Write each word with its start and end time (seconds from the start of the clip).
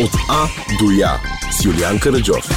От 0.00 0.10
А 0.28 0.48
до 0.78 0.90
Я 0.90 1.20
с 1.50 1.64
Юлиан 1.64 1.98
Караджов. 2.00 2.48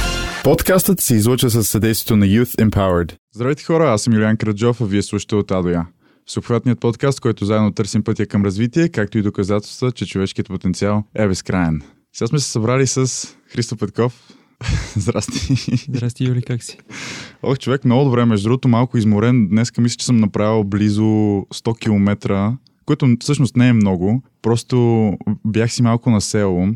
Подкастът 0.44 1.00
се 1.00 1.14
излуча 1.14 1.50
със 1.50 1.68
съдействието 1.68 2.16
на 2.16 2.26
Youth 2.26 2.68
Empowered. 2.68 3.14
Здравейте 3.34 3.64
хора, 3.64 3.92
аз 3.92 4.02
съм 4.02 4.14
Юлиан 4.14 4.36
Караджов, 4.36 4.80
а 4.80 4.84
вие 4.84 5.02
слушате 5.02 5.34
от 5.34 5.50
А 5.50 5.62
до 5.62 5.68
Я. 5.68 5.86
Всеобхватният 6.26 6.80
подкаст, 6.80 7.20
който 7.20 7.44
заедно 7.44 7.72
търсим 7.72 8.04
пътя 8.04 8.26
към 8.26 8.44
развитие, 8.44 8.88
както 8.88 9.18
и 9.18 9.22
доказателства, 9.22 9.92
че 9.92 10.06
човешкият 10.06 10.48
потенциал 10.48 11.04
е 11.14 11.28
безкрайен. 11.28 11.82
Сега 12.16 12.28
сме 12.28 12.38
се 12.38 12.50
събрали 12.50 12.86
с 12.86 13.28
Христо 13.48 13.76
Петков. 13.76 14.30
Здрасти. 14.96 15.54
Здрасти, 15.88 16.24
Юли, 16.24 16.42
как 16.42 16.62
си? 16.62 16.78
Ох, 17.42 17.58
човек, 17.58 17.84
много 17.84 18.04
добре. 18.04 18.24
Между 18.24 18.48
другото, 18.48 18.68
малко 18.68 18.98
изморен. 18.98 19.48
Днеска 19.48 19.80
мисля, 19.80 19.96
че 19.96 20.06
съм 20.06 20.16
направил 20.16 20.64
близо 20.64 21.02
100 21.02 21.78
км, 21.78 22.56
което 22.86 23.16
всъщност 23.20 23.56
не 23.56 23.68
е 23.68 23.72
много. 23.72 24.22
Просто 24.42 25.12
бях 25.44 25.72
си 25.72 25.82
малко 25.82 26.10
на 26.10 26.20
село, 26.20 26.68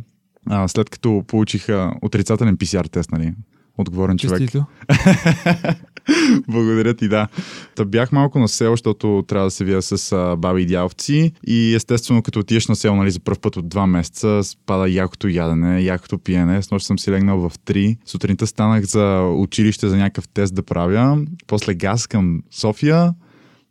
а, 0.46 0.68
след 0.68 0.90
като 0.90 1.24
получих 1.26 1.68
а, 1.68 1.92
отрицателен 2.02 2.56
PCR 2.56 2.90
тест, 2.90 3.12
нали? 3.12 3.34
Отговорен 3.78 4.18
човек. 4.18 4.50
Благодаря 6.48 6.94
ти, 6.94 7.08
да. 7.08 7.28
Та 7.74 7.84
бях 7.84 8.12
малко 8.12 8.38
на 8.38 8.48
село, 8.48 8.72
защото 8.72 9.24
трябва 9.28 9.46
да 9.46 9.50
се 9.50 9.64
вия 9.64 9.82
с 9.82 10.12
а, 10.12 10.36
баби 10.36 10.62
и 10.62 10.66
дявци. 10.66 11.32
И 11.46 11.74
естествено, 11.74 12.22
като 12.22 12.38
отиеш 12.38 12.68
на 12.68 12.76
село, 12.76 12.96
нали, 12.96 13.10
за 13.10 13.20
първ 13.20 13.38
път 13.40 13.56
от 13.56 13.68
два 13.68 13.86
месеца, 13.86 14.40
спада 14.44 14.88
якото 14.88 15.28
ядене, 15.28 15.82
якото 15.82 16.18
пиене. 16.18 16.62
С 16.62 16.70
нощ 16.70 16.86
съм 16.86 16.98
си 16.98 17.10
легнал 17.10 17.48
в 17.48 17.52
3. 17.58 17.96
Сутринта 18.04 18.46
станах 18.46 18.84
за 18.84 19.20
училище 19.36 19.88
за 19.88 19.96
някакъв 19.96 20.28
тест 20.28 20.54
да 20.54 20.62
правя. 20.62 21.18
После 21.46 21.74
газ 21.74 22.06
към 22.06 22.42
София, 22.50 23.14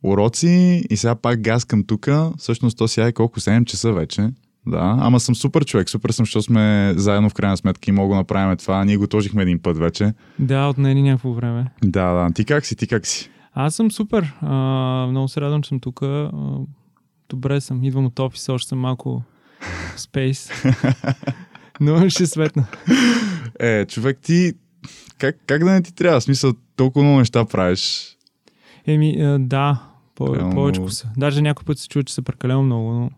уроци 0.03 0.83
и 0.89 0.97
сега 0.97 1.15
пак 1.15 1.41
газ 1.41 1.65
към 1.65 1.83
тука. 1.83 2.31
Всъщност 2.37 2.77
то 2.77 2.87
сега 2.87 3.07
е 3.07 3.11
колко 3.11 3.39
7 3.39 3.65
часа 3.65 3.93
вече. 3.93 4.29
Да, 4.67 4.97
ама 4.99 5.19
съм 5.19 5.35
супер 5.35 5.65
човек, 5.65 5.89
супер 5.89 6.09
съм, 6.09 6.25
защото 6.25 6.43
сме 6.43 6.93
заедно 6.95 7.29
в 7.29 7.33
крайна 7.33 7.57
сметка 7.57 7.89
и 7.89 7.91
мога 7.91 8.13
да 8.13 8.17
направим 8.17 8.57
това. 8.57 8.85
Ние 8.85 8.97
го 8.97 9.07
тожихме 9.07 9.41
един 9.41 9.59
път 9.59 9.77
вече. 9.77 10.13
Да, 10.39 10.67
отнели 10.67 11.01
някакво 11.01 11.33
време. 11.33 11.65
Да, 11.83 12.13
да. 12.13 12.33
Ти 12.33 12.45
как 12.45 12.65
си? 12.65 12.75
Ти 12.75 12.87
как 12.87 13.07
си? 13.07 13.29
Аз 13.53 13.75
съм 13.75 13.91
супер. 13.91 14.33
А, 14.41 14.55
много 15.09 15.27
се 15.27 15.41
радвам, 15.41 15.61
че 15.61 15.67
съм 15.67 15.79
тук. 15.79 16.01
Добре 17.29 17.61
съм. 17.61 17.83
Идвам 17.83 18.05
от 18.05 18.19
офиса, 18.19 18.53
още 18.53 18.69
съм 18.69 18.79
малко 18.79 19.23
спейс. 19.97 20.51
Но 21.81 22.09
ще 22.09 22.25
светна. 22.25 22.65
Е, 23.59 23.85
човек, 23.85 24.19
ти 24.21 24.53
как, 25.17 25.35
как 25.47 25.63
да 25.63 25.71
не 25.71 25.81
ти 25.81 25.95
трябва? 25.95 26.19
В 26.19 26.23
смисъл, 26.23 26.53
толкова 26.75 27.03
много 27.03 27.19
неща 27.19 27.45
правиш. 27.45 28.15
Еми, 28.87 29.37
да, 29.39 29.81
повече 30.15 30.81
са. 30.87 31.07
Даже 31.17 31.41
някой 31.41 31.65
път 31.65 31.79
се 31.79 31.87
чува, 31.87 32.03
че 32.03 32.13
са 32.13 32.21
прекалено 32.21 32.63
много, 32.63 32.91
но 32.91 33.09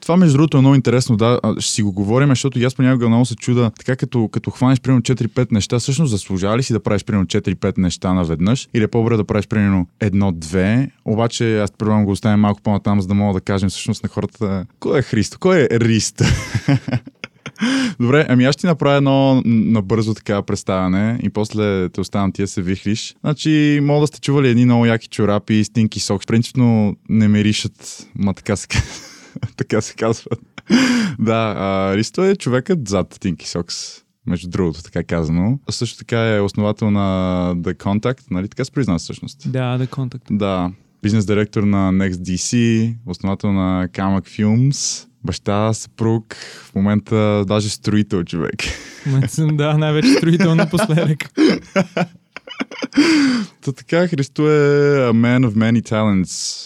Това, 0.00 0.16
между 0.16 0.36
другото, 0.36 0.56
е 0.56 0.60
много 0.60 0.74
интересно. 0.74 1.16
Да, 1.16 1.40
ще 1.58 1.72
си 1.72 1.82
го 1.82 1.92
говорим, 1.92 2.28
защото 2.28 2.58
аз 2.58 2.74
понякога 2.74 3.08
много 3.08 3.24
се 3.24 3.36
чуда. 3.36 3.70
Така 3.78 3.96
като, 3.96 4.28
като 4.28 4.50
хванеш 4.50 4.80
примерно 4.80 5.02
4-5 5.02 5.52
неща, 5.52 5.78
всъщност 5.78 6.10
заслужава 6.10 6.58
ли 6.58 6.62
си 6.62 6.72
да 6.72 6.80
правиш 6.80 7.04
примерно 7.04 7.26
4-5 7.26 7.78
неща 7.78 8.14
наведнъж? 8.14 8.68
Или 8.74 8.84
е 8.84 8.88
по-добре 8.88 9.16
да 9.16 9.24
правиш 9.24 9.46
примерно 9.46 9.86
едно-две? 10.00 10.90
Обаче 11.04 11.58
аз 11.58 11.72
предлагам 11.72 12.04
го 12.04 12.10
оставим 12.10 12.40
малко 12.40 12.62
по-натам, 12.62 13.00
за 13.00 13.08
да 13.08 13.14
мога 13.14 13.34
да 13.34 13.44
кажем 13.44 13.68
всъщност 13.68 14.02
на 14.02 14.08
хората 14.08 14.66
кой 14.80 14.98
е 14.98 15.02
Христо, 15.02 15.38
кой 15.40 15.60
е 15.60 15.68
Рист. 15.72 16.22
Добре, 18.00 18.26
ами 18.28 18.44
аз 18.44 18.52
ще 18.52 18.60
ти 18.60 18.66
направя 18.66 18.96
едно 18.96 19.42
набързо 19.44 20.14
така 20.14 20.42
представяне 20.42 21.18
и 21.22 21.30
после 21.30 21.88
те 21.88 22.00
оставам 22.00 22.32
ти 22.32 22.42
да 22.42 22.48
се 22.48 22.62
вихриш. 22.62 23.16
Значи, 23.20 23.80
мога 23.82 24.00
да 24.00 24.06
сте 24.06 24.20
чували 24.20 24.48
едни 24.48 24.64
много 24.64 24.86
яки 24.86 25.08
чорапи, 25.08 25.64
стинки 25.64 26.00
сок. 26.00 26.26
Принципно 26.26 26.96
не 27.08 27.28
миришат, 27.28 28.06
ма 28.14 28.34
така 28.34 28.56
се, 28.56 28.66
казва. 28.66 28.88
така 29.56 29.80
се 29.80 29.94
казват. 29.94 30.40
да, 31.18 31.54
а, 31.58 31.96
Ристо 31.96 32.24
е 32.24 32.36
човекът 32.36 32.88
зад 32.88 33.14
Стинки 33.14 33.48
Сокс. 33.48 33.76
Между 34.26 34.48
другото, 34.48 34.82
така 34.82 35.04
казано. 35.04 35.58
А 35.68 35.72
също 35.72 35.98
така 35.98 36.36
е 36.36 36.40
основател 36.40 36.90
на 36.90 37.54
The 37.56 37.74
Contact, 37.74 38.22
нали 38.30 38.48
така 38.48 38.64
се 38.64 38.72
признава 38.72 38.98
всъщност? 38.98 39.52
да, 39.52 39.78
да 39.78 39.86
контакт. 39.86 40.24
Да, 40.30 40.72
бизнес 41.02 41.26
директор 41.26 41.62
на 41.62 41.92
NextDC, 41.92 42.94
основател 43.06 43.52
на 43.52 43.88
Kamak 43.88 44.20
Films, 44.20 45.08
баща, 45.24 45.72
съпруг, 45.72 46.34
в 46.64 46.74
момента 46.74 47.44
даже 47.48 47.68
строител 47.68 48.24
човек. 48.24 48.62
В 49.02 49.06
момента 49.06 49.28
съм, 49.28 49.56
да, 49.56 49.78
най-вече 49.78 50.08
строител 50.08 50.54
напоследък. 50.54 51.18
Та 53.60 53.72
така, 53.72 54.08
Христо 54.08 54.42
е 54.42 54.98
a 54.98 55.12
man 55.12 55.48
of 55.48 55.54
many 55.54 55.90
talents. 55.90 56.64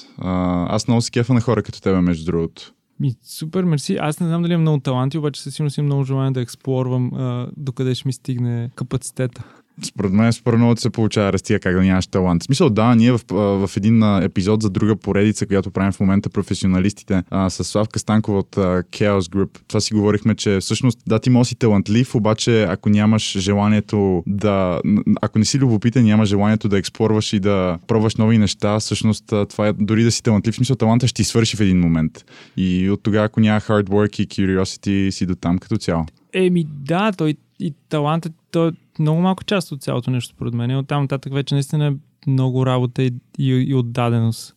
Аз 0.69 0.89
много 0.89 1.01
се 1.01 1.11
кефа 1.11 1.35
на 1.35 1.41
хора 1.41 1.63
като 1.63 1.81
тебе, 1.81 2.01
между 2.01 2.25
другото. 2.25 2.73
Ми, 3.01 3.15
супер, 3.23 3.65
мерси. 3.65 3.97
Аз 4.01 4.21
не 4.21 4.27
знам 4.27 4.43
дали 4.43 4.53
имам 4.53 4.63
много 4.63 4.81
таланти, 4.81 5.19
обаче 5.19 5.43
със 5.43 5.55
сигурност 5.55 5.79
имам 5.79 5.87
много 5.87 6.05
желание 6.05 6.31
да 6.31 6.41
експлорвам 6.41 7.15
а, 7.15 7.49
докъде 7.57 7.95
ще 7.95 8.09
ми 8.09 8.13
стигне 8.13 8.71
капацитета. 8.75 9.45
Според 9.85 10.13
мен 10.13 10.33
според 10.33 10.59
много 10.59 10.77
се 10.77 10.91
получава 10.91 11.33
растия 11.33 11.61
как 11.61 11.75
да 11.75 11.83
нямаш 11.83 12.07
талант. 12.07 12.43
В 12.43 12.45
смисъл, 12.45 12.71
да, 12.71 12.95
ние 12.95 13.13
в, 13.13 13.21
в 13.31 13.71
един 13.77 14.03
епизод 14.23 14.63
за 14.63 14.71
друга 14.71 14.97
поредица, 14.97 15.47
която 15.47 15.71
правим 15.71 15.93
в 15.93 16.01
момента 16.01 16.31
професионалистите 16.31 17.23
а, 17.31 17.51
с 17.51 17.65
Славка 17.65 17.99
Станкова 17.99 18.39
от 18.39 18.57
а, 18.57 18.61
Chaos 18.83 19.21
Group. 19.21 19.59
Това 19.69 19.81
си 19.81 19.95
говорихме, 19.95 20.35
че 20.35 20.59
всъщност 20.61 20.99
да, 21.07 21.19
ти 21.19 21.31
може 21.31 21.49
си 21.49 21.55
талантлив, 21.55 22.15
обаче 22.15 22.63
ако 22.63 22.89
нямаш 22.89 23.39
желанието 23.39 24.23
да... 24.27 24.81
Ако 25.23 25.39
не 25.39 25.45
си 25.45 25.59
любопитен, 25.59 26.05
нямаш 26.05 26.29
желанието 26.29 26.69
да 26.69 26.79
експлорваш 26.79 27.33
и 27.33 27.41
да 27.41 27.79
пробваш 27.87 28.17
нови 28.17 28.39
неща, 28.39 28.81
всъщност 28.81 29.25
това 29.49 29.69
е 29.69 29.73
дори 29.73 30.05
да 30.05 30.11
си 30.11 30.23
талантлив, 30.23 30.55
смисъл 30.55 30.77
таланта 30.77 31.09
ще 31.09 31.17
ти 31.17 31.25
свърши 31.25 31.57
в 31.57 31.61
един 31.61 31.81
момент. 31.81 32.25
И 32.57 32.91
от 32.91 33.03
тогава, 33.03 33.27
ако 33.27 33.41
няма 33.41 33.61
hard 33.61 33.89
work 33.89 34.21
и 34.21 34.27
curiosity, 34.27 35.11
си 35.11 35.27
до 35.27 35.35
там 35.35 35.59
като 35.59 35.77
цяло. 35.77 36.07
Еми 36.33 36.65
да, 36.65 37.13
той 37.13 37.35
и 37.61 37.75
талантът, 37.89 38.33
той 38.51 38.73
много 38.99 39.21
малко 39.21 39.45
част 39.45 39.73
от 39.73 39.83
цялото 39.83 40.11
нещо, 40.11 40.35
според 40.35 40.55
мен. 40.55 40.71
И 40.71 40.77
оттам 40.77 41.03
нататък 41.03 41.33
вече 41.33 41.55
наистина 41.55 41.87
е 41.87 41.93
много 42.31 42.67
работа 42.67 43.03
и, 43.03 43.13
и, 43.39 43.49
и 43.49 43.75
отдаденост 43.75 44.57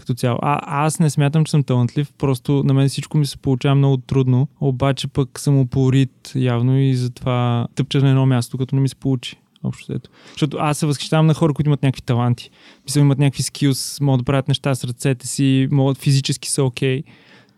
като 0.00 0.14
цяло. 0.14 0.38
А, 0.42 0.84
аз 0.84 0.98
не 0.98 1.10
смятам, 1.10 1.44
че 1.44 1.50
съм 1.50 1.62
талантлив, 1.62 2.12
просто 2.18 2.62
на 2.64 2.74
мен 2.74 2.88
всичко 2.88 3.18
ми 3.18 3.26
се 3.26 3.36
получава 3.36 3.74
много 3.74 3.96
трудно, 3.96 4.48
обаче 4.60 5.08
пък 5.08 5.40
съм 5.40 5.58
упорит 5.58 6.32
явно 6.34 6.78
и 6.78 6.94
затова 6.94 7.66
тъпча 7.74 8.00
на 8.00 8.08
едно 8.08 8.26
място, 8.26 8.58
като 8.58 8.74
не 8.74 8.80
ми 8.80 8.88
се 8.88 8.96
получи. 8.96 9.36
Общо 9.64 9.92
ето. 9.92 10.10
Защото 10.32 10.56
аз 10.60 10.78
се 10.78 10.86
възхищавам 10.86 11.26
на 11.26 11.34
хора, 11.34 11.54
които 11.54 11.68
имат 11.68 11.82
някакви 11.82 12.02
таланти. 12.02 12.50
Мисля, 12.84 13.00
имат 13.00 13.18
някакви 13.18 13.42
скилс, 13.42 14.00
могат 14.00 14.20
да 14.20 14.24
правят 14.24 14.48
неща 14.48 14.74
с 14.74 14.84
ръцете 14.84 15.26
си, 15.26 15.68
могат 15.70 15.98
физически 15.98 16.50
са 16.50 16.64
окей. 16.64 17.02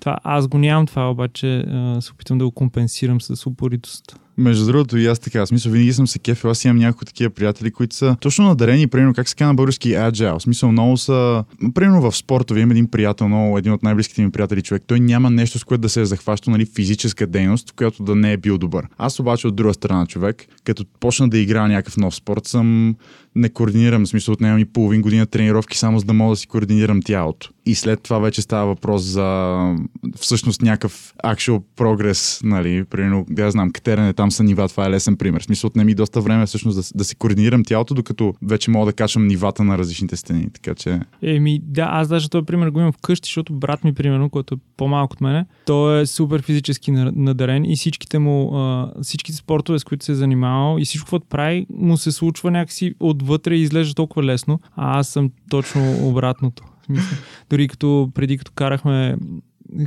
Това, 0.00 0.19
аз 0.25 0.49
го 0.49 0.59
нямам 0.59 0.87
това, 0.87 1.10
обаче 1.10 1.65
се 2.00 2.12
опитвам 2.12 2.39
да 2.39 2.44
го 2.44 2.50
компенсирам 2.50 3.21
с 3.21 3.47
упоритост. 3.47 4.16
Между 4.38 4.66
другото, 4.66 4.98
и 4.98 5.06
аз 5.06 5.19
така. 5.19 5.41
В 5.41 5.47
смисъл, 5.47 5.72
винаги 5.72 5.93
съм 5.93 6.06
се 6.06 6.19
кефил. 6.19 6.50
Аз 6.50 6.65
имам 6.65 6.76
някои 6.76 7.06
такива 7.06 7.31
приятели, 7.31 7.70
които 7.70 7.97
са 7.97 8.16
точно 8.20 8.44
надарени, 8.44 8.87
примерно, 8.87 9.15
как 9.15 9.28
се 9.28 9.34
казва 9.34 9.48
на 9.48 9.54
български 9.54 9.88
agile. 9.88 10.38
В 10.38 10.43
смисъл, 10.43 10.72
много 10.72 10.97
са. 10.97 11.44
Примерно 11.75 12.10
в 12.10 12.16
спорта, 12.16 12.59
имам 12.59 12.71
един 12.71 12.87
приятел, 12.87 13.28
много, 13.28 13.59
един 13.59 13.72
от 13.72 13.82
най-близките 13.82 14.22
ми 14.22 14.31
приятели 14.31 14.62
човек. 14.62 14.82
Той 14.87 15.00
няма 15.00 15.31
нещо, 15.31 15.59
с 15.59 15.65
което 15.65 15.81
да 15.81 15.88
се 15.88 16.00
е 16.00 16.04
захващал, 16.04 16.53
нали, 16.53 16.66
физическа 16.66 17.26
дейност, 17.26 17.71
в 17.71 17.75
която 17.75 18.03
да 18.03 18.15
не 18.15 18.32
е 18.32 18.37
бил 18.37 18.59
добър. 18.59 18.87
Аз 18.98 19.21
обаче 19.21 19.47
от 19.47 19.56
друга 19.56 19.75
страна 19.75 20.06
човек, 20.06 20.47
като 20.65 20.84
почна 21.00 21.28
да 21.28 21.38
играя 21.38 21.69
някакъв 21.69 21.97
нов 21.97 22.15
спорт, 22.15 22.47
съм 22.47 22.97
не 23.34 23.48
координирам, 23.48 24.04
в 24.04 24.09
смисъл 24.09 24.32
отнема 24.32 24.56
ми 24.56 24.65
половин 24.65 25.03
година 25.03 25.26
тренировки, 25.26 25.78
само 25.78 25.98
за 25.98 26.04
да 26.04 26.12
мога 26.12 26.32
да 26.32 26.37
си 26.37 26.47
координирам 26.47 27.03
тялото. 27.03 27.50
И 27.66 27.75
след 27.75 28.03
това 28.03 28.19
вече 28.19 28.42
става 28.42 28.66
въпрос 28.66 29.03
за 29.03 29.59
всъщност 30.16 30.62
някакъв 30.62 31.15
actual 31.25 31.62
прогрес, 31.76 32.41
нали, 32.44 32.84
примерно, 32.84 33.26
да 33.31 33.50
знам, 33.50 33.71
катерене 33.71 34.12
там 34.22 34.31
са 34.31 34.44
нива, 34.44 34.69
това 34.69 34.87
е 34.87 34.91
лесен 34.91 35.16
пример. 35.16 35.41
В 35.41 35.44
смисъл 35.44 35.69
отнема 35.69 35.84
ми 35.84 35.94
доста 35.94 36.21
време 36.21 36.47
всъщност 36.47 36.77
да, 36.77 36.99
да 36.99 37.05
си 37.05 37.16
координирам 37.16 37.65
тялото, 37.65 37.94
докато 37.94 38.34
вече 38.43 38.71
мога 38.71 38.87
да 38.87 38.93
качвам 38.93 39.27
нивата 39.27 39.65
на 39.65 39.78
различните 39.78 40.16
стени. 40.16 40.49
Така 40.53 40.75
че 40.75 41.00
Еми, 41.22 41.60
да, 41.65 41.88
аз 41.91 42.09
даже 42.09 42.28
този 42.28 42.47
пример 42.47 42.69
го 42.69 42.81
имам 42.81 42.93
вкъщи, 42.93 43.27
защото 43.27 43.55
брат 43.55 43.84
ми, 43.84 43.94
примерно, 43.94 44.31
който 44.31 44.55
е 44.55 44.59
по-малък 44.77 45.12
от 45.12 45.21
мене, 45.21 45.47
той 45.66 46.00
е 46.00 46.06
супер 46.06 46.43
физически 46.43 46.91
на- 46.91 47.12
надарен 47.16 47.65
и 47.65 47.77
всичките 47.77 48.19
му, 48.19 48.53
всичките 49.03 49.39
спортове, 49.39 49.78
с 49.78 49.84
които 49.84 50.04
се 50.04 50.13
е 50.13 50.15
занимавал 50.15 50.78
и 50.78 50.84
всичко, 50.84 51.10
което 51.10 51.27
прави, 51.27 51.66
му 51.71 51.97
се 51.97 52.13
случва 52.13 52.51
някакси 52.51 52.95
отвътре 53.01 53.54
и 53.54 53.63
изглежда 53.63 53.95
толкова 53.95 54.24
лесно, 54.24 54.60
а 54.77 54.98
аз 54.98 55.09
съм 55.09 55.30
точно 55.51 56.09
обратното. 56.09 56.65
Дори 57.51 57.69
като 57.69 58.10
преди 58.15 58.39
като 58.39 58.53
карахме 58.54 59.16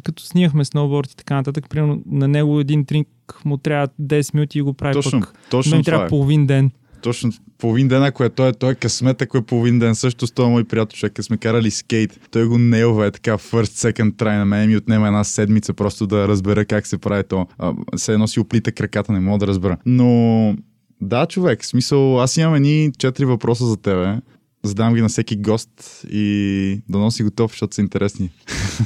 като 0.03 0.23
снимахме 0.23 0.65
сноуборд 0.65 1.11
и 1.11 1.15
така 1.15 1.35
нататък, 1.35 1.69
примерно 1.69 2.01
на 2.05 2.27
него 2.27 2.59
един 2.59 2.85
тринк 2.85 3.07
му 3.45 3.57
трябва 3.57 3.87
10 4.01 4.33
минути 4.33 4.59
и 4.59 4.61
го 4.61 4.73
прави 4.73 4.93
точно, 4.93 5.19
пък. 5.19 5.33
точно 5.49 5.75
Мен 5.75 5.83
трябва 5.83 6.05
е. 6.05 6.07
половин 6.07 6.47
ден. 6.47 6.71
Точно 7.01 7.31
половин 7.57 7.87
ден, 7.87 8.03
ако 8.03 8.23
е 8.23 8.29
той, 8.29 8.53
той 8.53 8.71
е 8.71 8.75
късмет, 8.75 9.21
ако 9.21 9.37
е 9.37 9.41
половин 9.41 9.79
ден. 9.79 9.95
Също 9.95 10.27
с 10.27 10.31
този 10.31 10.49
мой 10.49 10.63
приятел, 10.63 10.97
човек, 10.97 11.23
сме 11.23 11.37
карали 11.37 11.71
скейт, 11.71 12.19
той 12.31 12.45
го 12.45 12.57
нейлва 12.57 13.05
е 13.05 13.11
така 13.11 13.37
first, 13.37 13.91
second 13.91 14.11
try 14.11 14.37
на 14.37 14.45
мен 14.45 14.69
ми 14.69 14.77
отнема 14.77 15.07
една 15.07 15.23
седмица 15.23 15.73
просто 15.73 16.07
да 16.07 16.27
разбера 16.27 16.65
как 16.65 16.87
се 16.87 16.97
прави 16.97 17.23
то. 17.23 17.47
А, 17.57 17.73
се 17.95 18.13
едно 18.13 18.27
си 18.27 18.39
оплита 18.39 18.71
краката, 18.71 19.11
не 19.11 19.19
мога 19.19 19.39
да 19.39 19.47
разбера. 19.47 19.77
Но 19.85 20.55
да, 21.01 21.25
човек, 21.25 21.61
в 21.61 21.65
смисъл, 21.65 22.21
аз 22.21 22.37
имам 22.37 22.55
едни 22.55 22.91
четири 22.97 23.25
въпроса 23.25 23.65
за 23.65 23.77
тебе. 23.77 24.17
Задам 24.65 24.93
ги 24.93 25.01
на 25.01 25.09
всеки 25.09 25.35
гост 25.35 26.05
и 26.09 26.81
да 26.89 26.97
носи 26.97 27.23
готов, 27.23 27.51
защото 27.51 27.75
са 27.75 27.81
интересни. 27.81 28.29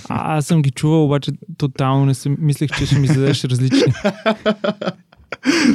А, 0.09 0.37
аз 0.37 0.45
съм 0.45 0.61
ги 0.61 0.71
чувал, 0.71 1.05
обаче 1.05 1.31
тотално 1.57 2.05
не 2.05 2.13
съм, 2.13 2.37
мислех, 2.39 2.69
че 2.77 2.85
ще 2.85 2.99
ми 2.99 3.07
зададеш 3.07 3.43
различни. 3.43 3.93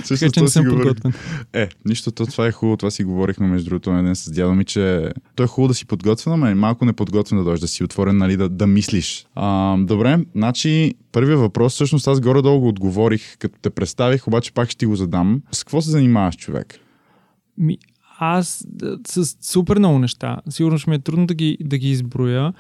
Така 0.09 0.31
че 0.31 0.41
не 0.41 0.49
съм 0.49 0.65
подготвен. 0.65 1.13
Е, 1.53 1.69
нищо, 1.85 2.11
то 2.11 2.27
това 2.27 2.47
е 2.47 2.53
хубаво, 2.53 2.77
това 2.77 2.91
си 2.91 3.05
говорихме 3.05 3.47
между 3.47 3.69
другото 3.71 3.93
на 3.93 4.03
ден 4.03 4.17
с 4.17 4.31
дядо 4.31 4.55
ми, 4.55 4.65
че 4.65 5.13
то 5.35 5.43
е 5.43 5.47
хубаво 5.47 5.69
да 5.69 5.75
си 5.75 5.87
подготвен, 5.87 6.41
но 6.41 6.47
е 6.47 6.55
малко 6.55 6.85
неподготвен 6.85 7.39
да 7.39 7.45
дойдеш, 7.45 7.61
да 7.61 7.69
си 7.69 7.85
отворен, 7.85 8.17
нали, 8.17 8.37
да, 8.37 8.49
да 8.49 8.67
мислиш. 8.67 9.27
А, 9.35 9.77
добре, 9.77 10.19
значи 10.35 10.95
първият 11.13 11.41
въпрос, 11.41 11.73
всъщност 11.73 12.09
аз 12.09 12.21
горе-долу 12.21 12.61
го 12.61 12.69
отговорих, 12.69 13.39
като 13.39 13.59
те 13.63 13.71
представих, 13.71 14.27
обаче 14.29 14.53
пак 14.53 14.71
ще 14.71 14.79
ти 14.79 14.87
го 14.87 14.97
задам. 14.97 15.43
С 15.53 15.65
какво 15.65 15.83
се 15.83 15.91
занимаваш, 15.91 16.37
човек? 16.37 16.79
Ми, 17.59 17.79
аз 18.33 18.67
с 19.07 19.37
супер 19.41 19.79
много 19.79 19.99
неща. 19.99 20.37
Сигурно 20.49 20.79
ще 20.79 20.91
ми 20.91 20.97
е 20.97 20.99
трудно 20.99 21.27
да 21.27 21.35
ги, 21.35 21.59
да 21.61 21.79
ги 21.79 21.91
изброя, 21.91 22.53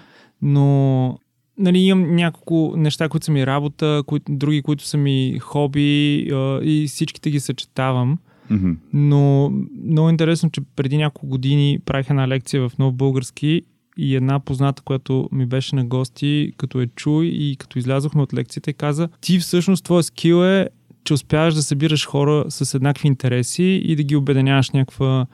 но 0.42 1.18
нали, 1.58 1.78
имам 1.78 2.16
няколко 2.16 2.74
неща, 2.76 3.08
които 3.08 3.26
са 3.26 3.32
ми 3.32 3.46
работа, 3.46 4.02
които, 4.06 4.32
други, 4.32 4.62
които 4.62 4.84
са 4.84 4.96
ми 4.96 5.38
хоби 5.40 6.16
и 6.62 6.84
всичките 6.88 7.30
ги 7.30 7.40
съчетавам. 7.40 8.18
Mm-hmm. 8.50 8.76
Но 8.92 9.52
много 9.84 10.10
интересно, 10.10 10.50
че 10.50 10.60
преди 10.76 10.96
няколко 10.96 11.26
години 11.26 11.78
правих 11.86 12.10
една 12.10 12.28
лекция 12.28 12.68
в 12.68 12.78
нов 12.78 12.94
български 12.94 13.62
и 13.98 14.16
една 14.16 14.40
позната, 14.40 14.82
която 14.82 15.28
ми 15.32 15.46
беше 15.46 15.76
на 15.76 15.84
гости, 15.84 16.52
като 16.56 16.80
е 16.80 16.86
чу 16.86 17.22
и 17.22 17.56
като 17.58 17.78
излязохме 17.78 18.22
от 18.22 18.34
лекцията 18.34 18.72
каза, 18.72 19.08
ти 19.20 19.38
всъщност 19.38 19.84
твоя 19.84 20.02
скил 20.02 20.44
е, 20.44 20.68
че 21.04 21.14
успяваш 21.14 21.54
да 21.54 21.62
събираш 21.62 22.06
хора 22.06 22.44
с 22.48 22.74
еднакви 22.74 23.08
интереси 23.08 23.82
и 23.84 23.96
да 23.96 24.02
ги 24.02 24.16
обединяваш 24.16 24.70
някаква, 24.70 25.26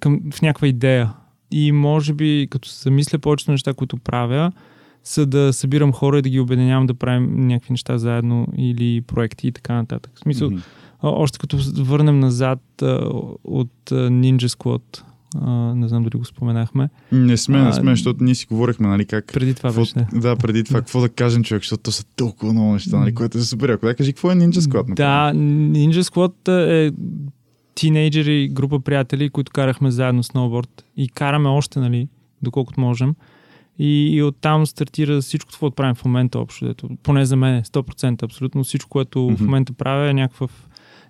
към, 0.00 0.20
в 0.32 0.42
някаква 0.42 0.68
идея. 0.68 1.12
И 1.50 1.72
може 1.72 2.14
би, 2.14 2.48
като 2.50 2.68
се 2.68 2.82
замисля 2.82 3.18
повечето 3.18 3.50
неща, 3.50 3.74
които 3.74 3.96
правя, 3.96 4.52
са 5.04 5.26
да 5.26 5.52
събирам 5.52 5.92
хора 5.92 6.18
и 6.18 6.22
да 6.22 6.28
ги 6.28 6.40
обединявам 6.40 6.86
да 6.86 6.94
правим 6.94 7.46
някакви 7.46 7.72
неща 7.72 7.98
заедно 7.98 8.46
или 8.56 9.00
проекти 9.00 9.48
и 9.48 9.52
така 9.52 9.74
нататък. 9.74 10.12
В 10.14 10.18
смисъл, 10.18 10.50
mm-hmm. 10.50 10.62
още 11.02 11.38
като 11.38 11.58
върнем 11.76 12.20
назад 12.20 12.60
от 13.44 13.72
Ninja 13.90 14.46
Squad, 14.46 15.02
не 15.74 15.88
знам 15.88 16.02
дали 16.02 16.18
го 16.18 16.24
споменахме. 16.24 16.88
Не 17.12 17.36
сме, 17.36 17.62
не 17.62 17.72
сме, 17.72 17.90
защото 17.90 18.24
ние 18.24 18.34
си 18.34 18.46
говорихме, 18.46 18.88
нали, 18.88 19.04
как... 19.04 19.32
Преди 19.32 19.54
това 19.54 19.72
беше, 19.72 19.92
не. 19.96 20.20
Да, 20.20 20.36
преди 20.36 20.64
това, 20.64 20.80
какво 20.80 21.00
да 21.00 21.08
кажем, 21.08 21.44
човек, 21.44 21.62
защото 21.62 21.82
то 21.82 21.92
са 21.92 22.04
толкова 22.16 22.52
много 22.52 22.72
неща, 22.72 22.98
нали, 22.98 23.14
което 23.14 23.38
е 23.38 23.40
супер. 23.40 23.68
Ако 23.68 23.86
да 23.86 23.94
кажи, 23.94 24.12
какво 24.12 24.30
е 24.30 24.34
Ninja 24.34 24.60
Squad? 24.60 24.94
Да, 24.94 25.32
Ninja 25.34 26.00
Squad 26.00 26.68
е 26.70 26.92
тинейджери, 27.74 28.48
група 28.48 28.80
приятели, 28.80 29.30
които 29.30 29.52
карахме 29.52 29.90
заедно 29.90 30.22
сноуборд 30.22 30.84
и 30.96 31.08
караме 31.08 31.48
още, 31.48 31.78
нали, 31.78 32.08
доколкото 32.42 32.80
можем. 32.80 33.14
И, 33.78 34.16
и 34.16 34.22
оттам 34.22 34.66
стартира 34.66 35.20
всичко, 35.20 35.50
какво 35.50 35.70
правим 35.70 35.94
в 35.94 36.04
момента 36.04 36.38
общо. 36.38 36.66
Дето, 36.66 36.88
поне 37.02 37.24
за 37.24 37.36
мен 37.36 37.62
100% 37.62 38.22
абсолютно 38.22 38.64
всичко, 38.64 38.90
което 38.90 39.18
mm-hmm. 39.18 39.36
в 39.36 39.40
момента 39.40 39.72
правя 39.72 40.10
е 40.10 40.14
някакъв, 40.14 40.68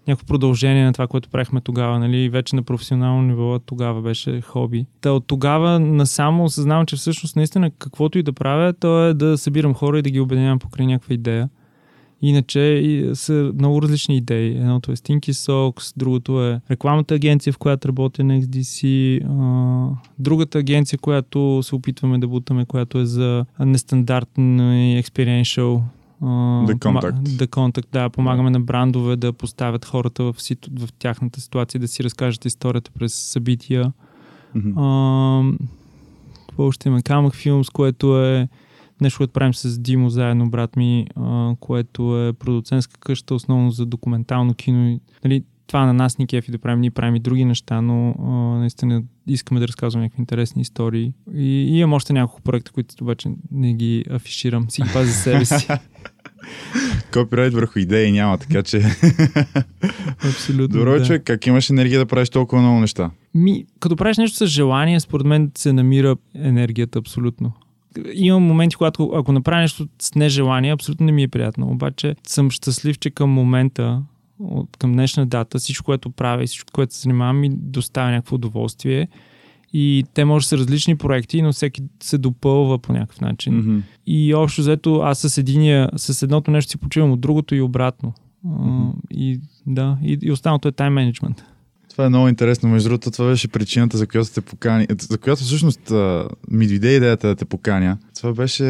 някакво 0.08 0.26
продължение 0.26 0.84
на 0.84 0.92
това, 0.92 1.06
което 1.06 1.28
правихме 1.28 1.60
тогава. 1.60 1.98
Нали? 1.98 2.28
Вече 2.28 2.56
на 2.56 2.62
професионално 2.62 3.22
ниво 3.22 3.58
тогава 3.58 4.02
беше 4.02 4.40
хоби. 4.40 4.86
Та 5.00 5.12
от 5.12 5.26
тогава 5.26 5.80
насамо 5.80 6.44
осъзнавам, 6.44 6.86
че 6.86 6.96
всъщност 6.96 7.36
наистина 7.36 7.70
каквото 7.70 8.18
и 8.18 8.22
да 8.22 8.32
правя, 8.32 8.72
то 8.72 9.04
е 9.04 9.14
да 9.14 9.38
събирам 9.38 9.74
хора 9.74 9.98
и 9.98 10.02
да 10.02 10.10
ги 10.10 10.20
обединявам 10.20 10.58
покрай 10.58 10.86
някаква 10.86 11.14
идея. 11.14 11.48
Иначе 12.26 13.10
са 13.14 13.52
много 13.54 13.82
различни 13.82 14.16
идеи. 14.16 14.56
Едното 14.56 14.92
е 14.92 14.96
Stinky 14.96 15.30
Socks, 15.30 15.92
другото 15.96 16.44
е 16.44 16.60
рекламната 16.70 17.14
агенция, 17.14 17.52
в 17.52 17.58
която 17.58 17.88
работя 17.88 18.24
на 18.24 18.40
XDC, 18.40 19.20
а, 19.28 19.96
другата 20.18 20.58
агенция, 20.58 20.98
която 20.98 21.60
се 21.62 21.74
опитваме 21.74 22.18
да 22.18 22.28
бутаме, 22.28 22.64
която 22.64 22.98
е 22.98 23.06
за 23.06 23.46
нестандартно 23.60 24.74
и 24.74 25.02
experiential 25.02 25.80
The 26.22 26.74
Contact. 26.74 27.22
The 27.22 27.46
Contact, 27.46 27.86
да. 27.92 28.10
Помагаме 28.10 28.50
на 28.50 28.60
брандове 28.60 29.16
да 29.16 29.32
поставят 29.32 29.84
хората 29.84 30.24
в, 30.24 30.34
ситу... 30.38 30.70
в 30.78 30.92
тяхната 30.92 31.40
ситуация, 31.40 31.80
да 31.80 31.88
си 31.88 32.04
разкажат 32.04 32.44
историята 32.44 32.90
през 32.98 33.14
събития. 33.14 33.92
Mm-hmm. 34.56 34.72
А, 34.76 35.66
какво 36.46 36.72
ще 36.72 36.88
има? 36.88 37.02
Камък 37.02 37.34
Филмс, 37.34 37.70
което 37.70 38.24
е 38.24 38.48
нещо, 39.04 39.18
което 39.18 39.32
правим 39.32 39.54
с 39.54 39.78
Димо 39.78 40.10
заедно, 40.10 40.50
брат 40.50 40.76
ми, 40.76 41.06
а, 41.16 41.54
което 41.60 42.28
е 42.28 42.32
продуцентска 42.32 43.00
къща, 43.00 43.34
основно 43.34 43.70
за 43.70 43.86
документално 43.86 44.54
кино. 44.54 45.00
Нали, 45.24 45.44
това 45.66 45.86
на 45.86 45.92
нас 45.92 46.18
ни 46.18 46.26
кефи 46.26 46.50
да 46.50 46.58
правим, 46.58 46.80
ние 46.80 46.90
правим 46.90 47.16
и 47.16 47.20
други 47.20 47.44
неща, 47.44 47.80
но 47.80 48.14
а, 48.18 48.30
наистина 48.58 49.02
искаме 49.26 49.60
да 49.60 49.68
разказваме 49.68 50.04
някакви 50.04 50.22
интересни 50.22 50.62
истории. 50.62 51.12
И, 51.34 51.44
и 51.44 51.78
имам 51.78 51.92
още 51.92 52.12
няколко 52.12 52.42
проекта, 52.42 52.72
които 52.72 52.94
обаче 53.00 53.28
не 53.50 53.74
ги 53.74 54.04
афиширам, 54.10 54.70
си 54.70 54.82
ги 54.82 54.88
пазя 54.92 55.06
за 55.06 55.12
себе 55.12 55.44
си. 55.44 55.68
Копирайт 57.12 57.54
върху 57.54 57.78
идеи 57.78 58.12
няма, 58.12 58.38
така 58.38 58.62
че... 58.62 58.78
Абсолютно. 60.28 60.78
Добро, 60.78 60.98
да. 60.98 61.04
човек, 61.04 61.22
как 61.24 61.46
имаш 61.46 61.70
енергия 61.70 61.98
да 61.98 62.06
правиш 62.06 62.30
толкова 62.30 62.62
много 62.62 62.80
неща? 62.80 63.10
Ми, 63.34 63.64
като 63.80 63.96
правиш 63.96 64.16
нещо 64.16 64.36
с 64.36 64.46
желание, 64.46 65.00
според 65.00 65.26
мен 65.26 65.50
се 65.54 65.72
намира 65.72 66.16
енергията 66.34 66.98
абсолютно 66.98 67.52
имам 68.14 68.42
моменти, 68.42 68.76
когато 68.76 69.10
ако 69.14 69.32
направя 69.32 69.60
нещо 69.60 69.88
с 70.02 70.14
нежелание, 70.14 70.72
абсолютно 70.72 71.06
не 71.06 71.12
ми 71.12 71.22
е 71.22 71.28
приятно. 71.28 71.70
Обаче 71.70 72.14
съм 72.26 72.50
щастлив, 72.50 72.98
че 72.98 73.10
към 73.10 73.30
момента, 73.30 74.02
от, 74.38 74.76
към 74.76 74.92
днешна 74.92 75.26
дата, 75.26 75.58
всичко, 75.58 75.84
което 75.84 76.10
правя 76.10 76.44
и 76.44 76.46
всичко, 76.46 76.72
което 76.72 76.94
се 76.94 77.00
занимавам, 77.00 77.40
ми 77.40 77.50
доставя 77.52 78.10
някакво 78.10 78.34
удоволствие. 78.34 79.08
И 79.72 80.04
те 80.14 80.24
може 80.24 80.44
да 80.44 80.48
са 80.48 80.58
различни 80.58 80.96
проекти, 80.96 81.42
но 81.42 81.52
всеки 81.52 81.82
се 82.02 82.18
допълва 82.18 82.78
по 82.78 82.92
някакъв 82.92 83.20
начин. 83.20 83.52
Mm-hmm. 83.54 83.82
И 84.06 84.34
общо 84.34 84.60
взето 84.60 85.00
аз 85.00 85.18
с, 85.18 85.38
единия, 85.38 85.88
с 85.96 86.22
едното 86.22 86.50
нещо 86.50 86.70
си 86.70 86.78
почивам 86.78 87.12
от 87.12 87.20
другото 87.20 87.54
и 87.54 87.60
обратно. 87.60 88.12
Mm-hmm. 88.46 88.92
И 89.10 89.40
да, 89.66 89.98
и, 90.02 90.18
и 90.22 90.32
останалото 90.32 90.68
е 90.68 90.72
тайм 90.72 90.92
менеджмент. 90.92 91.44
Това 91.94 92.06
е 92.06 92.08
много 92.08 92.28
интересно. 92.28 92.68
Между 92.68 92.88
другото, 92.88 93.10
това 93.10 93.28
беше 93.28 93.48
причината, 93.48 93.98
за 93.98 94.06
която 94.06 94.32
те 94.32 94.40
покани. 94.40 94.86
За 95.00 95.18
която 95.18 95.42
всъщност 95.42 95.90
ми 96.50 96.66
дойде 96.66 96.96
идеята 96.96 97.28
да 97.28 97.34
те 97.34 97.44
поканя. 97.44 97.98
Това 98.16 98.32
беше 98.32 98.64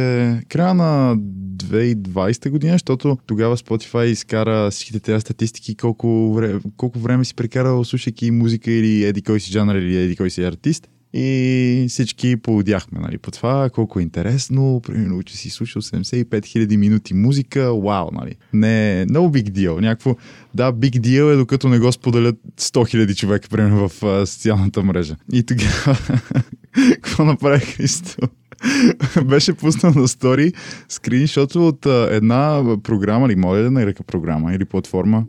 края 0.49 0.75
на 0.75 1.17
2020 1.17 2.51
година, 2.51 2.73
защото 2.73 3.19
тогава 3.27 3.57
Spotify 3.57 4.05
изкара 4.05 4.71
всичките 4.71 5.01
тези 5.01 5.21
статистики, 5.21 5.75
колко, 5.75 6.35
време, 6.35 6.61
колко 6.77 6.99
време 6.99 7.25
си 7.25 7.35
прекарал 7.35 7.85
слушайки 7.85 8.31
музика 8.31 8.71
или 8.71 9.05
еди 9.05 9.23
кой 9.23 9.41
си 9.41 9.53
жанр 9.53 9.75
или 9.75 9.97
еди 9.97 10.17
кой 10.17 10.31
си 10.31 10.45
артист. 10.45 10.89
И 11.17 11.87
всички 11.89 12.37
поудяхме 12.37 13.01
нали, 13.01 13.19
по 13.19 13.31
това, 13.31 13.71
колко 13.71 14.01
е 14.01 14.03
интересно, 14.03 14.81
примерно, 14.87 15.23
че 15.23 15.37
си 15.37 15.51
слушал 15.51 15.83
75 15.83 16.25
000 16.25 16.77
минути 16.77 17.15
музика, 17.15 17.75
вау, 17.75 18.09
нали. 18.13 18.35
Не, 18.53 19.07
no 19.11 19.19
big 19.19 19.51
deal, 19.51 19.81
някакво, 19.81 20.17
да, 20.55 20.73
big 20.73 21.01
deal 21.01 21.33
е 21.33 21.37
докато 21.37 21.69
не 21.69 21.79
го 21.79 21.93
споделят 21.93 22.37
100 22.61 22.97
000 22.97 23.17
човека, 23.17 23.49
примерно, 23.49 23.89
в 23.89 24.03
а, 24.03 24.27
социалната 24.27 24.83
мрежа. 24.83 25.17
И 25.33 25.43
тогава, 25.43 25.99
какво 27.03 27.25
направи 27.25 27.61
Христо? 27.61 28.29
беше 29.25 29.55
пуснал 29.55 29.93
на 29.97 30.09
стори 30.09 30.53
скриншото 30.89 31.69
от 31.69 31.87
а, 31.87 32.09
една 32.11 32.63
програма, 32.83 33.27
или 33.27 33.37
моля 33.37 33.59
да 33.59 33.71
нарека 33.71 34.03
програма, 34.03 34.55
или 34.55 34.65
платформа? 34.65 35.25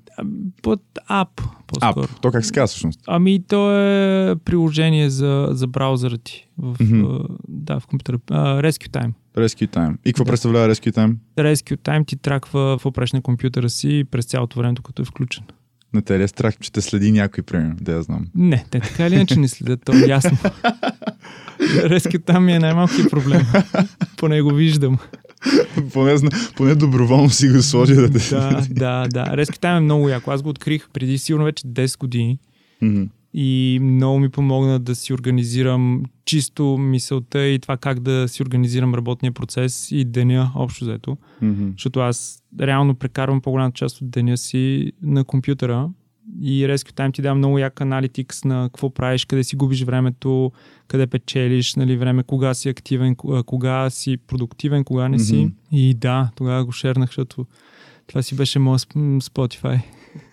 Под 0.62 0.82
ап, 1.08 1.42
по-скоро. 1.68 2.04
Ап. 2.04 2.22
То 2.22 2.32
как 2.32 2.46
се 2.46 2.54
казва 2.54 2.68
всъщност? 2.68 3.00
Ами 3.08 3.44
то 3.48 3.72
е 3.72 4.36
приложение 4.46 5.10
за, 5.10 5.48
за 5.52 5.68
браузъра 5.68 6.18
ти. 6.18 6.48
В, 6.58 6.78
mm-hmm. 6.78 7.28
да, 7.48 7.80
в 7.80 7.88
компютъра. 7.88 8.18
Uh, 8.18 8.70
Rescue 8.70 8.90
Time. 8.90 9.12
Rescue 9.38 9.68
Time. 9.68 9.98
И 10.06 10.14
какво 10.14 10.24
да. 10.24 10.32
представлява 10.32 10.76
Rescue 10.76 10.92
Time? 10.92 11.16
Rescue 11.38 11.78
Time 11.78 12.08
ти 12.08 12.16
траква 12.16 12.78
в 12.78 12.86
опреш 12.86 13.14
на 13.14 13.22
компютъра 13.22 13.70
си 13.70 14.04
през 14.12 14.26
цялото 14.26 14.60
време, 14.60 14.74
докато 14.74 15.02
е 15.02 15.06
включен. 15.06 15.44
На 15.96 16.02
те 16.02 16.20
ли 16.20 16.24
е 16.24 16.28
страх, 16.28 16.56
че 16.60 16.72
те 16.72 16.82
следи 16.82 17.12
някой, 17.12 17.44
примерно, 17.44 17.76
да 17.82 17.92
я 17.92 18.02
знам? 18.02 18.28
Не, 18.36 18.66
те 18.72 18.80
така 18.80 19.08
или 19.08 19.16
иначе 19.16 19.40
не 19.40 19.48
следят, 19.48 19.82
то 19.86 19.94
е 19.94 20.08
ясно. 20.08 20.38
Резки 21.84 22.20
там 22.20 22.46
ми 22.46 22.54
е 22.54 22.60
най-малкият 22.60 23.10
проблем. 23.10 23.42
Поне 24.18 24.42
го 24.42 24.54
виждам. 24.54 24.98
поне, 25.94 26.16
поне 26.56 26.76
доброволно 26.76 27.30
си 27.30 27.50
го 27.50 27.62
сложи 27.62 27.94
да 27.94 28.12
те 28.12 28.30
Да, 28.30 28.66
да, 28.70 29.08
да. 29.08 29.38
Резки 29.38 29.60
там 29.60 29.78
е 29.78 29.80
много 29.80 30.10
яко. 30.10 30.32
Аз 30.32 30.42
го 30.42 30.50
открих 30.50 30.90
преди 30.94 31.18
сигурно 31.18 31.46
вече 31.46 31.68
10 31.68 32.00
години. 32.00 32.40
Mm-hmm. 32.84 33.08
И 33.38 33.80
много 33.82 34.20
ми 34.20 34.30
помогна 34.30 34.80
да 34.80 34.96
си 34.96 35.14
организирам 35.14 36.04
чисто 36.26 36.78
мисълта 36.78 37.48
и 37.48 37.60
това 37.60 37.78
как 37.78 38.00
да 38.00 38.28
си 38.28 38.44
организирам 38.44 38.96
работния 38.96 39.32
процес 39.32 39.92
и 39.92 40.06
деня 40.06 40.52
общо 40.56 40.86
взето. 40.86 41.18
Mm-hmm. 41.44 41.72
Защото 41.72 42.00
аз 42.00 42.44
реално 42.62 42.96
прекарвам 42.96 43.42
по-голяма 43.42 43.72
част 43.72 44.02
от 44.02 44.10
деня 44.10 44.38
си 44.38 44.92
на 45.02 45.24
компютъра 45.24 45.90
и 46.42 46.66
Rescue 46.68 46.92
Time 46.92 47.14
ти 47.14 47.22
дава 47.22 47.36
много 47.36 47.60
як 47.60 47.82
аналитикс 47.82 48.44
на 48.44 48.64
какво 48.64 48.90
правиш, 48.90 49.26
къде 49.26 49.44
си 49.44 49.56
губиш 49.56 49.84
времето, 49.84 50.52
къде 50.88 51.08
печелиш, 51.08 51.76
нали, 51.76 51.98
време, 51.98 52.24
кога 52.24 52.54
си 52.54 52.70
активен, 52.70 53.16
кога 53.46 53.90
си 53.90 54.18
продуктивен, 54.18 54.84
кога 54.84 55.10
не 55.10 55.20
си. 55.20 55.36
Mm-hmm. 55.36 55.78
И 55.78 55.94
да, 55.94 56.30
тогава 56.36 56.66
го 56.66 56.72
шернах, 56.72 57.10
защото 57.10 57.46
това 58.08 58.22
си 58.22 58.36
беше 58.36 58.60
моят 58.60 58.82
Spotify. 58.82 59.82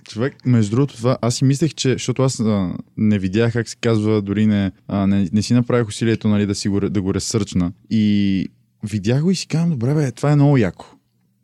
Човек, 0.09 0.47
между 0.47 0.77
другото, 0.77 0.97
това, 0.97 1.19
аз 1.23 1.35
си 1.35 1.45
мислех, 1.45 1.75
че, 1.75 1.93
защото 1.93 2.23
аз 2.23 2.41
а, 2.41 2.73
не 2.97 3.19
видях 3.19 3.53
как 3.53 3.69
се 3.69 3.77
казва, 3.81 4.23
дори 4.23 4.47
не, 4.47 4.73
а, 4.89 5.07
не, 5.07 5.29
не 5.33 5.43
си 5.43 5.55
направих 5.55 5.89
усилието 5.89 6.29
нали, 6.29 6.47
да, 6.47 6.55
си 6.55 6.69
го, 6.69 6.81
да 6.81 7.03
го 7.03 7.15
ресърчна. 7.15 7.73
И 7.91 8.47
видях 8.83 9.23
го 9.23 9.31
и 9.31 9.35
си 9.35 9.47
казвам, 9.47 9.71
добре, 9.71 9.95
бе, 9.95 10.13
това 10.13 10.33
е 10.33 10.37
много 10.37 10.57
яко 10.57 10.87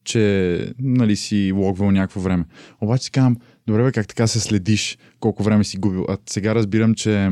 че 0.08 0.72
нали, 0.78 1.16
си 1.16 1.52
логвал 1.52 1.90
някакво 1.90 2.20
време. 2.20 2.44
Обаче 2.80 3.04
си 3.04 3.10
казвам, 3.10 3.36
добре 3.66 3.82
бе, 3.82 3.92
как 3.92 4.08
така 4.08 4.26
се 4.26 4.40
следиш 4.40 4.98
колко 5.20 5.42
време 5.42 5.64
си 5.64 5.78
губил? 5.78 6.04
А 6.08 6.16
сега 6.28 6.54
разбирам, 6.54 6.94
че 6.94 7.28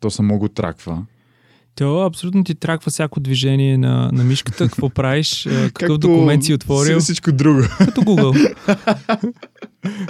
то 0.00 0.10
само 0.10 0.38
го 0.38 0.48
траква. 0.48 1.06
То 1.74 2.00
абсолютно 2.00 2.44
ти 2.44 2.54
траква 2.54 2.90
всяко 2.90 3.20
движение 3.20 3.78
на, 3.78 4.10
на 4.12 4.24
мишката, 4.24 4.68
какво 4.68 4.90
правиш, 4.90 5.42
какъв 5.42 5.72
Както 5.72 5.98
документ 5.98 6.44
си 6.44 6.54
отворил. 6.54 7.00
Всичко 7.00 7.32
друго. 7.32 7.60
Като 7.78 8.00
Google. 8.00 8.54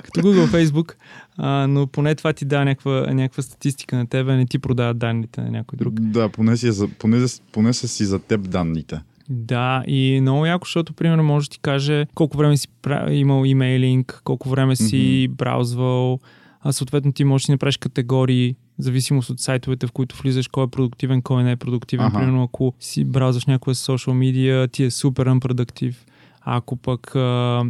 като 0.03 0.21
Google, 0.21 0.47
Facebook. 0.47 0.95
А, 1.37 1.67
но 1.67 1.87
поне 1.87 2.15
това 2.15 2.33
ти 2.33 2.45
дава 2.45 2.65
някаква, 2.65 3.07
някаква 3.13 3.43
статистика 3.43 3.97
на 3.97 4.07
тебе, 4.07 4.37
не 4.37 4.47
ти 4.47 4.59
продават 4.59 4.99
данните 4.99 5.41
на 5.41 5.51
някой 5.51 5.77
друг. 5.77 6.01
Да, 6.01 6.29
поне, 6.29 6.57
си, 6.57 6.69
е 6.69 6.73
поне, 6.99 7.27
поне 7.53 7.73
са 7.73 7.89
си 7.89 8.05
за 8.05 8.19
теб 8.19 8.51
данните. 8.51 9.01
Да, 9.29 9.85
и 9.87 10.19
много 10.21 10.47
яко, 10.47 10.67
защото, 10.67 10.93
примерно, 10.93 11.23
може 11.23 11.49
да 11.49 11.53
ти 11.53 11.59
каже 11.59 12.07
колко 12.15 12.37
време 12.37 12.57
си 12.57 12.69
имал 13.11 13.45
имейлинг, 13.45 14.21
колко 14.25 14.49
време 14.49 14.77
си 14.77 15.29
браузвал, 15.31 16.21
а 16.61 16.73
съответно 16.73 17.13
ти 17.13 17.25
можеш 17.25 17.47
да 17.47 17.53
направиш 17.53 17.77
категории, 17.77 18.57
зависимост 18.79 19.31
от 19.31 19.41
сайтовете, 19.41 19.87
в 19.87 19.93
които 19.93 20.17
влизаш, 20.17 20.49
кой 20.49 20.65
е 20.65 20.69
продуктивен, 20.69 21.23
кой 21.23 21.45
не 21.45 21.53
е 21.53 21.57
продуктивен. 21.57 22.07
Аха. 22.07 22.19
Примерно, 22.19 22.43
ако 22.43 22.75
си 22.81 23.05
браузваш 23.05 23.47
някоя 23.47 23.75
social 23.75 24.13
media, 24.13 24.73
ти 24.73 24.85
е 24.85 24.91
супер 24.91 25.29
unproductive. 25.29 25.97
А 26.47 26.57
ако 26.57 26.77
пък, 26.77 27.17
а, 27.17 27.65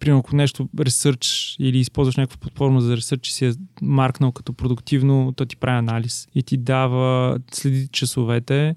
примерно, 0.00 0.20
ако 0.20 0.36
нещо 0.36 0.68
ресърч 0.80 1.56
или 1.58 1.78
използваш 1.78 2.16
някаква 2.16 2.38
платформа 2.40 2.80
за 2.80 2.96
ресърч 2.96 3.28
и 3.28 3.32
си 3.32 3.46
е 3.46 3.52
маркнал 3.82 4.32
като 4.32 4.52
продуктивно, 4.52 5.32
то 5.36 5.46
ти 5.46 5.56
прави 5.56 5.78
анализ 5.78 6.28
и 6.34 6.42
ти 6.42 6.56
дава, 6.56 7.38
следи 7.52 7.88
часовете, 7.88 8.76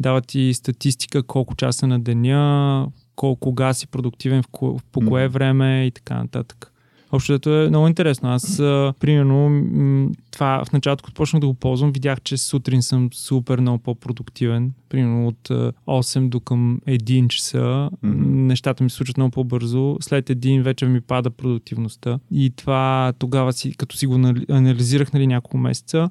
дава 0.00 0.20
ти 0.20 0.54
статистика 0.54 1.22
колко 1.22 1.54
часа 1.54 1.86
на 1.86 2.00
деня, 2.00 2.88
колко 3.16 3.40
кога 3.40 3.74
си 3.74 3.86
продуктивен, 3.86 4.42
в 4.42 4.80
по 4.92 5.00
кое 5.00 5.28
време 5.28 5.86
и 5.86 5.90
така 5.90 6.14
нататък. 6.14 6.71
Общото 7.12 7.50
е 7.50 7.68
много 7.68 7.88
интересно. 7.88 8.28
Аз, 8.28 8.60
а, 8.60 8.94
примерно, 9.00 9.48
м, 9.48 10.10
това 10.30 10.64
в 10.64 10.72
началото, 10.72 11.04
като 11.04 11.14
почнах 11.14 11.40
да 11.40 11.46
го 11.46 11.54
ползвам, 11.54 11.92
видях, 11.92 12.20
че 12.20 12.36
сутрин 12.36 12.82
съм 12.82 13.08
супер 13.12 13.60
много 13.60 13.78
по-продуктивен. 13.78 14.72
Примерно 14.88 15.26
от 15.28 15.50
а, 15.50 15.72
8 15.86 16.28
до 16.28 16.40
към 16.40 16.80
1 16.86 17.28
часа. 17.28 17.90
Мгм. 18.02 18.46
Нещата 18.46 18.84
ми 18.84 18.90
се 18.90 18.96
случват 18.96 19.16
много 19.16 19.30
по-бързо. 19.30 19.96
След 20.00 20.30
един 20.30 20.62
вече 20.62 20.86
ми 20.86 21.00
пада 21.00 21.30
продуктивността. 21.30 22.18
И 22.30 22.52
това 22.56 23.12
тогава 23.18 23.52
си, 23.52 23.74
като 23.74 23.96
си 23.96 24.06
го 24.06 24.18
нали- 24.18 24.46
анализирах 24.50 25.12
нали, 25.12 25.26
няколко 25.26 25.58
месеца, 25.58 26.10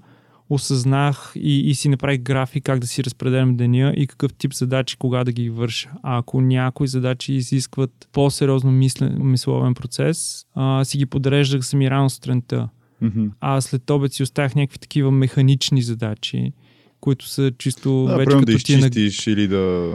осъзнах 0.53 1.33
и, 1.35 1.59
и 1.69 1.75
си 1.75 1.89
направих 1.89 2.21
график 2.21 2.63
как 2.63 2.79
да 2.79 2.87
си 2.87 3.03
разпределям 3.03 3.57
деня 3.57 3.93
и 3.97 4.07
какъв 4.07 4.33
тип 4.33 4.53
задачи 4.53 4.97
кога 4.97 5.23
да 5.23 5.31
ги 5.31 5.49
върша. 5.49 5.89
А 6.03 6.17
ако 6.17 6.41
някои 6.41 6.87
задачи 6.87 7.33
изискват 7.33 7.91
по-сериозно 8.11 8.71
мислен, 8.71 9.17
мисловен 9.21 9.73
процес, 9.73 10.45
а, 10.55 10.83
си 10.83 10.97
ги 10.97 11.05
подреждах 11.05 11.65
сами 11.65 11.89
рано 11.89 12.09
сутринта. 12.09 12.69
Мгм. 13.01 13.25
А 13.41 13.61
след 13.61 13.89
обед 13.89 14.13
си 14.13 14.23
оставях 14.23 14.55
някакви 14.55 14.79
такива 14.79 15.11
механични 15.11 15.81
задачи, 15.81 16.53
които 16.99 17.27
са 17.27 17.51
чисто 17.57 18.05
Да, 18.07 18.17
вече 18.17 18.25
примерно 18.25 18.45
да 18.45 18.51
като 18.53 18.65
ти 18.65 18.73
е 18.73 18.77
на... 18.77 18.87
изчистиш 18.87 19.27
или 19.27 19.47
да... 19.47 19.93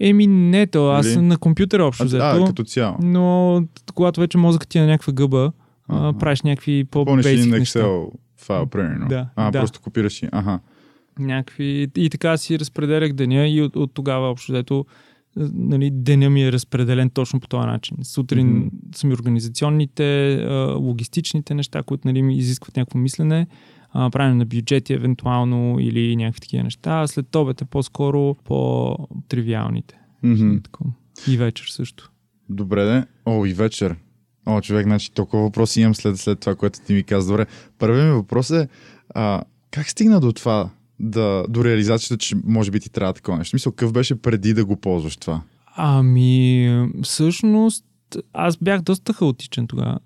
Еми 0.00 0.26
не 0.26 0.66
то, 0.66 0.90
аз 0.90 1.06
съм 1.06 1.28
на 1.28 1.38
компютъра 1.38 1.84
общо 1.84 2.02
А, 2.02 2.06
взето. 2.06 2.24
а, 2.24 2.46
като 2.46 2.64
цяло. 2.64 2.96
Но 3.02 3.62
когато 3.94 4.20
вече 4.20 4.38
мозъкът 4.38 4.68
ти 4.68 4.78
е 4.78 4.80
на 4.80 4.86
някаква 4.86 5.12
гъба, 5.12 5.52
а, 5.88 6.12
правиш 6.12 6.42
някакви 6.42 6.84
по-бейсик 6.84 7.50
неща. 7.50 7.78
Excel 7.78 8.10
файл, 8.48 8.66
примерно. 8.66 9.08
Да, 9.08 9.28
А, 9.36 9.50
да. 9.50 9.60
просто 9.60 9.80
копираш 9.80 10.22
и... 10.22 10.28
Ага. 10.32 10.60
някакви... 11.18 11.88
И 11.96 12.10
така 12.10 12.36
си 12.36 12.58
разпределях 12.58 13.12
деня 13.12 13.48
и 13.48 13.62
от, 13.62 13.76
от 13.76 13.94
тогава 13.94 14.30
общо 14.30 14.52
взето 14.52 14.86
нали, 15.36 15.90
деня 15.90 16.30
ми 16.30 16.44
е 16.44 16.52
разпределен 16.52 17.10
точно 17.10 17.40
по 17.40 17.48
този 17.48 17.66
начин. 17.66 17.96
Сутрин 18.02 18.48
mm-hmm. 18.48 18.96
са 18.96 19.06
ми 19.06 19.14
организационните, 19.14 20.34
а, 20.34 20.74
логистичните 20.74 21.54
неща, 21.54 21.82
които 21.82 22.08
нали, 22.08 22.22
ми 22.22 22.36
изискват 22.36 22.76
някакво 22.76 22.98
мислене, 22.98 23.46
а, 23.90 24.10
правене 24.10 24.34
на 24.34 24.46
бюджети 24.46 24.92
евентуално 24.92 25.76
или 25.80 26.16
някакви 26.16 26.40
такива 26.40 26.64
неща. 26.64 27.00
А 27.00 27.06
след 27.06 27.34
обед 27.34 27.62
е 27.62 27.64
по-скоро 27.64 28.34
по-тривиалните. 28.44 29.98
Такова. 30.62 30.90
И 31.28 31.36
вечер 31.36 31.66
също. 31.66 32.10
Добре, 32.48 32.84
де. 32.84 33.04
О, 33.26 33.46
и 33.46 33.52
вечер. 33.52 33.96
О, 34.50 34.60
човек, 34.60 34.86
значи 34.86 35.12
толкова 35.12 35.42
въпроси 35.42 35.80
имам 35.80 35.94
след, 35.94 36.18
след 36.18 36.40
това, 36.40 36.54
което 36.54 36.80
ти 36.80 36.92
ми 36.92 37.02
каза. 37.02 37.30
Добре, 37.30 37.46
първият 37.78 38.06
ми 38.06 38.12
въпрос 38.12 38.50
е, 38.50 38.68
а, 39.14 39.42
как 39.70 39.90
стигна 39.90 40.20
до 40.20 40.32
това, 40.32 40.68
да, 41.00 41.44
до 41.48 41.64
реализацията, 41.64 42.16
че 42.18 42.36
може 42.44 42.70
би 42.70 42.80
ти 42.80 42.90
трябва 42.90 43.12
такова 43.12 43.38
нещо? 43.38 43.48
В 43.48 43.50
Смисъл, 43.50 43.72
какъв 43.72 43.92
беше 43.92 44.22
преди 44.22 44.54
да 44.54 44.64
го 44.64 44.76
ползваш 44.76 45.16
това? 45.16 45.40
Ами, 45.76 46.88
всъщност, 47.02 47.84
аз 48.32 48.56
бях 48.56 48.82
доста 48.82 49.12
хаотичен 49.12 49.66
тогава. 49.66 49.98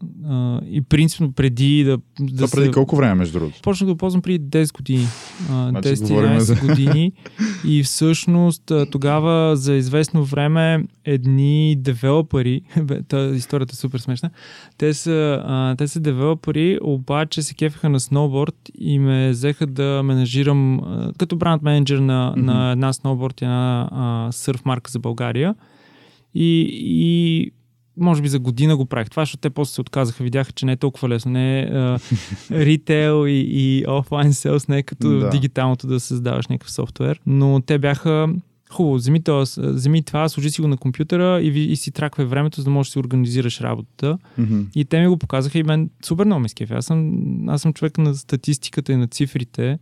И 0.66 0.82
принципно 0.82 1.32
преди 1.32 1.84
да, 1.84 1.98
да 2.20 2.36
Това 2.36 2.48
преди 2.52 2.70
колко 2.70 2.96
време, 2.96 3.14
между 3.14 3.38
другото? 3.38 3.60
Почнах 3.62 3.86
да 3.86 3.94
го 3.94 3.98
ползвам 3.98 4.22
преди 4.22 4.40
10 4.40 4.72
години. 4.72 5.06
А, 5.50 5.68
Значи 5.68 5.88
10-11 5.88 6.08
говорим 6.08 6.40
за- 6.40 6.56
години. 6.56 7.12
И 7.66 7.82
всъщност 7.82 8.62
тогава 8.90 9.56
за 9.56 9.74
известно 9.74 10.24
време 10.24 10.84
едни 11.04 11.76
девелопери, 11.78 12.60
та 13.08 13.26
историята 13.26 13.72
е 13.72 13.76
супер 13.76 13.98
смешна, 13.98 14.30
те 14.78 14.94
са, 14.94 15.42
те 15.78 15.88
са 15.88 16.00
девелопери, 16.00 16.78
обаче 16.82 17.42
се 17.42 17.54
кефеха 17.54 17.88
на 17.88 18.00
сноуборд 18.00 18.54
и 18.74 18.98
ме 18.98 19.30
взеха 19.30 19.66
да 19.66 20.02
менажирам 20.02 20.80
като 21.18 21.36
бранд 21.36 21.62
менеджер 21.62 21.98
на, 21.98 22.34
Мгм. 22.36 22.46
на 22.46 22.72
една 22.72 22.92
сноуборд 22.92 23.40
и 23.40 23.44
една 23.44 23.88
а, 23.92 24.32
сърф 24.32 24.64
марка 24.64 24.90
за 24.90 24.98
България. 24.98 25.54
И, 26.34 26.68
и 26.72 27.50
може 27.96 28.22
би 28.22 28.28
за 28.28 28.38
година 28.38 28.76
го 28.76 28.86
правих 28.86 29.10
това, 29.10 29.22
защото 29.22 29.40
те 29.40 29.50
после 29.50 29.74
се 29.74 29.80
отказаха, 29.80 30.24
видяха, 30.24 30.52
че 30.52 30.66
не 30.66 30.72
е 30.72 30.76
толкова 30.76 31.08
лесно. 31.08 31.30
Не 31.32 31.60
е 31.60 31.64
а, 31.64 31.98
ритейл 32.50 33.26
и, 33.26 33.46
и 33.50 33.84
офлайн 33.88 34.34
селс, 34.34 34.68
не 34.68 34.78
е 34.78 34.82
като 34.82 35.18
Да. 35.18 35.30
дигиталното 35.30 35.86
да 35.86 36.00
създаваш 36.00 36.46
някакъв 36.46 36.72
софтуер. 36.72 37.20
Но 37.26 37.60
те 37.66 37.78
бяха 37.78 38.28
хубаво, 38.72 38.94
вземи, 38.94 39.22
това, 39.22 39.44
вземи 39.58 40.02
това, 40.02 40.28
сложи 40.28 40.50
си 40.50 40.60
го 40.60 40.68
на 40.68 40.76
компютъра 40.76 41.40
и, 41.42 41.50
ви, 41.50 41.60
и 41.60 41.76
си 41.76 41.90
траквай 41.90 42.26
времето, 42.26 42.60
за 42.60 42.64
да 42.64 42.70
можеш 42.70 42.90
да 42.90 42.92
си 42.92 42.98
организираш 42.98 43.60
работата. 43.60 44.18
Мгм. 44.38 44.60
И 44.74 44.84
те 44.84 45.00
ми 45.00 45.06
го 45.06 45.16
показаха 45.16 45.58
и 45.58 45.62
мен 45.62 45.90
супер 46.04 46.24
много 46.24 46.40
ме 46.40 46.48
скефи. 46.48 46.72
Аз 46.72 46.86
съм, 46.86 47.18
аз 47.48 47.62
съм 47.62 47.72
човек 47.72 47.98
на 47.98 48.14
статистиката 48.14 48.92
и 48.92 48.96
на 48.96 49.06
цифрите 49.06 49.78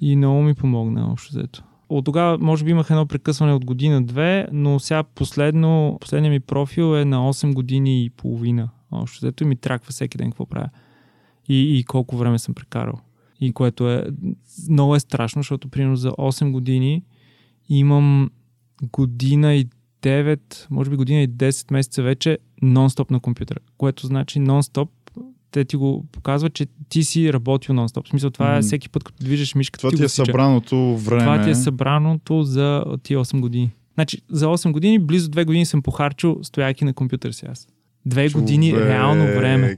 и 0.00 0.16
много 0.16 0.42
ми 0.42 0.54
помогна 0.54 1.12
общо 1.12 1.38
взето. 1.38 1.62
От 1.88 2.04
тогава 2.04 2.38
може 2.38 2.64
би 2.64 2.70
имах 2.70 2.90
едно 2.90 3.06
прекъсване 3.06 3.52
от 3.52 3.64
година-две, 3.64 4.48
но 4.52 4.78
сега 4.80 5.02
последно, 5.02 5.98
последният 6.00 6.32
ми 6.32 6.40
профил 6.40 6.96
е 6.96 7.04
на 7.04 7.32
8 7.32 7.54
години 7.54 8.04
и 8.04 8.10
половина. 8.10 8.70
Общо 8.92 9.18
взето 9.18 9.46
ми 9.46 9.56
траква 9.56 9.92
всеки 9.92 10.18
ден 10.18 10.30
какво 10.30 10.46
правя. 10.46 10.70
И, 11.48 11.78
и 11.78 11.84
колко 11.84 12.16
време 12.16 12.38
съм 12.38 12.54
прекарал. 12.54 12.98
И 13.40 13.52
което 13.52 13.90
е 13.90 14.06
много 14.68 14.94
е 14.96 15.00
страшно, 15.00 15.42
защото 15.42 15.68
примерно 15.68 15.96
за 15.96 16.10
8 16.10 16.50
години 16.50 17.02
имам 17.68 18.30
година 18.82 19.54
и 19.54 19.68
9, 20.02 20.66
може 20.70 20.90
би 20.90 20.96
година 20.96 21.20
и 21.20 21.28
10 21.28 21.72
месеца 21.72 22.02
вече 22.02 22.38
нон-стоп 22.62 23.10
на 23.10 23.20
компютъра. 23.20 23.58
Което 23.78 24.06
значи 24.06 24.40
нон-стоп 24.40 24.88
те 25.54 25.64
ти 25.64 25.76
го 25.76 26.06
показват, 26.12 26.54
че 26.54 26.66
ти 26.88 27.04
си 27.04 27.32
работил 27.32 27.74
нон-стоп. 27.74 28.06
В 28.06 28.10
смисъл 28.10 28.30
това 28.30 28.56
е 28.56 28.62
всеки 28.62 28.88
път, 28.88 29.04
като 29.04 29.24
движеш 29.24 29.54
мишката, 29.54 29.80
Това 29.80 29.90
ти 29.90 29.96
ти 29.96 30.04
е 30.04 30.08
сича. 30.08 30.24
събраното 30.24 30.96
време. 30.96 31.20
Това 31.20 31.42
ти 31.42 31.50
е 31.50 31.54
събраното 31.54 32.42
за 32.42 32.84
тия 33.02 33.18
8 33.18 33.40
години. 33.40 33.70
Значи, 33.94 34.18
за 34.30 34.46
8 34.46 34.72
години, 34.72 34.98
близо 34.98 35.28
2 35.28 35.44
години 35.44 35.66
съм 35.66 35.82
похарчил, 35.82 36.38
стояки 36.42 36.84
на 36.84 36.92
компютър 36.94 37.32
си 37.32 37.46
аз. 37.46 37.66
Две 38.06 38.28
години 38.28 38.70
Човек. 38.70 38.86
реално 38.86 39.24
време. 39.24 39.76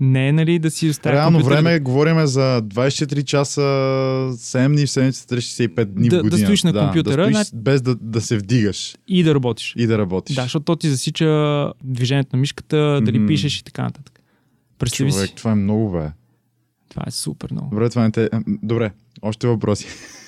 Не 0.00 0.28
е 0.28 0.32
нали 0.32 0.58
да 0.58 0.70
си 0.70 0.88
оставя 0.88 1.16
Реално 1.16 1.38
компютър, 1.38 1.54
време 1.54 1.80
говорим 1.80 2.26
за 2.26 2.62
24 2.64 3.24
часа, 3.24 3.60
7 4.32 4.68
дни 4.68 4.86
в 4.86 4.90
седмицата, 4.90 5.36
365 5.36 5.84
дни 5.86 6.08
Да- 6.08 6.16
в 6.16 6.18
да 6.18 6.22
година. 6.24 6.46
стоиш 6.46 6.62
на 6.62 6.72
компютъра, 6.74 7.16
да 7.16 7.22
стоиш 7.24 7.36
значи- 7.36 7.50
без 7.54 7.82
да, 7.82 7.94
да 7.94 8.20
се 8.20 8.38
вдигаш 8.38 8.96
и 9.08 9.22
да 9.22 9.34
работиш. 9.34 9.74
и 9.76 9.86
да 9.86 9.98
работиш. 9.98 10.36
Да, 10.36 10.42
защото 10.42 10.64
то 10.64 10.76
ти 10.76 10.88
засича 10.88 11.26
движението 11.84 12.30
на 12.32 12.40
мишката, 12.40 13.00
дали 13.02 13.18
Мгм. 13.18 13.26
пишеш 13.26 13.58
и 13.58 13.64
така 13.64 13.82
нататък. 13.82 14.17
Представи 14.78 15.12
Човек, 15.12 15.28
си. 15.28 15.34
това 15.34 15.50
е 15.50 15.54
много 15.54 15.90
бе. 15.90 16.10
Това 16.88 17.02
е 17.06 17.10
супер 17.10 17.48
много. 17.52 17.70
Добре, 17.70 17.90
това 17.90 18.02
не 18.02 18.10
те... 18.10 18.30
Добре, 18.62 18.90
още 19.22 19.46
въпроси. 19.46 19.86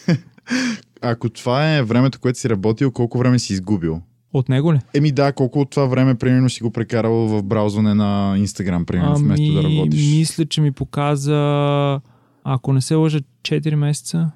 Ако 1.00 1.28
това 1.28 1.76
е 1.76 1.82
времето, 1.82 2.20
което 2.20 2.38
си 2.38 2.48
работил, 2.48 2.90
колко 2.90 3.18
време 3.18 3.38
си 3.38 3.52
изгубил? 3.52 4.00
От 4.32 4.48
него 4.48 4.74
ли? 4.74 4.78
Еми 4.94 5.12
да, 5.12 5.32
колко 5.32 5.60
от 5.60 5.70
това 5.70 5.86
време, 5.86 6.14
примерно, 6.14 6.50
си 6.50 6.62
го 6.62 6.70
прекарал 6.70 7.14
в 7.14 7.42
браузване 7.42 7.94
на 7.94 8.34
Инстаграм, 8.38 8.86
примерно, 8.86 9.16
вместо 9.16 9.52
да 9.52 9.62
работиш? 9.62 10.06
Ами, 10.08 10.18
мисля, 10.18 10.46
че 10.46 10.60
ми 10.60 10.72
показа, 10.72 12.00
ако 12.44 12.72
не 12.72 12.80
се 12.80 12.94
лъжа, 12.94 13.20
4 13.42 13.74
месеца. 13.74 14.30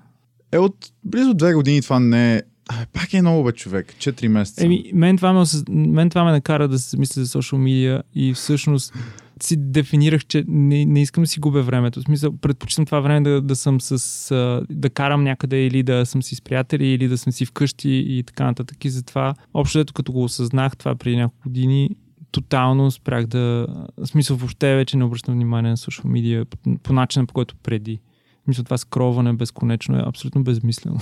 Е, 0.53 0.59
от 0.59 0.93
близо 1.05 1.35
две 1.35 1.55
години 1.55 1.83
това 1.83 2.01
не 2.01 2.35
е... 2.35 2.43
А, 2.69 2.75
пак 2.93 3.15
е 3.15 3.21
много 3.21 3.45
бе, 3.45 3.53
човек. 3.53 3.95
4 3.99 4.29
месеца. 4.29 4.65
Еми, 4.65 4.91
мен 4.95 5.17
това, 5.17 5.33
ме, 5.33 5.45
мен 5.69 6.11
това 6.11 6.25
ме 6.25 6.31
накара 6.31 6.69
да 6.69 6.79
се 6.79 6.99
мисля 6.99 7.23
за 7.23 7.29
социал 7.29 7.59
медиа 7.59 8.03
и 8.15 8.35
всъщност 8.35 8.95
си 9.43 9.57
дефинирах, 9.59 10.25
че 10.27 10.45
не, 10.49 10.85
не 10.85 11.03
искам 11.03 11.23
да 11.23 11.29
си 11.29 11.41
губя 11.41 11.63
времето. 11.63 12.01
В 12.01 12.03
смисъл, 12.03 12.37
предпочитам 12.37 12.87
това 12.87 13.01
време 13.01 13.21
да, 13.21 13.41
да 13.41 13.57
съм 13.57 13.81
с... 13.81 14.65
да 14.71 14.91
карам 14.91 15.25
някъде 15.25 15.67
или 15.67 15.83
да 15.83 16.07
съм 16.07 16.23
си 16.23 16.35
с 16.35 16.41
приятели 16.41 16.87
или 16.87 17.09
да 17.09 17.19
съм 17.19 17.33
си 17.33 17.47
вкъщи 17.47 18.05
и 18.09 18.23
така 18.23 18.45
нататък. 18.45 18.85
И 18.85 18.91
затова, 18.91 19.35
общо 19.55 19.79
дето 19.79 19.93
като 19.93 20.13
го 20.13 20.25
осъзнах 20.25 20.77
това 20.77 20.95
преди 20.95 21.17
няколко 21.17 21.49
години, 21.49 21.91
тотално 22.31 22.91
спрях 22.91 23.27
да... 23.27 23.67
В 23.97 24.07
смисъл 24.07 24.37
въобще 24.37 24.75
вече 24.75 24.97
не 24.97 25.05
обръщам 25.05 25.35
внимание 25.35 25.71
на 25.71 25.77
social 25.77 26.05
media 26.05 26.45
по, 26.45 26.79
по 26.83 26.93
начина, 26.93 27.27
по 27.27 27.35
който 27.35 27.55
преди. 27.63 28.01
Мисля, 28.47 28.65
това 28.65 28.79
скроване 28.79 29.33
безконечно 29.33 29.99
е 29.99 30.03
абсолютно 30.07 30.45
безмислено. 30.45 30.99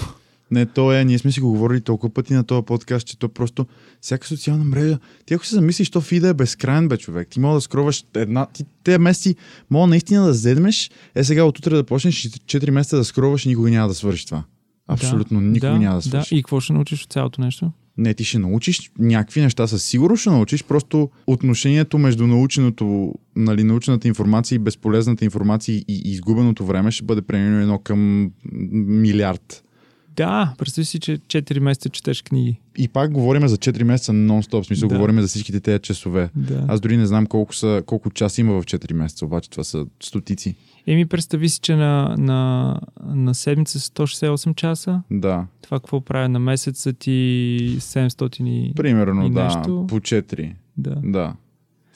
Не, 0.53 0.67
то 0.67 0.93
е, 0.93 1.05
ние 1.05 1.19
сме 1.19 1.33
си 1.33 1.41
го 1.41 1.51
говорили 1.51 1.81
толкова 1.81 2.15
пъти 2.15 2.35
на 2.35 2.45
този 2.45 2.65
подкаст, 2.65 3.07
че 3.07 3.19
то 3.19 3.29
просто 3.29 3.67
всяка 4.01 4.27
социална 4.27 4.65
мрежа. 4.65 4.99
Ти 5.27 5.35
ако 5.35 5.47
се 5.47 5.55
замислиш, 5.55 5.91
то 5.91 6.01
фида 6.01 6.29
е 6.29 6.35
безкрайен, 6.35 6.89
бе, 6.89 6.97
човек. 6.97 7.29
Ти 7.31 7.41
мога 7.41 7.55
да 7.55 7.61
скроваш 7.61 8.05
една. 8.15 8.47
Ти, 8.47 8.65
те 8.85 8.99
месеци 8.99 9.37
мога 9.71 9.87
наистина 9.87 10.27
да 10.27 10.35
зедмеш. 10.35 10.91
Е 11.15 11.25
сега 11.25 11.45
от 11.45 11.59
утре 11.59 11.77
да 11.77 11.85
почнеш 11.85 12.15
4 12.15 12.71
месеца 12.71 12.97
да 12.97 13.05
скроваш 13.05 13.47
и 13.47 13.49
никога 13.49 13.71
няма 13.71 13.89
да 13.89 13.95
свършиш 13.95 14.25
това. 14.25 14.45
Абсолютно 14.89 15.41
да, 15.41 15.47
никога 15.47 15.73
да, 15.73 15.79
няма 15.79 15.97
да 15.97 16.03
свършиш. 16.03 16.31
Да. 16.31 16.37
И 16.37 16.43
какво 16.43 16.61
ще 16.61 16.73
научиш 16.73 17.03
от 17.03 17.13
цялото 17.13 17.41
нещо? 17.41 17.71
Не, 17.99 18.15
ти 18.15 18.25
ще 18.25 18.39
научиш 18.39 18.91
някакви 18.99 19.41
неща, 19.41 19.67
със 19.67 19.85
сигурност 19.85 20.21
ще 20.21 20.31
научиш, 20.31 20.65
просто 20.65 21.11
отношението 21.27 21.99
между 21.99 22.27
наученото, 22.27 23.15
нали, 23.37 23.65
научената 23.65 24.09
информация 24.09 24.57
и 24.57 24.59
безполезната 24.59 25.25
информация 25.25 25.77
и 25.89 26.03
изгубеното 26.05 26.67
време 26.67 26.91
ще 26.91 27.05
бъде 27.05 27.23
преминено 27.23 27.61
едно 27.61 27.79
към 27.79 28.31
милиард. 28.73 29.63
Да, 30.17 30.55
представи 30.59 30.85
си, 30.85 31.01
че 31.01 31.19
4 31.19 31.59
месеца 31.59 31.89
четеш 31.89 32.23
книги. 32.23 32.61
И 32.79 32.89
пак 32.89 33.13
говорим 33.13 33.49
за 33.49 33.57
4 33.57 33.83
месеца 33.83 34.13
нон-стоп, 34.13 34.67
смисъл 34.67 34.89
Да. 34.89 34.95
говорим 34.95 35.21
за 35.21 35.27
всичките 35.27 35.61
тези 35.61 35.79
часове. 35.79 36.31
Да. 36.37 36.65
Аз 36.69 36.81
дори 36.81 36.97
не 36.97 37.07
знам 37.07 37.27
колко, 37.27 37.55
са, 37.55 37.83
колко 37.87 38.11
часа 38.11 38.41
има 38.41 38.63
в 38.63 38.65
4 38.65 38.93
месеца, 38.93 39.25
обаче 39.27 39.51
това 39.51 39.65
са 39.65 39.87
стотици. 40.03 40.55
Еми, 40.87 41.07
представи 41.07 41.49
си, 41.49 41.61
че 41.61 41.77
на, 41.77 42.15
на, 42.19 42.81
на 43.05 43.35
седмица 43.35 43.81
са 43.81 43.91
168 43.91 44.55
часа. 44.55 45.03
Да, 45.11 45.47
Това 45.63 45.79
какво 45.81 46.01
правя 46.01 46.29
на 46.29 46.39
месец 46.39 46.79
са 46.81 46.93
ти 46.93 47.77
700 47.79 48.43
и... 48.49 48.75
примерно, 48.75 49.27
И 49.27 49.31
да, 49.31 49.45
нещо. 49.45 49.85
по 49.89 50.01
4. 50.01 50.55
Да. 50.77 50.97
Да. 51.05 51.35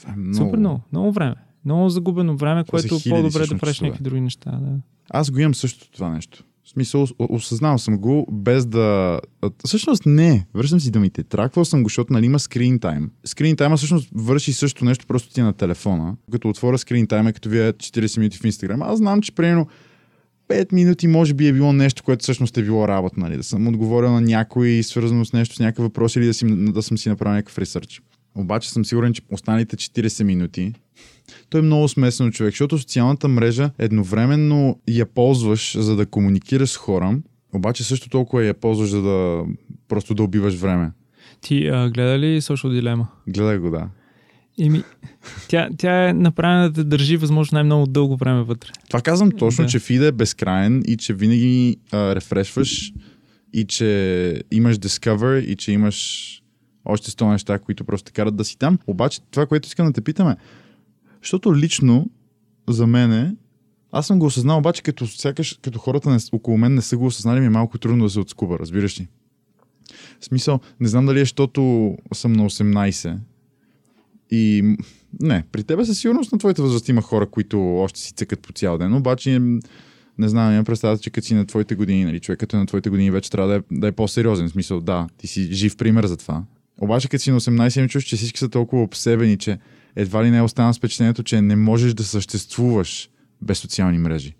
Това 0.00 0.12
е 0.12 0.16
много. 0.16 0.36
Супер 0.36 0.58
много. 0.58 0.80
Много 0.92 1.12
време. 1.12 1.34
Много 1.64 1.88
загубено 1.88 2.36
време, 2.36 2.64
което 2.64 2.94
е 2.94 3.10
по-добре 3.10 3.46
да 3.46 3.58
правиш 3.58 3.80
някакви 3.80 4.04
други 4.04 4.20
неща. 4.20 4.50
Да. 4.50 4.76
Аз 5.10 5.30
го 5.30 5.38
имам 5.40 5.54
същото 5.54 5.90
това 5.90 6.08
нещо. 6.10 6.44
В 6.66 6.70
смисъл, 6.70 7.06
осъзнал 7.18 7.78
съм 7.78 7.98
го 7.98 8.26
без 8.32 8.66
да... 8.66 9.20
Всъщност 9.64 10.06
не, 10.06 10.46
връщам 10.54 10.80
си 10.80 10.90
думите. 10.90 11.22
Траквал 11.22 11.64
съм 11.64 11.82
го, 11.82 11.88
защото 11.88 12.12
нали 12.12 12.26
има 12.26 12.38
скрин 12.38 12.78
тайм. 12.78 13.10
Скрин 13.24 13.56
тайма 13.56 13.76
всъщност 13.76 14.08
върши 14.14 14.52
също 14.52 14.84
нещо, 14.84 15.06
просто 15.06 15.34
ти 15.34 15.40
е 15.40 15.44
на 15.44 15.52
телефона. 15.52 16.16
Като 16.32 16.48
отворя 16.48 16.78
скрин 16.78 17.06
тайма, 17.06 17.32
като 17.32 17.48
вие 17.48 17.72
40 17.72 18.18
минути 18.18 18.38
в 18.38 18.44
Инстаграм, 18.44 18.82
аз 18.82 18.98
знам, 18.98 19.22
че 19.22 19.32
примерно 19.32 19.66
5 20.48 20.72
минути 20.72 21.06
може 21.06 21.34
би 21.34 21.48
е 21.48 21.52
било 21.52 21.72
нещо, 21.72 22.02
което 22.02 22.22
всъщност 22.22 22.58
е 22.58 22.62
било 22.62 22.88
работа, 22.88 23.20
нали? 23.20 23.36
Да 23.36 23.42
съм 23.42 23.68
отговорил 23.68 24.10
на 24.10 24.20
някой, 24.20 24.82
свързано 24.82 25.24
с 25.24 25.32
нещо, 25.32 25.54
с 25.54 25.60
някакъв 25.60 25.82
въпрос 25.82 26.16
или 26.16 26.26
да, 26.26 26.34
си, 26.34 26.72
да 26.72 26.82
съм 26.82 26.98
си 26.98 27.08
направил 27.08 27.34
някакъв 27.34 27.58
ресърч. 27.58 28.02
Обаче 28.36 28.70
съм 28.70 28.84
сигурен, 28.84 29.12
че 29.12 29.22
останалите 29.32 29.76
40 29.76 30.22
минути 30.22 30.72
той 31.50 31.60
е 31.60 31.64
много 31.64 31.88
смесено 31.88 32.30
човек, 32.30 32.52
защото 32.52 32.78
социалната 32.78 33.28
мрежа 33.28 33.70
едновременно 33.78 34.80
я 34.88 35.06
ползваш, 35.06 35.76
за 35.78 35.96
да 35.96 36.06
комуникираш 36.06 36.70
с 36.70 36.76
хора, 36.76 37.18
обаче 37.54 37.84
също 37.84 38.08
толкова 38.08 38.44
я 38.44 38.54
ползваш, 38.54 38.88
за 38.90 39.02
да 39.02 39.44
просто 39.88 40.14
да 40.14 40.22
убиваш 40.22 40.54
време. 40.54 40.90
Ти 41.40 41.68
а, 41.68 41.90
гледа 41.90 42.18
ли 42.18 42.40
Social 42.40 42.80
Dilemma? 42.80 43.06
Гледай 43.28 43.58
го, 43.58 43.70
да. 43.70 43.88
Еми, 44.60 44.82
тя, 45.48 45.68
тя 45.78 46.08
е 46.08 46.12
направена 46.12 46.70
да 46.70 46.72
те 46.74 46.84
държи 46.84 47.16
възможно 47.16 47.56
най-много 47.56 47.86
дълго 47.86 48.16
време 48.16 48.42
вътре. 48.42 48.70
Това 48.88 49.00
казвам 49.00 49.30
точно, 49.30 49.64
Да. 49.64 49.70
че 49.70 49.78
фида 49.78 50.06
е 50.06 50.12
безкрайен 50.12 50.82
и 50.86 50.96
че 50.96 51.14
винаги 51.14 51.76
а, 51.92 52.14
рефрешваш 52.14 52.92
и 53.52 53.64
че 53.64 54.42
имаш 54.52 54.76
Discover 54.76 55.40
и 55.44 55.56
че 55.56 55.72
имаш 55.72 56.30
още 56.86 57.10
100 57.10 57.30
неща, 57.30 57.58
които 57.58 57.84
просто 57.84 58.06
те 58.06 58.12
карат 58.12 58.36
да 58.36 58.44
си 58.44 58.58
там. 58.58 58.78
Обаче 58.86 59.20
това, 59.30 59.46
което 59.46 59.66
искам 59.66 59.86
да 59.86 59.92
те 59.92 60.00
питаме, 60.00 60.36
защото 61.22 61.56
лично 61.56 62.10
за 62.68 62.86
мене 62.86 63.34
аз 63.92 64.06
съм 64.06 64.18
го 64.18 64.26
осъзнал, 64.26 64.58
обаче 64.58 64.82
като, 64.82 65.06
сякаш, 65.06 65.58
като 65.62 65.78
хората 65.78 66.10
не, 66.10 66.18
около 66.32 66.58
мен 66.58 66.74
не 66.74 66.82
са 66.82 66.96
го 66.96 67.06
осъзнали, 67.06 67.40
ми 67.40 67.46
е 67.46 67.50
малко 67.50 67.78
трудно 67.78 68.04
да 68.04 68.10
се 68.10 68.20
отскуба, 68.20 68.58
разбираш 68.58 69.00
ли? 69.00 69.08
В 70.20 70.24
смисъл, 70.24 70.60
не 70.80 70.88
знам 70.88 71.06
дали 71.06 71.18
е, 71.18 71.22
защото 71.22 71.60
съм 72.14 72.32
на 72.32 72.44
18 72.44 73.18
и 74.30 74.76
не, 75.20 75.44
при 75.52 75.64
тебе 75.64 75.84
със 75.84 75.98
сигурност 75.98 76.32
на 76.32 76.38
твоите 76.38 76.62
възраст 76.62 76.88
има 76.88 77.02
хора, 77.02 77.26
които 77.26 77.76
още 77.76 78.00
си 78.00 78.12
цъкат 78.12 78.40
по 78.40 78.52
цял 78.52 78.78
ден, 78.78 78.94
обаче 78.94 79.38
не 80.18 80.28
знам, 80.28 80.52
имам 80.52 80.64
представата, 80.64 81.02
че 81.02 81.10
като 81.10 81.26
си 81.26 81.34
на 81.34 81.46
твоите 81.46 81.74
години, 81.74 82.04
нали, 82.04 82.20
човек 82.20 82.42
е 82.52 82.56
на 82.56 82.66
твоите 82.66 82.90
години 82.90 83.10
вече 83.10 83.30
трябва 83.30 83.50
да 83.50 83.56
е, 83.56 83.60
да 83.70 83.86
е 83.86 83.92
по-сериозен. 83.92 84.48
В 84.48 84.52
смисъл, 84.52 84.80
да, 84.80 85.08
ти 85.16 85.26
си 85.26 85.52
жив 85.52 85.76
пример 85.76 86.06
за 86.06 86.16
това. 86.16 86.44
Обаче 86.80 87.08
като 87.08 87.22
си 87.22 87.30
на 87.30 87.40
18 87.40 87.80
им 87.80 87.88
чуш, 87.88 88.04
че 88.04 88.16
всички 88.16 88.38
са 88.38 88.48
толкова 88.48 88.82
обсебени, 88.82 89.36
че 89.36 89.58
едва 89.96 90.24
ли 90.24 90.30
не 90.30 90.42
останал 90.42 90.72
с 90.72 90.78
впечатлението, 90.78 91.22
че 91.22 91.42
не 91.42 91.56
можеш 91.56 91.94
да 91.94 92.04
съществуваш 92.04 93.10
без 93.42 93.58
социални 93.58 93.98
мрежи. 93.98 94.34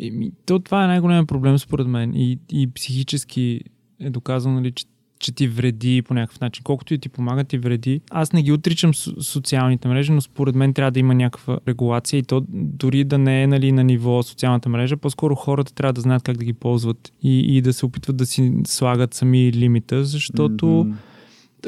Еми, 0.00 0.32
то 0.46 0.58
това 0.58 0.84
е 0.84 0.86
най-големият 0.86 1.28
проблем 1.28 1.58
според 1.58 1.86
мен. 1.86 2.14
И, 2.14 2.38
и 2.52 2.70
психически 2.74 3.60
е 4.00 4.10
доказано, 4.10 4.54
нали, 4.54 4.72
че, 4.72 4.84
че 5.18 5.32
ти 5.32 5.48
вреди 5.48 6.02
по 6.02 6.14
някакъв 6.14 6.40
начин. 6.40 6.62
Колкото 6.64 6.94
и 6.94 6.98
ти 6.98 7.08
помага, 7.08 7.44
ти 7.44 7.58
вреди. 7.58 8.00
Аз 8.10 8.32
не 8.32 8.42
ги 8.42 8.52
отричам 8.52 8.92
со- 8.92 9.20
социалните 9.20 9.88
мрежи, 9.88 10.12
но 10.12 10.20
според 10.20 10.54
мен 10.54 10.74
трябва 10.74 10.90
да 10.90 11.00
има 11.00 11.14
някаква 11.14 11.58
регулация 11.68 12.18
и 12.18 12.22
то 12.22 12.44
дори 12.48 13.04
да 13.04 13.18
не 13.18 13.42
е 13.42 13.46
нали, 13.46 13.72
на 13.72 13.84
ниво 13.84 14.22
социалната 14.22 14.68
мрежа, 14.68 14.96
по-скоро 14.96 15.34
хората 15.34 15.74
трябва 15.74 15.92
да 15.92 16.00
знаят 16.00 16.22
как 16.22 16.36
да 16.36 16.44
ги 16.44 16.52
ползват 16.52 17.12
и, 17.22 17.56
и 17.56 17.62
да 17.62 17.72
се 17.72 17.86
опитват 17.86 18.16
да 18.16 18.26
си 18.26 18.52
слагат 18.66 19.14
сами 19.14 19.52
лимита, 19.52 20.04
защото 20.04 20.66
Мгм. 20.66 20.96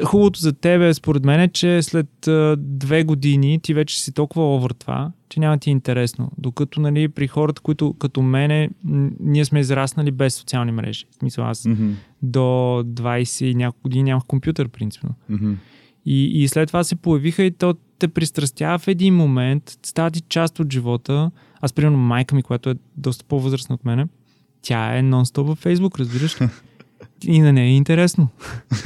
Хубавото 0.05 0.39
за 0.39 0.53
тебе, 0.53 0.93
според 0.93 1.25
мен, 1.25 1.39
е, 1.39 1.47
че 1.47 1.81
след 1.81 2.27
а, 2.27 2.55
две 2.59 3.03
години 3.03 3.59
ти 3.59 3.73
вече 3.73 4.01
си 4.01 4.13
толкова 4.13 4.55
овър 4.55 4.71
това, 4.71 5.11
че 5.29 5.39
няма 5.39 5.57
ти 5.57 5.69
е 5.69 5.71
интересно. 5.71 6.31
Докато 6.37 6.81
нали, 6.81 7.07
при 7.09 7.27
хората, 7.27 7.61
които 7.61 7.93
като 7.93 8.21
мене, 8.21 8.69
ние 9.19 9.45
сме 9.45 9.59
израснали 9.59 10.11
без 10.11 10.35
социални 10.35 10.71
мрежи. 10.71 11.05
В 11.11 11.15
смисъл 11.15 11.45
аз 11.45 11.65
Мгм. 11.65 11.91
до 12.21 12.39
20 12.39 13.45
и 13.45 13.55
няколко 13.55 13.83
години 13.83 14.03
нямах 14.03 14.23
компютър, 14.27 14.67
принципно. 14.67 15.09
Мгм. 15.29 15.53
И, 16.05 16.43
и 16.43 16.47
след 16.47 16.67
това 16.67 16.83
се 16.83 16.95
появиха 16.95 17.43
и 17.43 17.51
то 17.51 17.75
те 17.99 18.07
пристрастява 18.07 18.79
в 18.79 18.87
един 18.87 19.15
момент, 19.15 19.77
става 19.83 20.11
ти 20.11 20.21
част 20.21 20.59
от 20.59 20.73
живота. 20.73 21.31
Аз, 21.61 21.73
примерно, 21.73 21.97
майка 21.97 22.35
ми, 22.35 22.43
която 22.43 22.69
е 22.69 22.75
доста 22.97 23.25
по-възрастна 23.25 23.75
от 23.75 23.85
мене, 23.85 24.07
тя 24.61 24.97
е 24.97 25.01
нон-стоп 25.01 25.41
във 25.41 25.57
Фейсбук, 25.57 25.99
разбираш 25.99 26.41
ли? 26.41 26.47
И 27.27 27.39
на 27.39 27.53
нея 27.53 27.67
е 27.67 27.75
интересно. 27.75 28.27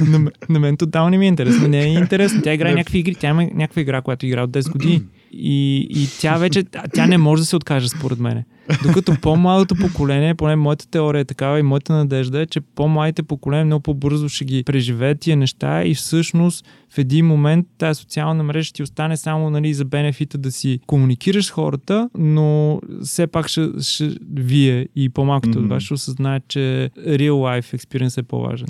на, 0.00 0.30
на 0.48 0.60
мен 0.60 0.76
тотално 0.76 1.10
не 1.10 1.18
ми 1.18 1.24
е 1.24 1.28
интересно. 1.28 1.68
Нея 1.68 1.84
е 1.84 1.92
интересно. 1.92 2.42
Тя 2.42 2.54
играе 2.54 2.70
Не. 2.70 2.76
някакви 2.76 2.98
игри. 2.98 3.14
Тя 3.14 3.28
има 3.28 3.42
някаква 3.54 3.82
игра, 3.82 4.02
която 4.02 4.26
игра 4.26 4.42
от 4.42 4.50
10 4.50 4.72
години. 4.72 5.02
И, 5.32 5.86
и 5.90 6.08
тя 6.20 6.36
вече, 6.36 6.64
тя 6.94 7.06
не 7.06 7.18
може 7.18 7.42
да 7.42 7.46
се 7.46 7.56
откаже 7.56 7.88
според 7.88 8.18
мене. 8.18 8.44
Докато 8.82 9.16
по-малото 9.22 9.74
поколение, 9.74 10.34
поне 10.34 10.56
моята 10.56 10.88
теория 10.88 11.20
е 11.20 11.24
такава 11.24 11.58
и 11.58 11.62
моята 11.62 11.92
надежда 11.92 12.40
е, 12.40 12.46
че 12.46 12.60
по-малите 12.60 13.22
поколения 13.22 13.64
много 13.64 13.82
по-бързо 13.82 14.28
ще 14.28 14.44
ги 14.44 14.64
преживеят 14.64 15.20
тия 15.20 15.36
неща 15.36 15.84
и 15.84 15.94
всъщност 15.94 16.66
в 16.90 16.98
един 16.98 17.26
момент 17.26 17.66
тази 17.78 18.00
социална 18.00 18.42
мрежа 18.42 18.64
ще 18.64 18.76
ти 18.76 18.82
остане 18.82 19.16
само 19.16 19.50
нали, 19.50 19.74
за 19.74 19.84
бенефита 19.84 20.38
да 20.38 20.52
си 20.52 20.80
комуникираш 20.86 21.46
с 21.46 21.50
хората, 21.50 22.10
но 22.18 22.80
все 23.02 23.26
пак 23.26 23.48
ще, 23.48 23.68
ще 23.80 24.10
вие 24.34 24.88
и 24.96 25.08
по-малките 25.08 25.58
Мгм. 25.58 25.64
от 25.64 25.70
вас 25.70 25.82
ще 25.82 25.94
осъзнаят, 25.94 26.48
че 26.48 26.90
real 26.98 27.32
life 27.32 27.76
experience 27.76 28.18
е 28.18 28.22
по-важен. 28.22 28.68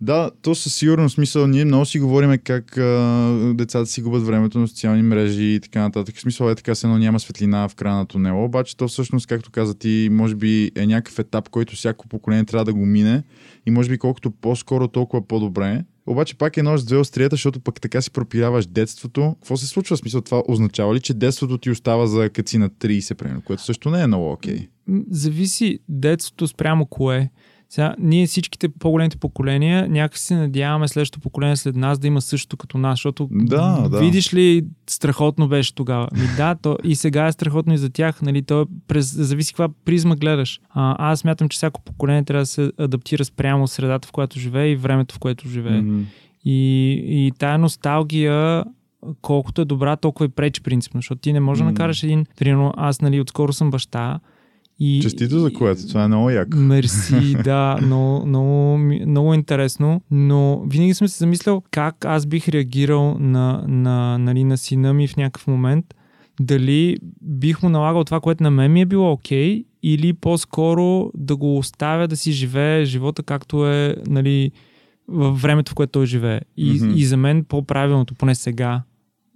Да, 0.00 0.30
то 0.42 0.54
със 0.54 0.74
сигурност 0.74 1.14
смисъл. 1.14 1.46
Ние 1.46 1.64
много 1.64 1.84
си 1.84 1.98
говорим 2.00 2.38
как 2.44 2.78
а, 2.78 3.52
децата 3.54 3.86
си 3.86 4.02
губят 4.02 4.22
времето 4.22 4.58
на 4.58 4.68
социални 4.68 5.02
мрежи 5.02 5.44
и 5.44 5.60
така 5.60 5.80
нататък. 5.80 6.18
Смисъл 6.18 6.50
е 6.50 6.54
така, 6.54 6.74
се 6.74 6.86
едно 6.86 6.98
няма 6.98 7.20
светлина 7.20 7.68
в 7.68 7.74
края 7.74 7.94
на 7.94 8.06
тунела, 8.06 8.44
обаче 8.44 8.76
то 8.76 8.88
всъщност, 8.88 9.26
както 9.26 9.50
каза 9.50 9.74
ти, 9.74 10.08
може 10.12 10.34
би 10.34 10.70
е 10.76 10.86
някакъв 10.86 11.18
етап, 11.18 11.48
който 11.48 11.76
всяко 11.76 12.08
поколение 12.08 12.44
трябва 12.44 12.64
да 12.64 12.74
го 12.74 12.86
мине 12.86 13.22
и 13.66 13.70
може 13.70 13.88
би 13.88 13.98
колкото 13.98 14.30
по-скоро, 14.30 14.88
толкова 14.88 15.28
по-добре. 15.28 15.84
Обаче 16.06 16.38
пак 16.38 16.56
е 16.56 16.62
нож 16.62 16.80
с 16.80 16.84
две 16.84 16.96
острията, 16.96 17.34
защото 17.34 17.60
пък 17.60 17.80
така 17.80 18.02
си 18.02 18.10
пропиляваш 18.10 18.66
детството. 18.66 19.36
Какво 19.40 19.56
се 19.56 19.66
случва? 19.66 19.96
В 19.96 19.98
смисъл 19.98 20.20
това 20.20 20.42
означава 20.48 20.94
ли, 20.94 21.00
че 21.00 21.14
детството 21.14 21.58
ти 21.58 21.70
остава 21.70 22.06
за 22.06 22.30
като 22.30 22.50
си 22.50 22.58
на 22.58 22.70
30, 22.70 23.14
примерно, 23.14 23.42
което 23.42 23.62
също 23.62 23.90
не 23.90 24.02
е 24.02 24.06
много 24.06 24.32
окей. 24.32 24.68
М, 24.86 25.02
Зависи 25.10 25.78
детството 25.88 26.48
спрямо 26.48 26.86
кое. 26.86 27.30
Сега, 27.68 27.94
ние 27.98 28.26
всичките 28.26 28.68
по-големите 28.68 29.16
поколения 29.16 29.88
някак 29.88 30.18
се 30.18 30.36
надяваме 30.36 30.88
следващото 30.88 31.20
поколение 31.20 31.56
след 31.56 31.76
нас 31.76 31.98
да 31.98 32.06
има 32.06 32.20
същото 32.20 32.56
като 32.56 32.78
нас, 32.78 32.92
защото 32.92 33.28
Да, 33.32 33.88
да. 33.88 34.00
видиш 34.00 34.34
ли, 34.34 34.64
страхотно 34.90 35.48
беше 35.48 35.74
тогава. 35.74 36.08
Ми 36.12 36.28
да, 36.36 36.54
то 36.54 36.78
и 36.84 36.96
сега 36.96 37.26
е 37.26 37.32
страхотно 37.32 37.74
и 37.74 37.78
за 37.78 37.90
тях, 37.90 38.22
нали, 38.22 38.42
то 38.42 38.60
е 38.60 38.64
през, 38.88 39.14
зависи 39.14 39.52
каква 39.52 39.68
призма 39.84 40.16
гледаш. 40.16 40.60
А, 40.70 41.10
аз 41.10 41.20
смятам, 41.20 41.48
че 41.48 41.56
всяко 41.56 41.80
поколение 41.82 42.24
трябва 42.24 42.42
да 42.42 42.46
се 42.46 42.72
адаптира 42.78 43.24
спрямо 43.24 43.66
средата, 43.68 44.08
в 44.08 44.12
която 44.12 44.38
живее 44.38 44.70
и 44.70 44.76
времето, 44.76 45.14
в 45.14 45.18
което 45.18 45.48
живее. 45.48 45.80
Мгм. 45.80 46.02
И, 46.44 46.92
и 47.06 47.32
тая 47.38 47.58
носталгия, 47.58 48.64
колкото 49.22 49.60
е 49.60 49.64
добра, 49.64 49.96
толкова 49.96 50.26
и 50.26 50.28
пречи 50.28 50.62
принципно, 50.62 50.98
защото 50.98 51.20
ти 51.20 51.32
не 51.32 51.40
можеш 51.40 51.58
да 51.58 51.64
М. 51.64 51.70
накараш 51.70 52.02
един, 52.02 52.26
примерно 52.38 52.72
аз 52.76 53.00
нали 53.00 53.20
отскоро 53.20 53.52
съм 53.52 53.70
баща 53.70 54.20
И, 54.78 55.00
Честито 55.02 55.38
за 55.38 55.52
което, 55.52 55.88
това 55.88 56.04
е 56.04 56.08
много 56.08 56.30
яко. 56.30 56.56
Мерси, 56.56 57.36
да, 57.44 57.78
много, 57.82 58.26
много, 58.26 58.78
много 59.06 59.34
интересно, 59.34 60.00
но 60.10 60.62
винаги 60.66 60.94
съм 60.94 61.08
се 61.08 61.18
замислял 61.18 61.62
как 61.70 62.04
аз 62.04 62.26
бих 62.26 62.48
реагирал 62.48 63.16
на, 63.18 63.64
на, 63.68 64.18
нали, 64.18 64.44
на 64.44 64.58
сина 64.58 64.92
ми 64.94 65.08
в 65.08 65.16
някакъв 65.16 65.46
момент, 65.46 65.94
дали 66.40 66.96
бих 67.22 67.62
му 67.62 67.68
налагал 67.68 68.04
това, 68.04 68.20
което 68.20 68.42
на 68.42 68.50
мен 68.50 68.72
ми 68.72 68.80
е 68.80 68.86
било 68.86 69.12
окей, 69.12 69.64
или 69.82 70.12
по-скоро 70.12 71.10
да 71.14 71.36
го 71.36 71.58
оставя 71.58 72.08
да 72.08 72.16
си 72.16 72.32
живее 72.32 72.84
живота 72.84 73.22
както 73.22 73.66
е 73.66 73.96
нали, 74.06 74.50
във 75.08 75.42
времето, 75.42 75.72
в 75.72 75.74
което 75.74 75.92
той 75.92 76.06
живее. 76.06 76.40
И, 76.56 76.70
Мгм. 76.70 76.92
и 76.96 77.04
за 77.04 77.16
мен 77.16 77.44
по-правилното, 77.44 78.14
поне 78.14 78.34
сега, 78.34 78.82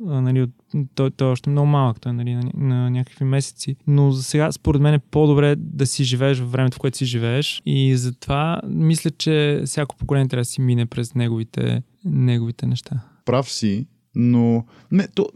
нали, 0.01 0.47
той, 0.95 1.11
той 1.11 1.29
е 1.29 1.33
още 1.33 1.51
много 1.51 1.67
малък, 1.67 2.01
той 2.01 2.11
е 2.11 2.13
нали, 2.13 2.35
на, 2.35 2.51
на 2.55 2.91
някакви 2.91 3.25
месеци. 3.25 3.77
Но 3.87 4.11
за 4.11 4.23
сега, 4.23 4.53
според 4.53 4.83
мен 4.83 4.95
е 4.95 4.99
по-добре 4.99 5.57
да 5.57 5.87
си 5.87 6.05
живееш 6.05 6.39
във 6.39 6.53
времето, 6.53 6.75
в 6.77 6.79
което 6.79 6.97
си 6.99 7.05
живееш. 7.05 7.63
И 7.67 7.97
затова 7.97 8.61
мисля, 8.69 9.11
че 9.11 9.63
всяко 9.65 9.97
поколение 9.97 10.29
трябва 10.29 10.41
да 10.41 10.45
си 10.45 10.61
мине 10.61 10.87
през 10.87 11.15
неговите, 11.15 11.83
неговите 12.05 12.67
неща. 12.67 13.01
Прав 13.25 13.53
си, 13.53 13.87
но... 14.15 14.65
Не, 14.93 15.09
то... 15.09 15.27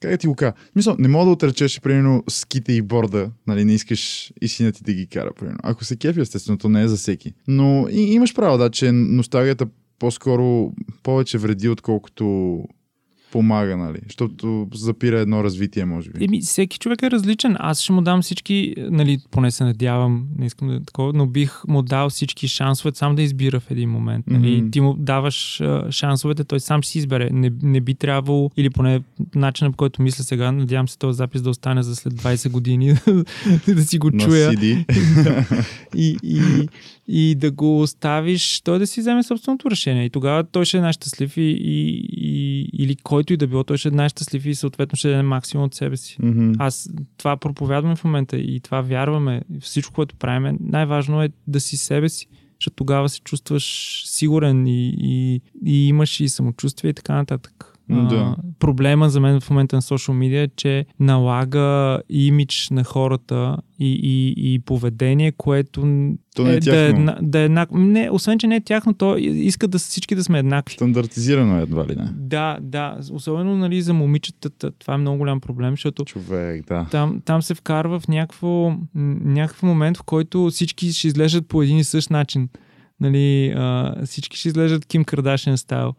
Как 0.00 0.10
да 0.10 0.18
ти 0.18 0.26
го 0.26 0.34
кажа? 0.34 0.52
Смисъл, 0.72 0.96
не 0.98 1.08
мога 1.08 1.24
да 1.24 1.30
отречеш, 1.30 1.80
примерно, 1.80 2.24
ските 2.28 2.72
и 2.72 2.82
борда, 2.82 3.30
нали, 3.46 3.64
не 3.64 3.74
искаш 3.74 4.32
и 4.42 4.48
сина 4.48 4.72
ти 4.72 4.82
да 4.82 4.92
ги 4.92 5.06
кара, 5.06 5.30
примерно. 5.38 5.58
Ако 5.62 5.84
се 5.84 5.96
кефи, 5.96 6.20
естествено, 6.20 6.58
то 6.58 6.68
не 6.68 6.82
е 6.82 6.88
за 6.88 6.96
всеки. 6.96 7.32
Но 7.48 7.86
и, 7.90 8.00
имаш 8.00 8.34
право, 8.34 8.58
да, 8.58 8.70
че 8.70 8.92
носталгията 8.92 9.66
по-скоро 9.98 10.72
повече 11.02 11.38
вреди, 11.38 11.68
отколкото 11.68 12.58
помага, 13.34 13.76
нали? 13.76 13.98
Защото 14.06 14.68
запира 14.74 15.20
едно 15.20 15.44
развитие, 15.44 15.84
може 15.84 16.10
би. 16.10 16.24
Еми, 16.24 16.40
всеки 16.40 16.78
човек 16.78 17.02
е 17.02 17.10
различен. 17.10 17.56
Аз 17.58 17.80
ще 17.80 17.92
му 17.92 18.02
дам 18.02 18.22
всички, 18.22 18.74
нали, 18.78 19.18
поне 19.30 19.50
се 19.50 19.64
надявам, 19.64 20.26
не 20.38 20.46
искам 20.46 20.68
да 20.68 20.74
е 20.74 20.80
такова, 20.80 21.12
но 21.12 21.26
бих 21.26 21.62
му 21.68 21.82
дал 21.82 22.10
всички 22.10 22.48
шансове 22.48 22.90
сам 22.94 23.14
да 23.14 23.22
избира 23.22 23.60
в 23.60 23.70
един 23.70 23.90
момент. 23.90 24.26
Нали? 24.26 24.56
Мгм. 24.56 24.70
Ти 24.70 24.80
му 24.80 24.94
даваш 24.94 25.60
а, 25.60 25.86
шансовете, 25.90 26.44
той 26.44 26.60
сам 26.60 26.82
ще 26.82 26.92
си 26.92 26.98
избере. 26.98 27.30
Не, 27.32 27.52
не 27.62 27.80
би 27.80 27.94
трябвало, 27.94 28.50
или 28.56 28.70
поне 28.70 29.00
начинът 29.34 29.72
по 29.72 29.76
който 29.76 30.02
мисля 30.02 30.24
сега, 30.24 30.52
надявам 30.52 30.88
се 30.88 30.98
този 30.98 31.16
запис 31.16 31.42
да 31.42 31.50
остане 31.50 31.82
за 31.82 31.96
след 31.96 32.12
20 32.14 32.50
години, 32.50 32.94
да 33.68 33.84
си 33.84 33.98
го 33.98 34.10
На 34.10 34.24
чуя 34.24 34.50
CD. 34.50 34.84
и, 35.96 36.16
и, 36.22 36.68
и 37.08 37.34
да 37.34 37.50
го 37.50 37.80
оставиш, 37.80 38.60
той 38.60 38.78
да 38.78 38.86
си 38.86 39.00
вземе 39.00 39.22
собственото 39.22 39.70
решение. 39.70 40.04
И 40.04 40.10
тогава 40.10 40.44
той 40.44 40.64
ще 40.64 40.78
е 40.78 40.80
най-щастлив 40.80 41.36
и, 41.36 41.40
и, 41.40 42.08
и, 42.16 42.70
или 42.72 42.96
който 42.96 43.32
и 43.32 43.36
да 43.36 43.46
било, 43.46 43.64
той 43.64 43.78
ще 43.78 43.88
е 43.88 43.90
най-щастлив 43.90 44.46
и 44.46 44.54
съответно 44.54 44.96
ще 44.96 45.08
даде 45.08 45.22
максимум 45.22 45.66
от 45.66 45.74
себе 45.74 45.96
си. 45.96 46.16
Мгм. 46.22 46.52
Аз 46.58 46.90
това 47.16 47.36
проповядваме 47.36 47.96
в 47.96 48.04
момента 48.04 48.36
и 48.36 48.60
това 48.60 48.80
вярваме. 48.80 49.42
Всичко, 49.60 49.94
което 49.94 50.16
правим, 50.16 50.58
най-важно 50.60 51.22
е 51.22 51.28
да 51.46 51.60
си 51.60 51.76
себе 51.76 52.08
си. 52.08 52.26
Защото 52.60 52.76
тогава 52.76 53.08
се 53.08 53.20
чувстваш 53.20 54.02
сигурен 54.06 54.66
и, 54.66 54.94
и, 54.98 55.40
и 55.66 55.88
имаш 55.88 56.20
и 56.20 56.28
самочувствие 56.28 56.90
и 56.90 56.94
така 56.94 57.14
нататък. 57.14 57.73
Да. 57.88 58.14
А, 58.14 58.36
проблема 58.58 59.10
за 59.10 59.20
мен 59.20 59.40
в 59.40 59.50
момента 59.50 59.76
на 59.76 59.82
социал 59.82 60.14
медиа 60.14 60.42
е, 60.42 60.48
че 60.56 60.86
налага 61.00 62.00
имидж 62.08 62.70
на 62.70 62.84
хората 62.84 63.56
и, 63.78 63.92
и, 64.02 64.54
и 64.54 64.58
поведение, 64.58 65.32
което 65.32 65.80
То 66.36 66.42
не 66.44 66.52
е 66.52 66.60
да, 66.60 66.80
е, 66.80 66.86
тяхно. 66.88 67.00
една- 67.00 67.18
да 67.22 67.38
е 67.38 67.44
еднак... 67.44 67.68
Не, 67.72 68.10
освен, 68.10 68.38
че 68.38 68.46
не 68.46 68.56
е 68.56 68.60
тяхно, 68.60 68.94
то 68.94 69.16
иска 69.18 69.68
да 69.68 69.78
всички 69.78 70.14
да 70.14 70.24
сме 70.24 70.38
еднакви. 70.38 70.74
Стандартизирано 70.74 71.58
е 71.58 71.62
едва 71.62 71.86
ли 71.86 71.96
не. 71.96 72.08
Да, 72.16 72.58
да. 72.60 72.98
Особено 73.12 73.56
нали, 73.56 73.82
за 73.82 73.94
момичетата 73.94 74.70
това 74.70 74.94
е 74.94 74.98
много 74.98 75.18
голям 75.18 75.40
проблем, 75.40 75.72
защото 75.72 76.04
Човек, 76.04 76.66
да. 76.68 76.86
там, 76.90 77.20
там 77.24 77.42
се 77.42 77.54
вкарва 77.54 78.00
в 78.00 78.08
някакво, 78.08 78.72
някакъв 79.24 79.62
момент, 79.62 79.96
в 79.96 80.02
който 80.02 80.48
всички 80.50 80.92
ще 80.92 81.06
изглеждат 81.06 81.48
по 81.48 81.62
един 81.62 81.76
и 81.78 81.84
същ 81.84 82.10
начин. 82.10 82.48
Нали, 83.00 83.48
а, 83.56 83.94
всички 84.04 84.36
ще 84.36 84.48
изглеждат 84.48 84.86
Ким 84.86 85.04
Кардашен 85.04 85.56
стайл. 85.56 85.92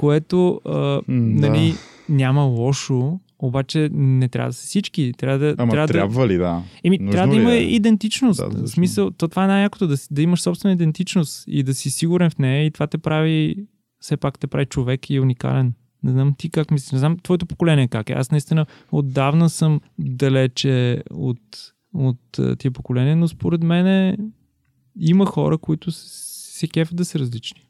Което 0.00 0.60
а, 0.64 0.70
М, 0.78 1.02
нали, 1.08 1.72
да. 1.72 2.14
няма 2.14 2.42
лошо, 2.42 3.20
обаче 3.38 3.88
не 3.92 4.28
трябва 4.28 4.48
да 4.48 4.52
са 4.52 4.66
всички. 4.66 5.12
Трябва 5.18 5.38
да, 5.38 5.54
Ама 5.58 5.70
трябва 5.70 5.88
трябва, 5.88 6.26
да, 6.26 6.28
ли, 6.28 6.36
да? 6.36 6.62
Еми, 6.84 6.98
Нужно 6.98 7.12
трябва 7.12 7.34
да 7.34 7.40
има 7.40 7.52
е? 7.52 7.62
идентичност. 7.62 8.40
Да, 8.40 8.48
Да, 8.48 8.62
в 8.62 8.68
смисъл, 8.68 9.10
то 9.10 9.28
това 9.28 9.44
е 9.44 9.46
най-якото, 9.46 9.86
да, 9.86 9.96
да 10.10 10.22
имаш 10.22 10.40
собствена 10.40 10.72
идентичност 10.72 11.44
и 11.46 11.62
да 11.62 11.74
си 11.74 11.90
сигурен 11.90 12.30
в 12.30 12.38
нея 12.38 12.66
и 12.66 12.70
това 12.70 12.86
те 12.86 12.98
прави, 12.98 13.56
все 14.00 14.16
пак 14.16 14.38
те 14.38 14.46
прави 14.46 14.66
човек 14.66 15.10
и 15.10 15.20
уникален. 15.20 15.72
Не 16.02 16.10
знам 16.10 16.34
ти 16.38 16.50
как 16.50 16.70
мислиш, 16.70 16.92
не 16.92 16.98
знам 16.98 17.16
твоето 17.22 17.46
поколение 17.46 17.88
как 17.88 18.10
е. 18.10 18.12
Аз 18.12 18.30
наистина 18.30 18.66
отдавна 18.92 19.50
съм 19.50 19.80
далече 19.98 21.02
от, 21.10 21.40
от 21.94 22.58
тия 22.58 22.70
поколения, 22.70 23.16
но 23.16 23.28
според 23.28 23.62
мен 23.62 24.16
има 25.00 25.26
хора, 25.26 25.58
които 25.58 25.90
се 25.92 26.68
кефят 26.68 26.96
да 26.96 27.04
са 27.04 27.18
различни. 27.18 27.64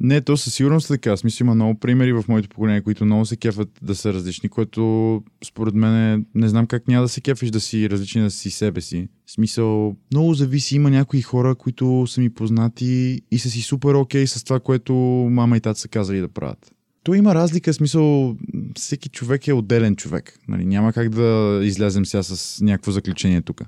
Не, 0.00 0.20
то 0.20 0.36
със 0.36 0.54
сигурност 0.54 0.90
е 0.90 0.94
така. 0.94 1.14
Мисля, 1.24 1.42
има 1.42 1.54
много 1.54 1.78
примери 1.78 2.12
в 2.12 2.24
моето 2.28 2.48
поколение, 2.48 2.80
които 2.80 3.04
много 3.04 3.26
се 3.26 3.36
кефят 3.36 3.68
да 3.82 3.94
са 3.94 4.12
различни, 4.14 4.48
което 4.48 5.22
според 5.44 5.74
мен 5.74 6.12
е, 6.12 6.24
не 6.34 6.48
знам 6.48 6.66
как 6.66 6.88
няма 6.88 7.02
да 7.02 7.08
се 7.08 7.20
кефиш 7.20 7.50
да 7.50 7.60
си 7.60 7.90
различен, 7.90 8.22
да 8.22 8.30
си 8.30 8.50
себе 8.50 8.80
си. 8.80 9.08
Смисъл, 9.26 9.96
много 10.12 10.34
зависи. 10.34 10.76
Има 10.76 10.90
някои 10.90 11.22
хора, 11.22 11.54
които 11.54 12.04
са 12.06 12.20
ми 12.20 12.30
познати 12.30 13.20
и 13.30 13.38
са 13.38 13.50
си 13.50 13.62
супер 13.62 13.94
окей 13.94 14.26
с 14.26 14.44
това, 14.44 14.60
което 14.60 14.94
мама 15.30 15.56
и 15.56 15.60
тата 15.60 15.80
са 15.80 15.88
казали 15.88 16.20
да 16.20 16.28
правят. 16.28 16.72
То 17.02 17.14
има 17.14 17.34
разлика, 17.34 17.74
смисъл, 17.74 18.36
всеки 18.76 19.08
човек 19.08 19.48
е 19.48 19.52
отделен 19.52 19.96
човек. 19.96 20.38
Нали? 20.48 20.64
Няма 20.64 20.92
как 20.92 21.08
да 21.08 21.60
излезем 21.62 22.06
сега 22.06 22.22
с 22.22 22.60
някакво 22.60 22.92
заключение 22.92 23.42
тук. 23.42 23.62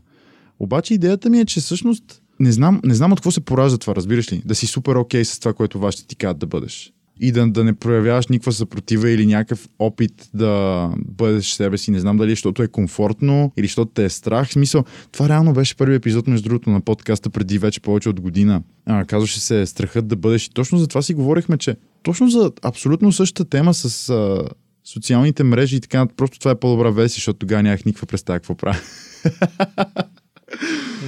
Обаче 0.59 0.95
идеята 0.95 1.31
ми 1.31 1.41
е, 1.41 1.45
че 1.45 1.61
всъщност 1.61 2.22
не 2.43 2.53
знам, 2.53 2.81
не 2.85 2.95
знам 2.95 3.13
от 3.13 3.21
какво 3.21 3.31
се 3.31 3.41
поражда 3.41 3.79
това, 3.79 3.95
разбираш 3.95 4.33
ли? 4.33 4.43
Да 4.45 4.55
си 4.55 4.67
супер 4.67 4.95
окей 4.95 5.25
с 5.25 5.39
това, 5.39 5.53
което 5.53 5.79
вашите 5.79 6.07
ти 6.07 6.17
казват 6.17 6.39
да 6.39 6.47
бъдеш. 6.47 6.93
И 7.21 7.33
да, 7.33 7.47
да 7.47 7.65
не 7.65 7.73
проявяваш 7.73 8.27
никаква 8.27 8.53
съпротива 8.53 9.11
или 9.11 9.27
някакъв 9.27 9.69
опит 9.79 10.31
да 10.35 10.89
бъдеш 10.97 11.53
себе 11.53 11.79
си. 11.79 11.91
Не 11.91 12.01
знам 12.01 12.17
дали 12.17 12.33
е, 12.33 12.35
защото 12.35 12.63
е 12.63 12.69
комфортно 12.69 13.53
или 13.57 13.67
защото 13.67 13.91
те 13.95 14.05
е 14.05 14.09
страх. 14.09 14.49
В 14.49 14.53
смисъл, 14.53 14.85
това 15.13 15.29
реално 15.29 15.53
беше 15.53 15.77
първи 15.77 15.95
епизод, 15.95 16.27
между 16.27 16.49
другото, 16.49 16.71
на 16.71 16.81
подкаста 16.81 17.31
преди 17.31 17.59
вече 17.59 17.81
повече 17.81 18.09
от 18.09 18.21
година. 18.21 18.63
А, 18.87 19.05
казваше 19.05 19.41
се 19.41 19.67
страхът 19.67 20.09
да 20.09 20.17
бъдеш. 20.17 20.47
И 20.47 20.51
точно 20.51 20.79
за 20.79 20.87
това 20.87 21.03
си 21.03 21.15
говорихме, 21.15 21.59
че 21.59 21.77
точно 22.03 22.31
за 22.31 22.53
абсолютно 22.63 23.13
същата 23.13 23.51
тема 23.51 23.75
с 23.75 24.09
а, 24.09 24.43
социалните 24.85 25.45
мрежи 25.45 25.77
и 25.77 25.81
така, 25.81 26.07
просто 26.17 26.39
това 26.39 26.51
е 26.51 26.61
по-добра 26.61 26.91
версия, 26.91 27.19
защото 27.19 27.39
тогава 27.39 27.63
нямах 27.63 27.85
никаква 27.85 28.07
представа 28.07 28.39
какво 28.39 28.55
правя. 28.55 28.79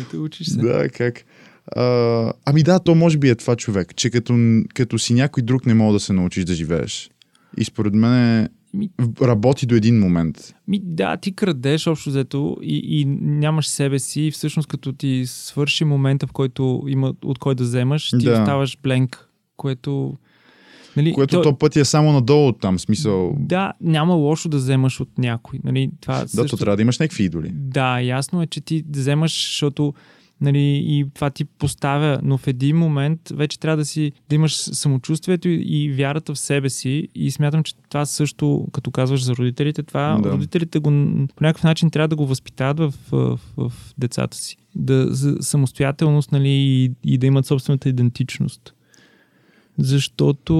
Ето, 0.00 0.24
учиш 0.24 0.46
се. 0.48 0.58
Да, 0.58 0.88
как? 0.88 1.24
А, 1.76 2.32
ами 2.44 2.62
да, 2.62 2.78
то 2.78 2.94
може 2.94 3.18
би 3.18 3.28
е 3.28 3.34
това 3.34 3.56
човек, 3.56 3.96
че 3.96 4.10
като, 4.10 4.62
като 4.74 4.98
си 4.98 5.14
някой 5.14 5.42
друг 5.42 5.66
не 5.66 5.74
мога 5.74 5.92
да 5.92 6.00
се 6.00 6.12
научиш 6.12 6.44
да 6.44 6.54
живееш. 6.54 7.10
И 7.58 7.64
според 7.64 7.94
мен 7.94 8.48
Ми- 8.74 8.90
работи 9.22 9.66
до 9.66 9.74
един 9.74 9.98
момент. 9.98 10.54
Ми, 10.68 10.80
да, 10.84 11.16
ти 11.16 11.32
крадеш 11.32 11.86
общо 11.86 12.10
взето 12.10 12.56
и, 12.62 13.00
и 13.00 13.04
нямаш 13.20 13.68
себе 13.68 13.98
си 13.98 14.22
и 14.22 14.30
всъщност 14.30 14.68
като 14.68 14.92
ти 14.92 15.22
свърши 15.26 15.84
момента, 15.84 16.26
в 16.26 16.32
който 16.32 16.84
има 16.88 17.14
от 17.24 17.38
кой 17.38 17.54
да 17.54 17.64
вземаш, 17.64 18.10
ти 18.10 18.24
Да. 18.24 18.32
оставаш 18.32 18.78
бленк, 18.82 19.28
което... 19.56 20.16
Нали, 20.96 21.12
Което 21.12 21.42
то, 21.42 21.58
пъти 21.58 21.80
е 21.80 21.84
само 21.84 22.12
надолу 22.12 22.52
там, 22.52 22.78
смисъл. 22.78 23.36
Да, 23.38 23.72
няма 23.80 24.14
лошо 24.14 24.48
да 24.48 24.56
вземаш 24.56 25.00
от 25.00 25.18
някой. 25.18 25.58
Нали, 25.64 25.90
това 26.00 26.20
Да, 26.22 26.28
също... 26.28 26.56
то 26.56 26.56
трябва 26.56 26.76
да 26.76 26.82
имаш 26.82 26.98
някакви 26.98 27.24
идоли. 27.24 27.50
Да, 27.54 28.00
ясно 28.00 28.42
е, 28.42 28.46
че 28.46 28.60
ти 28.60 28.84
вземаш, 28.90 29.32
защото 29.46 29.94
нали, 30.40 30.82
и 30.86 31.06
това 31.14 31.30
ти 31.30 31.44
поставя, 31.44 32.20
но 32.22 32.38
в 32.38 32.46
един 32.46 32.76
момент 32.76 33.20
вече 33.34 33.60
трябва 33.60 33.76
да 33.76 33.84
си 33.84 34.12
да 34.28 34.34
имаш 34.34 34.54
самочувствието 34.54 35.48
и, 35.48 35.54
и 35.54 35.92
вярата 35.92 36.34
в 36.34 36.38
себе 36.38 36.70
си 36.70 37.08
и 37.14 37.30
смятам, 37.30 37.62
че 37.62 37.74
това 37.88 38.06
също, 38.06 38.66
като 38.72 38.90
казваш 38.90 39.24
за 39.24 39.36
родителите, 39.36 39.82
това 39.82 40.18
Да. 40.22 40.30
родителите 40.30 40.78
го, 40.78 40.90
по 41.36 41.44
някакъв 41.44 41.64
начин 41.64 41.90
трябва 41.90 42.08
да 42.08 42.16
го 42.16 42.26
възпитават 42.26 42.78
в, 42.78 42.94
в, 43.12 43.40
в 43.56 43.72
децата 43.98 44.36
си. 44.36 44.56
Да, 44.74 45.14
за 45.14 45.36
самостоятелност 45.40 46.32
нали, 46.32 46.48
и, 46.48 46.90
и 47.04 47.18
да 47.18 47.26
имат 47.26 47.46
собствената 47.46 47.88
идентичност. 47.88 48.74
Защото 49.78 50.54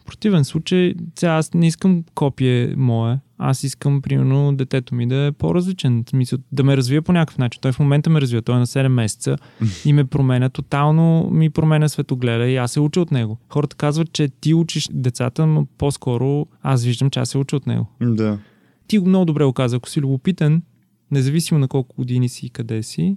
в 0.00 0.06
противен 0.06 0.44
случай, 0.44 0.94
сега 1.18 1.32
аз 1.32 1.54
не 1.54 1.66
искам 1.66 2.04
копие 2.14 2.74
мое, 2.76 3.18
аз 3.38 3.64
искам, 3.64 4.02
примерно, 4.02 4.56
детето 4.56 4.94
ми 4.94 5.06
да 5.08 5.16
е 5.26 5.32
по-различен. 5.32 6.04
В 6.06 6.10
смисъл, 6.10 6.38
да 6.52 6.64
ме 6.64 6.76
развие 6.76 7.00
по 7.00 7.12
някакъв 7.12 7.38
начин. 7.38 7.58
Той 7.60 7.72
в 7.72 7.78
момента 7.78 8.10
ме 8.10 8.20
развива, 8.20 8.42
той 8.42 8.54
е 8.54 8.58
на 8.58 8.66
7 8.66 8.88
месеца 8.88 9.36
и 9.84 9.92
ме 9.92 10.04
променя, 10.04 10.48
тотално 10.48 11.30
ми 11.32 11.50
променя 11.50 11.88
светогледа 11.88 12.46
и 12.46 12.56
аз 12.56 12.72
се 12.72 12.80
уча 12.80 13.00
от 13.00 13.10
него. 13.10 13.38
Хората 13.48 13.76
казват, 13.76 14.12
че 14.12 14.28
ти 14.28 14.54
учиш 14.54 14.88
децата, 14.92 15.46
но 15.46 15.66
по-скоро 15.78 16.46
аз 16.62 16.84
виждам, 16.84 17.10
че 17.10 17.20
аз 17.20 17.28
се 17.28 17.38
уча 17.38 17.56
от 17.56 17.66
него. 17.66 17.86
Да. 18.00 18.38
Ти 18.86 18.98
го 18.98 19.08
много 19.08 19.24
добре 19.24 19.44
го 19.44 19.52
каза, 19.52 19.76
ако 19.76 19.88
си 19.88 20.00
любопитен, 20.00 20.62
независимо 21.10 21.60
на 21.60 21.68
колко 21.68 21.96
години 21.96 22.28
си 22.28 22.46
и 22.46 22.50
къде 22.50 22.82
си, 22.82 23.16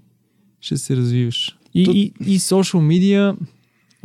ще 0.61 0.77
се 0.77 0.95
развиваш. 0.95 1.57
И, 1.73 1.85
То- 1.85 1.91
и, 1.91 2.13
и 2.25 2.39
social 2.39 2.79
media, 2.79 3.35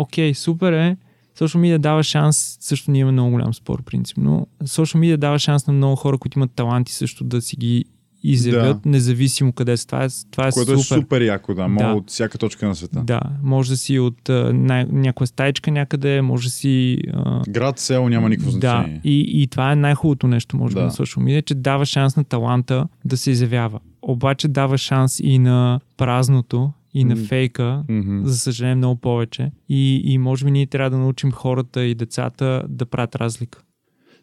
окей, 0.00 0.34
супер 0.34 0.72
е, 0.72 0.96
Social 1.38 1.58
media 1.58 1.78
дава 1.78 2.02
шанс, 2.02 2.56
също 2.60 2.90
ние 2.90 3.00
имаме 3.00 3.12
много 3.12 3.30
голям 3.30 3.54
спор 3.54 3.82
принцип, 3.82 4.16
но 4.16 4.46
social 4.62 4.98
media 4.98 5.16
дава 5.16 5.38
шанс 5.38 5.66
на 5.66 5.72
много 5.72 5.96
хора, 5.96 6.18
които 6.18 6.38
имат 6.38 6.50
таланти 6.52 6.92
също 6.92 7.24
да 7.24 7.40
си 7.42 7.56
ги 7.56 7.84
изявят, 8.22 8.86
независимо 8.86 9.52
къде 9.52 9.76
са. 9.76 9.86
Това 9.86 10.04
е, 10.04 10.08
това 10.30 10.48
е 10.48 10.50
Което 10.50 10.78
супер. 10.78 10.96
е 10.96 11.00
супер 11.00 11.20
яко, 11.20 11.54
да. 11.54 11.68
Мога 11.68 11.86
Да. 11.86 11.92
от 11.94 12.10
всяка 12.10 12.38
точка 12.38 12.66
на 12.68 12.74
света. 12.74 13.02
Да, 13.04 13.20
може 13.42 13.70
да 13.70 13.76
си 13.76 13.98
от 13.98 14.28
най- 14.52 14.84
някоя 14.84 15.26
стаичка 15.26 15.70
някъде, 15.70 16.22
може 16.22 16.44
да 16.44 16.50
си... 16.50 16.98
А, 17.12 17.42
Град, 17.48 17.78
село 17.78 18.08
няма 18.08 18.28
никакво 18.28 18.50
да, 18.52 18.58
значение. 18.58 19.00
и, 19.04 19.42
и 19.42 19.46
това 19.46 19.72
е 19.72 19.76
най-хубавото 19.76 20.26
нещо, 20.26 20.56
може 20.56 20.74
би, 20.74 20.80
Да. 20.80 20.84
на 20.86 20.90
social 20.90 21.18
media, 21.18 21.44
че 21.44 21.54
дава 21.54 21.86
шанс 21.86 22.16
на 22.16 22.24
таланта 22.24 22.86
да 23.04 23.16
се 23.16 23.30
изявява. 23.30 23.80
Обаче 24.02 24.48
дава 24.48 24.78
шанс 24.78 25.20
и 25.20 25.38
на 25.38 25.80
празното, 25.96 26.72
и 26.94 27.04
на 27.04 27.16
фейка, 27.16 27.84
Мгм. 27.88 28.26
за 28.26 28.38
съжаление 28.38 28.74
много 28.74 29.00
повече. 29.00 29.52
И, 29.68 30.02
и 30.04 30.18
може 30.18 30.44
би 30.44 30.50
ние 30.50 30.66
трябва 30.66 30.90
да 30.90 30.98
научим 30.98 31.32
хората 31.32 31.84
и 31.84 31.94
децата 31.94 32.62
да 32.68 32.86
правят 32.86 33.16
разлика. 33.16 33.62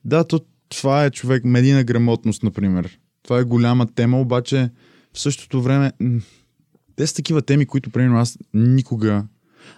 Да, 0.06 0.24
то, 0.24 0.40
това 0.70 1.06
е 1.06 1.10
човек, 1.12 1.46
медийна 1.46 1.84
грамотност, 1.84 2.44
например. 2.44 3.00
Това 3.24 3.40
е 3.40 3.44
голяма 3.44 3.86
тема, 3.86 4.20
обаче 4.22 4.70
в 5.14 5.20
същото 5.20 5.62
време 5.62 5.92
те 6.96 7.08
са 7.08 7.16
такива 7.16 7.42
теми, 7.42 7.66
които, 7.66 7.90
примерно, 7.90 8.18
аз 8.20 8.38
никога, 8.54 9.26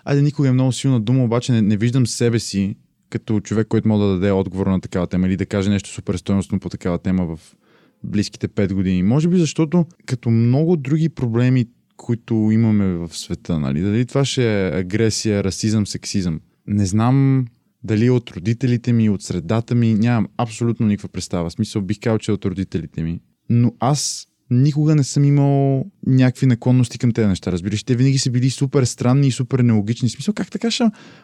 айде 0.06 0.22
никога 0.22 0.48
е 0.48 0.52
много 0.52 0.72
силна 0.72 1.00
дума, 1.00 1.24
обаче 1.24 1.52
не, 1.52 1.62
не 1.62 1.78
виждам 1.78 2.08
себе 2.08 2.40
си 2.40 2.76
като 3.10 3.40
човек, 3.40 3.68
който 3.68 3.88
може 3.88 4.02
да 4.02 4.08
даде 4.08 4.32
отговор 4.32 4.68
на 4.68 4.82
такава 4.82 5.08
тема 5.08 5.28
или 5.28 5.38
да 5.38 5.46
каже 5.46 5.70
нещо 5.70 5.90
супер 5.90 6.16
стойностно 6.16 6.60
по 6.60 6.70
такава 6.70 6.98
тема 6.98 7.26
в 7.26 7.56
близките 8.04 8.48
5 8.48 8.74
години. 8.74 9.04
Може 9.04 9.28
би 9.28 9.38
защото 9.38 9.86
като 10.06 10.30
много 10.30 10.78
други 10.78 11.10
проблеми, 11.10 11.66
които 12.00 12.50
имаме 12.52 12.86
в 12.86 13.10
света, 13.18 13.60
нали? 13.60 13.82
Дали 13.82 14.06
това 14.06 14.26
ще 14.26 14.68
е 14.68 14.80
агресия, 14.80 15.44
расизъм, 15.44 15.88
сексизъм. 15.88 16.40
Не 16.68 16.86
знам 16.86 17.46
дали 17.84 18.10
от 18.10 18.32
родителите 18.32 18.94
ми, 18.94 19.10
от 19.10 19.22
средата 19.22 19.76
ми, 19.76 19.94
нямам 19.94 20.28
абсолютно 20.38 20.88
никаква 20.88 21.10
представа. 21.10 21.52
Смисъл 21.52 21.82
бих 21.82 22.00
казал, 22.00 22.18
че 22.18 22.32
от 22.32 22.46
родителите 22.46 23.04
ми. 23.04 23.20
Но 23.50 23.74
аз 23.80 24.28
никога 24.52 24.96
не 24.96 25.04
съм 25.04 25.24
имал 25.24 25.86
някакви 26.08 26.46
наклонности 26.46 26.98
към 26.98 27.12
тези 27.12 27.28
неща. 27.28 27.52
Разбираш, 27.52 27.84
те 27.84 27.96
винаги 27.96 28.18
са 28.18 28.32
били 28.32 28.50
супер 28.50 28.84
странни 28.84 29.28
и 29.28 29.32
супер 29.32 29.60
нелогични. 29.60 30.10
В 30.10 30.12
смисъл, 30.12 30.34
как 30.34 30.52
така 30.52 30.72
ще 30.72 30.84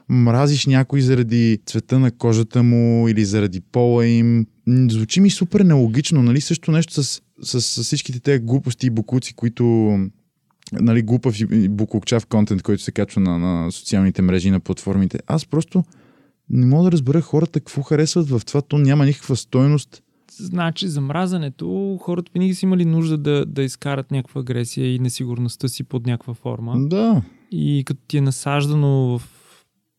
мразиш 0.10 0.66
някой 0.66 1.02
заради 1.02 1.60
цвета 1.66 2.00
на 2.00 2.12
кожата 2.12 2.64
му 2.64 3.08
или 3.08 3.26
заради 3.26 3.62
пола 3.62 4.08
им? 4.08 4.48
Звучи 4.68 5.22
ми 5.22 5.30
супер 5.30 5.60
нелогично, 5.60 6.24
нали? 6.24 6.42
Също 6.42 6.72
нещо 6.72 7.04
с, 7.04 7.22
с, 7.42 7.62
с 7.62 7.84
всичките 7.84 8.20
тези 8.20 8.40
глупости 8.40 8.88
и 8.88 8.90
букуци, 8.90 9.34
които 9.34 9.98
нали, 10.74 11.02
глупав 11.02 11.40
и 11.40 11.70
буклукчав 11.70 12.26
контент, 12.26 12.62
който 12.62 12.84
се 12.84 12.92
качва 12.92 13.22
на, 13.22 13.38
на 13.38 13.72
социалните 13.72 14.22
мрежи 14.22 14.48
и 14.48 14.52
на 14.52 14.60
платформите. 14.60 15.20
Аз 15.28 15.46
просто 15.46 15.84
не 16.50 16.66
мога 16.66 16.84
да 16.84 16.92
разбера 16.92 17.22
хората 17.22 17.60
какво 17.60 17.82
харесват 17.82 18.30
в 18.30 18.42
това. 18.46 18.62
То 18.62 18.78
няма 18.78 19.06
никаква 19.06 19.36
стойност. 19.36 20.02
Значи, 20.32 20.88
за 20.88 21.02
мразането, 21.02 21.98
хората 22.02 22.32
винаги 22.34 22.56
са 22.56 22.66
имали 22.66 22.86
нужда 22.86 23.18
да, 23.18 23.46
да 23.46 23.64
изкарат 23.64 24.12
някаква 24.12 24.42
агресия 24.42 24.96
и 24.96 25.00
несигурността 25.00 25.68
си 25.68 25.84
под 25.84 26.06
някаква 26.06 26.34
форма. 26.34 26.88
Да. 26.88 27.22
И 27.52 27.84
като 27.86 28.02
ти 28.08 28.18
е 28.18 28.22
насаждано 28.22 29.20
в 29.20 29.35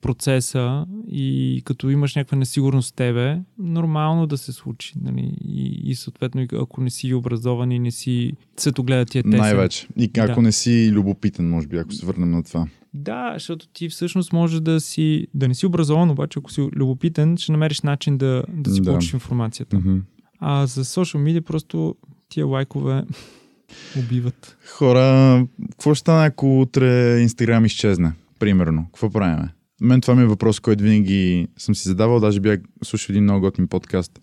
процеса 0.06 0.86
и 1.08 1.62
като 1.64 1.90
имаш 1.90 2.14
някаква 2.14 2.38
несигурност 2.38 2.90
в 2.90 2.96
тебе, 2.96 3.38
нормално 3.58 4.26
да 4.26 4.38
се 4.38 4.52
случи. 4.52 4.94
Нали? 5.02 5.36
И, 5.44 5.80
и 5.90 5.94
съответно, 5.94 6.46
ако 6.52 6.80
не 6.80 6.90
си 6.90 7.14
образован 7.14 7.72
и 7.72 7.78
не 7.78 7.90
си 7.90 8.32
светогледът 8.56 9.10
ти 9.10 9.18
е 9.18 9.22
тесен. 9.22 9.38
Най-вече. 9.40 9.88
И 9.96 10.10
ако 10.18 10.34
Да. 10.34 10.42
не 10.42 10.52
си 10.52 10.90
любопитен, 10.92 11.50
може 11.50 11.66
би, 11.66 11.76
ако 11.76 11.92
се 11.92 12.06
върнем 12.06 12.30
на 12.30 12.42
това. 12.42 12.66
Да, 12.94 13.30
защото 13.34 13.68
ти 13.68 13.88
всъщност 13.88 14.32
може 14.32 14.60
да 14.60 14.80
си, 14.80 15.26
да 15.34 15.48
не 15.48 15.54
си 15.54 15.66
образован, 15.66 16.10
обаче 16.10 16.38
ако 16.38 16.52
си 16.52 16.60
любопитен, 16.60 17.36
ще 17.36 17.52
намериш 17.52 17.80
начин 17.80 18.18
да, 18.18 18.42
да 18.48 18.70
си 18.70 18.80
Да. 18.80 18.90
получиш 18.90 19.12
информацията. 19.12 19.78
Мгм. 19.78 19.98
А 20.38 20.66
за 20.66 20.84
social 20.84 21.18
media 21.18 21.40
просто 21.40 21.94
тия 22.28 22.46
лайкове 22.46 23.02
убиват. 23.98 24.56
Хора, 24.68 25.46
какво 25.70 25.94
ще 25.94 26.00
стане, 26.00 26.26
ако 26.26 26.60
утре 26.60 27.18
Инстаграм 27.20 27.64
изчезне? 27.64 28.12
Примерно. 28.38 28.84
Какво 28.86 29.10
правиме? 29.10 29.48
Мен 29.80 30.00
това 30.00 30.14
ми 30.14 30.22
е 30.22 30.26
въпрос, 30.26 30.60
който 30.60 30.84
винаги 30.84 31.48
съм 31.58 31.74
си 31.74 31.88
задавал. 31.88 32.20
Даже 32.20 32.40
бях 32.40 32.60
слушал 32.84 33.12
един 33.12 33.22
много 33.22 33.40
готин 33.40 33.68
подкаст. 33.68 34.20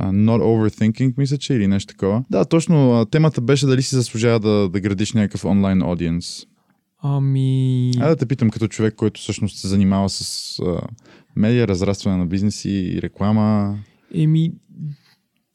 Uh, 0.00 0.10
not 0.10 0.42
overthinking, 0.42 1.14
мисля, 1.18 1.38
че 1.38 1.54
или 1.54 1.66
нещо 1.66 1.94
такова. 1.94 2.24
Да, 2.30 2.44
точно. 2.44 3.00
а, 3.00 3.06
Темата 3.06 3.40
беше 3.40 3.66
дали 3.66 3.82
си 3.82 3.94
заслужава 3.94 4.40
да, 4.40 4.68
да 4.68 4.80
градиш 4.80 5.12
някакъв 5.12 5.44
онлайн 5.44 5.82
аудиенс. 5.82 6.46
Ами... 7.02 7.90
Айде 8.00 8.08
да 8.08 8.16
те 8.16 8.26
питам 8.26 8.50
като 8.50 8.68
човек, 8.68 8.94
който 8.94 9.20
всъщност 9.20 9.58
се 9.58 9.68
занимава 9.68 10.08
с 10.08 10.58
а, 10.58 10.80
медиа, 11.36 11.68
разрастване 11.68 12.16
на 12.16 12.26
бизнеси 12.26 12.70
и 12.70 13.02
реклама. 13.02 13.78
Еми, 14.14 14.52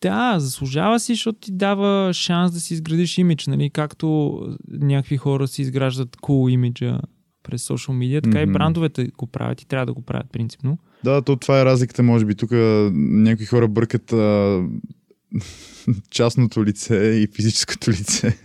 да, 0.02 0.36
заслужава 0.39 1.00
си, 1.00 1.13
защото 1.13 1.39
ти 1.39 1.52
дава 1.52 2.13
шанс 2.13 2.52
да 2.52 2.60
си 2.60 2.74
изградиш 2.74 3.17
имидж, 3.17 3.48
нали? 3.48 3.69
Както 3.69 4.39
някакви 4.67 5.17
хора 5.17 5.48
си 5.48 5.62
изграждат 5.62 6.17
cool 6.17 6.52
имиджа 6.52 7.00
през 7.46 7.68
social 7.68 7.92
media, 7.92 8.24
така 8.24 8.42
и 8.42 8.46
Мгм. 8.46 8.54
брандовете 8.54 9.08
го 9.18 9.28
правят 9.28 9.62
и 9.62 9.68
трябва 9.68 9.86
да 9.86 9.94
го 9.94 10.02
правят 10.02 10.32
принципно. 10.32 10.78
Да, 11.04 11.22
то 11.22 11.36
това 11.36 11.62
е 11.62 11.66
разликата, 11.66 12.04
може 12.04 12.26
би. 12.26 12.36
Тук 12.36 12.50
някои 12.94 13.46
хора 13.46 13.68
бъркат 13.68 14.14
а, 14.14 14.64
частното 16.10 16.66
лице 16.66 16.96
и 16.96 17.28
физическото 17.36 17.92
лице. 17.92 18.38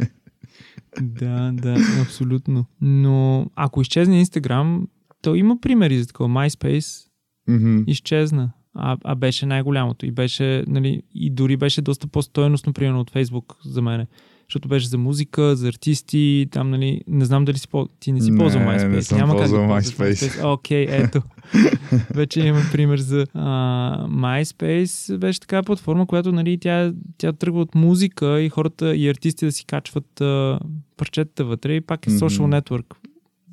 Да, 1.00 1.52
да, 1.54 1.76
абсолютно. 2.02 2.64
Но 2.80 3.46
ако 3.54 3.80
изчезне 3.80 4.18
Инстаграм, 4.18 4.88
то 5.22 5.34
има 5.34 5.60
примери 5.60 5.98
за 5.98 6.06
такова. 6.06 6.28
MySpace 6.28 7.06
Мгм. 7.48 7.78
изчезна, 7.86 8.52
а, 8.74 8.96
а 9.04 9.14
беше 9.14 9.46
най-голямото 9.46 10.06
и 10.06 10.10
беше, 10.10 10.64
нали, 10.68 11.02
и 11.14 11.30
дори 11.30 11.56
беше 11.56 11.82
доста 11.82 12.06
по-стойностно, 12.06 12.72
примерно 12.72 13.00
от 13.00 13.10
Facebook 13.10 13.54
за 13.64 13.82
мен. 13.82 14.06
Защото 14.50 14.68
беше 14.68 14.88
за 14.88 14.98
музика, 14.98 15.56
за 15.56 15.68
артисти, 15.68 16.48
там, 16.50 16.70
нали, 16.70 17.00
не 17.08 17.24
знам 17.24 17.44
дали 17.44 17.58
си 17.58 17.68
по... 17.68 17.88
ти 18.00 18.12
не 18.12 18.20
си 18.20 18.30
Не, 18.30 18.38
ползвал 18.38 18.62
не 18.62 18.68
MySpace. 18.68 19.00
съм 19.00 19.18
Няма 19.18 19.32
как 19.32 19.42
да 19.42 19.56
ползвал 19.56 19.78
MySpace. 19.78 20.52
Окей, 20.52 20.86
ето. 20.88 21.22
Вече 22.14 22.40
имаме 22.40 22.64
пример 22.72 22.98
за 22.98 23.26
а, 23.34 24.06
MySpace. 24.08 25.16
Беше 25.16 25.40
така 25.40 25.62
платформа, 25.62 26.06
която, 26.06 26.32
нали, 26.32 26.58
тя, 26.58 26.92
тя 27.18 27.32
тръгва 27.32 27.60
от 27.60 27.74
музика 27.74 28.40
и 28.40 28.48
хората 28.48 28.96
и 28.96 29.08
артисти 29.08 29.44
да 29.44 29.52
си 29.52 29.64
качват 29.64 30.20
а, 30.20 30.58
парчетата 30.96 31.44
вътре 31.44 31.74
и 31.74 31.80
пак 31.80 32.06
е 32.06 32.10
social 32.10 32.60
network. 32.60 32.84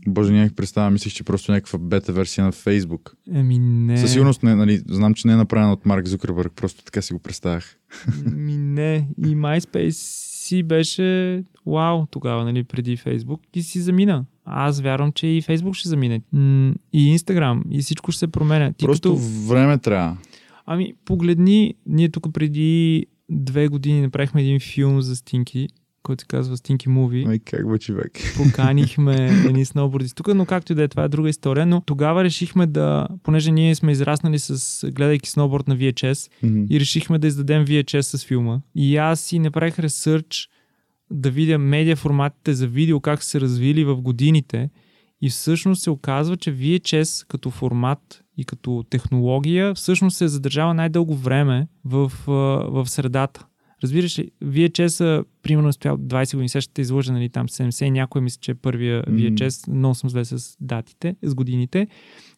Боже, 0.07 0.33
нямах 0.33 0.53
представа. 0.53 0.91
Мислих, 0.91 1.13
че 1.13 1.23
просто 1.23 1.51
някаква 1.51 1.79
бета 1.79 2.13
версия 2.13 2.45
на 2.45 2.51
Фейсбук. 2.51 3.15
Еми 3.33 3.59
не. 3.59 3.97
Със 3.97 4.11
сигурност 4.11 4.43
не, 4.43 4.55
нали, 4.55 4.81
знам, 4.89 5.13
че 5.13 5.27
не 5.27 5.33
е 5.33 5.37
направена 5.37 5.73
от 5.73 5.85
Марк 5.85 6.07
Зукърбърг, 6.07 6.53
просто 6.55 6.83
така 6.83 7.01
си 7.01 7.13
го 7.13 7.19
представях. 7.19 7.77
Ми 8.35 8.57
не. 8.57 9.07
И 9.17 9.35
MySpace 9.35 10.27
си 10.47 10.63
беше 10.63 11.43
вау 11.65 12.05
тогава, 12.11 12.45
нали, 12.45 12.63
преди 12.63 12.97
Facebook 12.97 13.39
и 13.53 13.61
си 13.61 13.79
замина. 13.79 14.25
Аз 14.45 14.81
вярвам, 14.81 15.11
че 15.11 15.27
и 15.27 15.41
Facebook 15.41 15.73
ще 15.73 15.89
замине. 15.89 16.21
И 16.93 17.17
Instagram. 17.17 17.61
И 17.71 17.81
всичко 17.81 18.11
ще 18.11 18.19
се 18.19 18.27
променя. 18.27 18.73
Ти 18.73 18.85
просто 18.85 19.15
като... 19.15 19.21
време 19.47 19.77
трябва. 19.77 20.17
Ами, 20.65 20.93
погледни, 21.05 21.75
ние 21.85 22.09
тук 22.09 22.33
преди 22.33 23.05
две 23.29 23.67
години 23.67 24.01
направихме 24.01 24.41
един 24.41 24.59
филм 24.59 25.01
за 25.01 25.15
Стинки, 25.15 25.67
който 26.07 26.21
се 26.21 26.27
казва 26.27 26.57
Stinky 26.57 26.87
Movie. 26.87 27.29
Ай, 27.29 27.39
как 27.39 27.71
бе, 27.71 27.77
човек? 27.77 28.11
Поканихме 28.37 29.15
едни 29.47 29.65
сноубордисти 29.65 30.15
тук, 30.15 30.35
но 30.35 30.45
както 30.45 30.71
и 30.71 30.75
да 30.75 30.83
е, 30.83 30.87
това 30.87 31.03
е 31.03 31.07
друга 31.07 31.29
история. 31.29 31.65
Но 31.65 31.81
тогава 31.81 32.23
решихме 32.23 32.67
да, 32.67 33.07
понеже 33.23 33.51
ние 33.51 33.75
сме 33.75 33.91
израснали 33.91 34.39
с 34.39 34.91
гледайки 34.91 35.29
сноуборд 35.29 35.67
на 35.67 35.77
VHS, 35.77 36.31
Мгм. 36.43 36.63
и 36.69 36.79
решихме 36.79 37.19
да 37.19 37.27
издадем 37.27 37.65
VHS 37.65 38.01
с 38.01 38.25
филма. 38.25 38.59
И 38.75 38.97
аз 38.97 39.19
си 39.19 39.39
направих 39.39 39.79
ресърч 39.79 40.49
да 41.11 41.31
видя 41.31 41.57
медиа 41.57 41.95
форматите 41.95 42.53
за 42.53 42.67
видео, 42.67 42.99
как 42.99 43.23
са 43.23 43.29
се 43.29 43.41
развили 43.41 43.83
в 43.83 44.01
годините. 44.01 44.69
И 45.21 45.29
всъщност 45.29 45.81
се 45.81 45.89
оказва, 45.89 46.37
че 46.37 46.55
VHS 46.55 47.27
като 47.27 47.49
формат 47.51 48.23
и 48.37 48.45
като 48.45 48.83
технология 48.89 49.73
всъщност 49.73 50.17
се 50.17 50.25
е 50.25 50.27
задържава 50.27 50.73
най-дълго 50.73 51.15
време 51.15 51.67
в, 51.85 52.11
в 52.69 52.85
средата. 52.89 53.45
Разбираш 53.83 54.19
ли, 54.19 54.31
VHS 54.43 55.25
примерно 55.43 55.73
стоял 55.73 55.97
20 55.97 56.33
години, 56.33 56.49
сега 56.49 56.61
ще 56.61 56.81
излъжа, 56.81 57.13
нали, 57.13 57.29
там 57.29 57.47
70 57.47 57.85
и 57.85 57.91
някой 57.91 58.21
мисля, 58.21 58.37
че 58.41 58.51
е 58.51 58.55
първия. 58.55 59.03
VHS, 59.03 59.63
но 59.67 59.95
съм 59.95 60.09
зле 60.09 60.25
с 60.25 60.57
датите, 60.61 61.15
с 61.23 61.35
годините. 61.35 61.87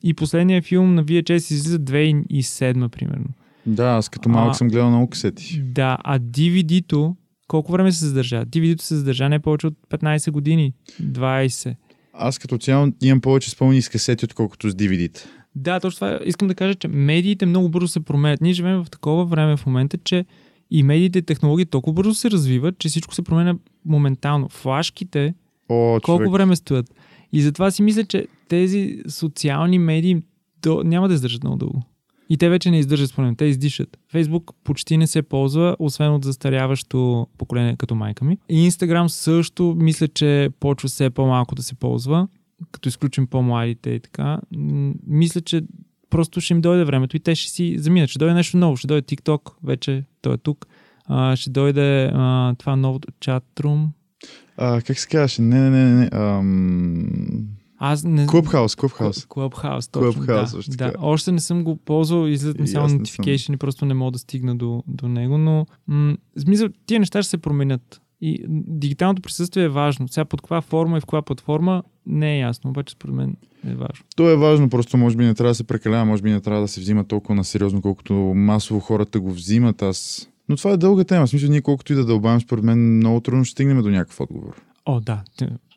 И 0.04 0.13
последният 0.13 0.65
филм 0.65 0.95
на 0.95 1.06
VHS 1.06 1.36
излиза 1.54 1.80
2007 1.80 2.88
примерно. 2.89 3.25
Да, 3.65 3.86
аз 3.88 4.10
като 4.10 4.30
малък 4.30 4.52
А- 4.52 4.54
съм 4.54 4.67
гледал 4.67 4.89
много 4.89 5.10
касети. 5.10 5.62
Да, 5.63 5.97
а 6.04 6.19
DVD-то, 6.19 7.15
колко 7.47 7.71
време 7.71 7.91
се 7.91 8.06
задържа? 8.06 8.45
DVD-то 8.45 8.84
се 8.84 8.95
задържа 8.95 9.30
не 9.30 9.39
повече 9.39 9.67
от 9.67 9.73
15 9.89 10.32
години. 10.32 10.73
20. 11.04 11.75
Аз 12.13 12.39
като 12.39 12.58
цяло 12.58 12.88
имам 13.04 13.21
повече 13.21 13.49
спомени 13.49 13.82
с 13.82 13.89
касети, 13.89 14.25
отколкото 14.25 14.69
с 14.69 14.73
DVD-та. 14.73 15.21
Да, 15.56 15.80
точно 15.80 15.95
това 15.95 16.19
искам 16.25 16.47
да 16.47 16.56
кажа, 16.56 16.75
че 16.75 16.88
медиите 16.88 17.45
много 17.45 17.69
бързо 17.69 17.88
се 17.88 17.99
променят. 17.99 18.41
Ние 18.41 18.54
живеем 18.54 18.84
в 18.84 18.89
такова 18.89 19.25
време 19.25 19.58
в 19.58 19.65
момента, 19.65 19.97
че 20.04 20.25
и 20.71 20.84
медиите 20.84 21.19
и 21.19 21.21
технологии 21.21 21.65
толкова 21.65 21.93
бързо 21.93 22.13
се 22.13 22.32
развиват, 22.32 22.79
че 22.79 22.89
всичко 22.89 23.15
се 23.15 23.21
променя 23.21 23.55
моментално. 23.86 24.49
Флашките 24.49 25.34
О, 25.69 25.99
колко 26.03 26.23
човек. 26.23 26.32
време 26.32 26.55
стоят. 26.55 26.95
И 27.34 27.41
затова 27.41 27.71
си 27.71 27.82
мисля, 27.82 28.03
че 28.03 28.27
тези 28.47 29.01
социални 29.08 29.79
медии 29.79 30.21
до, 30.62 30.84
няма 30.84 31.08
да 31.08 31.13
издържат 31.13 31.43
много 31.43 31.58
дълго. 31.58 31.82
И 32.29 32.38
те 32.38 32.49
вече 32.49 32.71
не 32.71 32.79
издържат 32.79 33.10
според 33.10 33.25
мен, 33.25 33.36
те 33.36 33.45
издишат. 33.45 33.99
Фейсбук 34.12 34.51
почти 34.63 34.97
не 34.97 35.08
се 35.08 35.21
ползва, 35.21 35.75
освен 35.79 36.13
от 36.13 36.25
застаряващо 36.25 37.27
поколение 37.38 37.75
като 37.75 37.95
майка 37.95 38.25
ми. 38.25 38.38
И 38.49 38.65
Инстаграм 38.65 39.10
също 39.10 39.75
мисля, 39.77 40.08
че 40.08 40.49
почва 40.60 40.89
все 40.89 41.10
по-малко 41.10 41.55
да 41.55 41.63
се 41.63 41.75
ползва, 41.75 42.27
като 42.71 42.89
изключим 42.89 43.27
по-младите 43.27 43.89
и 43.89 43.99
така. 43.99 44.39
Мисля, 45.08 45.41
че 45.41 45.62
просто 46.10 46.41
ще 46.41 46.54
им 46.54 46.62
дойде 46.62 46.84
времето 46.84 47.17
и 47.17 47.19
те 47.19 47.36
ще 47.36 47.52
си 47.52 47.76
заминат. 47.80 48.10
Ще 48.10 48.19
дойде 48.19 48.34
нещо 48.34 48.58
ново, 48.58 48.78
ще 48.78 48.88
дойде 48.88 49.15
TikTok, 49.15 49.54
вече 49.63 50.04
той 50.22 50.34
е 50.34 50.38
тук. 50.38 50.67
А, 51.06 51.36
ще 51.36 51.50
дойде 51.50 52.12
а, 52.13 52.56
това 52.56 52.76
новото 52.76 53.08
чатрум. 53.19 53.89
А, 54.58 54.82
как 54.82 55.00
се 55.00 55.08
казваше? 55.08 55.41
Не, 55.41 55.69
не, 55.69 55.86
не, 55.86 55.95
не. 55.95 56.10
Ам... 56.12 57.48
Аз 57.82 58.04
не 58.04 58.28
Клубхаус, 58.28 58.76
Клубхаус. 58.76 59.26
Клъбхаус, 59.26 59.88
точно. 59.88 60.24
Clubhouse, 60.24 60.45
да, 60.45 60.52
точно 60.52 60.74
да. 60.78 60.93
Още 61.00 61.32
не 61.32 61.39
съм 61.39 61.63
го 61.63 61.76
ползвал, 61.76 62.28
излизат 62.28 62.60
ми 62.60 62.67
само 62.67 62.89
notification 62.89 63.54
и 63.54 63.58
просто 63.58 63.86
не 63.86 63.93
мога 63.93 64.12
да 64.12 64.19
стигна 64.19 64.56
до, 64.56 64.84
до 64.88 65.08
него, 65.08 65.38
но 65.38 65.65
м- 65.88 66.17
смисъл, 66.38 66.69
тия 66.86 67.00
неща 67.00 67.24
ще 67.24 67.30
се 67.30 67.38
променят. 67.38 68.02
И 68.22 68.45
дигиталното 68.50 69.22
присъствие 69.22 69.63
е 69.63 69.69
важно. 69.69 70.08
Сега 70.08 70.26
под 70.26 70.41
каква 70.41 70.62
форма 70.62 70.98
и 70.98 71.00
в 71.00 71.04
каква 71.04 71.22
платформа 71.22 71.84
не 72.06 72.36
е 72.36 72.39
ясно, 72.39 72.69
обаче 72.69 72.91
според 72.91 73.15
мен 73.15 73.36
е 73.67 73.76
важно. 73.76 74.06
То 74.15 74.30
е 74.30 74.36
важно, 74.36 74.69
просто 74.69 74.98
може 74.98 75.17
би 75.17 75.26
не 75.26 75.34
трябва 75.34 75.52
да 75.52 75.56
се 75.56 75.63
прекалява, 75.63 76.06
може 76.06 76.22
би 76.22 76.32
не 76.32 76.41
трябва 76.41 76.62
да 76.62 76.67
се 76.67 76.82
взима 76.82 77.04
толкова 77.04 77.36
на 77.36 77.43
сериозно, 77.43 77.82
колкото 77.82 78.13
масово 78.13 78.80
хората 78.80 79.19
го 79.19 79.32
взимат. 79.32 79.82
Аз... 79.82 80.30
Но 80.50 80.58
това 80.58 80.72
е 80.72 80.78
дълга 80.78 81.04
тема. 81.04 81.26
В 81.26 81.30
смисъл, 81.30 81.50
ние 81.50 81.62
колкото 81.62 81.93
и 81.93 81.95
да 81.95 82.06
дълбавим, 82.06 82.41
според 82.41 82.63
мен 82.63 82.98
много 82.98 83.19
трудно 83.19 83.45
ще 83.45 83.52
стигнем 83.52 83.82
до 83.82 83.89
някакъв 83.89 84.22
отговор. 84.22 84.62
О, 84.86 85.00
да, 85.00 85.24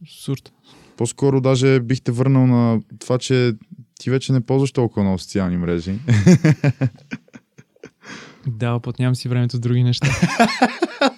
абсурд. 0.03 0.53
По-скоро 0.97 1.41
даже 1.41 1.81
бих 1.81 2.03
те 2.03 2.13
върнал 2.13 2.47
на 2.47 2.81
това, 2.99 3.19
че 3.19 3.53
ти 4.01 4.11
вече 4.11 4.33
не 4.33 4.41
ползваш 4.41 4.73
толкова 4.73 5.03
много 5.03 5.19
социални 5.19 5.57
мрежи. 5.57 5.99
Да, 8.47 8.81
отнямам 8.87 9.15
си 9.15 9.29
времето 9.29 9.57
с 9.57 9.61
други 9.61 9.83
неща. 9.83 10.09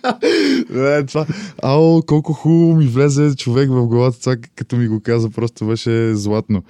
е, 0.74 1.06
това... 1.06 1.26
Ао, 1.62 2.02
колко 2.02 2.32
хубаво 2.32 2.76
ми 2.76 2.86
влезе 2.86 3.36
човек 3.36 3.70
в 3.70 3.86
главата. 3.86 4.20
Това, 4.20 4.36
като 4.54 4.76
ми 4.76 4.88
го 4.88 5.00
каза, 5.00 5.30
просто 5.30 5.66
беше 5.66 6.14
златно. 6.14 6.62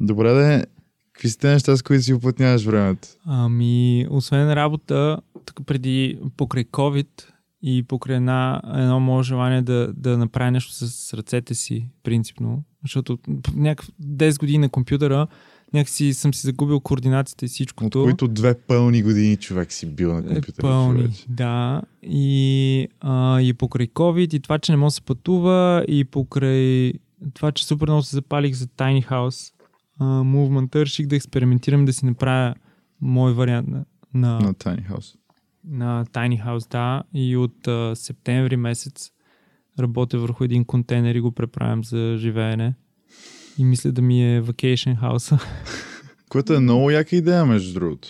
Добре, 0.00 0.32
да 0.32 0.64
Какви 1.12 1.28
са 1.28 1.38
те 1.38 1.48
неща, 1.48 1.76
с 1.76 1.82
които 1.82 2.02
си 2.02 2.14
оплътняваш 2.14 2.64
времето? 2.64 3.08
Ами, 3.26 4.06
освен 4.10 4.52
работа, 4.52 5.18
преди 5.66 6.18
покрай 6.36 6.64
COVID 6.64 7.08
и 7.62 7.82
покрай 7.82 8.16
една, 8.16 8.62
едно 8.74 9.00
мое 9.00 9.22
желание 9.22 9.62
да, 9.62 9.92
да 9.96 10.18
направя 10.18 10.50
нещо 10.50 10.72
с 10.72 11.14
ръцете 11.14 11.54
си, 11.54 11.90
принципно, 12.02 12.62
защото 12.82 13.18
някакъв 13.54 13.90
10 14.02 14.40
години 14.40 14.58
на 14.58 14.68
компютъра 14.68 15.26
някакси 15.74 16.14
съм 16.14 16.34
си 16.34 16.40
загубил 16.40 16.80
координацията 16.80 17.44
и 17.44 17.46
От 17.46 17.50
всичкото. 17.50 18.02
които 18.02 18.28
две 18.28 18.54
пълни 18.56 19.02
години 19.02 19.36
човек 19.36 19.72
си 19.72 19.86
бил 19.86 20.12
на 20.12 20.18
е 20.20 20.22
компютъра. 20.24 20.60
пълни, 20.60 21.00
човече. 21.02 21.24
да. 21.28 21.82
И, 22.02 22.88
а, 23.00 23.40
и 23.40 23.52
покрай 23.52 23.86
COVID, 23.86 24.34
и 24.34 24.40
това, 24.40 24.58
че 24.58 24.72
не 24.72 24.76
мога 24.76 24.86
да 24.86 24.90
се 24.90 25.02
пътува, 25.02 25.84
и 25.88 26.04
покрай 26.04 26.92
това, 27.34 27.52
че 27.52 27.66
супер 27.66 27.86
много 27.86 28.02
се 28.02 28.16
запалих 28.16 28.54
за 28.54 28.66
Tiny 28.66 29.06
House 29.06 29.52
а, 29.98 30.04
Movement, 30.04 30.76
реших 30.76 31.06
да 31.06 31.16
експериментирам 31.16 31.84
да 31.84 31.92
си 31.92 32.06
направя 32.06 32.54
мой 33.00 33.32
вариант 33.32 33.68
на, 33.68 33.84
на, 34.14 34.40
На 34.40 34.54
Tiny 34.54 34.90
House. 34.90 35.14
на 35.64 36.04
Tiny 36.06 36.44
House, 36.44 36.70
да. 36.70 37.02
И 37.14 37.36
от 37.36 37.68
а, 37.68 37.92
септември 37.96 38.56
месец 38.56 39.10
работя 39.78 40.18
върху 40.18 40.44
един 40.44 40.64
контейнер 40.64 41.14
и 41.14 41.20
го 41.20 41.32
преправям 41.32 41.84
за 41.84 42.14
живеене. 42.18 42.74
И 43.58 43.64
мисля 43.64 43.92
да 43.92 44.02
ми 44.02 44.36
е 44.36 44.42
vacation 44.42 45.00
house. 45.00 45.42
Което 46.28 46.54
е 46.54 46.60
много 46.60 46.90
яка 46.90 47.16
идея, 47.16 47.46
между 47.46 47.80
другото. 47.80 48.08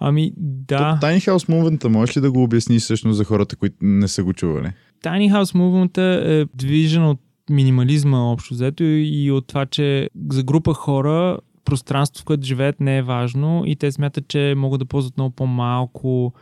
ами 0.00 0.30
То, 0.30 0.36
да, 0.74 0.98
Tiny 1.02 1.18
House 1.18 1.48
Movement, 1.48 1.88
можеш 1.88 2.16
ли 2.16 2.20
да 2.20 2.32
го 2.32 2.42
обясниш 2.42 2.82
всъщност 2.82 3.16
за 3.16 3.24
хората, 3.24 3.56
които 3.56 3.76
не 3.80 4.08
са 4.08 4.24
го 4.24 4.32
чували? 4.32 4.72
Tiny 5.04 5.32
House 5.32 5.54
Movement 5.54 5.98
е 5.98 6.46
движен 6.54 7.04
от 7.04 7.20
минимализма 7.50 8.32
общо 8.32 8.54
взето 8.54 8.84
и 8.84 9.30
от 9.30 9.46
това, 9.46 9.66
че 9.66 10.10
за 10.30 10.42
група 10.42 10.74
хора 10.74 11.38
пространство, 11.64 12.22
в 12.22 12.24
което 12.24 12.46
живеят 12.46 12.80
не 12.80 12.98
е 12.98 13.02
важно 13.02 13.62
и 13.66 13.76
те 13.76 13.92
смятат, 13.92 14.28
че 14.28 14.54
могат 14.56 14.78
да 14.78 14.84
ползват 14.86 15.16
много 15.16 15.34
по-малко 15.34 16.34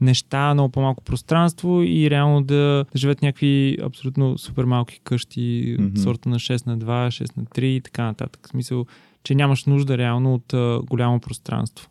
неща, 0.00 0.54
много 0.54 0.68
по-малко 0.72 1.04
пространство 1.04 1.82
и 1.82 2.10
реално 2.10 2.42
да, 2.42 2.84
да 2.92 2.98
живеят 2.98 3.22
някакви 3.22 3.78
абсолютно 3.82 4.38
супер 4.38 4.64
малки 4.64 5.00
къщи 5.04 5.76
от 5.80 5.98
сорта 5.98 6.28
на 6.28 6.38
6 6.38 6.66
на 6.66 6.78
2, 6.78 6.84
6 7.24 7.36
на 7.36 7.44
3 7.44 7.60
и 7.62 7.80
така 7.80 8.04
нататък. 8.04 8.46
В 8.46 8.48
смисъл, 8.48 8.86
че 9.24 9.34
нямаш 9.34 9.64
нужда 9.64 9.98
реално 9.98 10.34
от 10.34 10.54
а, 10.54 10.80
голямо 10.84 11.20
пространство 11.20 11.90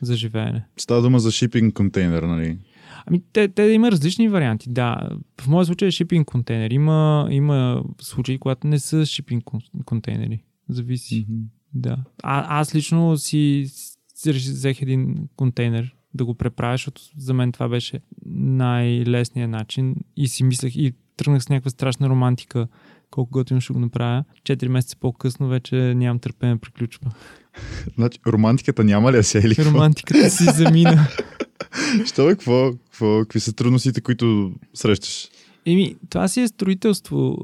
за 0.00 0.16
живеене. 0.16 0.64
Става 0.76 1.02
дума 1.02 1.20
за 1.20 1.30
шипинг 1.30 1.74
контейнер, 1.74 2.22
нали? 2.22 2.58
Ами, 3.06 3.22
те, 3.32 3.48
те 3.48 3.62
има 3.62 3.90
различни 3.90 4.28
варианти, 4.28 4.70
да. 4.70 5.10
В 5.40 5.48
моя 5.48 5.66
случай 5.66 5.88
е 5.88 5.90
шипинг 5.90 6.26
контейнер. 6.26 6.70
Има, 6.70 7.28
има 7.30 7.82
случаи, 8.00 8.38
когато 8.38 8.66
не 8.66 8.78
са 8.78 9.06
шипинг 9.06 9.44
кон- 9.44 9.84
контейнери. 9.84 10.42
Зависи. 10.68 11.26
Да. 11.74 11.96
А, 12.22 12.60
аз 12.60 12.74
лично 12.74 13.16
си, 13.16 13.66
взех 14.26 14.82
един 14.82 15.28
контейнер 15.36 15.94
да 16.14 16.24
го 16.24 16.34
преправя, 16.34 16.74
защото 16.74 17.02
за 17.16 17.34
мен 17.34 17.52
това 17.52 17.68
беше 17.68 18.00
най-лесният 18.26 19.50
начин 19.50 19.96
и 20.16 20.28
си 20.28 20.44
мислех 20.44 20.76
и 20.76 20.92
тръгнах 21.16 21.42
с 21.42 21.48
някаква 21.48 21.70
страшна 21.70 22.08
романтика 22.08 22.68
колко 23.10 23.30
готино 23.30 23.60
ще 23.60 23.72
го 23.72 23.78
направя. 23.78 24.24
Четири 24.44 24.68
месеца 24.68 24.96
по-късно 25.00 25.48
вече 25.48 25.76
нямам 25.76 26.18
търпение 26.18 26.56
приключва. 26.56 27.10
Значи, 27.94 28.18
романтиката 28.26 28.84
няма 28.84 29.12
ли 29.12 29.16
да 29.16 29.24
се 29.24 29.38
е 29.38 29.40
или? 29.40 29.64
Романтиката 29.64 30.30
си 30.30 30.44
замина. 30.44 31.08
Що 32.06 32.26
бе, 32.26 32.30
какво, 32.30 32.72
какво, 32.72 33.20
какви 33.20 33.40
са 33.40 33.52
трудностите, 33.52 34.00
които 34.00 34.52
срещаш? 34.74 35.28
Еми, 35.66 35.96
това 36.10 36.28
си 36.28 36.40
е 36.40 36.48
строителство. 36.48 37.38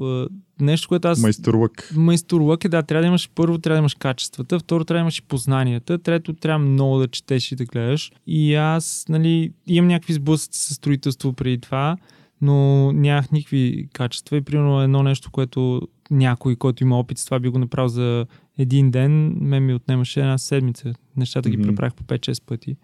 Нещо, 0.61 0.87
което 0.87 1.07
аз 1.07 1.21
Майсторлък. 1.21 1.91
Майсторлък 1.95 2.65
е 2.65 2.69
да, 2.69 2.83
трябва 2.83 3.01
да 3.01 3.07
имаш 3.07 3.29
първо, 3.35 3.57
трябва 3.57 3.75
да 3.75 3.79
имаш 3.79 3.95
качествата, 3.95 4.59
второ 4.59 4.85
трябва 4.85 4.99
да 4.99 5.03
имаш 5.03 5.17
и 5.17 5.21
познанията, 5.21 5.97
трето 5.97 6.33
трябва 6.33 6.65
много 6.65 6.97
да 6.97 7.07
четеш 7.07 7.51
и 7.51 7.55
да 7.55 7.65
гледаш. 7.65 8.11
И 8.27 8.55
аз, 8.55 9.05
нали, 9.09 9.51
имам 9.67 9.87
някакви 9.87 10.13
сблъсъци 10.13 10.59
с 10.65 10.73
строителство 10.73 11.33
преди 11.33 11.57
това, 11.57 11.97
но 12.41 12.91
нямах 12.91 13.31
никакви 13.31 13.87
качества 13.93 14.37
и 14.37 14.41
примерно 14.41 14.81
едно 14.81 15.03
нещо, 15.03 15.31
което 15.31 15.81
някой, 16.11 16.55
който 16.55 16.83
има 16.83 16.99
опит 16.99 17.17
с 17.17 17.25
това 17.25 17.39
би 17.39 17.49
го 17.49 17.59
направил 17.59 17.87
за 17.87 18.25
един 18.57 18.91
ден, 18.91 19.37
мен 19.41 19.65
ми 19.65 19.73
отнемаше 19.73 20.19
една 20.19 20.37
седмица. 20.37 20.93
Нещата 21.17 21.49
ги 21.49 21.57
Мгм. 21.57 21.67
преправих 21.67 21.93
по 21.93 22.03
5-6 22.03 22.45
пъти. 22.45 22.75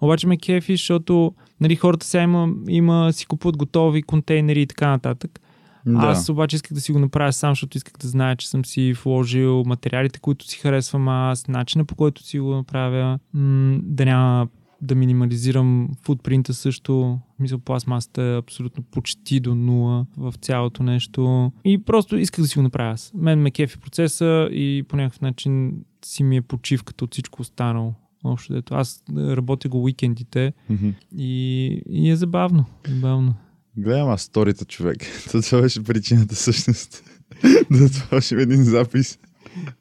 Обаче 0.00 0.26
ме 0.26 0.36
кефи, 0.36 0.72
защото 0.72 1.34
нали, 1.60 1.76
хората 1.76 2.06
сега 2.06 2.22
има, 2.22 2.48
има, 2.68 3.12
си 3.12 3.26
купуват 3.26 3.56
готови 3.56 4.02
контейнери 4.02 4.62
и 4.62 4.66
така 4.66 4.88
нататък. 4.88 5.40
Да. 5.86 5.98
Аз 5.98 6.28
обаче 6.28 6.56
исках 6.56 6.72
да 6.72 6.80
си 6.80 6.92
го 6.92 6.98
направя 6.98 7.32
сам, 7.32 7.50
защото 7.50 7.76
исках 7.76 7.94
да 8.00 8.08
зная, 8.08 8.36
че 8.36 8.48
съм 8.48 8.64
си 8.64 8.92
вложил 8.94 9.64
материалите, 9.66 10.20
които 10.20 10.44
си 10.44 10.58
харесвам 10.58 11.08
аз, 11.08 11.48
начина 11.48 11.84
по 11.84 11.94
който 11.94 12.22
си 12.22 12.38
го 12.38 12.54
направя, 12.54 13.18
м- 13.34 13.78
да 13.82 14.04
няма 14.04 14.48
да 14.82 14.94
минимализирам 14.94 15.88
футпринта 16.02 16.54
също. 16.54 17.18
Мисля, 17.40 17.58
пластмасата 17.58 18.22
е 18.22 18.38
абсолютно 18.38 18.82
почти 18.82 19.40
до 19.40 19.54
нула 19.54 20.06
в 20.16 20.34
цялото 20.40 20.82
нещо. 20.82 21.52
И 21.64 21.78
просто 21.78 22.16
исках 22.16 22.42
да 22.42 22.48
си 22.48 22.58
го 22.58 22.62
направя 22.62 22.92
аз. 22.92 23.12
Мен 23.14 23.40
ме 23.40 23.50
кефи 23.50 23.78
процеса 23.78 24.48
и 24.52 24.84
по 24.88 24.96
някакъв 24.96 25.20
начин 25.20 25.72
си 26.04 26.22
ми 26.22 26.36
е 26.36 26.42
почивката 26.42 27.04
от 27.04 27.12
всичко 27.12 27.42
останало. 27.42 27.94
Общо 28.24 28.52
дето. 28.52 28.74
Аз 28.74 29.04
работя 29.16 29.68
го 29.68 29.82
уикендите 29.82 30.52
Мгм. 30.70 30.88
и, 31.16 31.66
и 31.88 32.10
е 32.10 32.16
забавно. 32.16 32.64
забавно. 32.88 33.34
Гледам 33.80 34.08
аз 34.08 34.22
сторите, 34.22 34.64
човек. 34.64 34.98
То 35.32 35.42
това 35.42 35.60
беше 35.60 35.84
причината 35.84 36.34
всъщност. 36.34 37.04
да 37.70 37.88
сложим 37.88 38.38
един 38.38 38.64
запис. 38.64 39.18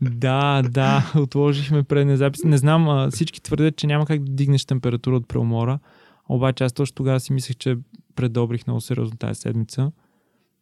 Да, 0.02 0.62
да, 0.62 1.12
отложихме 1.16 1.84
предния 1.84 2.18
запис. 2.18 2.44
Не 2.44 2.58
знам, 2.58 3.10
всички 3.12 3.42
твърдят, 3.42 3.76
че 3.76 3.88
няма 3.88 4.06
как 4.06 4.24
да 4.24 4.32
дигнеш 4.32 4.66
температура 4.66 5.16
от 5.16 5.28
преумора. 5.28 5.80
Обаче 6.30 6.64
аз 6.64 6.74
точно 6.74 6.96
тогава 6.96 7.20
си 7.20 7.34
мислех, 7.34 7.58
че 7.58 7.78
предобрих 8.16 8.68
много 8.68 8.82
сериозно 8.82 9.18
тази 9.18 9.42
седмица. 9.42 9.92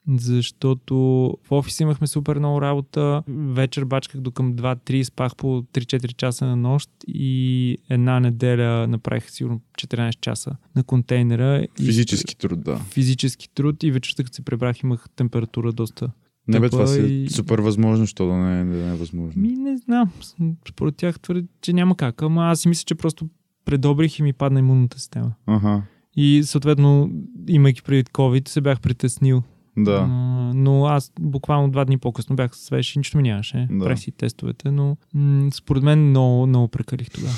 Защото 0.10 0.96
в 1.44 1.52
офис 1.52 1.80
имахме 1.80 2.08
супер 2.08 2.40
много 2.40 2.62
работа. 2.62 3.24
Вечер 3.28 3.86
бачках 3.86 4.22
до 4.22 4.32
към 4.32 4.54
2-3, 4.56 5.04
спах 5.04 5.36
по 5.36 5.48
3-4 5.64 6.16
часа 6.16 6.46
на 6.46 6.56
нощ 6.56 6.90
и 7.08 7.78
една 7.90 8.20
неделя 8.20 8.88
направих 8.88 9.32
сигурно 9.32 9.62
14 9.78 10.20
часа 10.22 10.56
на 10.76 10.84
контейнера. 10.84 11.68
И 11.80 11.86
Физически 11.86 12.38
труд, 12.38 12.62
да. 12.64 12.78
физически 12.78 13.50
труд 13.50 13.84
и 13.84 13.92
вечерта, 13.92 14.24
като 14.24 14.36
се 14.36 14.42
пребрах, 14.42 14.84
имах 14.84 15.06
температура 15.16 15.72
доста 15.74 16.12
Не 16.48 16.60
бе, 16.60 16.70
това 16.70 16.88
си 16.88 17.00
и- 17.00 17.26
е 17.26 17.30
супер 17.30 17.60
възможно, 17.60 18.08
що 18.08 18.28
да 18.28 18.34
не, 18.34 18.66
да 18.76 18.86
не 18.86 18.94
е 18.94 18.96
възможно. 18.96 19.42
Ми 19.42 19.50
не 19.50 19.78
знам. 19.78 20.12
Според 20.70 20.96
тях 20.96 21.20
твърдят, 21.20 21.46
че 21.62 21.74
няма 21.74 21.98
как. 21.98 22.22
Ама 22.22 22.44
аз 22.46 22.60
си 22.60 22.68
мисля, 22.68 22.84
че 22.86 22.96
просто 22.96 23.30
предобрих 23.66 24.20
и 24.20 24.24
ми 24.24 24.34
падна 24.34 24.60
имунната 24.60 25.00
система. 25.00 25.32
Ага, 25.46 25.82
И 26.16 26.42
съответно, 26.44 27.12
имайки 27.48 27.82
преди 27.82 28.04
COVID, 28.04 28.48
се 28.48 28.62
бях 28.62 28.82
притеснил. 28.82 29.44
Да. 29.78 30.08
А, 30.10 30.54
но 30.54 30.86
аз 30.86 31.12
буквално 31.20 31.72
два 31.72 31.86
дни 31.86 31.98
по-късно 31.98 32.36
бях 32.36 32.58
свеж 32.58 32.96
и 32.96 33.00
нищо 33.00 33.18
ми 33.18 33.24
нямаше. 33.24 33.68
Да. 33.72 33.86
Правих 33.86 34.00
си 34.00 34.12
тестовете, 34.12 34.72
но 34.72 34.98
м- 35.14 35.50
според 35.54 35.84
мен 35.84 36.10
много, 36.10 36.48
много 36.48 36.68
прекалих 36.68 37.10
тогава. 37.10 37.34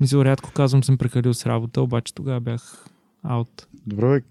Мисля, 0.00 0.24
рядко 0.24 0.52
казвам, 0.52 0.84
съм 0.84 0.98
прекалил 0.98 1.34
с 1.34 1.46
работа, 1.46 1.82
обаче 1.82 2.14
тогава 2.14 2.40
бях 2.40 2.86
аут. 3.22 3.66
Добре, 3.86 4.22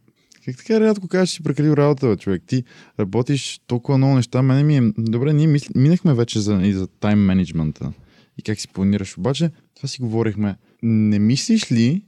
как 0.46 0.58
така 0.58 0.80
рядко 0.80 1.08
кажеш, 1.08 1.30
че 1.30 1.36
си 1.36 1.44
прекалил 1.44 1.74
работа, 1.74 2.08
бе, 2.08 2.18
човек? 2.18 2.44
Ти 2.48 2.64
работиш 3.00 3.60
толкова 3.68 3.98
много 3.98 4.16
неща. 4.16 4.42
Мене 4.42 4.64
ми 4.64 4.78
е... 4.78 4.94
Добре, 4.98 5.34
ние 5.34 5.60
минахме 5.76 6.14
вече 6.14 6.40
за, 6.40 6.62
и 6.64 6.74
за 6.74 6.88
тайм 6.88 7.20
менеджмента 7.20 7.92
и 8.38 8.42
как 8.42 8.60
си 8.60 8.68
планираш. 8.68 9.18
Обаче, 9.18 9.52
това 9.76 9.88
си 9.88 10.02
говорихме. 10.02 10.56
Не 10.84 11.20
мислиш 11.20 11.72
ли, 11.72 12.04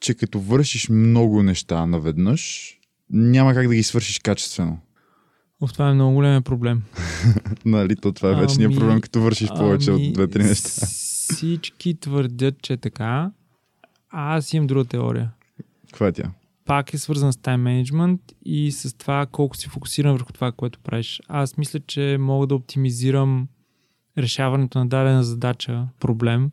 че 0.00 0.14
като 0.14 0.40
вършиш 0.40 0.88
много 0.88 1.42
неща 1.42 1.86
наведнъж, 1.86 2.72
няма 3.10 3.54
как 3.54 3.68
да 3.68 3.74
ги 3.74 3.82
свършиш 3.82 4.18
качествено? 4.18 4.78
О, 5.60 5.66
това 5.66 5.90
е 5.90 5.94
много 5.94 6.14
голям 6.14 6.42
проблем. 6.42 6.82
нали, 7.64 7.96
то 7.96 8.12
това 8.12 8.30
е 8.30 8.34
вечният 8.34 8.72
Ами, 8.72 8.80
проблем, 8.80 9.00
като 9.00 9.20
вършиш 9.20 9.48
повече 9.48 9.90
ами, 9.90 10.06
от 10.06 10.12
две-три 10.12 10.42
неща. 10.42 10.68
Всички 10.68 12.00
твърдят, 12.00 12.62
че 12.62 12.72
е 12.72 12.76
така. 12.76 13.30
А 14.10 14.36
аз 14.36 14.52
имам 14.52 14.66
друга 14.66 14.84
теория. 14.84 15.30
Каква 15.86 16.06
е 16.06 16.12
тя? 16.12 16.30
Пак 16.64 16.94
е 16.94 16.98
свързан 16.98 17.32
с 17.32 17.36
тайм 17.36 17.60
менеджмент 17.60 18.20
и 18.44 18.72
с 18.72 18.98
това 18.98 19.26
колко 19.26 19.56
си 19.56 19.68
фокусиран 19.68 20.12
върху 20.12 20.32
това, 20.32 20.52
което 20.52 20.78
правиш. 20.78 21.20
Аз 21.28 21.56
мисля, 21.56 21.80
че 21.80 22.16
мога 22.20 22.46
да 22.46 22.54
оптимизирам 22.54 23.48
решаването 24.18 24.78
на 24.78 24.86
дадена 24.86 25.24
задача, 25.24 25.88
проблем 26.00 26.50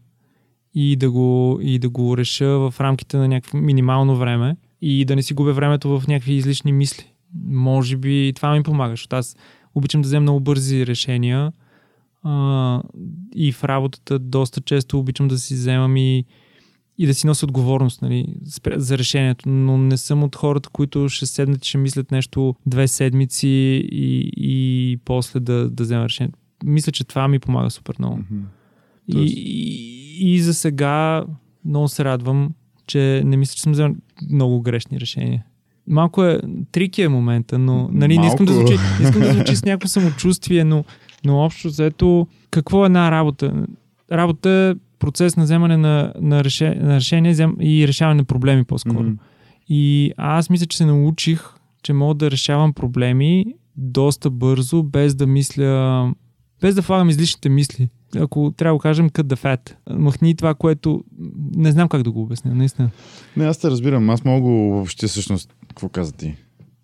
и 0.74 0.96
да 0.96 1.12
го, 1.12 1.60
и 1.62 1.80
да 1.80 1.90
го 1.90 2.18
реша 2.18 2.48
в 2.48 2.74
рамките 2.80 3.18
на 3.18 3.28
някакво 3.28 3.58
минимално 3.58 4.18
време 4.18 4.58
и 4.82 5.06
да 5.06 5.16
не 5.16 5.24
си 5.24 5.34
губя 5.34 5.54
времето 5.54 6.00
в 6.00 6.08
някакви 6.08 6.34
излишни 6.34 6.72
мисли. 6.72 7.13
Може 7.46 7.98
би 7.98 8.34
това 8.36 8.52
ми 8.54 8.64
помага, 8.64 8.92
защото 8.92 9.16
аз 9.16 9.36
обичам 9.76 10.02
да 10.02 10.06
взема 10.06 10.22
много 10.22 10.40
бързи 10.40 10.88
решения 10.88 11.52
а, 12.24 12.82
и 13.36 13.52
в 13.52 13.64
работата 13.64 14.20
доста 14.20 14.62
често 14.62 15.00
обичам 15.00 15.28
да 15.28 15.38
си 15.38 15.54
вземам 15.54 15.98
и, 15.98 16.26
и 16.98 17.08
да 17.08 17.14
си 17.14 17.28
нося 17.28 17.46
отговорност 17.46 18.02
нали, 18.02 18.36
за 18.76 18.98
решението, 18.98 19.50
но 19.50 19.78
не 19.78 19.98
съм 19.98 20.24
от 20.24 20.36
хората, 20.36 20.70
които 20.70 21.10
ще 21.10 21.26
седнат 21.26 21.66
и 21.66 21.70
ще 21.70 21.78
мислят 21.78 22.12
нещо 22.12 22.56
две 22.66 22.88
седмици 22.88 23.48
и, 23.92 24.32
и 24.38 24.98
после 25.06 25.40
да, 25.40 25.70
да 25.70 25.84
взема 25.84 26.06
решение. 26.06 26.34
Мисля, 26.64 26.92
че 26.92 27.04
това 27.04 27.28
ми 27.28 27.40
помага 27.40 27.70
супер 27.70 27.96
много. 28.00 28.20
И, 29.08 29.14
Тоест- 29.14 29.34
и, 29.38 30.34
и 30.34 30.40
за 30.40 30.54
сега 30.54 31.26
много 31.66 31.88
се 31.88 32.06
радвам, 32.06 32.54
че 32.88 33.22
не 33.26 33.38
мисля, 33.38 33.56
че 33.56 33.62
съм 33.62 33.72
взел 33.72 33.96
много 34.30 34.62
грешни 34.62 35.00
решения. 35.00 35.46
Малко 35.88 36.24
е, 36.24 36.40
трики 36.72 37.02
е 37.02 37.10
момента, 37.10 37.58
но 37.60 37.90
нали, 37.92 38.18
не, 38.18 38.28
искам 38.28 38.46
да 38.46 38.54
звучи, 38.54 38.74
искам 39.02 39.22
да 39.22 39.34
звучи 39.34 39.56
с 39.56 39.66
някакво 39.66 39.88
самочувствие, 39.88 40.64
но, 40.64 40.84
но 41.26 41.40
общо 41.40 41.70
заето, 41.70 42.28
какво 42.52 42.84
е 42.84 42.86
една 42.86 43.12
работа? 43.12 43.66
Работа 44.12 44.50
е 44.50 44.74
процес 45.00 45.38
на 45.38 45.44
вземане 45.44 45.78
на, 45.78 46.14
на, 46.22 46.44
реше, 46.44 46.76
на 46.76 46.96
решение 46.96 47.36
и 47.62 47.88
решаване 47.88 48.18
на 48.18 48.24
проблеми 48.24 48.64
по-скоро. 48.64 49.04
Мгм. 49.04 49.14
И 49.70 50.12
аз 50.18 50.50
мисля, 50.50 50.66
че 50.66 50.78
се 50.78 50.86
научих, 50.86 51.44
че 51.84 51.94
мога 51.94 52.16
да 52.16 52.32
решавам 52.32 52.74
проблеми 52.74 53.46
доста 53.78 54.30
бързо, 54.30 54.84
без 54.84 55.16
да 55.16 55.28
мисля, 55.28 56.14
без 56.62 56.76
да 56.76 56.82
влагам 56.82 57.10
излишните 57.10 57.50
мисли. 57.50 57.90
Ако 58.20 58.54
трябва 58.58 58.78
да 58.78 58.82
кажем, 58.82 59.10
cut 59.10 59.24
the 59.24 59.38
fat. 59.38 59.74
Махни 60.00 60.36
това, 60.36 60.54
което 60.54 61.04
не 61.56 61.72
знам 61.72 61.90
как 61.90 62.04
да 62.04 62.12
го 62.12 62.22
обясня, 62.22 62.56
наистина. 62.56 62.90
Не, 63.38 63.46
аз 63.46 63.58
те 63.58 63.70
разбирам. 63.72 64.10
Аз 64.10 64.24
мога 64.26 64.50
въобще 64.50 65.08
всъщност. 65.08 65.54
Какво 65.68 65.90
каза 65.90 66.14
ти? 66.14 66.36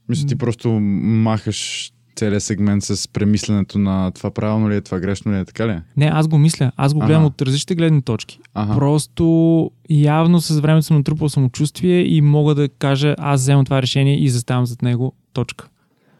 Мисля, 0.10 0.28
ти 0.28 0.36
просто 0.36 0.70
махаш 0.70 1.92
целият 2.16 2.44
сегмент 2.44 2.84
с 2.84 3.08
премисленето 3.08 3.80
на 3.80 4.12
това 4.12 4.32
правилно 4.32 4.70
ли 4.70 4.76
е, 4.76 4.82
това 4.82 5.00
грешно 5.00 5.32
ли 5.34 5.38
е, 5.38 5.46
така 5.46 5.68
ли? 5.68 5.72
е? 5.72 5.84
Не, 5.98 6.06
аз 6.06 6.28
го 6.28 6.38
мисля. 6.38 6.72
Аз 6.78 6.94
го 6.94 7.00
гледам 7.00 7.22
Ага. 7.22 7.28
от 7.28 7.42
различните 7.42 7.76
гледни 7.76 8.02
точки. 8.02 8.40
Ага. 8.54 8.76
Просто 8.76 9.72
явно 9.90 10.42
с 10.42 10.60
времето 10.60 10.86
съм 10.86 10.98
натрупал 10.98 11.30
самочувствие 11.30 12.16
и 12.16 12.22
мога 12.22 12.56
да 12.56 12.70
кажа, 12.70 13.16
аз 13.18 13.42
вземам 13.42 13.66
това 13.66 13.82
решение 13.82 14.24
и 14.24 14.30
заставам 14.30 14.66
зад 14.66 14.82
него. 14.82 15.14
Точка. 15.34 15.70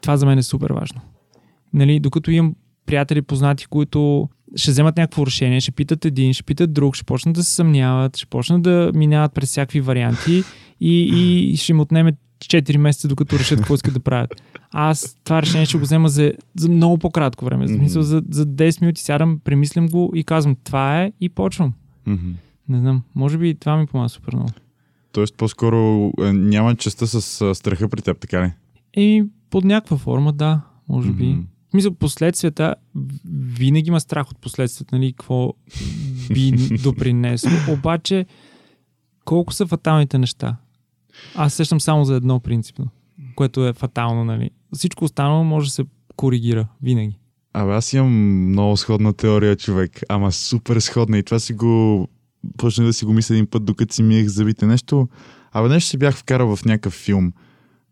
Това 0.00 0.16
за 0.16 0.26
мен 0.26 0.38
е 0.38 0.42
супер 0.42 0.70
важно. 0.70 1.00
Нали, 1.74 2.00
докато 2.00 2.30
имам 2.30 2.54
приятели, 2.86 3.22
познати, 3.22 3.66
които 3.66 4.28
ще 4.56 4.70
вземат 4.70 4.96
някакво 4.96 5.26
решение, 5.26 5.60
ще 5.60 5.72
питат 5.72 6.04
един, 6.04 6.32
ще 6.32 6.42
питат 6.42 6.72
друг, 6.72 6.96
ще 6.96 7.04
почнат 7.04 7.34
да 7.34 7.44
се 7.44 7.54
съмняват, 7.54 8.16
ще 8.16 8.26
почнат 8.26 8.62
да 8.62 8.90
минават 8.94 9.34
през 9.34 9.48
всякакви 9.48 9.80
варианти 9.80 10.42
и, 10.80 11.02
и 11.52 11.56
ще 11.56 11.72
им 11.72 11.80
отнеме 11.80 12.12
4 12.44 12.76
месеца, 12.76 13.08
докато 13.08 13.38
решат 13.38 13.58
какво 13.58 13.74
искат 13.74 13.94
да 13.94 14.00
правят. 14.00 14.42
Аз 14.70 15.16
това 15.24 15.42
решение 15.42 15.66
ще 15.66 15.78
го 15.78 15.82
взема 15.82 16.08
за, 16.08 16.32
за 16.56 16.68
много 16.68 16.98
по-кратко 16.98 17.44
време. 17.44 17.68
За, 17.68 17.74
смисъл, 17.74 18.02
за, 18.02 18.22
за 18.30 18.46
10 18.46 18.80
минути 18.80 19.02
сядам, 19.02 19.40
премислям 19.44 19.88
го 19.88 20.12
и 20.14 20.24
казвам 20.24 20.56
това 20.64 21.02
е 21.02 21.12
и 21.20 21.28
почвам. 21.28 21.72
Мгм. 22.06 22.30
Не 22.68 22.78
знам, 22.78 23.02
може 23.14 23.38
би 23.38 23.54
това 23.54 23.76
ми 23.76 23.86
помага 23.86 24.08
супер 24.08 24.34
много. 24.34 24.50
Тоест, 25.12 25.36
по-скоро 25.36 26.12
е, 26.20 26.32
няма 26.32 26.76
частта 26.76 27.06
с 27.06 27.54
страха 27.54 27.88
при 27.88 28.02
теб, 28.02 28.20
така 28.20 28.42
ли? 28.42 28.52
И 28.94 29.24
под 29.50 29.64
някаква 29.64 29.96
форма, 29.96 30.32
да, 30.32 30.60
може 30.88 31.10
би. 31.10 31.26
Мгм. 31.26 31.40
Смисъл, 31.70 31.94
последствията, 31.94 32.74
винаги 33.30 33.88
има 33.88 34.00
страх 34.00 34.30
от 34.30 34.38
последствията, 34.38 34.96
нали, 34.96 35.12
какво 35.12 35.52
би 36.34 36.50
допринесло. 36.82 37.50
Обаче, 37.68 38.26
колко 39.24 39.52
са 39.52 39.66
фаталните 39.66 40.18
неща? 40.18 40.56
Аз 41.34 41.54
сещам 41.54 41.80
само 41.80 42.04
за 42.04 42.14
едно 42.14 42.40
принципно, 42.40 42.88
което 43.34 43.66
е 43.66 43.72
фатално, 43.72 44.24
нали. 44.24 44.50
Всичко 44.72 45.04
останало 45.04 45.44
може 45.44 45.66
да 45.66 45.72
се 45.72 45.84
коригира 46.16 46.66
винаги. 46.82 47.18
Абе, 47.52 47.72
аз 47.72 47.92
имам 47.92 48.12
много 48.48 48.76
сходна 48.76 49.12
теория, 49.12 49.56
човек. 49.56 50.00
Ама 50.08 50.32
супер 50.32 50.80
сходна. 50.80 51.18
И 51.18 51.22
това 51.22 51.38
си 51.38 51.52
го... 51.52 52.08
Почнах 52.56 52.86
да 52.86 52.92
си 52.92 53.04
го 53.04 53.12
мисля 53.12 53.34
един 53.34 53.46
път, 53.46 53.64
докато 53.64 53.94
си 53.94 54.02
миех 54.02 54.26
зъбите. 54.26 54.66
Нещо... 54.66 55.08
Абе, 55.52 55.68
нещо 55.68 55.90
си 55.90 55.98
бях 55.98 56.16
вкарал 56.16 56.56
в 56.56 56.64
някакъв 56.64 56.92
филм, 56.92 57.32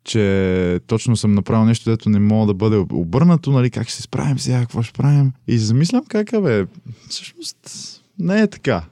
че 0.09 0.81
точно 0.87 1.17
съм 1.17 1.33
направил 1.35 1.65
нещо, 1.65 1.91
дето 1.91 2.09
не 2.09 2.19
мога 2.19 2.47
да 2.47 2.55
бъде 2.55 2.77
обърнато, 2.77 3.51
нали, 3.51 3.71
как 3.71 3.89
ще 3.89 3.97
се 3.97 4.03
справим 4.03 4.39
сега, 4.39 4.61
какво 4.61 4.83
ще 4.83 4.93
правим. 4.93 5.33
И 5.49 5.59
замислям 5.59 6.05
как, 6.09 6.33
абе, 6.33 6.67
всъщност 7.09 7.57
не 8.19 8.41
е 8.41 8.47
така. 8.47 8.85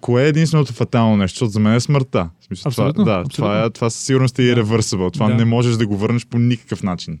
Кое 0.00 0.24
е 0.24 0.28
единственото 0.28 0.72
фатално 0.72 1.16
нещо? 1.16 1.34
Защото 1.34 1.50
за 1.50 1.60
мен 1.60 1.74
е 1.74 1.80
смъртта. 1.80 2.30
Смисъл, 2.46 2.70
Абсолютно, 2.70 3.04
това, 3.04 3.14
да, 3.14 3.20
абсолютно. 3.20 3.34
това, 3.36 3.64
е, 3.64 3.70
това 3.70 3.90
със 3.90 4.04
сигурност 4.04 4.38
е 4.38 4.42
irreversible. 4.42 5.12
Това 5.12 5.28
Да. 5.28 5.34
не 5.34 5.44
можеш 5.44 5.76
да 5.76 5.86
го 5.86 5.96
върнеш 5.96 6.26
по 6.26 6.38
никакъв 6.38 6.82
начин. 6.82 7.18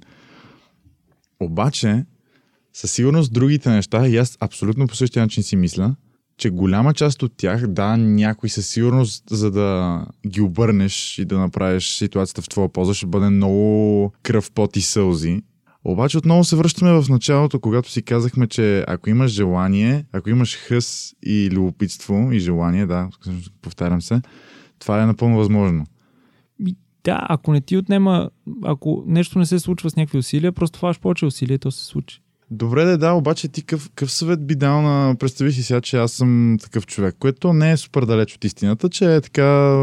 Обаче, 1.40 2.04
със 2.72 2.92
сигурност 2.92 3.32
другите 3.32 3.70
неща, 3.70 4.08
и 4.08 4.16
аз 4.16 4.38
абсолютно 4.40 4.86
по 4.86 4.96
същия 4.96 5.22
начин 5.22 5.42
си 5.42 5.56
мисля, 5.56 5.94
че 6.36 6.50
голяма 6.50 6.94
част 6.94 7.22
от 7.22 7.32
тях, 7.36 7.66
да, 7.66 7.96
някой 7.96 8.48
със 8.48 8.68
сигурност, 8.68 9.24
за 9.30 9.50
да 9.50 10.00
ги 10.26 10.40
обърнеш 10.40 11.18
и 11.18 11.24
да 11.24 11.38
направиш 11.38 11.94
ситуацията 11.94 12.42
в 12.42 12.48
твоя 12.48 12.68
полза, 12.68 12.94
ще 12.94 13.06
бъде 13.06 13.30
много 13.30 14.12
кръв, 14.22 14.52
пот 14.52 14.76
и 14.76 14.80
сълзи. 14.80 15.42
Обаче 15.84 16.18
отново 16.18 16.44
се 16.44 16.56
връщаме 16.56 17.02
в 17.02 17.08
началото, 17.08 17.60
когато 17.60 17.90
си 17.90 18.02
казахме, 18.02 18.46
че 18.46 18.84
ако 18.88 19.10
имаш 19.10 19.32
желание, 19.32 20.04
ако 20.12 20.30
имаш 20.30 20.56
хъс 20.56 21.14
и 21.22 21.50
любопитство 21.52 22.28
и 22.32 22.38
желание, 22.38 22.86
да, 22.86 23.08
повтарям 23.62 24.02
се, 24.02 24.22
това 24.78 25.02
е 25.02 25.06
напълно 25.06 25.36
възможно. 25.36 25.86
Да, 27.04 27.26
ако 27.28 27.52
не 27.52 27.60
ти 27.60 27.76
отнема, 27.76 28.30
ако 28.64 29.04
нещо 29.06 29.38
не 29.38 29.46
се 29.46 29.58
случва 29.58 29.90
с 29.90 29.96
някакви 29.96 30.18
усилия, 30.18 30.52
просто 30.52 30.78
фаш 30.78 31.00
повече 31.00 31.26
усилия, 31.26 31.58
то 31.58 31.70
се 31.70 31.84
случи. 31.84 32.22
Добре, 32.52 32.84
да, 32.84 32.98
да, 32.98 33.12
обаче 33.12 33.48
ти 33.48 33.62
къв, 33.62 33.90
къв 33.94 34.12
съвет 34.12 34.46
би 34.46 34.54
дал 34.54 34.82
на... 34.82 35.16
Представи 35.18 35.52
си 35.52 35.62
сега, 35.62 35.80
че 35.80 35.96
аз 35.96 36.12
съм 36.12 36.56
такъв 36.60 36.86
човек, 36.86 37.16
което 37.18 37.52
не 37.52 37.72
е 37.72 37.76
супер 37.76 38.04
далеч 38.04 38.34
от 38.34 38.44
истината, 38.44 38.88
че 38.88 39.14
е 39.14 39.20
така... 39.20 39.78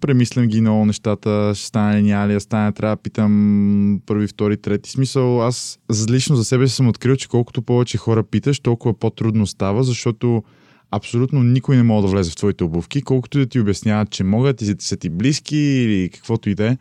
Премислям 0.00 0.46
ги 0.46 0.60
много 0.60 0.86
нещата, 0.86 1.52
ще 1.54 1.66
стане 1.66 1.98
ли, 1.98 2.02
няма 2.02 2.28
ли 2.28 2.40
стане, 2.40 2.72
трябва 2.72 2.96
да 2.96 3.02
питам 3.02 4.00
първи, 4.06 4.26
втори, 4.26 4.56
трети. 4.56 4.90
Смисъл, 4.90 5.42
аз 5.42 5.78
лично 6.10 6.36
за 6.36 6.44
себе 6.44 6.68
си 6.68 6.74
съм 6.74 6.88
открил, 6.88 7.16
че 7.16 7.28
колкото 7.28 7.62
повече 7.62 7.98
хора 7.98 8.22
питаш, 8.22 8.60
толкова 8.60 8.98
по-трудно 8.98 9.46
става, 9.46 9.84
защото 9.84 10.42
абсолютно 10.90 11.42
никой 11.42 11.76
не 11.76 11.82
може 11.82 12.06
да 12.06 12.12
влезе 12.12 12.30
в 12.30 12.36
твоите 12.36 12.64
обувки, 12.64 13.02
колкото 13.02 13.38
да 13.38 13.46
ти 13.46 13.60
обясняват, 13.60 14.10
че 14.10 14.24
могат 14.24 14.62
и 14.62 14.74
са 14.78 14.96
ти 14.96 15.10
близки 15.10 15.56
или 15.56 16.10
каквото 16.14 16.50
и 16.50 16.54
да 16.54 16.66
е. 16.66 16.76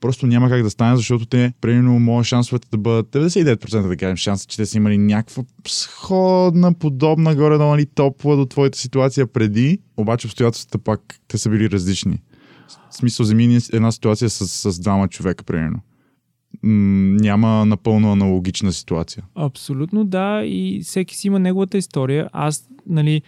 Просто 0.00 0.26
няма 0.26 0.48
как 0.48 0.62
да 0.62 0.70
стане, 0.70 0.96
защото 0.96 1.26
те, 1.26 1.52
примерно, 1.60 1.98
може 1.98 2.28
шансовете 2.28 2.68
да 2.70 2.78
бъдат 2.78 3.06
99% 3.06 3.88
да 3.88 3.96
кажем 3.96 4.16
шанса, 4.16 4.46
че 4.46 4.56
те 4.56 4.66
са 4.66 4.76
имали 4.76 4.98
някаква 4.98 5.42
сходна, 5.66 6.74
подобна, 6.74 7.34
горе-долу, 7.34 7.70
нали, 7.70 7.86
топла 7.86 8.36
до 8.36 8.46
твоята 8.46 8.78
ситуация 8.78 9.26
преди, 9.26 9.78
обаче 9.96 10.26
обстоятелствата 10.26 10.78
пак 10.78 11.00
те 11.28 11.38
са 11.38 11.50
били 11.50 11.70
различни. 11.70 12.22
В 12.90 12.96
смисъл, 12.96 13.24
вземи 13.24 13.58
една 13.72 13.92
ситуация 13.92 14.30
с, 14.30 14.72
с 14.72 14.80
двама 14.80 15.08
човека, 15.08 15.44
примерно. 15.44 15.80
Няма 16.62 17.66
напълно 17.66 18.12
аналогична 18.12 18.72
ситуация. 18.72 19.24
Абсолютно 19.34 20.04
да, 20.04 20.42
и 20.44 20.80
всеки 20.84 21.16
си 21.16 21.26
има 21.26 21.38
неговата 21.38 21.78
история. 21.78 22.28
Аз, 22.32 22.68
нали, 22.86 23.22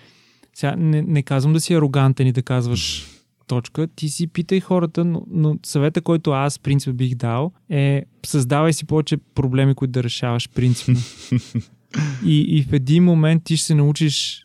сега 0.55 0.77
не, 0.77 1.03
не 1.03 1.23
казвам 1.23 1.53
да 1.53 1.61
си 1.61 1.75
арогантен 1.75 2.27
и 2.27 2.33
да 2.33 2.43
казваш 2.43 3.07
точка. 3.49 3.88
Ти 3.96 4.09
си 4.09 4.26
питай 4.26 4.61
хората, 4.61 5.05
но, 5.05 5.22
но 5.30 5.59
съвета, 5.66 6.01
който 6.01 6.30
аз 6.30 6.59
принцип 6.59 6.94
бих 6.94 7.14
дал 7.14 7.53
е 7.70 8.05
създавай 8.26 8.72
си 8.72 8.84
повече 8.86 9.16
проблеми, 9.34 9.74
които 9.74 9.92
да 9.92 10.03
решаваш 10.03 10.49
принципно. 10.55 11.01
и, 12.26 12.40
и 12.40 12.62
в 12.62 12.72
един 12.72 13.05
момент 13.05 13.44
ти 13.44 13.57
ще 13.57 13.66
се 13.66 13.74
научиш 13.74 14.44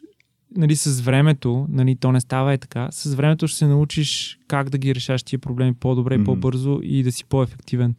нали, 0.58 0.76
с 0.76 1.02
времето, 1.02 1.66
нали, 1.70 1.96
то 1.96 2.12
не 2.12 2.22
става 2.22 2.54
е 2.54 2.58
така, 2.58 2.88
с 2.92 3.14
времето 3.16 3.48
ще 3.48 3.58
се 3.58 3.68
научиш 3.68 4.40
как 4.48 4.70
да 4.70 4.78
ги 4.78 4.96
решаш 4.96 5.24
тия 5.24 5.40
проблеми 5.40 5.74
по-добре, 5.74 6.18
Мгм. 6.18 6.26
по-бързо 6.26 6.80
и 6.84 7.04
да 7.04 7.12
си 7.12 7.26
по-ефективен. 7.26 7.96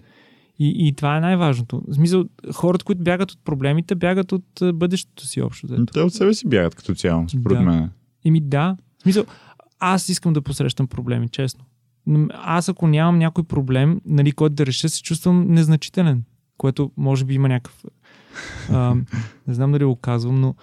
И, 0.59 0.89
и 0.89 0.93
това 0.93 1.17
е 1.17 1.21
най-важното. 1.21 1.83
В 1.89 1.95
смисъл, 1.95 2.25
хората, 2.53 2.85
които 2.85 3.03
бягат 3.03 3.31
от 3.31 3.39
проблемите, 3.45 3.95
бягат 3.95 4.33
от 4.33 4.45
бъдещето 4.75 5.27
си 5.27 5.41
общо. 5.41 5.87
Те 5.93 6.01
от 6.01 6.15
себе 6.15 6.35
си 6.35 6.49
бягат 6.49 6.75
като 6.75 6.95
цяло, 6.95 7.29
според 7.29 7.59
Да. 7.59 7.65
мен. 7.65 7.91
Еми 8.25 8.41
да. 8.41 8.77
В 8.99 9.03
смисъл, 9.03 9.25
аз 9.93 10.09
искам 10.09 10.33
да 10.33 10.43
посрещам 10.43 10.87
проблеми, 10.87 11.29
честно. 11.29 11.65
Аз 12.33 12.69
ако 12.69 12.87
нямам 12.87 13.19
някой 13.19 13.45
проблем, 13.45 14.01
нали, 14.05 14.33
който 14.33 14.55
да 14.55 14.67
реша, 14.67 14.89
се 14.89 15.03
чувствам 15.03 15.47
незначителен. 15.49 16.25
Което 16.59 16.91
може 16.97 17.25
би 17.25 17.35
има 17.35 17.49
някакъв... 17.49 17.85
А, 18.71 18.95
не 19.47 19.55
знам 19.55 19.73
дали 19.73 19.85
го 19.85 19.97
казвам, 19.97 20.41
но 20.41 20.55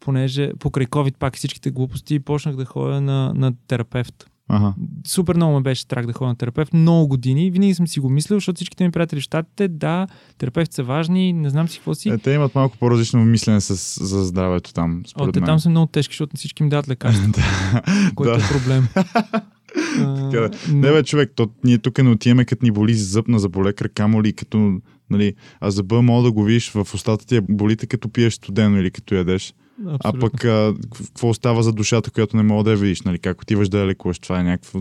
понеже 0.00 0.52
покрай 0.58 0.86
COVID 0.86 1.16
пак 1.16 1.36
всичките 1.36 1.70
глупости 1.70 2.20
почнах 2.20 2.56
да 2.56 2.64
ходя 2.64 3.00
на, 3.00 3.34
на 3.34 3.52
терапевт. 3.66 4.30
Ага. 4.48 4.74
Супер 5.06 5.36
много 5.36 5.54
ме 5.54 5.60
беше 5.60 5.82
страх 5.82 6.06
да 6.06 6.12
ходя 6.12 6.28
на 6.28 6.36
терапевт. 6.36 6.72
Много 6.74 7.08
години. 7.08 7.50
Винаги 7.50 7.74
съм 7.74 7.88
си 7.88 8.00
го 8.00 8.10
мислил, 8.10 8.36
защото 8.36 8.56
всичките 8.56 8.84
ми 8.84 8.90
приятели 8.90 9.20
в 9.20 9.24
щатите, 9.24 9.68
да, 9.68 10.06
терапевти 10.38 10.74
са 10.74 10.82
важни, 10.82 11.32
не 11.32 11.50
знам 11.50 11.68
си 11.68 11.78
какво 11.78 11.94
си. 11.94 12.08
Е, 12.08 12.18
те 12.18 12.30
имат 12.30 12.54
малко 12.54 12.76
по-различно 12.78 13.24
мислене 13.24 13.60
с, 13.60 13.74
за 14.00 14.24
здравето 14.24 14.72
там, 14.72 15.02
О, 15.04 15.08
според 15.08 15.32
те 15.34 15.40
мен. 15.40 15.46
там 15.46 15.58
са 15.58 15.70
много 15.70 15.86
тежки, 15.86 16.12
защото 16.12 16.36
всички 16.36 16.62
им 16.62 16.68
дават 16.68 16.88
лекарства, 16.88 17.32
което 18.14 18.38
да. 18.38 18.44
е 18.44 18.48
проблем. 18.50 18.88
А, 18.94 19.04
Така 20.30 20.40
да. 20.40 20.50
но- 20.68 20.74
Не 20.76 20.92
бе, 20.92 21.02
човек, 21.02 21.32
то, 21.36 21.48
ние 21.64 21.78
тук 21.78 21.98
не 21.98 22.10
отиваме 22.10 22.44
като 22.44 22.64
ни 22.64 22.70
боли 22.70 22.94
зъб 22.94 23.28
на 23.28 23.38
заболекар, 23.38 23.88
камо 23.88 24.22
ли 24.22 24.32
като, 24.32 24.78
нали, 25.10 25.34
а 25.60 25.70
зъба 25.70 26.02
мога 26.02 26.22
да 26.22 26.32
го 26.32 26.44
видиш 26.44 26.70
в 26.70 26.88
устата 26.94 27.26
ти, 27.26 27.40
болите 27.40 27.86
като 27.86 28.08
пиеш 28.08 28.34
студено 28.34 28.78
или 28.78 28.90
като 28.90 29.14
ядеш. 29.14 29.54
А 29.86 29.94
Абсолютно. 29.94 30.20
пък 30.20 30.44
а, 30.44 30.74
какво 30.92 31.28
остава 31.28 31.62
за 31.62 31.72
душата, 31.72 32.10
която 32.10 32.36
не 32.36 32.42
мога 32.42 32.64
да 32.64 32.70
я 32.70 32.76
видиш, 32.76 33.02
нали, 33.02 33.18
как 33.18 33.42
отиваш 33.42 33.68
да 33.68 33.78
я 33.78 33.86
лекуваш, 33.86 34.18
това 34.18 34.40
е 34.40 34.42
някакво 34.42 34.80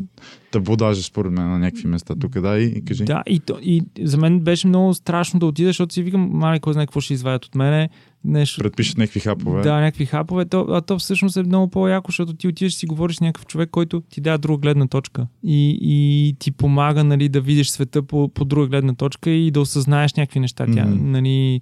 табу 0.52 0.76
даже 0.76 1.04
според 1.04 1.32
мен 1.32 1.50
на 1.50 1.60
някакви 1.60 1.88
места. 1.88 2.16
Тук 2.16 2.40
да, 2.40 2.60
и, 2.60 2.66
и 2.66 2.86
кажи. 2.86 3.04
Да, 3.04 3.24
и, 3.28 3.42
и 3.62 3.84
за 4.02 4.18
мен 4.18 4.40
беше 4.40 4.68
много 4.68 4.94
страшно 4.94 5.40
да 5.40 5.46
отида, 5.46 5.70
защото 5.70 5.94
си 5.94 6.04
викам, 6.04 6.30
мале, 6.34 6.60
кой 6.60 6.74
знае 6.74 6.86
какво 6.86 7.02
ще 7.02 7.14
извадят 7.14 7.46
от 7.46 7.56
мене. 7.56 7.90
Нещо, 8.24 8.62
Предпишат 8.62 8.98
някакви 8.98 9.20
хапове. 9.20 9.62
Да, 9.62 9.80
някакви 9.80 10.06
хапове. 10.06 10.46
То, 10.46 10.66
а 10.70 10.82
то 10.82 11.00
всъщност 11.00 11.38
е 11.38 11.44
много 11.44 11.70
по-яко, 11.70 12.12
защото 12.12 12.34
ти 12.34 12.48
отиваш 12.48 12.74
и 12.74 12.78
си 12.78 12.86
говориш 12.86 13.16
с 13.16 13.22
някакъв 13.22 13.46
човек, 13.46 13.70
който 13.70 14.02
ти 14.02 14.22
дава 14.22 14.38
друга 14.38 14.62
гледна 14.62 14.88
точка. 14.88 15.28
И, 15.44 15.78
и 15.82 16.36
ти 16.40 16.52
помага 16.52 17.04
нали, 17.04 17.30
да 17.30 17.42
видиш 17.42 17.70
света 17.70 18.04
по, 18.04 18.30
по 18.34 18.46
друга 18.46 18.68
гледна 18.68 18.94
точка 18.94 19.30
и 19.30 19.52
да 19.52 19.62
осъзнаеш 19.62 20.14
някакви 20.14 20.40
неща. 20.40 20.66
Тя, 20.74 20.86
Мгм. 20.86 21.12
нали, 21.12 21.62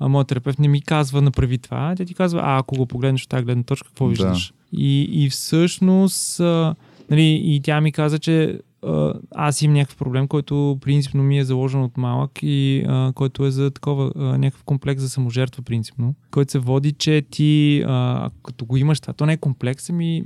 а 0.00 0.08
моят 0.08 0.28
терапевт 0.28 0.58
не 0.58 0.68
ми 0.68 0.82
казва 0.82 1.22
направи 1.22 1.58
това, 1.58 1.94
тя 1.96 2.04
ти 2.04 2.14
казва, 2.14 2.40
а 2.44 2.58
ако 2.58 2.76
го 2.76 2.86
погледнеш 2.86 3.22
от 3.22 3.28
тази 3.28 3.44
гледна 3.44 3.62
точка, 3.62 3.88
какво 3.88 4.04
Да. 4.04 4.10
виждаш? 4.10 4.52
И, 4.72 5.08
и 5.24 5.30
всъщност, 5.30 6.40
а, 6.40 6.74
нали, 7.10 7.40
и 7.44 7.60
тя 7.60 7.80
ми 7.80 7.92
каза, 7.92 8.18
че 8.18 8.58
а, 8.86 9.14
аз 9.34 9.62
имам 9.62 9.74
някакъв 9.74 9.96
проблем, 9.96 10.28
който 10.28 10.78
принципно 10.80 11.22
ми 11.22 11.38
е 11.38 11.44
заложен 11.44 11.82
от 11.82 11.96
малък 11.96 12.30
и 12.42 12.84
а, 12.88 13.12
който 13.14 13.46
е 13.46 13.50
за 13.50 13.70
такова 13.70 14.12
а, 14.16 14.20
някакъв 14.38 14.64
комплекс 14.64 15.02
за 15.02 15.08
саможертва 15.08 15.62
принципно, 15.62 16.14
който 16.30 16.52
се 16.52 16.58
води, 16.58 16.92
че 16.92 17.22
ти 17.30 17.82
а, 17.86 18.30
като 18.42 18.64
го 18.64 18.76
имаш 18.76 19.00
това, 19.00 19.12
то 19.12 19.26
не 19.26 19.32
е 19.32 19.36
комплекс, 19.36 19.90
ами 19.90 20.24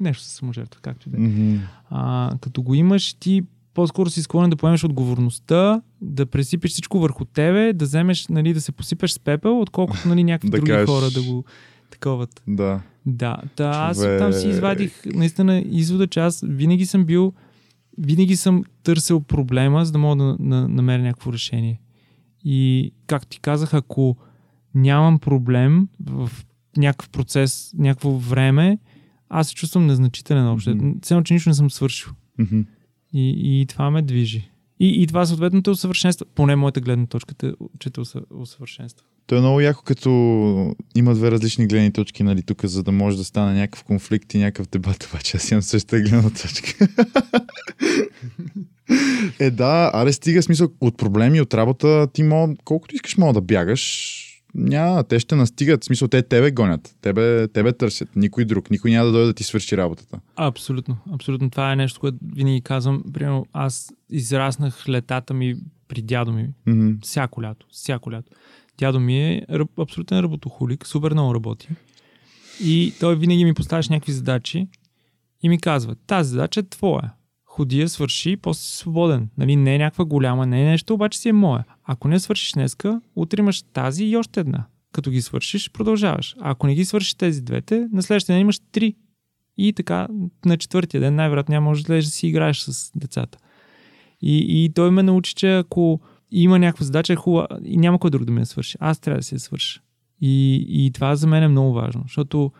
нещо 0.00 0.24
за 0.24 0.30
саможертва, 0.30 0.80
както 0.80 1.08
и 1.08 1.12
да 1.12 1.18
е. 1.18 1.58
А, 1.90 2.32
като 2.40 2.62
го 2.62 2.74
имаш, 2.74 3.14
ти 3.14 3.42
по-скоро 3.74 4.10
си 4.10 4.22
склонен 4.22 4.50
да 4.50 4.56
поемеш 4.56 4.84
отговорността, 4.84 5.82
да 6.00 6.26
пресипеш 6.26 6.70
всичко 6.70 6.98
върху 6.98 7.24
тебе, 7.24 7.72
да 7.72 7.84
вземеш, 7.84 8.28
нали, 8.28 8.54
да 8.54 8.60
се 8.60 8.72
посипеш 8.72 9.10
с 9.10 9.18
пепел, 9.18 9.60
отколкото 9.60 10.08
нали, 10.08 10.24
някакви 10.24 10.50
Да 10.50 10.56
други 10.56 10.70
кажеш- 10.70 10.88
хора 10.88 11.10
да 11.10 11.22
го 11.22 11.44
таковат. 11.90 12.42
Да. 12.48 12.80
Да, 13.06 13.36
да 13.56 13.68
аз 13.68 13.96
Човек. 13.96 14.18
там 14.18 14.32
си 14.32 14.48
извадих 14.48 15.02
наистина 15.06 15.58
извода, 15.66 16.06
че 16.06 16.20
аз 16.20 16.44
винаги 16.48 16.86
съм 16.86 17.04
бил, 17.04 17.32
винаги 17.98 18.36
съм 18.36 18.64
търсил 18.82 19.20
проблема, 19.20 19.84
за 19.84 19.92
да 19.92 19.98
мога 19.98 20.24
да, 20.24 20.36
да 20.40 20.68
намеря 20.68 21.02
някакво 21.02 21.32
решение. 21.32 21.80
И, 22.44 22.90
както 23.06 23.28
ти 23.28 23.40
казах, 23.40 23.74
ако 23.74 24.16
нямам 24.74 25.18
проблем 25.18 25.88
в 26.06 26.30
някакъв 26.76 27.08
процес, 27.10 27.72
някакво 27.78 28.10
време, 28.10 28.78
аз 29.28 29.48
се 29.48 29.54
чувствам 29.54 29.86
незначителен 29.86 30.48
общо. 30.48 30.70
Mm-hmm. 30.70 31.22
че 31.24 31.34
нищо 31.34 31.50
не 31.50 31.54
съм 31.54 31.70
свършил. 31.70 32.10
Мгм. 32.38 32.60
И, 33.12 33.60
и 33.60 33.66
това 33.66 33.90
ме 33.90 34.02
движи. 34.02 34.50
И, 34.80 35.02
и 35.02 35.06
това 35.06 35.26
съответно 35.26 35.62
те 35.62 35.70
усъвършенства. 35.70 36.26
Поне 36.34 36.56
моята 36.56 36.80
гледна 36.80 37.06
точка, 37.06 37.34
те, 37.34 37.52
че 37.78 37.90
те 37.90 38.00
усъвършенства. 38.30 39.06
То 39.26 39.36
е 39.36 39.40
много 39.40 39.60
яко, 39.60 39.82
като 39.84 40.10
има 40.94 41.14
две 41.14 41.30
различни 41.30 41.66
гледни 41.66 41.92
точки, 41.92 42.22
нали, 42.22 42.42
тук, 42.42 42.64
за 42.64 42.82
да 42.82 42.92
може 42.92 43.16
да 43.16 43.24
стане 43.24 43.60
някакъв 43.60 43.84
конфликт 43.84 44.34
и 44.34 44.38
някакъв 44.38 44.68
дебат, 44.68 45.04
обаче 45.12 45.36
аз 45.36 45.50
имам 45.50 45.62
същата 45.62 46.00
гледна 46.00 46.30
точка. 46.30 46.88
е, 49.38 49.50
да, 49.50 49.90
аре 49.94 50.12
стига 50.12 50.42
смисъл 50.42 50.68
от 50.80 50.96
проблеми, 50.96 51.40
от 51.40 51.54
работа, 51.54 52.08
ти 52.12 52.22
мога, 52.22 52.54
колкото 52.64 52.94
искаш 52.94 53.16
мога 53.16 53.32
да 53.32 53.40
бягаш, 53.40 54.31
няма, 54.54 55.04
те 55.04 55.20
ще 55.20 55.34
настигат, 55.34 55.82
в 55.82 55.86
смисъл 55.86 56.08
те 56.08 56.22
тебе 56.22 56.50
гонят, 56.50 56.96
тебе, 57.00 57.48
тебе 57.48 57.72
търсят, 57.72 58.16
никой 58.16 58.44
друг, 58.44 58.70
никой 58.70 58.90
няма 58.90 59.06
да 59.06 59.12
дойде 59.12 59.26
да 59.26 59.32
ти 59.32 59.44
свърши 59.44 59.76
работата. 59.76 60.20
Абсолютно. 60.36 60.96
Абсолютно. 61.12 61.50
Това 61.50 61.72
е 61.72 61.76
нещо, 61.76 62.00
което 62.00 62.18
винаги 62.34 62.60
казвам. 62.60 63.02
Примерно, 63.12 63.46
аз 63.52 63.92
израснах 64.10 64.88
летата 64.88 65.34
ми 65.34 65.56
при 65.88 66.02
дядо 66.02 66.32
ми. 66.32 66.48
Мгм. 66.66 66.90
Всяко 67.02 67.42
лято. 67.42 67.66
Всяко 67.70 68.12
лято. 68.12 68.30
Дядо 68.78 69.00
ми 69.00 69.20
е 69.20 69.46
абсолютен 69.78 70.20
работохулик. 70.20 70.86
Супер 70.86 71.12
много 71.12 71.34
работи. 71.34 71.68
И 72.60 72.92
той 73.00 73.16
винаги 73.16 73.44
ми 73.44 73.54
поставяше 73.54 73.92
някакви 73.92 74.12
задачи 74.12 74.68
и 75.42 75.48
ми 75.48 75.60
казва, 75.60 75.94
тази 76.06 76.30
задача 76.30 76.60
е 76.60 76.62
твоя. 76.62 77.12
Ходи 77.44 77.80
я, 77.80 77.88
свърши, 77.88 78.36
после 78.36 78.60
си 78.60 78.76
свободен. 78.76 79.28
Нали, 79.38 79.56
не 79.56 79.74
е 79.74 79.78
някаква 79.78 80.04
голяма, 80.04 80.46
не 80.46 80.62
е 80.62 80.64
нещо, 80.64 80.94
обаче 80.94 81.18
си 81.18 81.28
е 81.28 81.32
моя. 81.32 81.64
Ако 81.84 82.08
не 82.08 82.20
свършиш 82.20 82.52
днеска, 82.52 83.00
утре 83.16 83.40
имаш 83.40 83.62
тази 83.62 84.04
и 84.04 84.16
още 84.16 84.40
една. 84.40 84.66
Като 84.92 85.10
ги 85.10 85.22
свършиш, 85.22 85.70
продължаваш. 85.70 86.34
А 86.40 86.50
ако 86.50 86.66
не 86.66 86.74
ги 86.74 86.84
свършиш 86.84 87.14
тези 87.14 87.42
двете, 87.42 87.88
на 87.92 88.02
следващия 88.02 88.34
ден 88.34 88.40
имаш 88.40 88.60
три. 88.72 88.94
И 89.56 89.72
така, 89.72 90.08
на 90.44 90.56
четвъртия 90.56 91.00
ден 91.00 91.14
най-вероятно 91.14 91.52
няма 91.52 91.64
може 91.64 91.84
да 91.84 91.94
да 91.94 92.02
си 92.02 92.26
играеш 92.26 92.58
с 92.60 92.90
децата. 92.96 93.38
И, 94.20 94.64
и 94.64 94.72
той 94.74 94.90
ме 94.90 95.02
научи, 95.02 95.34
че 95.34 95.58
ако 95.58 96.00
има 96.30 96.58
някаква 96.58 96.84
задача, 96.84 97.12
е 97.12 97.16
хубава 97.16 97.48
и 97.64 97.76
няма 97.76 97.98
кой 97.98 98.10
друг 98.10 98.24
да 98.24 98.32
ми 98.32 98.40
я 98.40 98.46
свърши. 98.46 98.78
Аз 98.80 98.98
трябва 98.98 99.18
да 99.18 99.22
си 99.22 99.34
я 99.34 99.40
свърша. 99.40 99.80
И, 100.20 100.64
и 100.68 100.90
това 100.92 101.16
за 101.16 101.26
мен 101.26 101.42
е 101.42 101.48
много 101.48 101.72
важно, 101.72 102.02
защото 102.06 102.52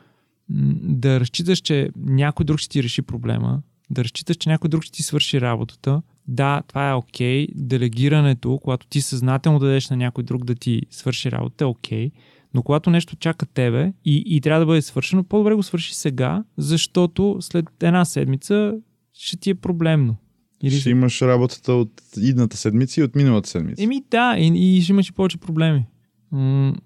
да 0.49 1.21
разчиташ, 1.21 1.59
че 1.59 1.91
някой 1.97 2.45
друг 2.45 2.59
ще 2.59 2.69
ти 2.69 2.83
реши 2.83 3.03
проблема, 3.03 3.63
да 3.93 4.05
разчиташ, 4.05 4.37
че 4.37 4.49
някой 4.49 4.69
друг 4.69 4.83
ще 4.83 4.93
ти 4.93 5.03
свърши 5.03 5.41
работата, 5.41 6.03
да, 6.29 6.63
това 6.69 6.91
е 6.91 6.95
окей. 6.95 7.47
Делегирането, 7.55 8.59
когато 8.63 8.87
ти 8.87 9.01
съзнателно 9.01 9.59
дадеш 9.59 9.91
на 9.91 9.97
някой 9.97 10.25
друг 10.25 10.45
да 10.45 10.55
ти 10.55 10.83
свърши 10.91 11.31
работа, 11.31 11.65
е 11.65 11.67
окей. 11.67 12.11
Но 12.55 12.63
когато 12.63 12.91
нещо 12.91 13.17
чака 13.17 13.47
тебе 13.47 13.93
и, 14.05 14.23
и 14.27 14.41
трябва 14.41 14.61
да 14.61 14.67
бъде 14.67 14.83
свършено, 14.83 15.25
по-добре 15.25 15.55
го 15.55 15.63
свърши 15.63 15.95
сега, 15.95 16.45
защото 16.57 17.37
след 17.41 17.67
една 17.83 18.05
седмица 18.05 18.75
ще 19.15 19.37
ти 19.37 19.51
е 19.51 19.55
проблемно. 19.55 20.17
Или 20.63 20.75
Ще 20.75 20.91
имаш 20.91 21.23
работата 21.23 21.73
от 21.73 22.03
идната 22.17 22.57
седмица 22.57 23.01
и 23.01 23.05
от 23.05 23.15
миналата 23.15 23.49
седмица. 23.49 23.83
Еми 23.83 24.05
да, 24.11 24.37
и, 24.39 24.77
и 24.77 24.83
ще 24.83 24.93
имаш 24.93 25.09
и 25.09 25.13
повече 25.13 25.39
проблеми. 25.39 25.87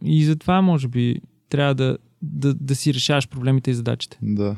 И 0.05 0.25
затова, 0.25 0.63
може 0.63 0.89
би, 0.89 1.21
трябва 1.49 1.75
да, 1.75 1.99
да, 2.23 2.55
да 2.55 2.75
си 2.75 2.95
решаваш 2.95 3.29
проблемите 3.29 3.71
и 3.71 3.75
задачите. 3.75 4.19
Да. 4.23 4.57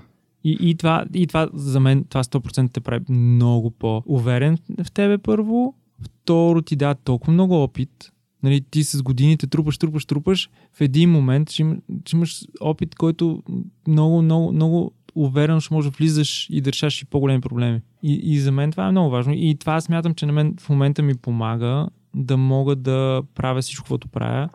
И, 0.48 0.56
и, 0.60 0.74
това, 0.74 1.04
и 1.14 1.26
това 1.26 1.48
за 1.54 1.80
мен, 1.80 2.04
това 2.08 2.24
100% 2.24 2.72
те 2.72 2.80
прави 2.80 3.04
много 3.08 3.70
по-уверен 3.70 4.58
в 4.84 4.92
тебе 4.92 5.18
първо. 5.18 5.74
Второ, 6.02 6.62
ти 6.62 6.76
дава 6.76 6.94
толкова 6.94 7.32
много 7.32 7.62
опит. 7.62 8.12
Нали, 8.42 8.60
ти 8.70 8.84
с 8.84 9.02
годините 9.02 9.46
трупаш, 9.46 9.78
трупаш, 9.78 10.04
трупаш. 10.04 10.50
В 10.72 10.80
един 10.80 11.10
момент 11.10 11.50
ще, 11.50 11.62
им, 11.62 11.82
ще 12.06 12.16
имаш 12.16 12.44
опит, 12.60 12.94
който 12.94 13.42
много, 13.88 14.22
много, 14.22 14.52
много 14.52 14.92
уверено 15.14 15.60
ще 15.60 15.74
може 15.74 15.90
да 15.90 15.96
влизаш 15.96 16.46
и 16.50 16.60
да 16.60 16.72
решаш 16.72 17.02
и 17.02 17.04
по-големи 17.04 17.40
проблеми. 17.40 17.80
И, 18.02 18.20
и 18.22 18.38
за 18.38 18.52
мен 18.52 18.70
това 18.70 18.86
е 18.86 18.90
много 18.90 19.10
важно. 19.10 19.32
И 19.36 19.56
това 19.60 19.80
смятам, 19.80 20.14
че 20.14 20.26
на 20.26 20.32
мен 20.32 20.54
в 20.60 20.68
момента 20.68 21.02
ми 21.02 21.14
помага 21.14 21.88
да 22.14 22.36
мога 22.36 22.76
да 22.76 23.22
правя 23.34 23.62
всичко, 23.62 23.88
което 23.88 24.08
правя, 24.08 24.48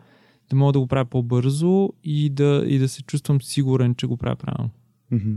да 0.50 0.56
мога 0.56 0.72
да 0.72 0.80
го 0.80 0.86
правя 0.86 1.04
по-бързо 1.04 1.90
и 2.04 2.30
да, 2.30 2.64
и 2.66 2.78
да 2.78 2.88
се 2.88 3.02
чувствам 3.02 3.42
сигурен, 3.42 3.94
че 3.94 4.06
го 4.06 4.16
правя 4.16 4.36
правилно. 4.36 4.70
Мгм. 5.10 5.34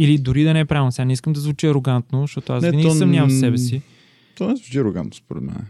Или 0.00 0.18
дори 0.18 0.44
да 0.44 0.52
не 0.52 0.60
е 0.60 0.64
правилно. 0.64 0.92
Сега 0.92 1.04
не 1.04 1.12
искам 1.12 1.32
да 1.32 1.40
звучи 1.40 1.66
арогантно, 1.66 2.20
защото 2.20 2.52
аз 2.52 2.62
Не, 2.62 2.70
винаги 2.70 2.88
то 2.88 2.94
съмнявам 2.94 3.30
в 3.30 3.38
себе 3.38 3.58
си. 3.58 3.82
Това 4.34 4.50
не 4.50 4.56
звучи 4.56 4.78
арогантно, 4.78 5.14
според 5.14 5.42
мен. 5.42 5.66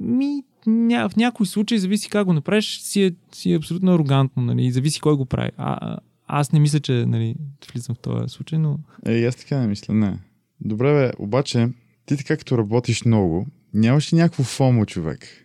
Ми, 0.00 0.42
ня, 0.66 1.08
в 1.08 1.16
някои 1.16 1.46
случаи, 1.46 1.78
зависи 1.78 2.08
как 2.08 2.26
го 2.26 2.32
направиш, 2.32 2.80
си 2.80 3.02
е, 3.02 3.12
си 3.32 3.52
е 3.52 3.56
абсолютно 3.56 3.94
арогантно, 3.94 4.42
нали? 4.42 4.66
И 4.66 4.72
зависи 4.72 5.00
кой 5.00 5.16
го 5.16 5.24
прави. 5.24 5.50
А, 5.56 5.96
аз 6.26 6.52
не 6.52 6.60
мисля, 6.60 6.80
че 6.80 6.92
нали, 6.92 7.34
влизам 7.72 7.94
в 7.94 7.98
този 7.98 8.28
случай, 8.28 8.58
но 8.58 8.78
Е, 9.06 9.24
аз 9.24 9.36
така 9.36 9.58
не 9.58 9.66
мисля, 9.66 9.94
не. 9.94 10.18
Добре, 10.60 10.92
бе, 10.92 11.12
обаче, 11.18 11.68
ти 12.06 12.16
така 12.16 12.36
като 12.36 12.58
работиш 12.58 13.04
много, 13.04 13.46
нямаш 13.74 14.12
ли 14.12 14.16
някакво 14.16 14.42
фомо, 14.42 14.86
човек? 14.86 15.41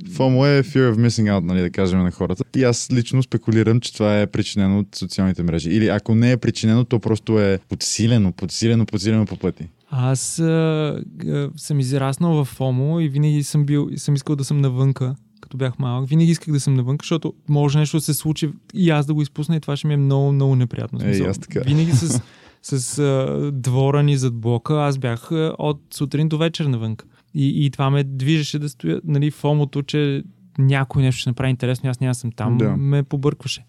FOMO 0.00 0.58
е 0.58 0.62
Fear 0.62 0.92
of 0.92 1.06
Missing 1.06 1.32
Out, 1.32 1.44
нали, 1.44 1.60
да 1.60 1.70
кажем 1.70 2.02
на 2.02 2.10
хората. 2.10 2.44
И 2.56 2.64
аз 2.64 2.88
лично 2.92 3.22
спекулирам, 3.22 3.80
че 3.80 3.92
това 3.92 4.20
е 4.20 4.26
причинено 4.26 4.78
от 4.78 4.96
социалните 4.96 5.42
мрежи. 5.42 5.70
Или 5.70 5.88
ако 5.88 6.14
не 6.14 6.32
е 6.32 6.36
причинено, 6.36 6.84
то 6.84 6.98
просто 6.98 7.40
е 7.40 7.58
подсилено, 7.68 8.32
подсилено, 8.32 8.86
подсилено 8.86 9.26
по 9.26 9.36
пъти. 9.36 9.68
Аз 9.90 10.38
а, 10.38 11.02
а, 11.28 11.50
съм 11.56 11.80
израснал 11.80 12.44
в 12.44 12.58
FOMO 12.58 13.00
и 13.00 13.08
винаги 13.08 13.42
съм 13.42 13.64
бил, 13.64 13.90
съм 13.96 14.14
искал 14.14 14.36
да 14.36 14.44
съм 14.44 14.60
навънка 14.60 15.14
като 15.40 15.56
бях 15.56 15.78
малък. 15.78 16.08
Винаги 16.08 16.30
исках 16.30 16.54
да 16.54 16.60
съм 16.60 16.74
навън, 16.74 16.96
защото 17.00 17.34
може 17.48 17.78
нещо 17.78 17.96
да 17.96 18.00
се 18.00 18.14
случи 18.14 18.50
и 18.74 18.90
аз 18.90 19.06
да 19.06 19.14
го 19.14 19.22
изпусна 19.22 19.56
и 19.56 19.60
това 19.60 19.76
ще 19.76 19.86
ми 19.86 19.94
е 19.94 19.96
много, 19.96 20.32
много 20.32 20.56
неприятно. 20.56 20.98
Е, 21.02 21.18
аз 21.18 21.38
така. 21.38 21.60
Винаги 21.60 21.92
с, 21.92 22.22
с 22.62 22.98
а, 22.98 23.50
двора 23.52 24.02
ни 24.02 24.16
зад 24.16 24.34
блока 24.34 24.74
аз 24.74 24.98
бях 24.98 25.32
а, 25.32 25.54
от 25.58 25.80
сутрин 25.94 26.28
до 26.28 26.38
вечер 26.38 26.64
навън. 26.64 26.96
И, 27.34 27.66
и 27.66 27.70
това 27.70 27.90
ме 27.90 28.04
движеше 28.04 28.58
да 28.58 28.68
стоя, 28.68 29.00
нали, 29.04 29.30
фомото, 29.30 29.82
че 29.82 30.24
някой 30.58 31.02
нещо 31.02 31.20
ще 31.20 31.30
направи 31.30 31.50
интересно, 31.50 31.90
аз 31.90 32.00
няма 32.00 32.14
съм 32.14 32.32
там, 32.32 32.58
да. 32.58 32.76
ме 32.76 33.02
побъркваше. 33.02 33.64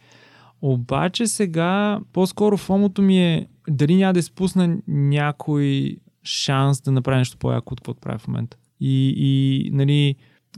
Обаче 0.62 1.28
сега 1.28 2.00
по-скоро 2.14 2.58
фомото 2.58 3.02
ми 3.02 3.24
е 3.24 3.48
дали 3.70 3.96
няма 3.96 4.14
да 4.14 4.20
изпусна 4.20 4.78
някой 4.88 5.98
шанс 6.24 6.82
да 6.82 6.92
направи 6.92 7.18
нещо 7.18 7.38
по-яко 7.38 7.74
от 7.74 7.82
какво 7.82 7.94
правя 7.94 8.18
в 8.18 8.28
момента. 8.28 8.58
И, 8.80 9.14
и 9.18 9.70
нали, 9.74 10.16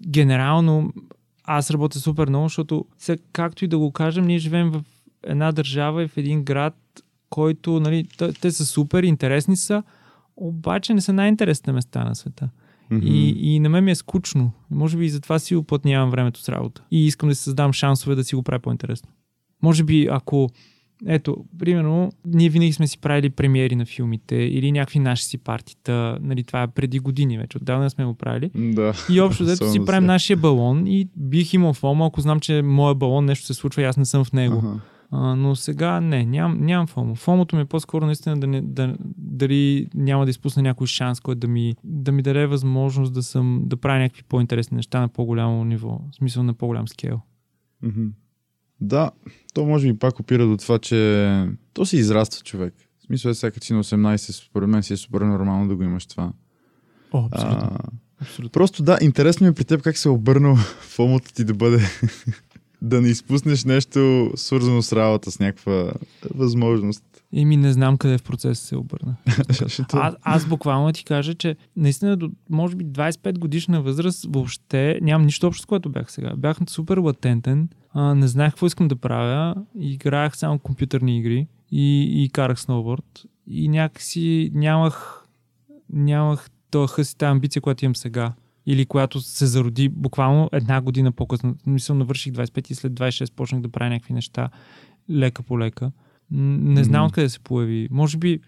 генерално 0.08 0.94
аз 1.44 1.72
работя 1.72 2.00
супер 2.00 2.30
много, 2.30 2.46
защото 2.46 2.86
сега, 2.98 3.24
както 3.32 3.66
и 3.66 3.68
да 3.68 3.78
го 3.78 3.92
кажем, 3.92 4.26
ние 4.26 4.38
живеем 4.38 4.70
в 4.70 4.84
една 5.24 5.52
държава 5.52 6.04
и 6.04 6.08
в 6.08 6.18
един 6.18 6.44
град, 6.44 6.76
който, 7.30 7.80
нали, 7.80 8.08
те 8.42 8.52
са 8.52 8.66
супер, 8.66 9.04
интересни 9.04 9.58
са, 9.58 9.84
обаче 10.38 10.94
не 10.94 11.02
са 11.02 11.14
най-интересните 11.14 11.72
места 11.72 12.04
на 12.04 12.16
света. 12.16 12.50
Mm-hmm. 12.92 13.04
И, 13.04 13.56
и 13.56 13.60
на 13.60 13.70
мен 13.70 13.84
ми 13.84 13.92
е 13.92 13.96
скучно. 13.96 14.52
Може 14.72 14.98
би 14.98 15.06
и 15.06 15.10
затова 15.10 15.40
си 15.40 15.56
уплътнявам 15.56 16.10
времето 16.10 16.40
с 16.40 16.50
работа. 16.50 16.84
И 16.92 17.06
искам 17.06 17.30
да 17.30 17.36
си 17.36 17.44
създам 17.44 17.74
шансове 17.74 18.16
да 18.16 18.24
си 18.24 18.36
го 18.36 18.44
правя 18.44 18.60
по-интересно. 18.60 19.10
Може 19.62 19.84
би 19.84 20.08
ако 20.12 20.50
ето, 21.08 21.38
примерно, 21.60 22.12
ние 22.26 22.50
винаги 22.50 22.74
сме 22.74 22.88
си 22.88 22.98
правили 22.98 23.30
премиери 23.30 23.76
на 23.76 23.86
филмите 23.86 24.36
или 24.36 24.72
някакви 24.72 25.00
наши 25.00 25.24
си 25.26 25.38
партита. 25.38 26.18
Нали, 26.22 26.44
това 26.44 26.64
е 26.64 26.68
преди 26.68 27.00
години 27.00 27.38
вече. 27.38 27.58
Отдавна 27.58 27.90
сме 27.90 28.06
го 28.06 28.14
правили. 28.14 28.52
Да. 28.56 28.94
И 29.12 29.22
общо 29.22 29.44
взето 29.44 29.72
си 29.72 29.86
правим 29.86 30.06
нашия 30.06 30.38
балон 30.38 30.88
и 30.88 31.08
бих 31.16 31.54
имал 31.54 31.74
фома, 31.74 32.06
ако 32.06 32.22
знам, 32.22 32.40
че 32.40 32.62
моя 32.62 32.96
балон 32.96 33.26
нещо 33.26 33.46
се 33.46 33.54
случва 33.54 33.82
и 33.82 33.86
аз 33.86 33.98
не 33.98 34.06
съм 34.06 34.26
в 34.26 34.34
него. 34.34 34.58
Ага. 34.58 34.80
А, 35.18 35.36
но 35.36 35.56
сега 35.56 36.02
не, 36.02 36.26
ням, 36.26 36.58
нямам 36.60 36.88
фомо. 36.88 37.16
Фомото 37.16 37.56
ми 37.56 37.62
е 37.62 37.66
по-скоро 37.66 38.06
наистина 38.06 38.40
да 38.40 38.48
не, 38.48 38.62
да, 38.62 38.96
дали 39.18 39.88
няма 39.94 40.26
да 40.26 40.30
изпусна 40.30 40.64
някой 40.64 40.88
шанс, 40.88 41.20
който 41.20 41.40
да 41.40 41.48
ми, 41.48 41.76
да 41.84 42.12
ми 42.12 42.22
даде 42.22 42.46
възможност 42.46 43.14
да, 43.14 43.24
съм, 43.24 43.62
да 43.66 43.78
правя 43.78 44.00
някакви 44.00 44.24
по-интересни 44.24 44.76
неща 44.76 45.00
на 45.02 45.08
по-голямо 45.08 45.64
ниво. 45.66 46.00
В 46.12 46.16
смисъл 46.16 46.44
на 46.44 46.54
по-голям. 46.54 46.86
Mm-hmm. 46.88 48.10
Да, 48.82 49.12
то 49.54 49.66
може 49.66 49.88
би 49.94 50.00
пак 50.00 50.20
опира 50.20 50.48
до 50.48 50.58
това, 50.58 50.80
че 50.80 51.50
то 51.74 51.86
си 51.86 51.98
израства 51.98 52.44
човек. 52.44 52.74
В 53.00 53.04
смисъл 53.06 53.30
е 53.30 53.34
сега 53.34 53.62
си 53.62 53.74
на 53.74 53.84
18, 53.84 54.48
според 54.48 54.70
мен 54.70 54.84
си 54.84 54.94
е 54.94 54.98
супер 54.98 55.22
нормално 55.22 55.68
да 55.68 55.76
го 55.76 55.84
имаш 55.84 56.06
това. 56.06 56.34
О, 57.12 57.30
абсолютно. 57.32 57.70
А, 57.72 57.80
абсолютно. 58.22 58.50
Просто 58.50 58.84
да, 58.84 58.98
интересно 59.02 59.46
ми 59.46 59.52
е 59.52 59.54
при 59.54 59.66
теб 59.66 59.82
как 59.82 59.98
се 59.98 60.08
е 60.08 60.12
обърнал 60.12 60.56
фомото 60.80 61.34
ти 61.34 61.44
да 61.44 61.54
бъде 61.54 61.80
да 62.82 63.02
не 63.02 63.08
изпуснеш 63.08 63.66
нещо 63.66 64.32
свързано 64.36 64.82
с 64.82 64.94
работа, 64.94 65.32
с 65.32 65.40
някаква 65.40 65.94
възможност. 66.36 67.04
И 67.32 67.46
ми 67.46 67.58
не 67.58 67.74
знам 67.74 67.98
къде 67.98 68.18
в 68.18 68.24
процеса 68.24 68.66
се 68.66 68.78
обърна. 68.78 69.16
а, 69.94 70.16
аз 70.22 70.46
буквално 70.46 70.92
ти 70.92 71.06
кажа, 71.06 71.34
че 71.34 71.56
наистина 71.76 72.18
до, 72.18 72.30
може 72.50 72.76
би 72.76 72.86
25 72.86 73.40
годишна 73.40 73.82
възраст 73.82 74.26
въобще 74.30 75.00
нямам 75.02 75.26
нищо 75.26 75.48
общо 75.48 75.64
с 75.64 75.66
което 75.66 75.90
бях 75.90 76.12
сега. 76.12 76.36
Бях 76.38 76.58
супер 76.70 76.98
латентен, 76.98 77.70
а, 77.94 78.16
не 78.16 78.28
знаех 78.28 78.52
какво 78.52 78.66
искам 78.66 78.88
да 78.88 78.96
правя, 78.96 79.56
играех 79.80 80.36
само 80.36 80.60
компютърни 80.60 81.18
игри 81.18 81.48
и, 81.72 82.24
и 82.24 82.30
карах 82.30 82.60
сноуборд 82.60 83.26
и 83.48 83.68
някакси 83.68 84.52
нямах, 84.54 85.26
нямах 85.94 86.50
този 86.72 86.94
хъс 86.94 87.12
и 87.12 87.18
тази 87.18 87.32
амбиция, 87.32 87.62
която 87.62 87.86
имам 87.86 87.96
сега 87.96 88.34
или 88.66 88.86
която 88.86 89.22
се 89.22 89.46
зароди 89.46 89.90
буквално 89.90 90.50
една 90.52 90.82
година 90.82 91.12
по-късно. 91.12 91.56
Мисля, 91.66 91.96
навърших 91.96 92.34
25 92.34 92.72
и 92.72 92.76
след 92.76 92.94
26 92.94 93.34
почнах 93.34 93.62
да 93.62 93.70
правя 93.70 93.90
някакви 93.90 94.14
неща 94.14 94.50
лека 95.10 95.44
по 95.44 95.60
лека. 95.60 95.92
Не 96.32 96.84
знам 96.84 97.04
mm-hmm. 97.04 97.08
откъде 97.08 97.30
се 97.30 97.40
появи. 97.40 97.88
Може 97.92 98.18
би 98.18 98.40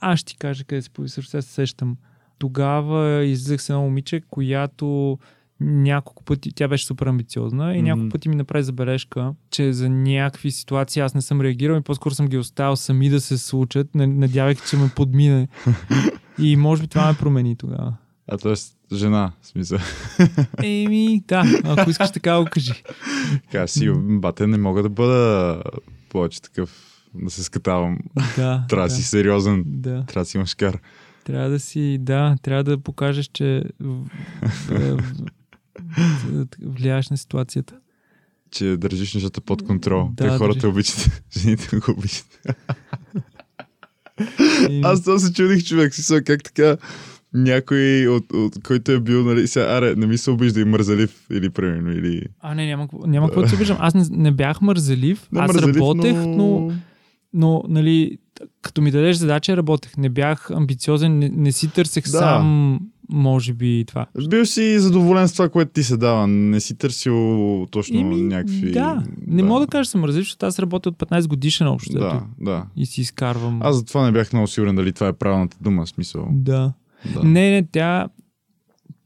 аз 0.00 0.18
ще 0.18 0.32
ти 0.32 0.38
кажа 0.38 0.64
къде 0.64 0.82
се 0.82 0.90
появи, 0.90 1.08
също 1.08 1.30
се 1.30 1.42
сещам. 1.42 1.96
Тогава 2.38 3.24
излизах 3.24 3.62
с 3.62 3.70
едно 3.70 3.82
момиче, 3.82 4.22
която 4.30 5.18
няколко 5.60 6.24
пъти, 6.24 6.52
тя 6.52 6.68
беше 6.68 6.86
супер 6.86 7.06
амбициозна 7.06 7.74
и 7.74 7.78
mm-hmm. 7.78 7.82
няколко 7.82 8.08
пъти 8.08 8.28
ми 8.28 8.36
направи 8.36 8.64
забележка, 8.64 9.34
че 9.50 9.72
за 9.72 9.88
някакви 9.88 10.50
ситуации 10.50 11.02
аз 11.02 11.14
не 11.14 11.22
съм 11.22 11.40
реагирал 11.40 11.78
и 11.78 11.82
по-скоро 11.82 12.14
съм 12.14 12.28
ги 12.28 12.38
оставил 12.38 12.76
сами 12.76 13.08
да 13.08 13.20
се 13.20 13.38
случат, 13.38 13.94
надявайки, 13.94 14.62
че 14.70 14.76
ме 14.76 14.90
подмине. 14.96 15.48
и 16.38 16.56
може 16.56 16.82
би 16.82 16.88
това 16.88 17.06
ме 17.06 17.18
промени 17.18 17.56
тогава. 17.56 17.96
А 18.28 18.38
т.е. 18.38 18.54
жена, 18.94 19.32
в 19.42 19.46
смисъл. 19.46 19.78
Еми, 20.62 21.22
да, 21.28 21.44
ако 21.64 21.90
искаш 21.90 22.12
така 22.12 22.38
го 22.38 22.44
кажи. 22.50 22.82
Така 23.32 23.66
си, 23.66 23.90
бате, 23.96 24.46
не 24.46 24.58
мога 24.58 24.82
да 24.82 24.88
бъда 24.88 25.62
повече 26.08 26.42
такъв, 26.42 26.70
да 27.14 27.30
се 27.30 27.44
скатавам. 27.44 27.98
Да. 28.36 28.64
трябва 28.68 28.88
да 28.88 28.94
си 28.94 29.02
сериозен. 29.02 29.62
Да. 29.66 30.04
Трябва 30.06 30.24
да 30.24 30.24
си 30.24 30.36
имаш 30.36 30.54
кар. 30.54 30.78
Трябва 31.24 31.50
да 31.50 31.60
си, 31.60 31.98
да, 32.00 32.36
трябва 32.42 32.64
да 32.64 32.78
покажеш, 32.78 33.30
че 33.32 33.64
влияеш 36.62 37.10
на 37.10 37.16
ситуацията. 37.16 37.74
Че 38.50 38.76
държиш 38.76 39.14
нещата 39.14 39.40
под 39.40 39.66
контрол. 39.66 40.10
Да, 40.12 40.30
Те 40.30 40.38
хората 40.38 40.60
държиш. 40.60 40.70
обичат, 40.70 41.22
жените 41.38 41.76
го 41.76 41.92
обичат. 41.92 42.40
Аз 44.82 45.02
това 45.02 45.18
се 45.18 45.32
чудих, 45.32 45.64
човек. 45.64 45.94
Си 45.94 46.24
как 46.24 46.42
така 46.42 46.76
някой, 47.34 48.08
от, 48.08 48.32
от, 48.32 48.62
който 48.62 48.92
е 48.92 49.00
бил, 49.00 49.24
нали, 49.24 49.46
сега, 49.46 49.66
аре, 49.66 49.94
не 49.96 50.06
ми 50.06 50.18
се 50.18 50.30
обижда 50.30 50.60
и 50.60 50.64
мързелив 50.64 51.26
или 51.30 51.50
примерно, 51.50 51.92
или... 51.92 52.22
А, 52.40 52.54
не, 52.54 52.66
няма, 52.66 52.88
няма 53.06 53.26
какво 53.26 53.42
да 53.42 53.48
се 53.48 53.54
обиждам. 53.54 53.76
Аз 53.80 53.94
не, 53.94 54.04
не 54.10 54.30
бях 54.30 54.60
мързелив, 54.60 55.28
не, 55.32 55.40
аз 55.40 55.52
мързелив, 55.52 55.76
работех, 55.76 56.16
но... 56.16 56.36
но, 56.36 56.72
но, 57.34 57.64
нали, 57.68 58.18
като 58.62 58.82
ми 58.82 58.90
дадеш 58.90 59.16
задача, 59.16 59.56
работех. 59.56 59.96
Не 59.96 60.08
бях 60.08 60.50
амбициозен, 60.50 61.18
не, 61.18 61.28
не 61.28 61.52
си 61.52 61.70
търсех 61.70 62.04
да. 62.04 62.08
сам, 62.08 62.80
може 63.08 63.52
би, 63.52 63.84
това. 63.86 64.06
Бил 64.28 64.46
си 64.46 64.78
задоволен 64.78 65.28
с 65.28 65.32
това, 65.32 65.48
което 65.48 65.72
ти 65.72 65.82
се 65.82 65.96
дава. 65.96 66.26
Не 66.26 66.60
си 66.60 66.78
търсил 66.78 67.66
точно 67.70 68.00
Ими, 68.00 68.22
някакви... 68.22 68.72
Да, 68.72 69.02
не 69.26 69.42
да. 69.42 69.48
мога 69.48 69.60
да 69.60 69.66
кажа, 69.66 69.84
че 69.84 69.90
съм 69.90 70.00
мързелив, 70.00 70.24
защото 70.24 70.46
аз 70.46 70.58
работя 70.58 70.88
от 70.88 70.96
15 70.96 71.28
годишен 71.28 71.66
общо. 71.66 71.92
Да, 71.92 72.22
да. 72.40 72.66
И 72.76 72.86
си 72.86 73.00
изкарвам. 73.00 73.60
Аз 73.62 73.76
затова 73.76 74.04
не 74.04 74.12
бях 74.12 74.32
много 74.32 74.46
сигурен 74.46 74.74
дали 74.74 74.92
това 74.92 75.08
е 75.08 75.12
правилната 75.12 75.56
дума, 75.60 75.86
смисъл. 75.86 76.28
Да. 76.32 76.72
Да. 77.14 77.22
Не, 77.22 77.50
не, 77.50 77.66
тя, 77.72 78.08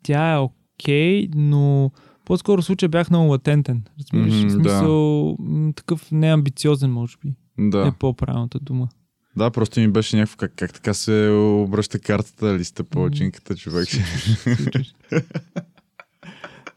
тя 0.02 0.32
е 0.32 0.38
окей, 0.38 1.28
okay, 1.28 1.32
но 1.34 1.90
по-скоро 2.24 2.62
случай 2.62 2.88
бях 2.88 3.10
много 3.10 3.30
латентен. 3.30 3.82
Разбираш? 3.98 4.32
Mm-hmm, 4.32 4.48
в 4.48 4.52
смисъл, 4.52 5.36
да. 5.38 5.72
такъв 5.72 6.12
неамбициозен, 6.12 6.92
може 6.92 7.16
би. 7.24 7.34
Да. 7.58 7.86
Е 7.86 7.92
по-правилната 7.98 8.58
дума. 8.58 8.88
Да, 9.36 9.50
просто 9.50 9.80
ми 9.80 9.88
беше 9.88 10.16
някакво 10.16 10.36
как, 10.36 10.52
как 10.56 10.72
така 10.72 10.94
се 10.94 11.28
обръща 11.64 11.98
картата, 11.98 12.58
листа 12.58 12.84
по 12.84 13.02
очинката, 13.02 13.56
човек. 13.56 13.88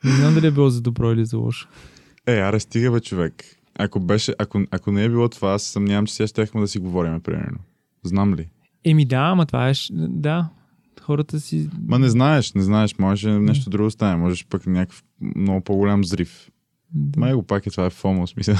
Не 0.03 0.11
знам 0.11 0.33
дали 0.33 0.47
е 0.47 0.51
било 0.51 0.69
за 0.69 0.81
добро 0.81 1.11
или 1.11 1.25
за 1.25 1.37
лошо. 1.37 1.67
Е, 2.27 2.39
аре, 2.39 2.59
стига 2.59 2.91
бе, 2.91 2.99
човек. 2.99 3.43
Ако, 3.75 3.99
беше, 3.99 4.33
ако, 4.39 4.61
ако 4.71 4.91
не 4.91 5.03
е 5.03 5.09
било 5.09 5.29
това, 5.29 5.51
аз 5.51 5.63
съмнявам, 5.63 6.05
че 6.05 6.13
сега 6.13 6.27
щяхме 6.27 6.61
да 6.61 6.67
си 6.67 6.79
говорим, 6.79 7.21
примерно. 7.21 7.59
Знам 8.03 8.35
ли? 8.35 8.49
Еми 8.85 9.05
да, 9.05 9.17
ама 9.17 9.45
това 9.45 9.69
е... 9.69 9.73
Да, 9.91 10.49
хората 11.11 11.39
си... 11.39 11.69
Ма 11.87 11.99
не 11.99 12.09
знаеш, 12.09 12.53
не 12.53 12.61
знаеш, 12.61 12.95
може 12.99 13.31
нещо 13.31 13.69
друго 13.69 13.91
стане, 13.91 14.15
можеш 14.15 14.45
пък 14.49 14.67
някакъв 14.67 15.03
много 15.35 15.61
по-голям 15.61 16.01
взрив. 16.01 16.49
Да. 16.93 17.19
Май 17.19 17.33
го 17.33 17.43
пак 17.43 17.67
е 17.67 17.69
това 17.69 17.85
е 17.85 17.89
фомо, 17.89 18.27
смисъл. 18.27 18.55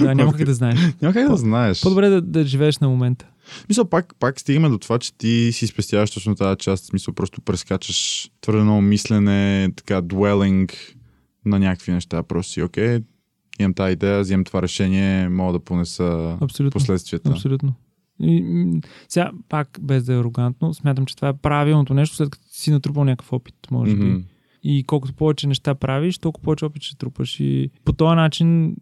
Да, 0.00 0.14
няма 0.14 0.32
как 0.32 0.46
да 0.46 0.54
знаеш. 0.54 0.78
няма 1.02 1.14
как 1.14 1.30
да 1.30 1.36
знаеш. 1.36 1.82
По-добре 1.82 2.08
да, 2.08 2.22
да 2.22 2.44
живееш 2.44 2.78
на 2.78 2.88
момента. 2.88 3.26
Мисля, 3.68 3.84
пак, 3.84 4.14
пак 4.18 4.40
стигаме 4.40 4.68
до 4.68 4.78
това, 4.78 4.98
че 4.98 5.14
ти 5.14 5.50
си 5.52 5.66
спестяваш 5.66 6.10
точно 6.10 6.34
тази 6.34 6.58
част. 6.58 6.84
Смисъл, 6.84 7.14
просто 7.14 7.40
прескачаш 7.40 8.30
твърде 8.40 8.62
много 8.62 8.80
мислене, 8.80 9.70
така, 9.76 10.00
дуелинг 10.00 10.74
на 11.44 11.58
някакви 11.58 11.92
неща. 11.92 12.22
Просто 12.22 12.52
си, 12.52 12.62
окей, 12.62 12.98
имам 13.58 13.74
тази 13.74 13.92
идея, 13.92 14.20
вземам 14.20 14.44
това 14.44 14.62
решение, 14.62 15.28
мога 15.28 15.52
да 15.52 15.58
понеса 15.58 16.38
Абсолютно. 16.40 16.78
последствията. 16.78 17.30
Абсолютно. 17.30 17.74
И, 18.22 18.66
сега, 19.08 19.30
пак 19.48 19.78
без 19.82 20.04
да 20.04 20.14
е 20.14 20.18
арогантно, 20.18 20.74
смятам, 20.74 21.06
че 21.06 21.16
това 21.16 21.28
е 21.28 21.36
правилното 21.36 21.94
нещо, 21.94 22.16
след 22.16 22.30
като 22.30 22.44
си 22.48 22.70
натрупал 22.70 23.04
някакъв 23.04 23.32
опит, 23.32 23.54
може 23.70 23.92
mm-hmm. 23.92 24.18
би. 24.18 24.24
И 24.64 24.84
колкото 24.84 25.14
повече 25.14 25.46
неща 25.46 25.74
правиш, 25.74 26.18
толкова 26.18 26.44
повече 26.44 26.64
опит 26.64 26.82
ще 26.82 26.96
трупаш. 26.96 27.40
И 27.40 27.70
по 27.84 27.92
този 27.92 28.16
начин 28.16 28.76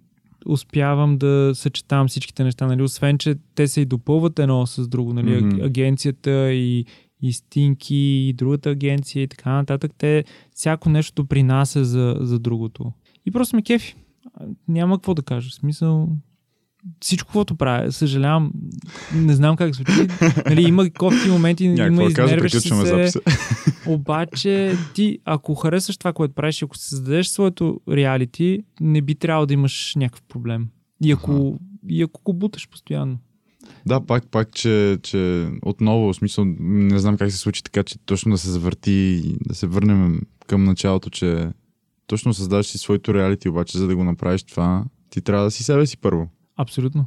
успявам 0.46 1.18
да 1.18 1.50
съчетавам 1.54 2.08
всичките 2.08 2.44
неща, 2.44 2.66
нали? 2.66 2.82
освен, 2.82 3.18
че 3.18 3.34
те 3.54 3.68
се 3.68 3.80
и 3.80 3.84
допълват 3.84 4.38
едно 4.38 4.66
с 4.66 4.88
друго, 4.88 5.12
нали? 5.12 5.42
Mm-hmm. 5.42 5.66
агенцията 5.66 6.52
и, 6.52 6.84
и 7.22 7.32
Стинки, 7.32 7.96
и 7.96 8.32
другата 8.32 8.70
агенция 8.70 9.22
и 9.22 9.28
така 9.28 9.52
нататък. 9.52 9.92
Те 9.98 10.24
всяко 10.54 10.88
нещо 10.88 11.22
допринася 11.22 11.84
за, 11.84 12.16
за 12.20 12.38
другото. 12.38 12.92
И 13.26 13.30
просто 13.30 13.56
ме 13.56 13.62
кефи. 13.62 13.94
Няма 14.68 14.96
какво 14.96 15.14
да 15.14 15.22
кажа. 15.22 15.50
В 15.50 15.54
смисъл, 15.54 16.08
всичко, 17.00 17.26
каквото 17.26 17.54
правя, 17.54 17.92
съжалявам, 17.92 18.52
не 19.14 19.34
знам 19.34 19.56
как 19.56 19.74
се 19.74 19.84
случи. 19.84 20.08
Нали, 20.46 20.62
има 20.62 20.90
кофти 20.90 21.28
моменти, 21.28 21.64
има 21.64 22.04
изнервяш 22.04 22.52
се. 22.52 23.20
Обаче 23.86 24.76
ти, 24.94 25.18
ако 25.24 25.54
харесваш 25.54 25.96
това, 25.96 26.12
което 26.12 26.34
правиш, 26.34 26.62
ако 26.62 26.76
създадеш 26.76 27.26
своето 27.26 27.80
реалити, 27.88 28.62
не 28.80 29.02
би 29.02 29.14
трябвало 29.14 29.46
да 29.46 29.54
имаш 29.54 29.92
някакъв 29.96 30.22
проблем. 30.22 30.68
И 31.04 31.12
ако, 31.12 31.58
и 31.88 32.02
ако 32.02 32.22
го 32.24 32.32
буташ 32.32 32.68
постоянно. 32.68 33.18
Да, 33.86 34.00
пак, 34.06 34.26
пак, 34.30 34.52
че, 34.52 34.98
че 35.02 35.48
отново, 35.62 36.12
в 36.12 36.16
смисъл, 36.16 36.44
не 36.60 36.98
знам 36.98 37.16
как 37.16 37.30
се 37.30 37.36
случи 37.36 37.62
така, 37.62 37.82
че 37.82 37.98
точно 37.98 38.32
да 38.32 38.38
се 38.38 38.50
завърти, 38.50 39.22
да 39.48 39.54
се 39.54 39.66
върнем 39.66 40.20
към 40.46 40.64
началото, 40.64 41.10
че 41.10 41.48
точно 42.06 42.34
създаваш 42.34 42.66
си 42.66 42.78
своето 42.78 43.14
реалити, 43.14 43.48
обаче 43.48 43.78
за 43.78 43.86
да 43.86 43.96
го 43.96 44.04
направиш 44.04 44.42
това, 44.42 44.84
ти 45.10 45.20
трябва 45.20 45.44
да 45.44 45.50
си 45.50 45.64
себе 45.64 45.86
си 45.86 45.96
първо. 45.96 46.28
Абсолютно. 46.60 47.06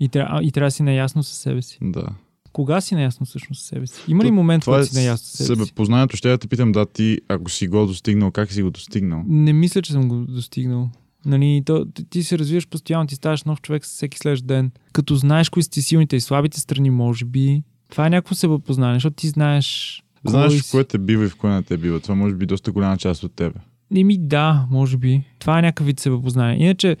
И, 0.00 0.08
трябва, 0.08 0.44
и 0.44 0.52
трябва 0.52 0.66
да 0.66 0.70
си 0.70 0.82
наясно 0.82 1.22
със 1.22 1.38
себе 1.38 1.62
си. 1.62 1.78
Да. 1.82 2.06
Кога 2.52 2.80
си 2.80 2.94
наясно 2.94 3.26
всъщност 3.26 3.60
със 3.60 3.68
себе 3.68 3.86
си? 3.86 4.02
Има 4.08 4.24
ли 4.24 4.30
момент, 4.30 4.64
когато 4.64 4.82
е 4.82 4.84
си 4.84 4.96
наясно 4.96 5.26
със 5.26 5.46
себе 5.46 5.64
си? 5.64 5.72
Познанието 5.72 6.16
ще 6.16 6.28
да 6.28 6.38
те 6.38 6.48
питам, 6.48 6.72
да, 6.72 6.86
ти, 6.86 7.18
ако 7.28 7.50
си 7.50 7.68
го 7.68 7.86
достигнал, 7.86 8.30
как 8.30 8.52
си 8.52 8.62
го 8.62 8.70
достигнал? 8.70 9.24
Не 9.26 9.52
мисля, 9.52 9.82
че 9.82 9.92
съм 9.92 10.08
го 10.08 10.16
достигнал. 10.16 10.90
Нали, 11.26 11.62
то, 11.66 11.86
ти 12.10 12.22
се 12.22 12.38
развиваш 12.38 12.68
постоянно, 12.68 13.06
ти 13.06 13.14
ставаш 13.14 13.44
нов 13.44 13.60
човек 13.60 13.82
всеки 13.82 14.18
следващ 14.18 14.46
ден. 14.46 14.70
Като 14.92 15.14
знаеш 15.14 15.48
кои 15.48 15.62
са 15.62 15.70
ти 15.70 15.82
силните 15.82 16.16
и 16.16 16.20
слабите 16.20 16.60
страни, 16.60 16.90
може 16.90 17.24
би. 17.24 17.62
Това 17.90 18.06
е 18.06 18.10
някакво 18.10 18.34
себепознание, 18.34 18.96
защото 18.96 19.16
ти 19.16 19.28
знаеш. 19.28 20.02
Знаеш 20.24 20.52
кой 20.52 20.58
в 20.58 20.70
кое 20.70 20.84
те 20.84 20.98
бива 20.98 21.24
и 21.24 21.28
в 21.28 21.36
кое 21.36 21.50
не 21.50 21.62
те 21.62 21.76
бива. 21.76 22.00
Това 22.00 22.14
може 22.14 22.34
би 22.34 22.46
доста 22.46 22.72
голяма 22.72 22.96
част 22.96 23.24
от 23.24 23.32
тебе. 23.32 23.60
Еми 23.96 24.18
да, 24.18 24.66
може 24.70 24.96
би. 24.96 25.22
Това 25.38 25.58
е 25.58 25.62
някакъв 25.62 25.86
вид 25.86 26.00
себепознание. 26.00 26.64
Иначе, 26.64 26.96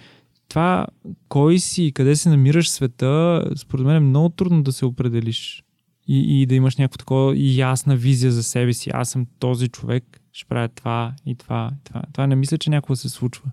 това 0.48 0.86
кой 1.28 1.58
си 1.58 1.84
и 1.84 1.92
къде 1.92 2.16
се 2.16 2.28
намираш 2.28 2.66
в 2.66 2.70
света, 2.70 3.44
според 3.56 3.86
мен 3.86 3.96
е 3.96 4.00
много 4.00 4.28
трудно 4.28 4.62
да 4.62 4.72
се 4.72 4.84
определиш. 4.84 5.64
И, 6.10 6.42
и 6.42 6.46
да 6.46 6.54
имаш 6.54 6.76
някаква 6.76 6.98
такова 6.98 7.34
ясна 7.36 7.96
визия 7.96 8.32
за 8.32 8.42
себе 8.42 8.72
си. 8.72 8.90
Аз 8.92 9.10
съм 9.10 9.26
този 9.38 9.68
човек, 9.68 10.20
ще 10.32 10.48
правя 10.48 10.68
това 10.68 11.14
и 11.26 11.34
това. 11.34 11.70
И 11.72 11.84
това. 11.84 12.02
това 12.12 12.26
не 12.26 12.36
мисля, 12.36 12.58
че 12.58 12.70
някога 12.70 12.96
се 12.96 13.08
случва. 13.08 13.50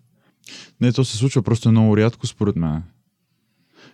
Не, 0.82 0.91
то 0.91 1.06
се 1.06 1.18
случва 1.18 1.43
просто 1.43 1.72
много 1.72 1.98
рядко, 1.98 2.28
според 2.28 2.56
мен. 2.56 2.84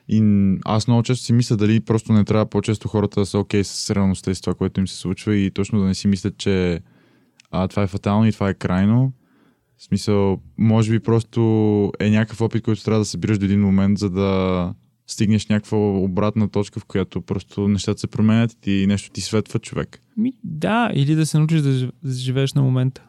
И 0.07 0.21
аз 0.65 0.87
много 0.87 1.03
често 1.03 1.25
си 1.25 1.33
мисля 1.33 1.57
дали 1.57 1.79
просто 1.79 2.13
не 2.13 2.23
трябва 2.23 2.45
по-често 2.45 2.87
хората 2.87 3.19
да 3.19 3.25
са 3.25 3.39
окей 3.39 3.61
okay 3.61 3.63
с 3.63 3.89
реалността 3.89 4.31
и 4.31 4.35
с 4.35 4.41
това, 4.41 4.53
което 4.53 4.79
им 4.79 4.87
се 4.87 4.95
случва 4.95 5.35
и 5.35 5.51
точно 5.51 5.79
да 5.79 5.85
не 5.85 5.93
си 5.93 6.07
мислят, 6.07 6.37
че 6.37 6.81
а, 7.51 7.67
това 7.67 7.83
е 7.83 7.87
фатално 7.87 8.27
и 8.27 8.31
това 8.31 8.49
е 8.49 8.53
крайно. 8.53 9.13
В 9.81 9.83
смисъл, 9.83 10.39
може 10.57 10.91
би 10.91 10.99
просто 10.99 11.41
е 11.99 12.09
някакъв 12.09 12.41
опит, 12.41 12.63
който 12.63 12.83
трябва 12.83 12.99
да 12.99 13.05
събираш 13.05 13.37
до 13.37 13.45
един 13.45 13.61
момент, 13.61 13.97
за 13.97 14.09
да 14.09 14.73
стигнеш 15.07 15.47
някаква 15.47 15.77
обратна 15.77 16.49
точка, 16.49 16.79
в 16.79 16.85
която 16.85 17.21
просто 17.21 17.67
нещата 17.67 17.99
се 17.99 18.07
променят 18.07 18.67
и 18.67 18.87
нещо 18.87 19.11
ти 19.11 19.21
светва 19.21 19.59
човек. 19.59 20.01
Ми, 20.17 20.33
да, 20.43 20.91
или 20.93 21.15
да 21.15 21.25
се 21.25 21.37
научиш 21.37 21.61
да, 21.61 21.91
живееш 22.07 22.53
на 22.53 22.61
момента. 22.61 23.03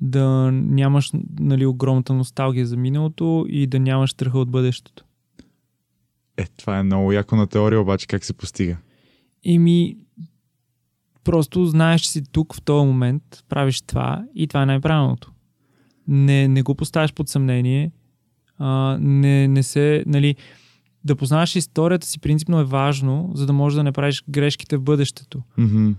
Да 0.00 0.50
нямаш 0.52 1.10
нали, 1.40 1.66
огромната 1.66 2.14
носталгия 2.14 2.66
за 2.66 2.76
миналото 2.76 3.46
и 3.48 3.66
да 3.66 3.78
нямаш 3.78 4.10
страха 4.10 4.38
от 4.38 4.50
бъдещето. 4.50 5.04
Е, 6.36 6.44
това 6.56 6.78
е 6.78 6.82
много 6.82 7.12
яко 7.12 7.36
на 7.36 7.46
теория, 7.46 7.80
обаче 7.80 8.06
как 8.06 8.24
се 8.24 8.32
постига? 8.32 8.76
ми, 9.46 9.96
просто 11.24 11.64
знаеш, 11.64 12.00
че 12.00 12.10
си 12.10 12.22
тук 12.32 12.54
в 12.54 12.62
този 12.62 12.86
момент, 12.86 13.22
правиш 13.48 13.80
това 13.80 14.24
и 14.34 14.46
това 14.46 14.62
е 14.62 14.66
най-правилното. 14.66 15.32
Не, 16.08 16.48
не 16.48 16.62
го 16.62 16.74
поставяш 16.74 17.12
под 17.12 17.28
съмнение, 17.28 17.90
а, 18.58 18.98
не, 19.00 19.48
не 19.48 19.62
се, 19.62 20.04
нали, 20.06 20.36
да 21.04 21.16
познаваш 21.16 21.56
историята 21.56 22.06
си 22.06 22.20
принципно 22.20 22.60
е 22.60 22.64
важно, 22.64 23.30
за 23.34 23.46
да 23.46 23.52
можеш 23.52 23.76
да 23.76 23.84
не 23.84 23.92
правиш 23.92 24.24
грешките 24.28 24.76
в 24.76 24.82
бъдещето. 24.82 25.42
Mm-hmm. 25.58 25.94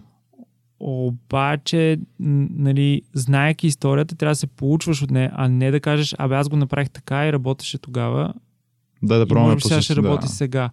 Обаче, 0.79 1.99
нали, 2.19 3.01
знаеки 3.13 3.67
историята, 3.67 4.15
трябва 4.15 4.31
да 4.31 4.35
се 4.35 4.47
получваш 4.47 5.01
от 5.01 5.11
нея, 5.11 5.31
а 5.35 5.47
не 5.47 5.71
да 5.71 5.79
кажеш, 5.79 6.15
абе 6.17 6.35
аз 6.35 6.49
го 6.49 6.55
направих 6.55 6.89
така 6.89 7.27
и 7.27 7.33
работеше 7.33 7.77
тогава. 7.77 8.33
Да, 9.03 9.17
да 9.17 9.27
пробваме 9.27 9.55
по 9.55 9.61
сега 9.61 9.81
ще 9.81 9.95
работи 9.95 10.25
да. 10.25 10.33
сега. 10.33 10.69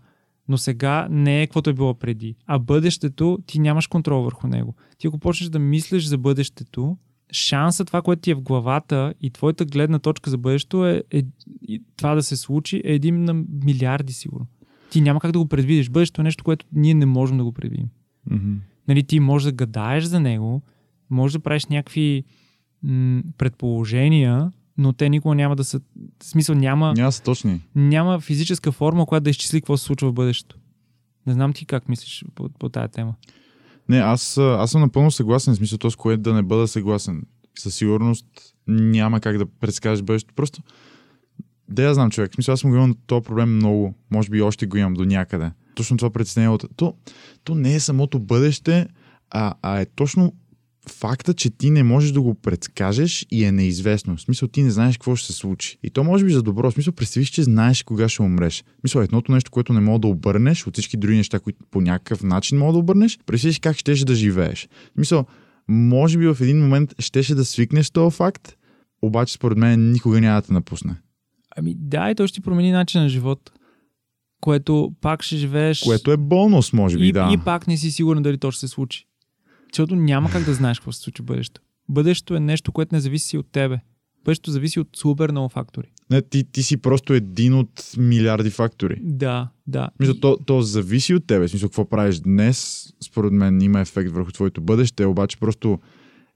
Но 0.49 0.59
сега 0.59 1.09
не 1.11 1.43
е 1.43 1.47
каквото 1.47 1.71
е 1.71 1.73
било 1.73 1.95
преди. 1.95 2.37
А 2.47 2.59
бъдещето, 2.59 3.39
ти 3.47 3.59
нямаш 3.59 3.87
контрол 3.87 4.23
върху 4.23 4.47
него. 4.47 4.75
Ти 4.99 5.07
ако 5.07 5.19
почнеш 5.19 5.49
да 5.49 5.59
мислиш 5.59 6.05
за 6.05 6.19
бъдещето, 6.19 6.97
шанса 7.33 7.85
това, 7.85 8.03
което 8.03 8.23
ти 8.23 8.31
е 8.31 8.35
в 8.35 8.43
главата 8.43 9.15
и 9.21 9.31
твоята 9.31 9.65
гледна 9.65 9.99
точка 9.99 10.31
за 10.31 10.39
бъдещето 10.39 10.87
е, 10.87 11.03
е, 11.11 11.23
това 11.97 12.15
да 12.15 12.23
се 12.23 12.37
случи 12.37 12.83
е 12.85 12.93
един 12.93 13.25
на 13.25 13.35
милиарди 13.65 14.13
сигурно. 14.13 14.47
Ти 14.91 15.01
няма 15.01 15.21
как 15.21 15.33
да 15.33 15.39
го 15.39 15.47
предвидиш. 15.47 15.91
Бъдещето 15.91 16.21
е 16.21 16.25
нещо, 16.25 16.45
което 16.45 16.67
ние 16.73 16.95
не 16.95 17.07
можем 17.07 17.37
да 17.37 17.45
го 17.45 17.53
предвидим. 17.53 17.89
Mm-hmm. 18.31 18.57
Нали, 18.89 19.03
ти 19.03 19.21
можеш 19.21 19.45
да 19.45 19.53
гадаеш 19.53 20.05
за 20.05 20.21
него, 20.21 20.63
можеш 21.11 21.33
да 21.33 21.41
правиш 21.41 21.67
някакви 21.67 22.25
м- 22.83 23.23
предположения, 23.39 24.53
но 24.79 24.93
те 24.93 25.09
никога 25.09 25.35
няма 25.35 25.57
да 25.57 25.65
са... 25.65 25.81
В 26.23 26.25
смисъл 26.25 26.55
няма... 26.55 26.95
Няма 26.97 27.13
са 27.13 27.23
точни. 27.23 27.61
Няма 27.75 28.21
физическа 28.21 28.73
форма, 28.73 29.07
която 29.07 29.25
да 29.25 29.31
изчисли 29.31 29.61
какво 29.61 29.77
се 29.77 29.85
случва 29.85 30.11
в 30.11 30.15
бъдещето. 30.15 30.59
Не 31.27 31.33
знам 31.33 31.53
ти 31.53 31.67
как 31.67 31.89
мислиш 31.89 32.25
по, 32.35 32.49
по 32.49 32.69
тая 32.69 32.89
тема. 32.89 33.15
Не, 33.89 33.99
аз, 33.99 34.39
аз 34.39 34.71
съм 34.71 34.81
напълно 34.81 35.11
съгласен, 35.11 35.55
в 35.55 35.57
смисъл 35.57 35.79
то, 35.79 35.91
с 35.91 35.97
което 35.97 36.23
да 36.23 36.35
не 36.35 36.43
бъда 36.43 36.69
съгласен. 36.69 37.23
Със 37.59 37.75
сигурност 37.75 38.27
няма 38.69 39.21
как 39.21 39.39
да 39.39 39.47
предскажеш 39.47 40.03
бъдещето. 40.03 40.35
Просто, 40.35 40.63
да 41.69 41.83
я 41.83 41.95
знам 41.95 42.11
човек, 42.11 42.33
в 42.33 42.35
смисъл 42.35 42.53
аз 42.53 42.61
съм 42.61 42.71
го 42.71 42.77
имал 42.77 42.95
този 43.07 43.25
проблем 43.25 43.57
много, 43.57 43.95
може 44.11 44.31
би 44.31 44.43
още 44.43 44.67
го 44.67 44.77
имам 44.77 44.95
до 44.95 45.05
някъде. 45.05 45.51
Точно 45.75 45.97
това 45.97 46.11
притеснение. 46.11 46.59
То, 46.77 46.95
то 47.45 47.55
не 47.55 47.75
е 47.75 47.81
самото 47.81 48.19
бъдеще, 48.19 48.87
а, 49.31 49.55
а 49.63 49.81
е 49.81 49.87
точно 49.87 50.33
факта, 50.91 51.35
че 51.35 51.51
ти 51.51 51.71
не 51.71 51.83
можеш 51.83 52.13
да 52.13 52.21
го 52.21 52.35
предскажеш 52.35 53.27
и 53.31 53.45
е 53.45 53.53
неизвестно. 53.53 54.17
В 54.17 54.21
смисъл, 54.21 54.49
ти 54.49 54.63
не 54.63 54.71
знаеш 54.71 54.97
какво 54.97 55.17
ще 55.17 55.27
се 55.27 55.33
случи. 55.33 55.79
И 55.83 55.91
то 55.91 56.05
може 56.05 56.25
би 56.25 56.33
за 56.33 56.43
добро. 56.43 56.71
В 56.71 56.75
смисъл, 56.75 56.93
представиш, 56.93 57.29
че 57.29 57.43
знаеш 57.43 57.83
кога 57.83 58.09
ще 58.09 58.23
умреш. 58.23 58.65
В 58.79 58.81
смисъл, 58.81 59.01
едното 59.01 59.33
нещо, 59.33 59.51
което 59.51 59.73
не 59.73 59.81
мога 59.81 59.99
да 59.99 60.07
обърнеш 60.07 60.67
от 60.67 60.75
всички 60.75 60.97
други 60.97 61.17
неща, 61.17 61.41
които 61.41 61.59
по 61.71 61.81
някакъв 61.81 62.23
начин 62.23 62.59
мога 62.59 62.73
да 62.73 62.79
обърнеш, 62.79 63.19
представиш 63.27 63.59
как 63.59 63.77
щеше 63.77 64.05
да 64.05 64.15
живееш. 64.15 64.69
В 64.91 64.95
смисъл, 64.95 65.27
може 65.69 66.19
би 66.19 66.27
в 66.27 66.37
един 66.41 66.61
момент 66.61 66.95
щеше 66.99 67.35
да 67.35 67.45
свикнеш 67.45 67.91
този 67.91 68.17
факт, 68.17 68.57
обаче 69.03 69.35
според 69.35 69.59
мен 69.59 69.93
никога 69.93 70.21
няма 70.21 70.41
да 70.41 70.47
те 70.47 70.53
напусне. 70.53 70.95
Ами 71.57 71.75
да, 71.79 72.11
и 72.11 72.15
то 72.15 72.27
ще 72.27 72.41
промени 72.41 72.73
начин 72.73 73.01
на 73.01 73.09
живот. 73.09 73.53
Което 74.41 74.93
пак 75.01 75.23
ще 75.23 75.37
живееш. 75.37 75.81
Което 75.81 76.13
е 76.13 76.17
бонус, 76.17 76.73
може 76.73 76.99
би, 76.99 77.09
и, 77.09 77.13
да. 77.13 77.31
И 77.33 77.39
пак 77.45 77.67
не 77.67 77.77
си 77.77 77.91
сигурен 77.91 78.23
дали 78.23 78.39
то 78.39 78.51
ще 78.51 78.61
се 78.61 78.69
случи. 78.69 79.07
Защото 79.73 79.97
няма 79.97 80.31
как 80.31 80.45
да 80.45 80.55
знаеш 80.55 80.79
какво 80.79 80.93
се 80.93 81.01
случи 81.01 81.23
в 81.23 81.25
бъдещето. 81.25 81.61
Бъдещето 81.89 82.37
е 82.37 82.41
нещо, 82.41 82.73
което 82.73 82.95
не 82.95 83.01
зависи 83.01 83.39
от 83.39 83.47
тебе. 83.53 83.79
Бъдещето 84.25 84.51
зависи 84.51 84.81
от 84.81 84.89
супер 84.97 85.31
много 85.31 85.49
фактори. 85.49 85.93
Не, 86.11 86.23
ти, 86.23 86.45
ти 86.45 86.63
си 86.63 86.77
просто 86.77 87.13
един 87.13 87.55
от 87.55 87.93
милиарди 87.99 88.51
фактори. 88.51 89.01
Да, 89.03 89.49
да. 89.67 89.89
Мисля, 90.01 90.21
то, 90.21 90.37
то 90.47 90.63
зависи 90.63 91.15
от 91.15 91.27
тебе. 91.27 91.49
Смисъл, 91.49 91.69
какво 91.69 91.89
правиш 91.89 92.19
днес, 92.19 92.89
според 93.05 93.33
мен 93.33 93.61
има 93.61 93.81
ефект 93.81 94.11
върху 94.11 94.33
твоето 94.33 94.61
бъдеще, 94.61 95.05
обаче 95.05 95.37
просто 95.37 95.79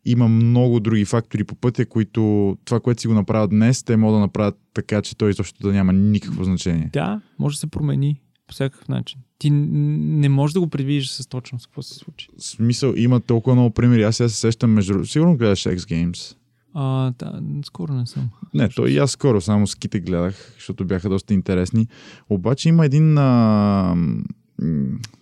има 0.05 0.29
много 0.29 0.81
други 0.81 1.05
фактори 1.05 1.45
по 1.45 1.55
пътя, 1.55 1.87
които 1.87 2.57
това, 2.65 2.81
което 2.81 3.01
си 3.01 3.09
го 3.09 3.15
направят 3.15 3.51
днес, 3.51 3.83
те 3.83 3.97
могат 3.97 4.17
да 4.17 4.21
направят 4.21 4.59
така, 4.75 5.03
че 5.03 5.17
той 5.17 5.31
изобщо 5.31 5.63
да 5.63 5.73
няма 5.73 5.93
никакво 5.93 6.45
значение. 6.45 6.91
Да, 6.93 7.21
може 7.39 7.55
да 7.55 7.61
се 7.61 7.67
промени 7.67 8.21
по 8.47 8.55
всякакъв 8.55 8.89
начин. 8.89 9.21
Ти 9.41 9.51
не 9.51 10.29
можеш 10.29 10.55
да 10.55 10.61
го 10.61 10.69
предвидиш 10.69 11.09
с 11.09 11.27
точност 11.27 11.67
какво 11.67 11.83
се 11.83 11.95
случи. 11.95 12.29
В 12.39 12.43
смисъл, 12.45 12.95
има 12.97 13.21
толкова 13.21 13.55
много 13.57 13.71
примери. 13.71 14.03
Аз 14.03 14.17
сега 14.17 14.29
се 14.29 14.37
сещам 14.37 14.71
между... 14.71 15.07
Сигурно 15.07 15.37
гледаш 15.37 15.63
X 15.63 15.77
Games. 15.77 16.37
А, 16.75 17.13
да, 17.19 17.43
скоро 17.65 17.93
не 17.95 18.07
съм. 18.07 18.31
Не, 18.55 18.69
то 18.69 18.87
и 18.87 18.99
аз 18.99 19.11
скоро, 19.11 19.41
само 19.41 19.67
ските 19.67 20.01
гледах, 20.01 20.53
защото 20.55 20.85
бяха 20.85 21.09
доста 21.09 21.35
интересни. 21.35 21.87
Обаче 22.31 22.69
има 22.69 22.85
един 22.87 23.19
а, 23.19 23.97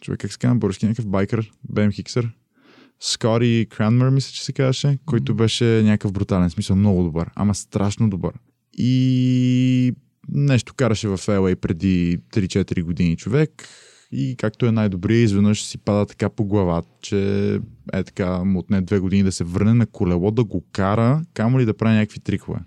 човек, 0.00 0.20
как 0.20 0.32
се 0.32 0.38
казва, 0.38 0.56
български, 0.56 0.86
някакъв 0.86 1.06
байкър, 1.06 1.50
Бем 1.70 1.92
Хиксър, 1.92 2.30
Скори 3.00 3.66
Кранмер, 3.70 4.10
мисля, 4.10 4.32
че 4.32 4.44
се 4.44 4.52
казваше, 4.52 4.98
който 5.06 5.34
беше 5.34 5.82
някакъв 5.84 6.12
брутален 6.12 6.50
смисъл, 6.50 6.76
много 6.76 7.02
добър, 7.02 7.30
ама 7.34 7.54
страшно 7.54 8.10
добър. 8.10 8.32
И 8.78 9.92
нещо 10.28 10.74
караше 10.76 11.08
в 11.08 11.18
LA 11.18 11.54
преди 11.54 12.18
3-4 12.32 12.82
години 12.82 13.16
човек 13.16 13.68
и 14.12 14.34
както 14.38 14.66
е 14.66 14.72
най-добрия, 14.72 15.22
изведнъж 15.22 15.64
си 15.64 15.78
пада 15.78 16.06
така 16.06 16.28
по 16.28 16.44
главата, 16.44 16.88
че 17.00 17.54
е 17.92 18.04
така 18.04 18.44
му 18.44 18.58
отне 18.58 18.80
две 18.80 18.98
години 18.98 19.22
да 19.22 19.32
се 19.32 19.44
върне 19.44 19.74
на 19.74 19.86
колело, 19.86 20.30
да 20.30 20.44
го 20.44 20.64
кара, 20.72 21.24
камо 21.34 21.60
ли 21.60 21.64
да 21.64 21.76
прави 21.76 21.96
някакви 21.96 22.20
трикове. 22.20 22.58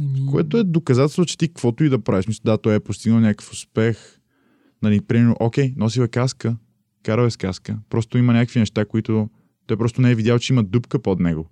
Еми... 0.00 0.26
Което 0.26 0.56
е 0.56 0.64
доказателство, 0.64 1.24
че 1.24 1.38
ти 1.38 1.48
каквото 1.48 1.84
и 1.84 1.88
да 1.88 1.98
правиш, 1.98 2.26
мисля, 2.26 2.42
да, 2.44 2.58
той 2.58 2.74
е 2.74 2.80
постигнал 2.80 3.20
някакъв 3.20 3.52
успех. 3.52 3.98
Нали, 4.82 5.00
примерно, 5.00 5.36
окей, 5.40 5.74
носи 5.76 6.00
бе 6.00 6.08
каска, 6.08 6.56
карал 7.02 7.26
е 7.26 7.30
с 7.30 7.36
каска. 7.36 7.78
Просто 7.90 8.18
има 8.18 8.32
някакви 8.32 8.60
неща, 8.60 8.84
които 8.84 9.28
Той 9.66 9.76
просто 9.76 10.00
не 10.00 10.10
е 10.10 10.14
видял, 10.14 10.38
че 10.38 10.52
има 10.52 10.64
дупка 10.64 10.98
под 10.98 11.20
него. 11.20 11.46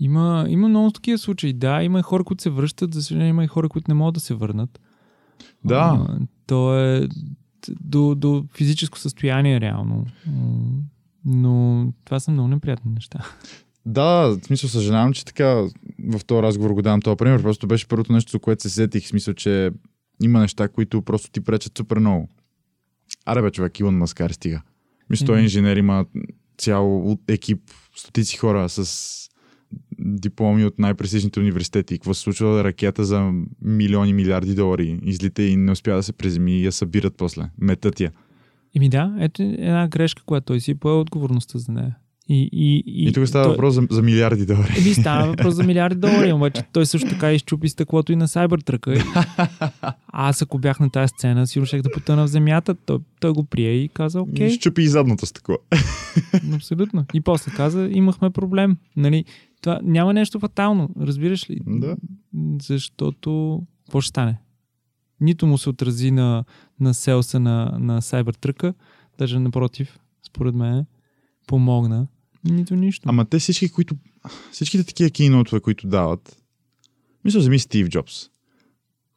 Има, 0.00 0.46
има 0.48 0.68
много 0.68 0.90
такива 0.90 1.18
случаи. 1.18 1.52
Да, 1.52 1.82
има 1.82 1.98
и 1.98 2.02
хора, 2.02 2.24
които 2.24 2.42
се 2.42 2.50
връщат, 2.50 2.94
за 2.94 3.02
съжаление 3.02 3.28
има 3.28 3.44
и 3.44 3.48
хора, 3.48 3.68
които 3.68 3.90
не 3.90 3.94
могат 3.94 4.14
да 4.14 4.20
се 4.20 4.34
върнат. 4.34 4.80
Да. 5.64 6.06
А, 6.08 6.18
то 6.46 6.78
е 6.78 7.08
до, 7.80 8.14
до 8.14 8.44
физическо 8.54 8.98
състояние 8.98 9.60
реално. 9.60 10.06
Но 11.24 11.86
това 12.04 12.20
са 12.20 12.30
много 12.30 12.48
неприятни 12.48 12.90
неща. 12.90 13.18
Да, 13.86 14.28
в 14.28 14.38
смисъл 14.46 14.70
съжалявам, 14.70 15.12
че 15.12 15.24
така 15.24 15.46
в 16.08 16.24
този 16.26 16.42
разговор 16.42 16.70
го 16.70 16.82
давам 16.82 17.02
този 17.02 17.16
пример. 17.16 17.42
Просто 17.42 17.66
беше 17.66 17.88
първото 17.88 18.12
нещо, 18.12 18.32
за 18.32 18.38
което 18.38 18.62
се 18.62 18.70
сетих. 18.70 19.04
В 19.04 19.08
смисъл, 19.08 19.34
че 19.34 19.70
има 20.22 20.40
неща, 20.40 20.68
които 20.68 21.02
просто 21.02 21.30
ти 21.30 21.40
пречат 21.40 21.78
супер 21.78 21.98
много. 21.98 22.28
Аре 23.26 23.42
бе, 23.42 23.50
човек, 23.50 23.80
Илон 23.80 23.96
Маскар 23.96 24.30
стига. 24.30 24.62
Мисля, 25.10 25.26
той 25.26 25.38
е 25.38 25.42
инженер, 25.42 25.76
има 25.76 26.06
цял 26.58 27.16
екип, 27.28 27.62
стотици 27.96 28.36
хора 28.36 28.68
с 28.68 29.27
дипломи 29.98 30.64
от 30.64 30.78
най-престижните 30.78 31.40
университети. 31.40 31.98
Какво 31.98 32.14
се 32.14 32.20
случва? 32.20 32.64
Ракета 32.64 33.04
за 33.04 33.32
милиони, 33.62 34.12
милиарди 34.12 34.54
долари 34.54 34.98
излита 35.02 35.42
и 35.42 35.56
не 35.56 35.72
успя 35.72 35.94
да 35.94 36.02
се 36.02 36.12
приземи 36.12 36.60
и 36.60 36.64
я 36.64 36.72
събират 36.72 37.14
после. 37.16 37.50
Метат 37.58 38.00
я. 38.00 38.12
Ими 38.74 38.88
да, 38.88 39.16
ето 39.20 39.42
една 39.42 39.88
грешка, 39.88 40.22
която 40.26 40.44
той 40.44 40.60
си 40.60 40.74
пое 40.74 40.92
отговорността 40.92 41.58
за 41.58 41.72
нея. 41.72 41.96
И, 42.30 42.48
и, 42.52 42.84
и, 42.86 43.08
И, 43.08 43.12
тук 43.12 43.28
става 43.28 43.44
той- 43.44 43.52
въпрос 43.52 43.74
за, 43.74 43.86
за 43.90 44.02
милиарди 44.02 44.46
долари. 44.46 44.74
Еми 44.78 44.94
става 44.94 45.26
въпрос 45.26 45.54
за 45.54 45.62
милиарди 45.62 46.00
долари, 46.00 46.32
обаче 46.32 46.62
той 46.72 46.86
също 46.86 47.08
така 47.08 47.32
изчупи 47.32 47.68
стъклото 47.68 48.12
и 48.12 48.16
на 48.16 48.28
Cybertruck. 48.28 49.04
Аз 50.08 50.42
ако 50.42 50.58
бях 50.58 50.80
на 50.80 50.90
тази 50.90 51.08
сцена, 51.08 51.46
сигурно 51.46 51.66
ще 51.66 51.82
да 51.82 51.90
потъна 51.90 52.24
в 52.26 52.30
земята. 52.30 52.74
Той, 52.74 52.98
той 53.20 53.32
го 53.32 53.44
прие 53.44 53.70
и 53.72 53.88
каза, 53.88 54.20
окей, 54.20 54.48
Okay. 54.48 54.60
Щупи 54.60 54.82
и 54.82 54.88
задното 54.88 55.26
стъкло. 55.26 55.56
абсолютно. 56.54 57.04
И 57.14 57.20
после 57.20 57.52
каза, 57.56 57.88
имахме 57.92 58.30
проблем. 58.30 58.76
Нали, 58.96 59.24
това 59.60 59.80
няма 59.82 60.14
нещо 60.14 60.40
фатално, 60.40 60.90
разбираш 61.00 61.50
ли? 61.50 61.60
Да. 61.66 61.96
Защото, 62.62 63.62
какво 63.84 64.00
ще 64.00 64.08
стане? 64.08 64.40
Нито 65.20 65.46
му 65.46 65.58
се 65.58 65.68
отрази 65.68 66.10
на, 66.10 66.44
на 66.80 66.94
селса 66.94 67.40
на, 67.40 67.78
на 67.80 68.02
Cybertruck, 68.02 68.74
даже 69.18 69.38
напротив, 69.38 69.98
според 70.26 70.54
мен, 70.54 70.86
помогна. 71.46 72.06
Нито 72.44 72.76
нищо. 72.76 73.08
Ама 73.08 73.24
те 73.24 73.38
всички, 73.38 73.68
които... 73.68 73.96
Всичките 74.52 74.84
такива 74.84 75.10
кейнотове, 75.10 75.60
които 75.60 75.88
дават... 75.88 76.42
Мисля, 77.24 77.40
вземи 77.40 77.58
Стив 77.58 77.88
Джобс. 77.88 78.28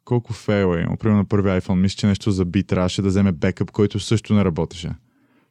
Колко 0.04 0.32
фейл 0.32 0.74
е. 0.74 0.96
Примерно 0.98 1.18
на 1.18 1.24
първи 1.24 1.48
iPhone, 1.48 1.74
мисля, 1.74 1.96
че 1.96 2.06
нещо 2.06 2.30
заби, 2.30 2.64
трябваше 2.64 3.02
да 3.02 3.08
вземе 3.08 3.32
бекъп, 3.32 3.70
който 3.70 4.00
също 4.00 4.34
не 4.34 4.44
работеше. 4.44 4.94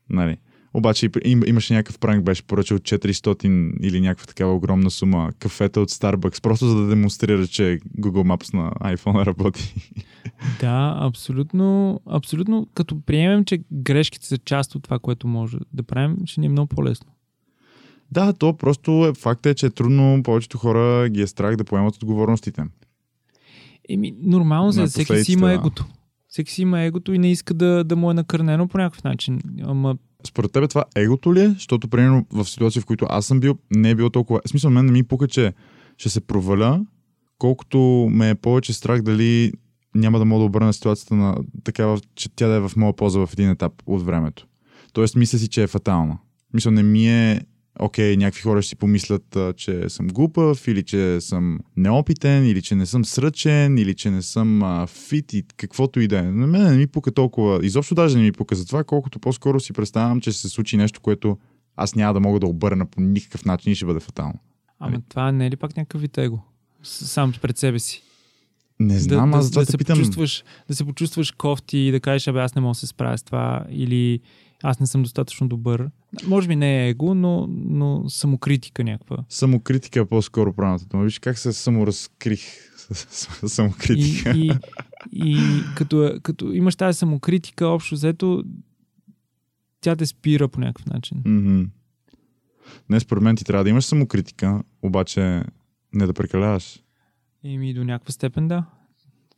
Нали? 0.09 0.37
Обаче 0.73 1.09
им, 1.25 1.41
имаше 1.47 1.73
някакъв 1.73 1.99
пранк, 1.99 2.23
беше 2.23 2.43
поръчал 2.43 2.79
400 2.79 3.73
или 3.81 4.01
някаква 4.01 4.25
такава 4.25 4.53
огромна 4.53 4.91
сума 4.91 5.31
кафета 5.39 5.81
от 5.81 5.91
Starbucks, 5.91 6.41
просто 6.41 6.67
за 6.67 6.75
да 6.75 6.87
демонстрира, 6.87 7.47
че 7.47 7.79
Google 7.99 8.35
Maps 8.35 8.53
на 8.53 8.71
iPhone 8.95 9.25
работи. 9.25 9.75
Да, 10.59 10.97
абсолютно, 10.99 11.99
абсолютно. 12.05 12.67
Като 12.73 13.01
приемем, 13.01 13.45
че 13.45 13.59
грешките 13.71 14.27
са 14.27 14.37
част 14.37 14.75
от 14.75 14.83
това, 14.83 14.99
което 14.99 15.27
може 15.27 15.57
да 15.73 15.83
правим, 15.83 16.17
ще 16.25 16.39
ни 16.39 16.45
е 16.45 16.49
много 16.49 16.67
по-лесно. 16.67 17.11
Да, 18.11 18.33
то 18.33 18.57
просто 18.57 19.07
е, 19.07 19.13
факт 19.13 19.45
е, 19.45 19.53
че 19.53 19.65
е 19.65 19.69
трудно, 19.69 20.23
повечето 20.23 20.57
хора 20.57 21.09
ги 21.09 21.21
е 21.21 21.27
страх 21.27 21.55
да 21.55 21.63
поемат 21.63 21.95
отговорностите. 21.95 22.63
Еми, 23.89 24.13
нормално 24.21 24.73
На 24.73 24.87
всеки 24.87 25.23
си 25.23 25.33
има 25.33 25.53
егото. 25.53 25.85
Всеки 26.27 26.51
си 26.51 26.61
има 26.61 26.81
егото 26.81 27.13
и 27.13 27.19
не 27.19 27.31
иска 27.31 27.53
да, 27.53 27.83
да 27.83 27.95
му 27.95 28.11
е 28.11 28.13
накърнено 28.13 28.67
по 28.67 28.77
някакъв 28.77 29.03
начин. 29.03 29.41
Ама, 29.63 29.97
Според 30.27 30.51
тебе 30.51 30.67
това 30.67 30.83
егото 30.95 31.33
ли 31.33 31.41
е? 31.41 31.49
Защото, 31.49 31.87
примерно, 31.87 32.25
в 32.31 32.45
ситуации, 32.45 32.81
в 32.81 32.85
които 32.85 33.05
аз 33.09 33.25
съм 33.25 33.39
бил, 33.39 33.57
не 33.71 33.89
е 33.89 33.95
било 33.95 34.09
толкова... 34.09 34.41
В 34.45 34.49
смисъл, 34.49 34.71
мен 34.71 34.85
не 34.85 34.91
ми 34.91 35.03
пука, 35.03 35.27
че 35.27 35.53
ще 35.97 36.09
се 36.09 36.21
проваля, 36.21 36.85
колкото 37.37 38.07
ме 38.11 38.29
е 38.29 38.35
повече 38.35 38.73
страх 38.73 39.01
дали 39.01 39.53
няма 39.95 40.19
да 40.19 40.25
мога 40.25 40.39
да 40.39 40.45
обърна 40.45 40.73
ситуацията 40.73 41.15
на 41.15 41.37
такава, 41.63 41.99
че 42.15 42.29
тя 42.35 42.47
да 42.47 42.55
е 42.55 42.59
в 42.59 42.71
моя 42.75 42.95
полза 42.95 43.19
в 43.19 43.29
един 43.33 43.49
етап 43.49 43.73
от 43.85 44.05
времето. 44.05 44.47
Тоест, 44.93 45.15
мисля 45.15 45.37
си, 45.37 45.47
че 45.47 45.63
е 45.63 45.67
фатална. 45.67 46.17
Мисля, 46.53 46.71
не 46.71 46.83
ми 46.83 47.07
е 47.07 47.41
окей, 47.79 48.17
някакви 48.17 48.41
хора 48.41 48.61
ще 48.61 48.69
си 48.69 48.75
помислят, 48.75 49.37
че 49.57 49.89
съм 49.89 50.07
глупав, 50.07 50.67
или 50.67 50.83
че 50.83 51.21
съм 51.21 51.59
неопитен, 51.77 52.45
или 52.45 52.61
че 52.61 52.75
не 52.75 52.85
съм 52.85 53.05
сръчен, 53.05 53.77
или 53.77 53.95
че 53.95 54.11
не 54.11 54.21
съм 54.21 54.63
а, 54.63 54.87
фит 54.87 55.33
и 55.33 55.43
каквото 55.57 55.99
и 55.99 56.07
да 56.07 56.19
е. 56.19 56.23
На 56.23 56.47
мен 56.47 56.63
не 56.63 56.77
ми 56.77 56.87
пука 56.87 57.11
толкова, 57.11 57.65
изобщо 57.65 57.95
даже 57.95 58.17
не 58.17 58.23
ми 58.23 58.31
пука 58.31 58.55
за 58.55 58.65
това, 58.65 58.83
колкото 58.83 59.19
по-скоро 59.19 59.59
си 59.59 59.73
представям, 59.73 60.21
че 60.21 60.31
ще 60.31 60.41
се 60.41 60.49
случи 60.49 60.77
нещо, 60.77 61.01
което 61.01 61.37
аз 61.75 61.95
няма 61.95 62.13
да 62.13 62.19
мога 62.19 62.39
да 62.39 62.47
обърна 62.47 62.85
по 62.85 63.01
никакъв 63.01 63.45
начин 63.45 63.71
и 63.71 63.75
ще 63.75 63.85
бъде 63.85 63.99
фатално. 63.99 64.39
ама 64.79 64.91
Нали? 64.91 65.01
това 65.09 65.31
не 65.31 65.47
е 65.47 65.51
ли 65.51 65.55
пак 65.55 65.77
някакъв 65.77 66.01
вид 66.01 66.17
его? 66.17 66.39
Сам 66.83 67.33
пред 67.41 67.57
себе 67.57 67.79
си. 67.79 68.03
Не 68.79 68.99
знам, 68.99 69.31
да, 69.31 69.37
аз 69.37 69.49
да, 69.49 69.59
да, 69.59 69.65
те 69.65 69.71
се 69.71 69.77
питам. 69.77 69.97
почувстваш, 69.97 70.43
да 70.67 70.75
се 70.75 70.85
почувстваш 70.85 71.31
кофти 71.31 71.77
и 71.77 71.91
да 71.91 71.99
кажеш, 71.99 72.27
абе 72.27 72.39
аз 72.39 72.55
не 72.55 72.61
мога 72.61 72.71
да 72.71 72.75
се 72.75 72.87
справя 72.87 73.17
с 73.17 73.23
това 73.23 73.65
или 73.69 74.19
аз 74.63 74.79
не 74.79 74.87
съм 74.87 75.03
достатъчно 75.03 75.47
добър. 75.47 75.89
Може 76.27 76.47
би 76.47 76.55
не 76.55 76.85
е 76.85 76.89
его, 76.89 77.13
но, 77.13 77.47
но 77.49 78.09
самокритика 78.09 78.83
някаква. 78.83 79.17
Самокритика 79.29 79.99
е 79.99 80.05
по-скоро 80.05 80.53
правилната 80.53 80.85
дума. 80.85 81.03
Виж 81.03 81.19
как 81.19 81.37
се 81.37 81.53
саморазкрих 81.53 82.41
самокритика. 83.47 84.31
И, 84.31 84.51
и, 85.11 85.31
и 85.31 85.37
като, 85.75 86.19
като 86.23 86.51
имаш 86.51 86.75
тази 86.75 86.97
самокритика, 86.97 87.67
общо 87.67 87.95
взето, 87.95 88.43
тя 89.81 89.95
те 89.95 90.05
спира 90.05 90.47
по 90.47 90.59
някакъв 90.59 90.85
начин. 90.85 91.21
Мгм. 91.25 91.63
Не, 92.89 92.99
според 92.99 93.23
мен 93.23 93.35
ти 93.35 93.43
трябва 93.43 93.63
да 93.63 93.69
имаш 93.69 93.85
самокритика, 93.85 94.63
обаче 94.81 95.43
не 95.93 96.05
да 96.05 96.13
прекаляваш. 96.13 96.83
Еми 97.43 97.73
до 97.73 97.83
някаква 97.83 98.11
степен 98.11 98.47
да. 98.47 98.65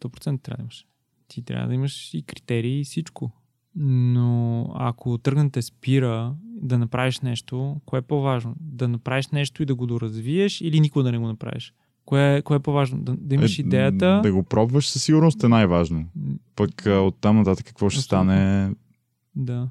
100% 0.01 0.41
трябва 0.41 0.57
да 0.57 0.61
имаш. 0.63 0.85
Ти 1.27 1.41
трябва 1.41 1.67
да 1.67 1.73
имаш 1.73 2.13
и 2.13 2.21
критерии 2.21 2.79
и 2.79 2.83
всичко. 2.83 3.31
Но 3.75 4.29
ако 4.75 5.17
тръгна 5.17 5.51
те 5.51 5.61
спира 5.61 6.33
да 6.41 6.77
направиш 6.77 7.19
нещо, 7.19 7.81
кое 7.85 7.99
е 7.99 8.03
по-важно? 8.03 8.55
Да 8.59 8.87
направиш 8.87 9.27
нещо 9.27 9.63
и 9.63 9.65
да 9.65 9.75
го 9.75 9.85
доразвиеш 9.87 10.61
или 10.61 10.79
никога 10.79 11.03
да 11.03 11.11
не 11.11 11.17
го 11.17 11.27
направиш? 11.27 11.73
Кое 12.05 12.35
е, 12.35 12.41
кое 12.41 12.55
е 12.55 12.59
по-важно? 12.59 12.99
Да, 12.99 13.15
да 13.17 13.35
имаш 13.35 13.59
Е, 13.59 13.61
идеята. 13.61 14.19
Да 14.23 14.31
го 14.31 14.43
пробваш 14.43 14.87
със 14.87 15.03
сигурност 15.03 15.43
е 15.43 15.47
най-важно. 15.47 16.05
Пък 16.55 16.87
а, 16.87 16.99
оттам 16.99 17.37
нататък 17.37 17.65
какво 17.65 17.89
ще 17.89 17.99
Абсолютно. 17.99 18.25
стане, 18.25 18.71
Да. 19.35 19.69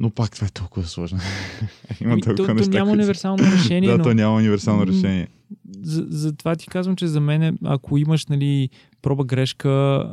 но 0.00 0.10
пак 0.10 0.30
това 0.30 0.46
е 0.46 0.50
толкова 0.50 0.86
сложно. 0.86 1.18
Има 2.00 2.12
Ами, 2.12 2.22
то, 2.22 2.26
толкова 2.26 2.46
то 2.46 2.54
неща. 2.54 2.70
няма 2.70 2.84
които- 2.84 2.92
универсално 2.94 3.44
решение, 3.44 3.88
Да, 3.90 3.98
но 3.98 4.04
то 4.04 4.14
няма 4.14 4.36
универсално 4.36 4.86
решение. 4.86 5.28
за, 5.80 6.06
за 6.08 6.32
това 6.32 6.56
ти 6.56 6.66
казвам, 6.66 6.96
че 6.96 7.06
за 7.06 7.20
мен, 7.20 7.58
ако 7.64 7.98
имаш 7.98 8.26
нали, 8.26 8.68
проба 9.02 9.24
грешка, 9.24 10.04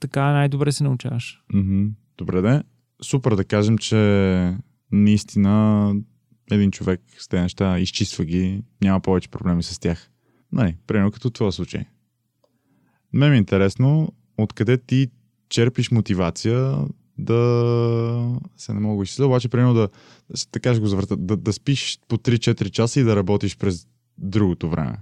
така 0.00 0.32
най-добре 0.32 0.72
се 0.72 0.84
научаваш. 0.84 1.42
Мгм. 1.54 1.84
Добре, 2.20 2.42
де. 2.42 2.62
Супер 3.02 3.34
да 3.34 3.44
кажем, 3.44 3.78
че 3.78 3.96
наистина 4.92 5.94
един 6.50 6.70
човек 6.70 7.00
с 7.18 7.28
тези 7.28 7.42
неща 7.42 7.78
изчиства 7.78 8.24
ги, 8.24 8.62
няма 8.82 9.00
повече 9.00 9.28
проблеми 9.28 9.62
с 9.62 9.78
тях. 9.78 10.10
Нали, 10.52 10.76
примерно 10.86 11.10
като 11.10 11.30
твоя 11.30 11.52
случай. 11.52 11.84
Мен 13.12 13.30
ми 13.30 13.36
е 13.36 13.38
интересно, 13.38 14.12
откъде 14.38 14.78
ти 14.78 15.08
черпиш 15.48 15.90
мотивация 15.90 16.76
да... 17.18 18.38
Се 18.56 18.74
не 18.74 18.80
мога 18.80 18.96
да 18.96 19.02
изчисля, 19.02 19.26
обаче 19.26 19.48
примерно 19.48 19.74
да, 19.74 19.88
така 20.50 20.74
ще 20.74 20.80
го 20.80 20.86
завърта, 20.86 21.16
да, 21.16 21.36
да 21.36 21.52
спиш 21.52 21.98
по 22.08 22.16
3-4 22.16 22.70
часа 22.70 23.00
и 23.00 23.04
да 23.04 23.16
работиш 23.16 23.56
през 23.56 23.86
другото 24.18 24.70
време. 24.70 24.98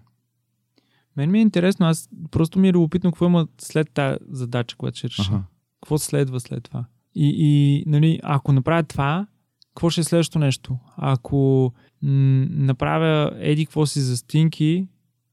Мен 1.16 1.30
ми 1.30 1.38
е 1.38 1.42
интересно, 1.42 1.86
аз 1.86 2.08
просто 2.30 2.58
ми 2.58 2.68
е 2.68 2.72
любопитно 2.72 3.12
какво 3.12 3.26
има 3.26 3.48
след 3.60 3.90
тази 3.94 4.18
задача, 4.30 4.76
която 4.76 4.98
ще 4.98 5.08
реша. 5.08 5.22
Аха. 5.22 5.42
Какво 5.80 5.98
следва 5.98 6.40
след 6.40 6.64
това? 6.64 6.84
И, 7.20 7.34
и 7.38 7.84
нали, 7.86 8.20
ако 8.22 8.52
направя 8.52 8.82
това, 8.82 9.26
какво 9.68 9.90
ще 9.90 10.00
е 10.00 10.04
следващото 10.04 10.38
нещо? 10.38 10.78
Ако 10.96 11.72
м- 12.02 12.46
направя 12.50 13.32
еди 13.38 13.66
какво 13.66 13.86
си 13.86 14.00
за 14.00 14.16
стинки, 14.16 14.86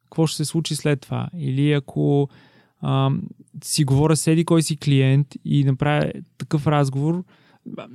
какво 0.04 0.28
ще 0.28 0.38
се 0.38 0.46
случи 0.46 0.76
след 0.76 1.02
това? 1.02 1.30
Или 1.38 1.72
ако 1.72 2.30
ам, 2.84 3.22
си 3.64 3.84
говоря 3.84 4.16
с 4.16 4.28
еди 4.28 4.46
кой 4.46 4.64
си 4.64 4.78
клиент 4.78 5.28
и 5.46 5.64
направя 5.64 6.12
такъв 6.38 6.68
разговор, 6.68 7.24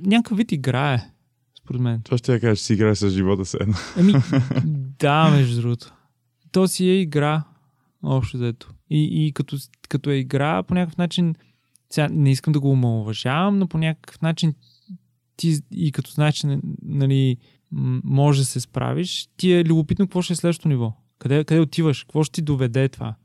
някакъв 0.05 0.37
вид 0.37 0.51
игра 0.51 0.93
е, 0.93 1.11
според 1.59 1.81
мен. 1.81 2.01
Това 2.01 2.17
ще 2.17 2.33
я 2.33 2.39
кажа, 2.39 2.55
че 2.55 2.63
си 2.63 2.73
играе 2.73 2.95
с 2.95 3.09
живота 3.09 3.45
се 3.45 3.57
едно. 3.61 3.75
Ами, 3.97 4.13
да, 4.99 5.29
между 5.29 5.61
другото. 5.61 5.93
То 6.51 6.67
си 6.67 6.89
е 6.89 7.01
игра, 7.01 7.43
общо 8.03 8.37
взето. 8.37 8.73
И, 8.89 9.27
и 9.27 9.31
като, 9.31 9.57
като 9.89 10.09
е 10.09 10.15
игра, 10.15 10.63
по 10.63 10.73
някакъв 10.73 10.97
начин, 10.97 11.35
сега 11.91 12.09
не 12.11 12.31
искам 12.31 12.53
да 12.53 12.59
го 12.59 12.71
омалуважавам, 12.71 13.59
но 13.59 13.67
по 13.67 13.77
някакъв 13.77 14.21
начин 14.21 14.53
ти 15.37 15.59
и 15.71 15.91
като 15.91 16.11
знаеш, 16.11 16.35
че 16.35 16.59
нали, 16.83 17.37
може 18.03 18.41
да 18.41 18.45
се 18.45 18.59
справиш, 18.59 19.29
ти 19.37 19.53
е 19.53 19.65
любопитно 19.65 20.05
какво 20.05 20.21
ще 20.21 20.33
е 20.33 20.35
следващото 20.35 20.67
ниво. 20.67 20.93
Къде, 21.19 21.43
къде 21.43 21.59
отиваш? 21.59 22.03
Какво 22.03 22.23
ще 22.23 22.33
ти 22.33 22.41
доведе 22.41 22.89
това? 22.89 23.15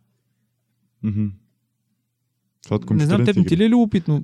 Мгм. 1.02 1.26
Това 2.64 2.76
от 2.76 2.90
Не 2.90 3.06
знам, 3.06 3.24
теб 3.24 3.48
ти 3.48 3.56
ли 3.56 3.64
е 3.64 3.68
любопитно 3.68 4.22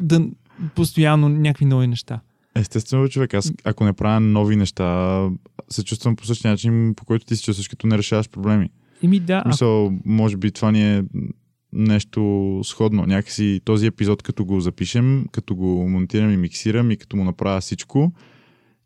да 0.00 0.28
постоянно 0.74 1.28
някакви 1.28 1.64
нови 1.64 1.86
неща? 1.86 2.20
Естествено, 2.54 3.08
човек. 3.08 3.34
Аз, 3.34 3.52
ако 3.64 3.84
не 3.84 3.92
правя 3.92 4.20
нови 4.20 4.56
неща, 4.56 5.28
се 5.68 5.84
чувствам 5.84 6.16
по 6.16 6.24
същия 6.24 6.50
начин, 6.50 6.94
по 6.96 7.04
който 7.04 7.26
ти 7.26 7.36
се 7.36 7.42
чувстваш, 7.42 7.68
като 7.68 7.86
не 7.86 7.98
решаваш 7.98 8.28
проблеми. 8.28 8.70
Еми 9.02 9.20
да, 9.20 9.44
Мисъл, 9.46 9.92
може 10.04 10.36
би 10.36 10.50
това 10.50 10.72
ни 10.72 10.96
е 10.96 11.04
нещо 11.72 12.60
сходно. 12.64 13.06
Някакси 13.06 13.60
този 13.64 13.86
епизод, 13.86 14.22
като 14.22 14.44
го 14.44 14.60
запишем, 14.60 15.26
като 15.32 15.54
го 15.54 15.88
монтирам 15.88 16.32
и 16.32 16.36
миксирам 16.36 16.90
и 16.90 16.96
като 16.96 17.16
му 17.16 17.24
направя 17.24 17.60
всичко, 17.60 18.12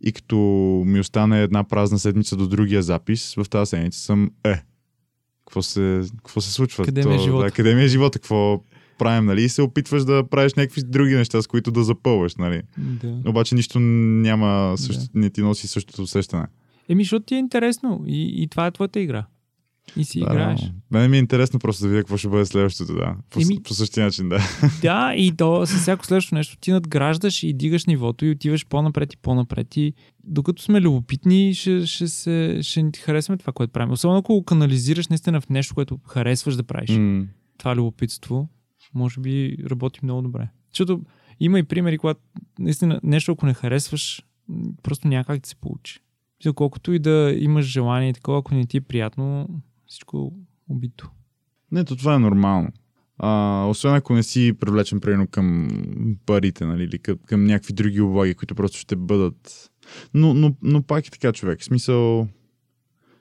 и 0.01 0.13
като 0.13 0.37
ми 0.87 1.01
остане 1.01 1.43
една 1.43 1.65
празна 1.65 1.99
седмица 1.99 2.37
до 2.37 2.49
другия 2.49 2.83
запис, 2.83 3.35
в 3.35 3.47
тази 3.51 3.69
седмица 3.69 4.01
съм 4.01 4.31
е. 4.45 4.63
Какво 5.47 5.63
се, 5.63 6.01
какво 6.17 6.41
се 6.41 6.53
случва? 6.53 6.85
Къде 6.85 7.09
ми 7.09 7.15
е 7.15 7.19
живота? 7.19 7.45
Да, 7.45 7.51
къде 7.51 7.75
ми 7.75 7.83
е 7.83 7.89
живота? 7.89 8.19
Какво 8.19 8.61
правим, 8.99 9.25
нали? 9.25 9.43
И 9.43 9.49
се 9.49 9.63
опитваш 9.63 10.05
да 10.05 10.25
правиш 10.31 10.55
някакви 10.55 10.83
други 10.85 11.15
неща, 11.15 11.43
с 11.43 11.47
които 11.47 11.71
да 11.71 11.85
запълваш, 11.85 12.37
нали? 12.37 12.63
да. 12.79 13.23
Обаче 13.27 13.55
нищо 13.55 13.81
няма, 13.81 14.79
също, 14.79 15.05
не 15.15 15.31
ти 15.31 15.43
носи 15.43 15.69
същото 15.69 16.03
усещане. 16.03 16.47
Еми, 16.89 17.05
защото 17.05 17.27
ти 17.27 17.35
е 17.35 17.39
интересно 17.39 18.05
и, 18.07 18.43
и 18.43 18.49
това 18.49 18.67
е 18.67 18.71
твоята 18.71 19.01
игра. 19.01 19.27
И 19.97 20.05
си 20.05 20.21
Да, 20.21 20.27
играеш. 20.27 20.61
Мене 20.91 21.09
ми 21.09 21.17
е 21.17 21.21
интересно 21.21 21.59
просто 21.59 21.83
да 21.83 21.89
видя 21.89 22.01
какво 22.01 22.17
ще 22.17 22.29
бъде 22.29 22.47
следващото, 22.47 22.95
да. 22.95 23.17
По, 23.31 23.41
Еми- 23.41 23.63
по 23.63 23.75
същия 23.75 24.05
начин, 24.05 24.29
да. 24.29 24.39
Да, 24.83 25.15
и 25.17 25.33
то 25.37 25.67
с 25.67 25.75
всяко 25.79 26.07
следващо 26.07 26.35
нещо 26.35 26.57
ти 26.57 26.73
надграждаш 26.73 27.43
и 27.43 27.53
дигаш 27.53 27.85
нивото 27.87 28.25
и 28.25 28.31
отиваш 28.31 28.67
по-напред 28.67 29.13
и 29.13 29.17
по-напред. 29.17 29.77
И 29.77 29.93
докато 30.25 30.63
сме 30.63 30.81
любопитни, 30.81 31.55
ще, 31.55 31.87
ще, 31.87 32.09
се, 32.09 32.59
ще 32.63 32.91
ти 32.91 33.01
харесваме 33.01 33.39
това, 33.39 33.53
което 33.53 33.73
правим. 33.73 33.93
Особено 33.93 34.19
ако 34.19 34.35
го 34.35 34.45
канализираш 34.45 35.09
наистина 35.09 35.41
в 35.41 35.49
нещо, 35.49 35.75
което 35.75 35.99
харесваш 36.07 36.57
да 36.57 36.63
правиш. 36.63 36.91
М, 36.91 37.25
Това 37.59 37.77
любопитство, 37.77 38.49
може 38.95 39.21
би 39.21 39.57
работи 39.71 40.01
много 40.03 40.23
добре. 40.23 40.49
Защото 40.73 41.01
има 41.41 41.59
и 41.59 41.63
примери, 41.63 41.99
когато 41.99 42.21
наистина 42.59 43.01
нещо, 43.03 43.33
ако 43.33 43.47
не 43.47 43.55
харесваш, 43.55 44.23
просто 44.83 45.09
няма 45.09 45.25
как 45.25 45.41
да 45.41 45.49
се 45.49 45.57
получи. 45.57 46.01
Колкото 46.55 46.93
и 46.93 46.99
да 46.99 47.35
имаш 47.39 47.67
желание 47.67 48.09
и 48.11 48.13
такова, 48.13 48.39
ако 48.39 48.55
не 48.55 48.67
ти 48.67 48.77
е 48.77 48.81
приятно, 48.81 49.49
всичко 49.87 50.33
убито. 50.69 51.11
Не, 51.73 51.85
то 51.85 51.97
това 51.97 52.15
е 52.15 52.19
нормално. 52.19 52.69
А, 53.19 53.65
освен 53.69 53.95
ако 53.95 54.15
не 54.15 54.23
си 54.23 54.53
привлечен 54.61 55.01
примерно 55.01 55.27
към 55.27 55.69
парите, 56.27 56.67
нали, 56.67 56.85
или 56.85 56.99
към, 56.99 57.19
към 57.27 57.45
някакви 57.45 57.73
други 57.73 58.01
облаги, 58.01 58.35
които 58.35 58.55
просто 58.55 58.79
ще 58.79 58.97
бъдат. 58.97 59.71
Но, 60.15 60.35
но, 60.35 60.55
но 60.63 60.83
пак 60.83 61.07
е 61.07 61.11
така, 61.11 61.33
човек. 61.33 61.61
В 61.61 61.65
смисъл, 61.65 62.29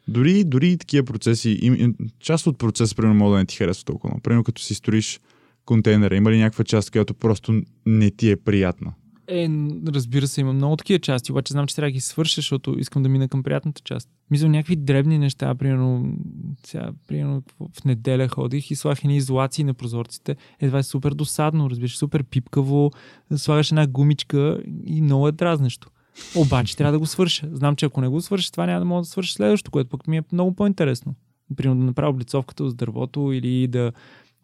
дори, 0.07 0.43
дори 0.43 0.77
такива 0.77 1.05
процеси, 1.05 1.93
част 2.19 2.47
от 2.47 2.57
процеса, 2.57 2.95
примерно, 2.95 3.15
може 3.15 3.31
да 3.31 3.37
не 3.37 3.45
ти 3.45 3.57
харесва 3.57 3.85
толкова. 3.85 4.19
Примерно, 4.23 4.43
като 4.43 4.61
си 4.61 4.75
строиш 4.75 5.19
контейнера, 5.65 6.15
има 6.15 6.31
ли 6.31 6.37
някаква 6.37 6.63
част, 6.63 6.91
която 6.91 7.13
просто 7.13 7.61
не 7.85 8.11
ти 8.11 8.31
е 8.31 8.35
приятна? 8.35 8.93
Е, 9.27 9.49
разбира 9.87 10.27
се, 10.27 10.41
има 10.41 10.53
много 10.53 10.75
такива 10.75 10.99
части, 10.99 11.31
обаче 11.31 11.53
знам, 11.53 11.67
че 11.67 11.75
трябва 11.75 11.87
да 11.87 11.91
ги 11.91 11.99
свърша, 11.99 12.35
защото 12.35 12.75
искам 12.79 13.03
да 13.03 13.09
мина 13.09 13.27
към 13.27 13.43
приятната 13.43 13.81
част. 13.81 14.09
Мисля, 14.31 14.49
някакви 14.49 14.75
дребни 14.75 15.17
неща, 15.17 15.55
примерно, 15.55 16.17
сега, 16.65 16.91
примерно 17.07 17.43
в 17.79 17.85
неделя 17.85 18.27
ходих 18.27 18.71
и 18.71 18.75
слагах 18.75 19.03
едни 19.03 19.17
изолации 19.17 19.63
на 19.63 19.73
прозорците. 19.73 20.35
Е, 20.59 20.65
това 20.65 20.79
е 20.79 20.83
супер 20.83 21.11
досадно, 21.11 21.69
разбираш, 21.69 21.97
супер 21.97 22.23
пипкаво, 22.23 22.91
слагаш 23.35 23.71
една 23.71 23.87
гумичка 23.87 24.63
и 24.85 25.01
много 25.01 25.27
е 25.27 25.31
дразнещо. 25.31 25.89
Обаче 26.35 26.77
трябва 26.77 26.91
да 26.91 26.99
го 26.99 27.05
свърша. 27.05 27.49
Знам, 27.51 27.75
че 27.75 27.85
ако 27.85 28.01
не 28.01 28.07
го 28.07 28.21
свърша, 28.21 28.51
това 28.51 28.65
няма 28.65 28.79
да 28.79 28.85
мога 28.85 29.01
да 29.01 29.05
свърша 29.05 29.33
следващото, 29.33 29.71
което 29.71 29.89
пък 29.89 30.07
ми 30.07 30.17
е 30.17 30.23
много 30.31 30.55
по-интересно. 30.55 31.15
Примерно 31.55 31.79
да 31.79 31.85
направя 31.85 32.09
облицовката 32.09 32.69
с 32.69 32.75
дървото 32.75 33.31
или 33.31 33.67
да, 33.67 33.91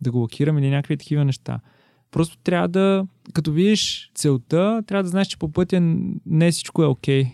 да 0.02 0.12
го 0.12 0.20
лакирам 0.20 0.58
или 0.58 0.70
някакви 0.70 0.98
такива 0.98 1.26
неща. 1.26 1.60
Просто 2.12 2.38
трябва 2.38 2.68
да, 2.68 3.06
като 3.34 3.52
видиш 3.52 4.12
целта, 4.16 4.84
трябва 4.88 5.04
да 5.04 5.10
знаеш, 5.10 5.28
че 5.28 5.38
по 5.38 5.52
пътя 5.52 5.82
не 6.26 6.52
всичко 6.52 6.84
е 6.84 6.86
окей. 6.86 7.26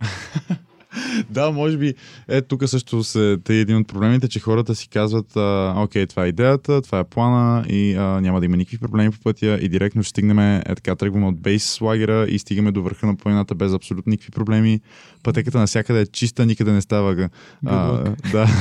Да, 1.30 1.50
може 1.50 1.78
би. 1.78 1.94
Е, 2.28 2.42
тук 2.42 2.68
също 2.68 3.04
се 3.04 3.38
тъй 3.44 3.56
един 3.56 3.76
от 3.76 3.88
проблемите, 3.88 4.28
че 4.28 4.40
хората 4.40 4.74
си 4.74 4.88
казват, 4.88 5.36
а, 5.36 5.74
окей, 5.76 6.06
това 6.06 6.24
е 6.24 6.28
идеята, 6.28 6.82
това 6.82 6.98
е 6.98 7.04
плана 7.04 7.64
и 7.68 7.94
а, 7.94 8.20
няма 8.20 8.40
да 8.40 8.46
има 8.46 8.56
никакви 8.56 8.78
проблеми 8.78 9.10
по 9.10 9.20
пътя 9.20 9.58
и 9.62 9.68
директно 9.68 10.02
ще 10.02 10.10
стигнем, 10.10 10.38
е 10.38 10.62
така, 10.66 10.96
тръгваме 10.96 11.26
от 11.26 11.40
бейс 11.40 11.80
лагера 11.80 12.26
и 12.28 12.38
стигаме 12.38 12.72
до 12.72 12.82
върха 12.82 13.06
на 13.06 13.16
планината 13.16 13.54
без 13.54 13.72
абсолютно 13.72 14.10
никакви 14.10 14.30
проблеми. 14.30 14.80
Пътеката 15.22 15.58
навсякъде 15.58 16.00
е 16.00 16.06
чиста, 16.06 16.46
никъде 16.46 16.72
не 16.72 16.80
става. 16.80 17.28
А, 17.66 18.04
да, 18.32 18.48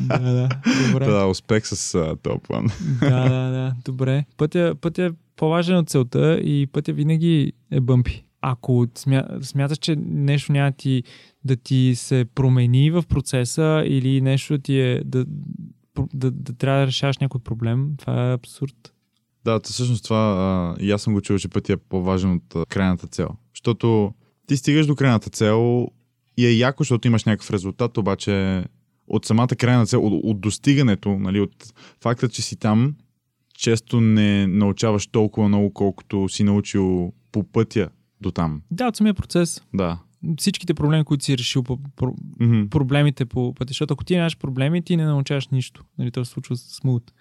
Да, 0.00 0.18
да, 0.18 0.48
добре. 0.92 1.06
да, 1.06 1.26
успех 1.26 1.66
с 1.66 1.94
а, 1.94 2.16
този 2.16 2.38
план. 2.38 2.66
да, 3.00 3.28
да, 3.28 3.50
да, 3.50 3.74
добре. 3.84 4.24
Пътя, 4.36 4.74
пътя 4.80 5.04
е 5.04 5.10
по-важен 5.36 5.76
от 5.76 5.88
целта 5.88 6.34
и 6.34 6.66
пътя 6.66 6.92
винаги 6.92 7.52
е 7.70 7.80
бъмпи. 7.80 8.24
Ако 8.40 8.86
смя, 8.94 9.24
смяташ, 9.42 9.78
че 9.78 9.96
нещо 10.06 10.52
няма 10.52 10.72
ти, 10.72 11.02
да 11.44 11.56
ти 11.56 11.92
се 11.96 12.26
промени 12.34 12.90
в 12.90 13.04
процеса 13.08 13.82
или 13.86 14.20
нещо 14.20 14.58
ти 14.58 14.80
е 14.80 15.02
да, 15.04 15.24
да, 15.24 16.04
да, 16.14 16.30
да 16.30 16.52
трябва 16.52 16.80
да 16.80 16.86
решаваш 16.86 17.18
някой 17.18 17.40
проблем, 17.40 17.90
това 17.98 18.30
е 18.30 18.34
абсурд. 18.34 18.94
Да, 19.44 19.60
то 19.60 19.70
всъщност 19.70 20.04
това 20.04 20.16
а, 20.18 20.82
и 20.82 20.90
аз 20.90 21.02
съм 21.02 21.14
го 21.14 21.20
чул, 21.20 21.38
че 21.38 21.48
пътя 21.48 21.72
е 21.72 21.76
по-важен 21.76 22.32
от 22.32 22.56
а, 22.56 22.66
крайната 22.66 23.06
цел. 23.06 23.28
Защото 23.54 24.14
ти 24.46 24.56
стигаш 24.56 24.86
до 24.86 24.96
крайната 24.96 25.30
цел 25.30 25.88
и 26.36 26.46
е 26.46 26.50
яко, 26.50 26.82
защото 26.82 27.08
имаш 27.08 27.24
някакъв 27.24 27.50
резултат, 27.50 27.98
обаче 27.98 28.64
от 29.08 29.24
самата 29.24 29.48
крайна 29.48 29.86
цел, 29.86 30.06
от, 30.06 30.20
от 30.24 30.40
достигането, 30.40 31.18
нали, 31.18 31.40
от 31.40 31.74
факта, 32.02 32.28
че 32.28 32.42
си 32.42 32.56
там, 32.56 32.94
често 33.54 34.00
не 34.00 34.46
научаваш 34.46 35.06
толкова 35.06 35.48
много, 35.48 35.72
колкото 35.72 36.28
си 36.28 36.44
научил 36.44 37.12
по 37.32 37.44
пътя 37.44 37.88
до 38.20 38.30
там. 38.30 38.62
Да, 38.70 38.88
от 38.88 38.96
самия 38.96 39.14
процес. 39.14 39.62
Да. 39.74 39.98
Всичките 40.38 40.74
проблеми, 40.74 41.04
които 41.04 41.24
си 41.24 41.38
решил 41.38 41.62
по, 41.62 41.78
по, 41.96 42.14
Мгм. 42.40 42.66
проблемите 42.70 43.24
по 43.24 43.54
пътя, 43.54 43.70
защото 43.70 43.94
ако 43.94 44.04
ти 44.04 44.16
нямаш 44.16 44.36
проблеми, 44.38 44.82
ти 44.82 44.96
не 44.96 45.04
научаваш 45.04 45.48
нищо. 45.48 45.84
Нали, 45.98 46.10
то 46.10 46.24
се 46.24 46.30
случва 46.30 46.56
смут. 46.56 47.12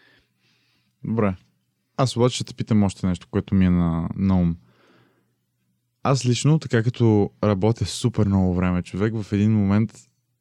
Добре. 1.04 1.36
Аз 1.98 2.18
обаче 2.18 2.36
ще 2.36 2.44
те 2.44 2.54
питам 2.54 2.84
още 2.84 3.08
нещо, 3.08 3.28
което 3.32 3.56
ми 3.56 3.66
е 3.66 3.70
на, 3.70 4.10
на 4.16 4.42
ум. 4.42 4.56
Аз 6.04 6.26
лично, 6.26 6.60
така 6.60 6.84
като 6.84 7.30
работя 7.44 7.86
супер 7.86 8.28
много 8.28 8.54
време, 8.54 8.84
човек, 8.84 9.14
в 9.22 9.34
един 9.34 9.54
момент 9.54 9.94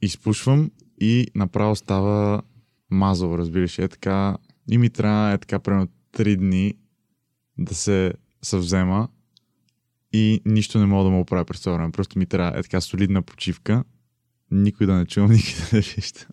изпушвам 0.03 0.71
и 1.01 1.27
направо 1.35 1.77
става 1.77 2.43
мазал, 2.91 3.39
разбираш. 3.39 3.79
Е 3.79 3.89
така, 3.89 4.37
и 4.71 4.79
ми 4.79 4.91
трябва 4.91 5.33
е 5.33 5.39
така, 5.39 5.59
примерно, 5.59 5.89
три 6.13 6.37
дни 6.37 6.75
да 7.59 7.75
се 7.75 8.13
съвзема 8.43 9.09
и 10.13 10.41
нищо 10.45 10.79
не 10.79 10.87
мога 10.87 11.05
да 11.05 11.11
му 11.11 11.21
оправя 11.21 11.45
през 11.45 11.61
това 11.61 11.77
време. 11.77 11.93
Просто 11.93 12.19
ми 12.19 12.27
трябва 12.27 12.59
е 12.59 12.63
така 12.63 12.81
солидна 12.81 13.23
почивка, 13.23 13.85
никой 14.51 14.87
да 14.87 14.95
не 14.95 15.07
чувам, 15.07 15.31
никой 15.33 15.55
да 15.71 15.77
не 15.77 15.81
вижда. 15.81 16.27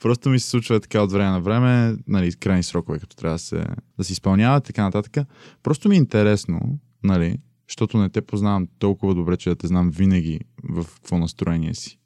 Просто 0.00 0.30
ми 0.30 0.38
се 0.38 0.50
случва 0.50 0.80
така 0.80 1.02
от 1.02 1.12
време 1.12 1.30
на 1.30 1.40
време, 1.40 1.96
нали, 2.06 2.32
крайни 2.32 2.62
срокове, 2.62 2.98
като 2.98 3.16
трябва 3.16 3.34
да 3.34 3.38
се, 3.38 3.64
да 3.98 4.04
се 4.04 4.12
изпълняват, 4.12 4.64
така 4.64 4.82
нататък. 4.82 5.26
Просто 5.62 5.88
ми 5.88 5.94
е 5.94 5.98
интересно, 5.98 6.78
нали, 7.04 7.38
защото 7.68 7.98
не 7.98 8.10
те 8.10 8.20
познавам 8.20 8.68
толкова 8.78 9.14
добре, 9.14 9.36
че 9.36 9.50
да 9.50 9.56
те 9.56 9.66
знам 9.66 9.90
винаги 9.90 10.40
в 10.62 10.86
какво 10.94 11.18
настроение 11.18 11.74
си. 11.74 11.98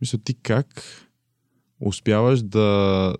Мисля, 0.00 0.18
ти 0.18 0.34
как 0.34 0.82
успяваш 1.84 2.42
да 2.42 3.14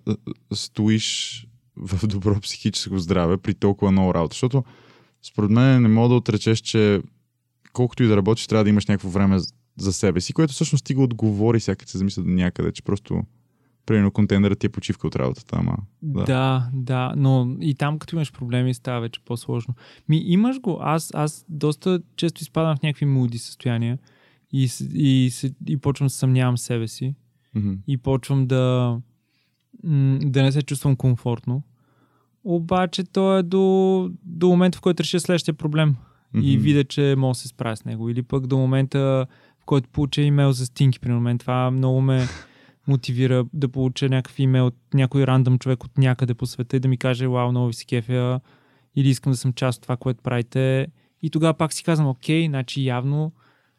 стоиш 0.53 1.47
в 1.77 2.07
добро 2.07 2.39
психическо 2.39 2.99
здраве 2.99 3.37
при 3.37 3.53
толкова 3.53 3.91
много 3.91 4.13
работа? 4.13 4.33
Защото 4.33 4.63
според 5.23 5.49
мен 5.49 5.81
не 5.81 5.87
мога 5.87 6.09
да 6.09 6.15
отречеш, 6.15 6.59
че 6.59 7.01
колкото 7.73 8.03
и 8.03 8.07
да 8.07 8.17
работиш, 8.17 8.47
трябва 8.47 8.63
да 8.63 8.69
имаш 8.69 8.85
някакво 8.85 9.09
време 9.09 9.37
за 9.77 9.93
себе 9.93 10.21
си, 10.21 10.33
което 10.33 10.53
всъщност 10.53 10.85
ти 10.85 10.93
го 10.93 11.03
отговори, 11.03 11.59
сякаш 11.59 11.89
се 11.89 11.97
замисля 11.97 12.23
до 12.23 12.29
някъде, 12.29 12.71
че 12.71 12.83
просто 12.83 13.23
примерно 13.85 14.11
контейнерът 14.11 14.59
ти 14.59 14.65
е 14.65 14.69
почивка 14.69 15.07
от 15.07 15.15
работата, 15.15 15.55
ама 15.59 15.77
Да. 16.01 16.23
Да. 16.23 16.69
да, 16.73 17.13
но 17.17 17.57
и 17.61 17.75
там 17.75 17.99
като 17.99 18.15
имаш 18.15 18.31
проблеми 18.31 18.73
става 18.73 19.01
вече 19.01 19.19
по-сложно. 19.25 19.73
Ми 20.09 20.17
имаш 20.17 20.59
го, 20.59 20.77
аз, 20.81 21.11
аз 21.13 21.45
доста 21.49 22.01
често 22.15 22.41
изпадам 22.41 22.77
в 22.77 22.81
някакви 22.81 23.05
муди 23.05 23.37
състояния 23.37 23.97
и, 24.53 24.69
и, 24.93 25.29
се- 25.31 25.53
и 25.67 25.77
почвам 25.77 26.05
да 26.05 26.09
съмнявам 26.09 26.57
себе 26.57 26.87
си 26.87 27.15
Мгм. 27.55 27.73
и 27.87 27.97
почвам 27.97 28.47
да, 28.47 28.97
да 30.21 30.43
не 30.43 30.51
се 30.51 30.61
чувствам 30.61 30.95
комфортно. 30.95 31.63
Обаче 32.43 33.03
то 33.03 33.37
е 33.37 33.43
до, 33.43 34.09
до 34.23 34.47
момента, 34.47 34.77
в 34.77 34.81
който 34.81 35.03
реша 35.03 35.19
следващия 35.19 35.53
проблем 35.53 35.95
и 36.33 36.55
Мгм. 36.55 36.63
видя, 36.63 36.83
че 36.83 37.15
мога 37.17 37.31
да 37.31 37.35
се 37.35 37.47
справя 37.47 37.77
с 37.77 37.85
него. 37.85 38.09
Или 38.09 38.21
пък 38.21 38.47
до 38.47 38.57
момента, 38.57 39.27
в 39.59 39.65
който 39.65 39.89
получа 39.89 40.21
имейл 40.21 40.51
за 40.51 40.65
стинки, 40.65 40.99
при 40.99 41.11
мен 41.11 41.37
това 41.37 41.71
много 41.71 42.01
ме 42.01 42.21
мотивира 42.87 43.45
да 43.53 43.69
получа 43.69 44.09
някакъв 44.09 44.39
имейл 44.39 44.65
от 44.67 44.75
някой 44.93 45.27
рандъм 45.27 45.59
човек 45.59 45.83
от 45.83 45.97
някъде 45.97 46.33
по 46.33 46.45
света 46.45 46.77
и 46.77 46.79
да 46.79 46.87
ми 46.87 46.97
каже, 46.97 47.27
вау, 47.27 47.51
много 47.51 47.67
ви 47.67 47.73
се 47.73 47.85
кефя, 47.85 48.39
или 48.95 49.09
искам 49.09 49.31
да 49.31 49.37
съм 49.37 49.53
част 49.53 49.77
от 49.77 49.81
това, 49.81 49.97
което 49.97 50.23
правите. 50.23 50.87
И 51.21 51.29
тогава 51.29 51.53
пак 51.53 51.73
си 51.73 51.83
казвам, 51.83 52.07
окей, 52.07 52.47
значи 52.47 52.83
явно 52.83 53.31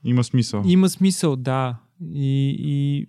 Има 0.04 0.24
смисъл. 0.24 0.62
има 0.66 0.88
смисъл, 0.88 1.36
да. 1.36 1.76
И, 2.14 2.56
и 2.58 3.06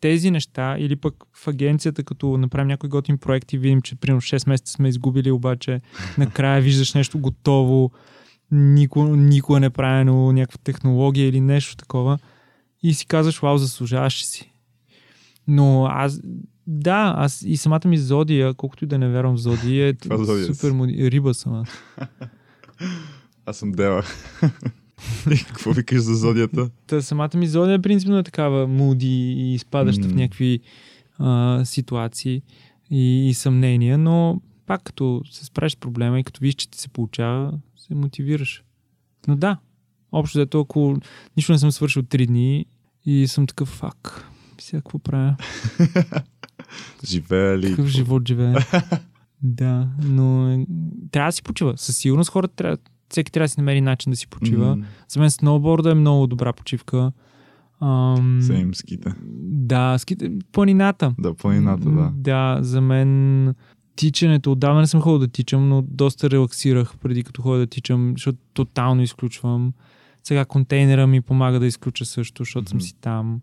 тези 0.00 0.30
неща, 0.30 0.76
или 0.78 0.96
пък 0.96 1.14
в 1.34 1.48
агенцията, 1.48 2.04
като 2.04 2.38
направим 2.38 2.68
някой 2.68 2.88
готин 2.88 3.18
проект 3.18 3.52
и 3.52 3.58
видим, 3.58 3.82
че 3.82 3.96
примерно 3.96 4.20
6 4.20 4.48
месеца 4.48 4.72
сме 4.72 4.88
изгубили, 4.88 5.30
обаче 5.30 5.80
накрая 6.18 6.62
виждаш 6.62 6.94
нещо 6.94 7.18
готово, 7.18 7.90
никога, 8.50 9.16
никога 9.16 9.60
не 9.60 9.66
е 9.66 9.70
правено 9.70 10.32
някаква 10.32 10.58
технология 10.64 11.28
или 11.28 11.40
нещо 11.40 11.76
такова 11.76 12.18
и 12.82 12.94
си 12.94 13.06
казваш, 13.06 13.38
вау, 13.38 13.58
заслужаваш 13.58 14.24
си. 14.24 14.52
Но 15.48 15.86
аз, 15.86 16.20
да, 16.66 17.14
аз 17.16 17.42
и 17.42 17.56
самата 17.56 17.80
ми 17.86 17.98
зодия, 17.98 18.54
колкото 18.54 18.84
и 18.84 18.88
да 18.88 18.98
не 18.98 19.08
вярвам 19.08 19.34
в 19.34 19.40
зодия, 19.40 19.88
е 19.88 19.94
зодия 20.16 20.46
си? 20.46 20.54
супер 20.54 20.72
моди... 20.72 21.10
риба 21.10 21.34
съм 21.34 21.54
аз. 21.54 21.68
Аз 23.46 23.56
съм 23.56 23.72
дева. 23.72 24.04
И 25.30 25.44
Какво 25.48 25.72
викаш 25.72 26.00
за 26.00 26.14
зодията? 26.14 26.70
Та 26.86 27.02
самата 27.02 27.30
ми 27.34 27.46
зодия 27.46 27.82
принципно 27.82 28.18
е 28.18 28.22
такава 28.22 28.66
муди 28.66 29.32
и 29.32 29.54
изпадаща 29.54 30.06
М. 30.06 30.08
в 30.08 30.14
някакви 30.14 30.60
а, 31.18 31.62
ситуации 31.64 32.42
и, 32.90 33.28
и 33.28 33.34
съмнения, 33.34 33.98
но 33.98 34.40
пак 34.66 34.82
като 34.82 35.22
се 35.30 35.44
справиш 35.44 35.72
с 35.72 35.76
проблема 35.76 36.20
и 36.20 36.24
като 36.24 36.40
виж, 36.40 36.54
че 36.54 36.70
ти 36.70 36.78
се 36.78 36.88
получава, 36.88 37.52
се 37.76 37.94
мотивираш. 37.94 38.64
Но 39.28 39.36
да, 39.36 39.56
общо 40.12 40.38
взето, 40.38 40.60
ако 40.60 40.96
нищо 41.36 41.52
не 41.52 41.58
съм 41.58 41.72
свършил 41.72 42.02
три 42.02 42.26
дни 42.26 42.66
и 43.06 43.28
съм 43.28 43.46
такъв 43.46 43.68
фак, 43.68 44.30
сега 44.58 44.80
какво 44.80 44.98
правя? 44.98 45.36
Живея 47.04 47.58
ли? 47.58 47.70
Какъв 47.70 47.86
живот 47.86 48.28
живее? 48.28 48.54
да, 49.42 49.88
но 50.04 50.50
е, 50.50 50.66
трябва 51.10 51.28
да 51.28 51.32
си 51.32 51.42
почива. 51.42 51.74
Със 51.76 51.96
сигурност 51.96 52.30
хората 52.30 52.54
трябва, 52.54 52.78
всеки 53.10 53.32
трябва 53.32 53.44
да 53.44 53.48
си 53.48 53.60
намери 53.60 53.80
начин 53.80 54.10
да 54.10 54.16
си 54.16 54.26
почива. 54.26 54.76
М, 54.76 54.84
За 55.08 55.20
мен 55.20 55.30
сноуборда 55.30 55.90
е 55.90 55.94
много 55.94 56.26
добра 56.26 56.52
почивка. 56.52 57.12
Ам, 57.80 58.38
Сейм 58.42 58.74
ските. 58.74 59.14
Да, 59.42 59.98
ските, 59.98 60.30
планината. 60.52 61.14
Да, 61.18 61.34
планината, 61.34 61.90
да. 61.90 62.12
Да, 62.14 62.58
за 62.62 62.80
мен 62.80 63.54
тичането, 63.96 64.52
отдавна 64.52 64.80
не 64.80 64.86
съм 64.86 65.00
ходил 65.00 65.18
да 65.18 65.28
тичам, 65.28 65.68
но 65.68 65.82
доста 65.82 66.30
релаксирах 66.30 66.98
преди 66.98 67.22
като 67.24 67.42
ходя 67.42 67.58
да 67.58 67.66
тичам, 67.66 68.12
защото 68.16 68.38
тотално 68.54 69.02
изключвам. 69.02 69.72
Сега 70.24 70.44
контейнера 70.44 71.06
ми 71.06 71.20
помага 71.20 71.60
да 71.60 71.66
изключа 71.66 72.04
също, 72.04 72.44
защото 72.44 72.68
съм 72.68 72.76
Мгм. 72.76 72.84
си 72.84 72.94
там. 73.00 73.40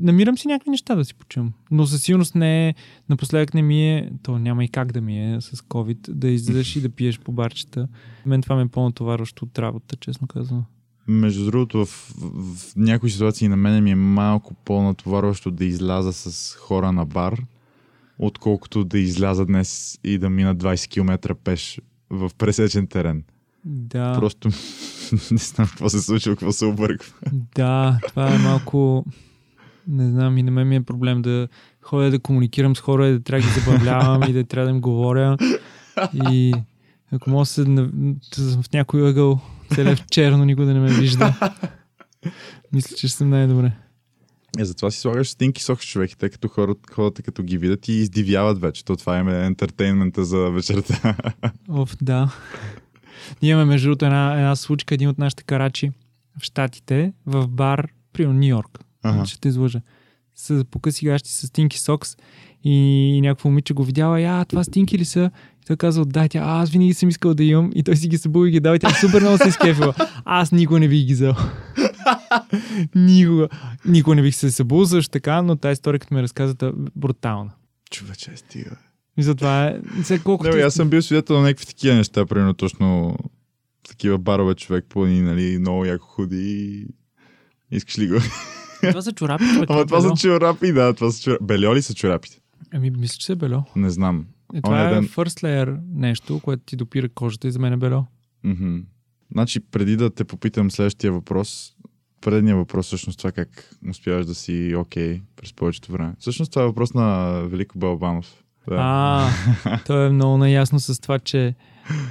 Намирам 0.00 0.38
си 0.38 0.48
някакви 0.48 0.70
неща 0.70 0.94
да 0.94 1.04
си 1.04 1.14
почивам. 1.14 1.52
Но 1.70 1.86
със 1.86 2.02
сигурност 2.02 2.34
не 2.34 2.68
е, 2.68 2.74
напоследък 3.08 3.54
не 3.54 3.62
ми 3.62 3.90
е, 3.90 4.10
то 4.22 4.38
няма 4.38 4.64
и 4.64 4.68
как 4.68 4.92
да 4.92 5.00
ми 5.00 5.34
е 5.34 5.40
с 5.40 5.50
COVID, 5.56 6.10
да 6.10 6.28
излизаш 6.28 6.76
и 6.76 6.80
да 6.80 6.88
пиеш 6.88 7.20
по 7.20 7.32
барчета. 7.32 7.88
Мен 8.26 8.42
това 8.42 8.56
ме 8.56 8.62
е 8.62 8.68
по-натоварващо 8.68 9.44
от 9.44 9.58
работа, 9.58 9.96
честно 9.96 10.26
казвам. 10.26 10.64
Между 11.08 11.44
другото, 11.44 11.86
в, 11.86 11.88
в, 11.88 12.56
в 12.56 12.76
някои 12.76 13.10
ситуации 13.10 13.48
на 13.48 13.56
мен 13.56 13.84
ми 13.84 13.90
е 13.90 13.94
малко 13.94 14.54
по-натоварващо 14.54 15.50
да 15.50 15.64
изляза 15.64 16.12
с 16.12 16.54
хора 16.56 16.92
на 16.92 17.06
бар, 17.06 17.42
отколкото 18.18 18.84
да 18.84 18.98
изляза 18.98 19.46
днес 19.46 19.98
и 20.04 20.18
да 20.18 20.30
мина 20.30 20.56
20 20.56 20.88
км 20.88 21.34
пеш 21.34 21.80
в 22.10 22.30
пресечен 22.38 22.86
терен. 22.86 23.24
Да. 23.64 24.12
Просто 24.18 24.48
не 25.12 25.38
знам 25.38 25.68
какво 25.68 25.88
се 25.88 26.02
случва, 26.02 26.32
какво 26.32 26.52
се 26.52 26.64
обърква. 26.64 27.12
Да, 27.54 27.98
това 28.08 28.34
е 28.34 28.38
малко... 28.38 29.04
Не 29.88 30.10
знам, 30.10 30.38
и 30.38 30.42
на 30.42 30.50
мен 30.50 30.68
ми 30.68 30.76
е 30.76 30.82
проблем 30.82 31.22
да 31.22 31.48
ходя 31.82 32.10
да 32.10 32.18
комуникирам 32.18 32.76
с 32.76 32.80
хора 32.80 33.08
и 33.08 33.12
да 33.12 33.20
трябва 33.20 33.48
да 33.48 33.54
ги 33.54 33.60
забавлявам 33.60 34.30
и 34.30 34.32
да 34.32 34.44
трябва 34.44 34.66
да 34.66 34.74
им 34.74 34.80
говоря. 34.80 35.36
И 36.30 36.54
ако 37.12 37.30
мога 37.30 37.46
се 37.46 37.64
в 37.64 38.64
някой 38.72 39.08
ъгъл, 39.08 39.40
целя 39.74 39.96
в 39.96 40.06
черно, 40.06 40.44
никой 40.44 40.64
да 40.64 40.74
не 40.74 40.80
ме 40.80 40.92
вижда. 40.92 41.34
Мисля, 42.72 42.96
че 42.96 43.08
съм 43.08 43.30
най-добре. 43.30 43.72
Е, 44.58 44.64
затова 44.64 44.90
си 44.90 45.00
слагаш 45.00 45.30
стинки 45.30 45.62
сок 45.62 45.80
човек 45.80 46.10
те 46.18 46.30
като 46.30 46.48
хората, 46.48 46.92
хората 46.92 47.22
като 47.22 47.42
ги 47.42 47.58
видят 47.58 47.88
и 47.88 47.92
издивяват 47.92 48.60
вече. 48.60 48.84
То 48.84 48.96
това 48.96 49.18
им 49.18 49.28
е 49.28 49.46
ентертейнмента 49.46 50.24
за 50.24 50.38
вечерта. 50.38 51.16
Оф, 51.68 51.96
да. 52.02 52.34
Ние 53.42 53.50
имаме 53.50 53.64
между 53.64 53.88
другото 53.88 54.04
една, 54.04 54.34
една 54.34 54.56
случка, 54.56 54.94
един 54.94 55.08
от 55.08 55.18
нашите 55.18 55.42
карачи 55.42 55.90
в 56.40 56.44
Штатите, 56.44 57.12
в 57.26 57.48
бар, 57.48 57.88
при 58.12 58.26
Нью 58.26 58.48
Йорк. 58.48 58.78
Ага. 59.02 59.26
Ще 59.26 59.40
те 59.40 59.48
излъжа. 59.48 59.80
С 60.34 60.64
покъси 60.64 61.06
гащи 61.06 61.32
с 61.32 61.46
Стинки 61.46 61.78
Сокс 61.78 62.16
и 62.64 63.20
някакво 63.22 63.48
момиче 63.48 63.74
го 63.74 63.84
видяла, 63.84 64.20
и, 64.20 64.24
а, 64.24 64.44
това 64.44 64.64
Стинки 64.64 64.98
ли 64.98 65.04
са? 65.04 65.30
И 65.62 65.66
той 65.66 65.76
казал, 65.76 66.04
да, 66.04 66.28
тя, 66.28 66.38
аз 66.38 66.70
винаги 66.70 66.94
съм 66.94 67.08
искал 67.08 67.34
да 67.34 67.44
имам. 67.44 67.70
И 67.74 67.82
той 67.82 67.96
си 67.96 68.08
ги 68.08 68.18
събул 68.18 68.46
и 68.46 68.50
ги 68.50 68.60
дал 68.60 68.74
и 68.74 68.78
тя 68.78 68.90
супер 68.90 69.20
много 69.20 69.38
се 69.38 69.48
изкефила. 69.48 69.94
Аз 70.24 70.52
никога 70.52 70.80
не 70.80 70.88
бих 70.88 71.06
ги 71.06 71.14
взел. 71.14 71.34
никога. 72.94 73.48
Никога 73.84 74.16
не 74.16 74.22
бих 74.22 74.34
се 74.34 74.50
събул 74.50 74.84
също 74.84 75.10
така, 75.10 75.42
но 75.42 75.56
тази 75.56 75.72
история, 75.72 76.00
като 76.00 76.14
ме 76.14 76.22
разказвате, 76.22 76.70
брутална. 76.96 77.50
Човече, 77.90 78.30
стига. 78.36 78.76
И 79.16 79.22
затова 79.22 79.66
е, 79.66 79.80
сега 80.02 80.22
колкото... 80.24 80.56
Не, 80.56 80.62
аз 80.62 80.74
съм 80.74 80.90
бил 80.90 81.02
свидетел 81.02 81.36
на 81.36 81.42
някакви 81.42 81.66
такива 81.66 81.94
неща, 81.96 82.26
примерно 82.26 82.54
точно 82.54 83.16
такива 83.88 84.18
барове 84.18 84.54
човек 84.54 84.86
плани, 84.88 85.22
нали, 85.22 85.58
много 85.58 85.84
яко 85.84 86.06
худи 86.06 86.86
и 87.70 87.76
искаш 87.76 87.98
ли 87.98 88.08
го? 88.08 88.16
Това 88.80 89.02
са 89.02 89.12
чорапи, 89.12 89.44
човек. 89.44 89.70
Ама 89.70 89.86
това 89.86 90.00
са 90.00 90.06
бельо. 90.06 90.16
чорапи, 90.16 90.72
да, 90.72 90.94
това 90.94 91.10
са 91.10 91.22
чорапи. 91.22 91.44
Бельо 91.44 91.74
ли 91.74 91.82
са 91.82 91.94
чорапите? 91.94 92.40
Ами, 92.72 92.90
мисля, 92.90 93.16
че 93.18 93.32
е 93.32 93.36
бело. 93.36 93.64
Не 93.76 93.90
знам. 93.90 94.26
Е, 94.54 94.62
това 94.62 94.74
Оня 94.74 94.90
е 94.90 94.94
ден- 94.94 95.08
first 95.08 95.42
layer 95.42 95.78
нещо, 95.94 96.40
което 96.40 96.62
ти 96.66 96.76
допира 96.76 97.08
кожата 97.08 97.48
и 97.48 97.50
за 97.50 97.58
мен 97.58 97.72
е 97.72 97.76
бело. 97.76 98.06
Мгм. 98.44 98.76
Значи, 99.32 99.60
преди 99.60 99.96
да 99.96 100.10
те 100.10 100.24
попитам 100.24 100.70
следващия 100.70 101.12
въпрос, 101.12 101.72
предния 102.20 102.56
въпрос 102.56 102.86
всъщност 102.86 103.18
това 103.18 103.32
как 103.32 103.70
успяваш 103.90 104.26
да 104.26 104.34
си 104.34 104.74
окей 104.76 105.20
през 105.36 105.52
повечето 105.52 105.92
време. 105.92 106.14
Всъщност 106.18 106.52
това 106.52 106.62
е 106.62 106.66
въпрос 106.66 106.94
на 106.94 107.32
Велико 107.48 107.78
Балбанов. 107.78 108.43
Да. 108.68 108.76
А, 109.64 109.78
той 109.86 110.06
е 110.06 110.10
много 110.10 110.38
наясно 110.38 110.80
с 110.80 111.00
това, 111.00 111.18
че 111.18 111.54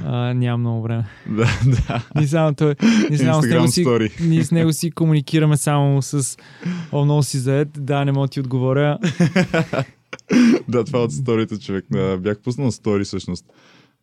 а, 0.06 0.34
няма 0.34 0.58
много 0.58 0.82
време. 0.82 1.06
да, 1.30 1.48
да. 1.66 2.08
Ние 2.16 2.28
само, 2.28 2.54
той, 2.54 2.76
ние 3.10 3.18
само 3.18 3.42
с, 3.42 3.46
него 3.46 3.68
си, 3.68 3.86
ние 4.22 4.44
с 4.44 4.52
него 4.52 4.74
си 4.74 4.92
комуникираме 4.92 5.58
само 5.58 6.02
с 6.02 6.38
О, 6.92 7.06
много 7.06 7.24
си 7.24 7.38
заед, 7.38 7.70
да, 7.78 8.06
не 8.06 8.12
мога 8.12 8.28
ти 8.28 8.40
отговоря. 8.40 8.98
да, 10.68 10.84
това 10.84 11.00
от 11.00 11.12
сторите 11.12 11.60
човек. 11.60 11.86
Бях 12.20 12.40
пуснал 12.40 12.72
стори 12.72 13.04
всъщност, 13.04 13.46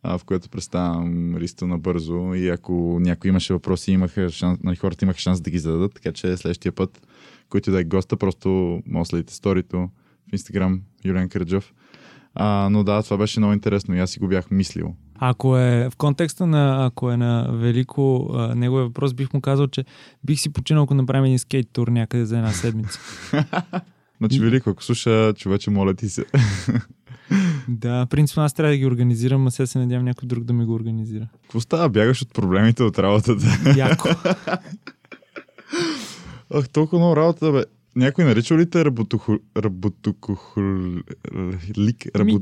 в 0.03 0.21
което 0.25 0.49
представям 0.49 1.35
риста 1.35 1.67
набързо 1.67 2.33
и 2.33 2.49
ако 2.49 2.97
някой 3.01 3.29
имаше 3.29 3.53
въпроси, 3.53 3.91
имаха 3.91 4.29
шанс, 4.29 4.59
нали, 4.63 4.75
хората 4.75 5.05
имаха 5.05 5.19
шанс 5.19 5.41
да 5.41 5.51
ги 5.51 5.59
зададат, 5.59 5.93
така 5.93 6.11
че 6.11 6.37
следващия 6.37 6.71
път, 6.71 7.07
който 7.49 7.71
да 7.71 7.79
е 7.79 7.83
госта, 7.83 8.17
просто 8.17 8.81
може 8.85 9.01
да 9.01 9.05
следите 9.05 9.33
сторито 9.33 9.77
в 10.29 10.33
Инстаграм 10.33 10.81
Юлиан 11.05 11.29
Караджов. 11.29 11.73
А, 12.35 12.69
но 12.71 12.83
да, 12.83 13.03
това 13.03 13.17
беше 13.17 13.39
много 13.39 13.53
интересно 13.53 13.95
и 13.95 13.99
аз 13.99 14.11
си 14.11 14.19
го 14.19 14.27
бях 14.27 14.51
мислил. 14.51 14.95
Ако 15.15 15.57
е 15.57 15.89
в 15.89 15.95
контекста 15.97 16.47
на, 16.47 16.85
ако 16.85 17.11
е 17.11 17.17
на 17.17 17.49
Велико, 17.51 18.29
а, 18.33 18.55
неговия 18.55 18.85
въпрос, 18.85 19.13
бих 19.13 19.33
му 19.33 19.41
казал, 19.41 19.67
че 19.67 19.85
бих 20.23 20.39
си 20.39 20.53
починал, 20.53 20.83
ако 20.83 20.93
направим 20.93 21.25
един 21.25 21.39
скейт 21.39 21.67
тур 21.73 21.87
някъде 21.87 22.25
за 22.25 22.37
една 22.37 22.51
седмица. 22.51 22.99
Значи, 24.17 24.39
Велико, 24.39 24.69
ако 24.69 24.83
слуша, 24.83 25.33
човече, 25.33 25.69
моля 25.69 25.93
ти 25.93 26.09
се. 26.09 26.25
да, 27.67 28.05
принципно 28.09 28.43
аз 28.43 28.53
трябва 28.53 28.71
да 28.71 28.77
ги 28.77 28.85
организирам, 28.85 29.47
а 29.47 29.51
сега 29.51 29.67
се 29.67 29.79
надявам 29.79 30.05
някой 30.05 30.27
друг 30.27 30.43
да 30.43 30.53
ми 30.53 30.65
го 30.65 30.73
организира. 30.73 31.27
Какво 31.41 31.59
става? 31.59 31.89
Бягаш 31.89 32.21
от 32.21 32.33
проблемите 32.33 32.83
от 32.83 32.99
работата. 32.99 33.73
Яко. 33.77 34.09
Ах, 36.53 36.69
толкова 36.69 36.99
много 36.99 37.15
работа, 37.15 37.51
бе. 37.51 37.63
Някой 37.95 38.25
нарича 38.25 38.57
ли 38.57 38.69
те 38.69 38.85
работоху... 38.85 39.37
работокохолик? 39.57 41.05
Ами, 41.35 42.33
Работ... 42.33 42.41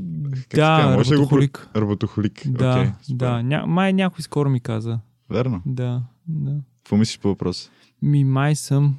Да? 0.54 0.94
Може 0.96 1.14
го 1.14 1.22
работохолик. 1.22 1.68
Работохолик. 1.76 2.42
Да, 2.46 2.94
супер. 3.02 3.16
да. 3.16 3.42
Ня, 3.42 3.64
май 3.66 3.92
някой 3.92 4.22
скоро 4.22 4.50
ми 4.50 4.60
каза. 4.60 4.98
Верно. 5.30 5.62
Да, 5.66 6.02
да. 6.26 6.56
Какво 6.78 6.96
мислиш 6.96 7.18
по 7.18 7.28
въпроса? 7.28 7.70
Ми 8.02 8.24
май 8.24 8.56
съм. 8.56 8.96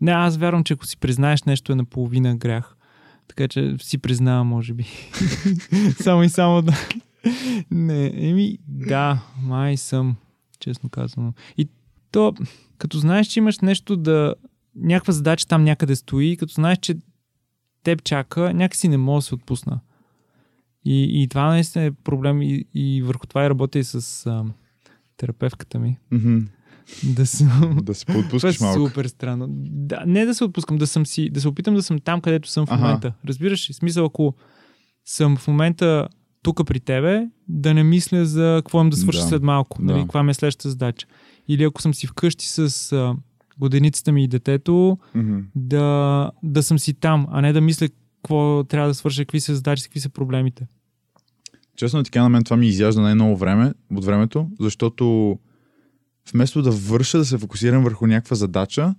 Не, 0.00 0.12
аз 0.12 0.36
вярвам, 0.36 0.64
че 0.64 0.72
ако 0.72 0.86
си 0.86 0.96
признаеш 0.96 1.42
нещо 1.42 1.72
е 1.72 1.74
наполовина 1.74 2.36
грях. 2.36 2.76
Така 3.28 3.48
че 3.48 3.76
си 3.80 3.98
признавам, 3.98 4.46
може 4.46 4.74
би. 4.74 4.86
само 6.00 6.22
и 6.22 6.28
само 6.28 6.62
да. 6.62 6.72
Не, 7.70 8.12
еми, 8.14 8.58
да, 8.68 9.22
май 9.42 9.76
съм, 9.76 10.16
честно 10.60 10.88
казано. 10.88 11.32
И 11.58 11.68
то, 12.10 12.34
като 12.78 12.98
знаеш, 12.98 13.26
че 13.26 13.38
имаш 13.38 13.58
нещо 13.58 13.96
да... 13.96 14.34
Някаква 14.76 15.12
задача 15.12 15.46
там 15.48 15.64
някъде 15.64 15.96
стои, 15.96 16.36
като 16.36 16.52
знаеш, 16.52 16.78
че 16.78 16.94
теб 17.82 18.02
чака, 18.04 18.54
някакси 18.54 18.88
не 18.88 18.96
мога 18.96 19.18
да 19.18 19.22
се 19.22 19.34
отпусна. 19.34 19.80
И, 20.84 21.22
и 21.22 21.28
това 21.28 21.48
наистина 21.48 21.84
е 21.84 21.90
проблем 21.90 22.42
и, 22.42 22.64
и 22.74 23.02
върху 23.02 23.26
това 23.26 23.44
и 23.44 23.50
работя 23.50 23.78
и 23.78 23.84
с 23.84 24.26
а, 24.26 24.44
терапевката 25.16 25.78
ми. 25.78 25.98
Мгм. 26.10 26.38
Да 27.04 27.26
съм... 27.26 27.78
Да 27.82 27.94
се 27.94 28.04
Това 28.06 28.18
е 28.18 28.22
поотпускаш 28.22 28.60
малко. 28.60 28.88
супер 28.88 29.04
странно. 29.06 29.46
Да, 29.70 30.02
не 30.06 30.24
да 30.24 30.34
се 30.34 30.44
отпускам, 30.44 30.78
да 30.78 30.86
съм 30.86 31.06
си, 31.06 31.30
да 31.30 31.40
се 31.40 31.48
опитам 31.48 31.74
да 31.74 31.82
съм 31.82 31.98
там, 32.00 32.20
където 32.20 32.48
съм 32.48 32.66
в 32.66 32.70
момента. 32.70 33.12
Разбираш 33.26 33.70
ли? 33.70 33.74
Смисъл, 33.74 34.04
ако 34.04 34.34
съм 35.04 35.36
в 35.36 35.48
момента 35.48 36.08
тук 36.42 36.66
при 36.66 36.80
тебе, 36.80 37.26
да 37.48 37.74
не 37.74 37.82
мисля 37.82 38.24
за 38.26 38.54
какво 38.64 38.82
им 38.82 38.90
да 38.90 38.96
свърша 38.96 39.20
Да. 39.20 39.26
след 39.28 39.42
малко. 39.42 39.78
Да. 39.82 39.92
Нали, 39.92 40.02
каква 40.02 40.22
ми 40.22 40.30
е 40.30 40.34
следващата 40.34 40.70
задача. 40.70 41.06
Или 41.48 41.64
ако 41.64 41.82
съм 41.82 41.94
си 41.94 42.06
вкъщи 42.06 42.48
с 42.48 42.58
а, 42.92 43.14
годеницата 43.60 44.12
ми 44.12 44.24
и 44.24 44.28
детето, 44.28 44.98
Мгм. 45.14 45.38
да, 45.54 46.30
да 46.42 46.62
съм 46.62 46.78
си 46.78 46.94
там, 46.94 47.26
а 47.30 47.40
не 47.40 47.52
да 47.52 47.60
мисля 47.60 47.88
какво 47.88 48.64
трябва 48.64 48.88
да 48.88 48.94
свърша, 48.94 49.22
какви 49.22 49.40
са 49.40 49.54
задачи, 49.54 49.82
какви 49.82 50.00
са 50.00 50.08
проблемите. 50.08 50.66
Честно 51.76 52.02
ти 52.02 52.10
кажа, 52.10 52.22
на 52.22 52.28
мен 52.28 52.44
това 52.44 52.56
ми 52.56 52.68
изяжда 52.68 53.00
най-много 53.00 53.36
време 53.36 53.72
от 53.94 54.04
времето, 54.04 54.48
защото 54.60 55.38
вместо 56.32 56.62
да 56.62 56.70
върша, 56.70 57.18
да 57.18 57.24
се 57.24 57.38
фокусирам 57.38 57.84
върху 57.84 58.06
някаква 58.06 58.36
задача, 58.36 58.94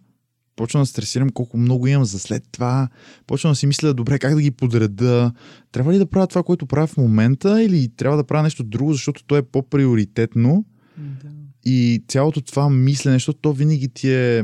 почвам 0.55 0.81
да 0.81 0.85
стресирам 0.85 1.29
колко 1.29 1.57
много 1.57 1.87
имам 1.87 2.05
за 2.05 2.19
след 2.19 2.43
това, 2.51 2.89
почвам 3.27 3.51
да 3.51 3.55
си 3.55 3.67
мисля, 3.67 3.93
добре, 3.93 4.19
как 4.19 4.35
да 4.35 4.41
ги 4.41 4.51
подреда, 4.51 5.31
трябва 5.71 5.93
ли 5.93 5.97
да 5.97 6.05
правя 6.05 6.27
това, 6.27 6.43
което 6.43 6.65
правя 6.65 6.87
в 6.87 6.97
момента 6.97 7.63
или 7.63 7.87
трябва 7.87 8.17
да 8.17 8.23
правя 8.23 8.43
нещо 8.43 8.63
друго, 8.63 8.93
защото 8.93 9.23
то 9.23 9.37
е 9.37 9.41
по-приоритетно 9.41 10.65
Да. 10.97 11.29
И 11.65 12.03
цялото 12.07 12.41
това 12.41 12.69
мислене, 12.69 13.15
защото 13.15 13.39
то 13.41 13.53
винаги 13.53 13.87
ти 13.87 14.13
е 14.13 14.43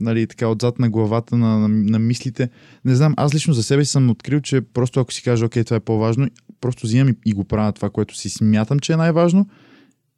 нали, 0.00 0.26
така 0.26 0.48
отзад 0.48 0.78
на 0.78 0.90
главата 0.90 1.36
на, 1.36 1.58
на, 1.58 1.68
на 1.68 1.98
мислите. 1.98 2.50
Не 2.84 2.94
знам, 2.94 3.14
аз 3.16 3.34
лично 3.34 3.54
за 3.54 3.62
себе 3.62 3.84
съм 3.84 4.10
открил, 4.10 4.40
че 4.40 4.60
просто 4.60 5.00
ако 5.00 5.12
си 5.12 5.22
кажа, 5.22 5.46
окей, 5.46 5.64
това 5.64 5.76
е 5.76 5.80
по-важно, 5.80 6.28
просто 6.60 6.86
взимам 6.86 7.08
и, 7.08 7.14
и 7.26 7.32
го 7.32 7.44
правя 7.44 7.72
това, 7.72 7.90
което 7.90 8.16
си 8.16 8.28
смятам, 8.28 8.78
че 8.78 8.92
е 8.92 8.96
най-важно. 8.96 9.48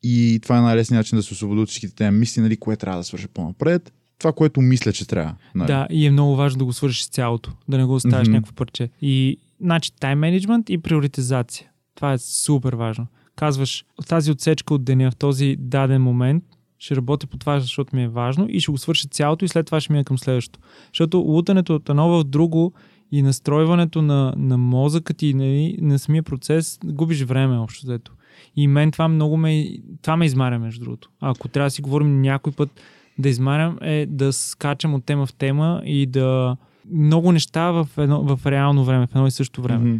И 0.03 0.39
това 0.43 0.59
е 0.59 0.61
най-лесният 0.61 0.99
начин 0.99 1.19
да 1.19 1.23
се 1.23 1.35
освободи 1.35 1.61
от 1.61 1.69
всичките 1.69 1.95
тези 1.95 2.11
мисли, 2.11 2.43
нали, 2.43 2.57
кое 2.57 2.77
трябва 2.77 3.01
да 3.01 3.05
свърша 3.05 3.29
по-напред. 3.29 3.93
Това, 4.19 4.33
което 4.33 4.61
мисля, 4.61 4.93
че 4.93 5.07
трябва. 5.07 5.35
Нали. 5.55 5.67
Да, 5.67 5.87
и 5.91 6.07
е 6.07 6.11
много 6.11 6.37
важно 6.37 6.59
да 6.59 6.65
го 6.65 6.73
свършиш 6.73 7.09
цялото, 7.09 7.53
да 7.69 7.79
не 7.79 7.85
го 7.85 7.95
оставиш 7.95 8.29
Мгм. 8.29 8.35
някакво 8.35 8.55
парче. 8.55 8.91
И, 9.03 9.37
значи, 9.61 9.93
тайм 10.01 10.19
менеджмент 10.19 10.71
и 10.71 10.79
приоритизация. 10.79 11.69
Това 11.95 12.13
е 12.13 12.19
супер 12.19 12.73
важно. 12.73 13.07
Казваш, 13.41 13.85
тази 14.09 14.31
отсечка 14.31 14.75
от 14.75 14.85
деня, 14.85 15.11
в 15.11 15.17
този 15.17 15.57
даден 15.59 16.03
момент, 16.03 16.45
ще 16.79 16.97
работя 16.97 17.27
по 17.27 17.37
това, 17.37 17.61
защото 17.61 17.97
ми 17.97 18.03
е 18.03 18.09
важно 18.09 18.47
и 18.49 18.61
ще 18.61 18.73
го 18.73 18.79
свърша 18.79 19.09
цялото 19.09 19.45
и 19.45 19.49
след 19.49 19.67
това 19.67 19.81
ще 19.81 19.93
мина 19.93 20.05
към 20.05 20.19
следващото. 20.19 20.61
Защото 20.93 21.19
лутането 21.19 21.75
от 21.75 21.89
едно 21.89 22.09
в 22.09 22.25
друго 22.25 22.73
и 23.13 23.23
настройването 23.23 24.03
на, 24.03 24.35
на 24.37 24.59
мозъка 24.59 25.15
ти, 25.15 25.35
нали, 25.35 25.77
на 25.81 25.99
самия 25.99 26.23
процес, 26.23 26.79
губиш 26.85 27.23
време 27.23 27.59
общо 27.59 27.87
взето. 27.87 28.13
И 28.57 28.67
мен 28.67 28.91
това 28.91 29.09
много 29.09 29.37
ме, 29.37 29.69
това 30.03 30.17
ме 30.17 30.27
измаря, 30.27 30.59
между 30.59 30.85
другото. 30.85 31.11
Ако 31.21 31.49
трябва 31.49 31.67
да 31.67 31.71
си 31.71 31.83
говорим 31.83 32.21
някой 32.21 32.53
път 32.53 32.81
да 33.19 33.29
измарям, 33.29 33.79
е 33.81 34.07
да 34.07 34.33
скачам 34.33 34.95
от 34.95 35.05
тема 35.05 35.27
в 35.27 35.33
тема 35.33 35.83
и 35.85 36.07
да 36.07 36.57
много 36.93 37.33
неща 37.33 37.71
в, 37.71 37.89
едно, 37.99 38.37
в 38.37 38.47
реално 38.47 38.85
време, 38.85 39.07
в 39.07 39.15
едно 39.15 39.27
и 39.27 39.31
също 39.31 39.63
време. 39.63 39.91
Мгм. 39.91 39.99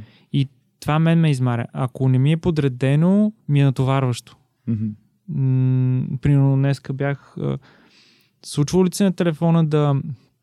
Това 0.81 0.99
мен 0.99 1.21
ме 1.21 1.31
измаря. 1.31 1.67
Ако 1.73 2.09
не 2.09 2.19
ми 2.19 2.33
е 2.33 2.37
подредено, 2.37 3.33
ми 3.49 3.61
е 3.61 3.65
натоварващо. 3.65 4.37
М- 5.29 6.05
примерно 6.21 6.57
днеска 6.57 6.93
бях... 6.93 7.37
Случвало 8.45 8.85
ли 8.87 8.91
се 8.93 9.05
на 9.05 9.13
телефона 9.13 9.65
да... 9.65 9.95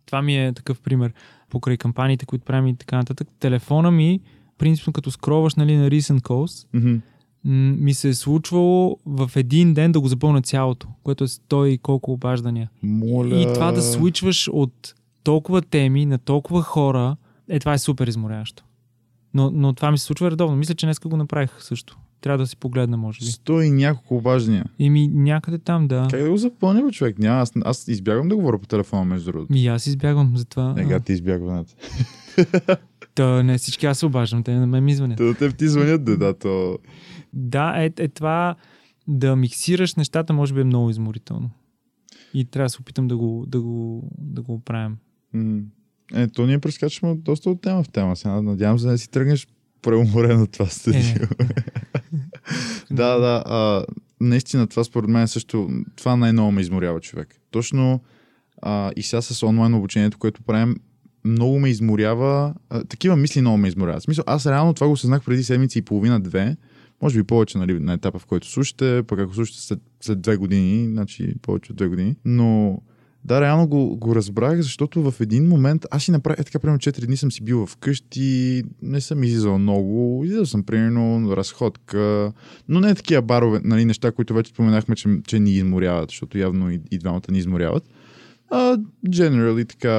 Това 0.05 0.21
ми 0.21 0.45
е 0.45 0.53
такъв 0.53 0.81
пример. 0.81 1.13
Покрай 1.49 1.77
кампаниите, 1.77 2.25
които 2.25 2.45
правим 2.45 2.67
и 2.67 2.75
така 2.75 2.97
нататък. 2.97 3.27
Телефона 3.39 3.91
ми, 3.91 4.19
принципно 4.57 4.93
като 4.93 5.11
скроваш 5.11 5.55
нали, 5.55 5.75
на 5.75 5.89
Recent 5.89 6.19
Calls, 6.21 6.67
м- 7.43 7.51
ми 7.79 7.93
се 7.93 8.09
е 8.09 8.13
случвало 8.13 8.97
в 9.05 9.31
един 9.35 9.73
ден 9.73 9.91
да 9.91 9.99
го 9.99 10.07
запълня 10.07 10.41
цялото, 10.41 10.87
което 11.03 11.23
е 11.23 11.27
100 11.27 11.65
и 11.65 11.77
колко 11.77 12.11
обаждания. 12.11 12.69
Моля. 12.83 13.35
И 13.35 13.53
това 13.53 13.71
да 13.71 13.81
свичваш 13.81 14.49
от 14.53 14.93
толкова 15.23 15.61
теми 15.61 16.05
на 16.05 16.17
толкова 16.17 16.61
хора, 16.61 17.15
е 17.49 17.59
това 17.59 17.73
е 17.73 17.77
супер 17.77 18.07
изморящо. 18.07 18.63
Но, 19.33 19.51
но 19.53 19.73
това 19.73 19.91
ми 19.91 19.97
се 19.97 20.05
случва 20.05 20.31
редовно. 20.31 20.57
Мисля, 20.57 20.75
че 20.75 20.85
днес 20.85 20.99
го 20.99 21.17
направих 21.17 21.63
също. 21.63 21.97
Трябва 22.21 22.37
да 22.37 22.47
си 22.47 22.57
погледна, 22.57 22.97
може 22.97 23.19
би. 23.19 23.25
Сто 23.25 23.61
и 23.61 23.69
няколко 23.69 24.17
обаждания. 24.17 24.65
И 24.79 24.89
ми 24.89 25.07
някъде 25.07 25.57
там, 25.57 25.87
да. 25.87 26.07
Как 26.11 26.23
да 26.23 26.29
го 26.29 26.37
запълня, 26.37 26.83
бе, 26.83 26.91
човек? 26.91 27.19
Няма, 27.19 27.41
аз, 27.41 27.53
аз 27.65 27.87
избягвам 27.87 28.29
да 28.29 28.35
говоря 28.35 28.59
по 28.59 28.67
телефона, 28.67 29.05
между 29.05 29.31
другото. 29.31 29.53
И 29.53 29.67
аз 29.67 29.87
избягвам 29.87 30.37
за 30.37 30.45
това. 30.45 30.73
Нега 30.73 30.99
ти 30.99 31.13
избягването. 31.13 31.73
Та, 33.15 33.43
не 33.43 33.57
всички 33.57 33.85
аз 33.85 33.99
се 33.99 34.05
обаждам, 34.05 34.43
те 34.43 34.55
на 34.55 34.67
мен 34.67 34.83
ми 34.83 34.95
звънят. 34.95 35.17
Да 35.17 35.33
те 35.33 35.51
ти 35.51 35.67
звънят, 35.67 36.03
да, 36.03 36.17
да, 36.17 36.33
то... 36.33 36.77
Да, 37.33 37.73
е, 37.77 37.91
е 37.97 38.07
това 38.07 38.55
да 39.07 39.35
миксираш 39.35 39.95
нещата 39.95 40.33
може 40.33 40.53
би 40.53 40.61
е 40.61 40.63
много 40.63 40.89
изморително. 40.89 41.49
И 42.33 42.45
трябва 42.45 42.65
да 42.65 42.69
се 42.69 42.81
опитам 42.81 43.07
да 43.07 43.17
го, 43.17 43.45
да 43.47 43.61
го, 43.61 44.09
да 44.17 44.41
го 44.41 44.53
оправим. 44.53 44.97
М. 45.33 45.61
Е, 46.13 46.27
то 46.27 46.45
ние 46.45 46.59
прескачаме 46.59 47.15
доста 47.15 47.49
от 47.49 47.61
тема 47.61 47.83
в 47.83 47.89
тема. 47.89 48.15
Сега 48.15 48.41
надявам 48.41 48.79
се 48.79 48.87
да 48.87 48.97
си 48.97 49.09
тръгнеш 49.09 49.47
преуморен 49.81 50.41
от 50.41 50.51
това 50.51 50.65
студио. 50.65 50.99
Е. 51.39 51.45
Да, 52.91 53.17
да. 53.17 53.43
А, 53.45 53.85
наистина 54.21 54.67
това 54.67 54.83
според 54.83 55.09
мен 55.09 55.27
също, 55.27 55.69
това 55.95 56.15
най-ново 56.15 56.51
ме 56.51 56.61
изморява 56.61 56.99
човек. 56.99 57.35
Точно 57.51 58.01
а, 58.61 58.91
и 58.95 59.03
сега 59.03 59.21
с 59.21 59.43
онлайн 59.43 59.73
обучението, 59.73 60.17
което 60.17 60.41
правим, 60.41 60.75
много 61.25 61.59
ме 61.59 61.69
изморява. 61.69 62.53
А, 62.69 62.83
такива 62.83 63.15
мисли 63.15 63.41
много 63.41 63.57
ме 63.57 63.67
изморяват. 63.67 64.03
Смисъл, 64.03 64.23
аз 64.27 64.45
реално 64.45 64.73
това 64.73 64.87
го 64.87 64.93
осъзнах 64.93 65.23
преди 65.25 65.43
седмици 65.43 65.79
и 65.79 65.81
половина-две. 65.81 66.57
Може 67.01 67.19
би 67.19 67.23
повече 67.23 67.57
нали, 67.57 67.79
на 67.79 67.93
етапа, 67.93 68.19
в 68.19 68.25
който 68.25 68.47
слушате, 68.47 69.03
пък 69.07 69.19
ако 69.19 69.33
слушате 69.33 69.61
след, 69.61 69.79
след 70.01 70.21
две 70.21 70.37
години, 70.37 70.87
значи 70.87 71.35
повече 71.41 71.71
от 71.71 71.77
две 71.77 71.87
години. 71.87 72.15
Но 72.25 72.81
да, 73.27 73.41
реално 73.41 73.67
го, 73.67 73.97
го 73.97 74.15
разбрах, 74.15 74.61
защото 74.61 75.11
в 75.11 75.21
един 75.21 75.47
момент 75.47 75.85
аз 75.91 76.03
си 76.03 76.11
направих, 76.11 76.39
е 76.39 76.43
така, 76.43 76.59
примерно 76.59 76.79
4 76.79 77.05
дни 77.05 77.17
съм 77.17 77.31
си 77.31 77.43
бил 77.43 77.65
вкъщи, 77.65 78.63
не 78.81 79.01
съм 79.01 79.23
излизал 79.23 79.59
много, 79.59 80.21
излизал 80.23 80.45
съм 80.45 80.63
примерно 80.63 81.37
разходка, 81.37 82.31
но 82.69 82.79
не 82.79 82.95
такива 82.95 83.21
барове, 83.21 83.61
нали, 83.63 83.85
неща, 83.85 84.11
които 84.11 84.33
вече 84.33 84.51
споменахме, 84.51 84.95
че, 84.95 85.09
че 85.27 85.39
ни 85.39 85.51
изморяват, 85.51 86.09
защото 86.09 86.37
явно 86.37 86.71
и, 86.71 86.81
и 86.91 86.97
двамата 86.97 87.31
ни 87.31 87.37
изморяват. 87.37 87.83
А, 88.49 88.77
generally 89.07 89.69
така, 89.69 89.97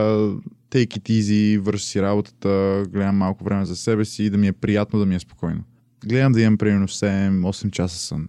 take 0.71 0.99
it 0.99 1.11
easy, 1.11 1.59
върши 1.59 1.87
си 1.87 2.03
работата, 2.03 2.85
гледам 2.89 3.17
малко 3.17 3.45
време 3.45 3.65
за 3.65 3.77
себе 3.77 4.05
си 4.05 4.31
да 4.31 4.39
ми 4.39 4.47
е 4.49 4.53
приятно, 4.53 4.99
да 4.99 5.07
ми 5.07 5.15
е 5.15 5.21
спокойно. 5.21 5.61
Гледам 6.07 6.33
да 6.33 6.41
имам 6.41 6.59
примерно 6.59 6.89
7-8 6.89 7.71
часа 7.71 7.99
сън. 7.99 8.29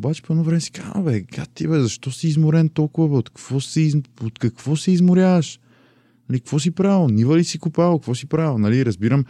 Обаче 0.00 0.22
по 0.22 0.32
едно 0.32 0.44
време 0.44 0.60
си 0.60 0.70
казвам, 0.70 1.04
бе, 1.04 1.20
гад 1.20 1.50
ти, 1.54 1.68
бе, 1.68 1.80
защо 1.80 2.10
си 2.10 2.28
изморен 2.28 2.68
толкова, 2.68 3.08
бе? 3.08 3.14
От 3.14 3.30
какво 3.30 3.60
се, 3.60 3.80
из... 3.80 3.94
от 4.22 4.38
какво 4.38 4.76
се 4.76 4.90
изморяваш? 4.90 5.60
Нали, 6.28 6.40
какво 6.40 6.58
си 6.58 6.70
правил? 6.70 7.08
Нива 7.08 7.38
ли 7.38 7.44
си 7.44 7.58
копал? 7.58 7.98
Какво 7.98 8.14
си 8.14 8.26
правил? 8.26 8.58
Нали, 8.58 8.84
разбирам, 8.86 9.24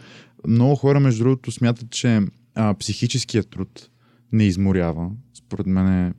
много 0.47 0.75
хора, 0.75 0.99
между 0.99 1.23
другото, 1.23 1.51
смятат, 1.51 1.89
че 1.89 2.21
а, 2.55 2.73
психическият 2.73 3.49
труд 3.49 3.89
не 4.31 4.43
изморява. 4.43 5.11
Според 5.33 5.65
мен 5.65 5.87
е 5.87 6.13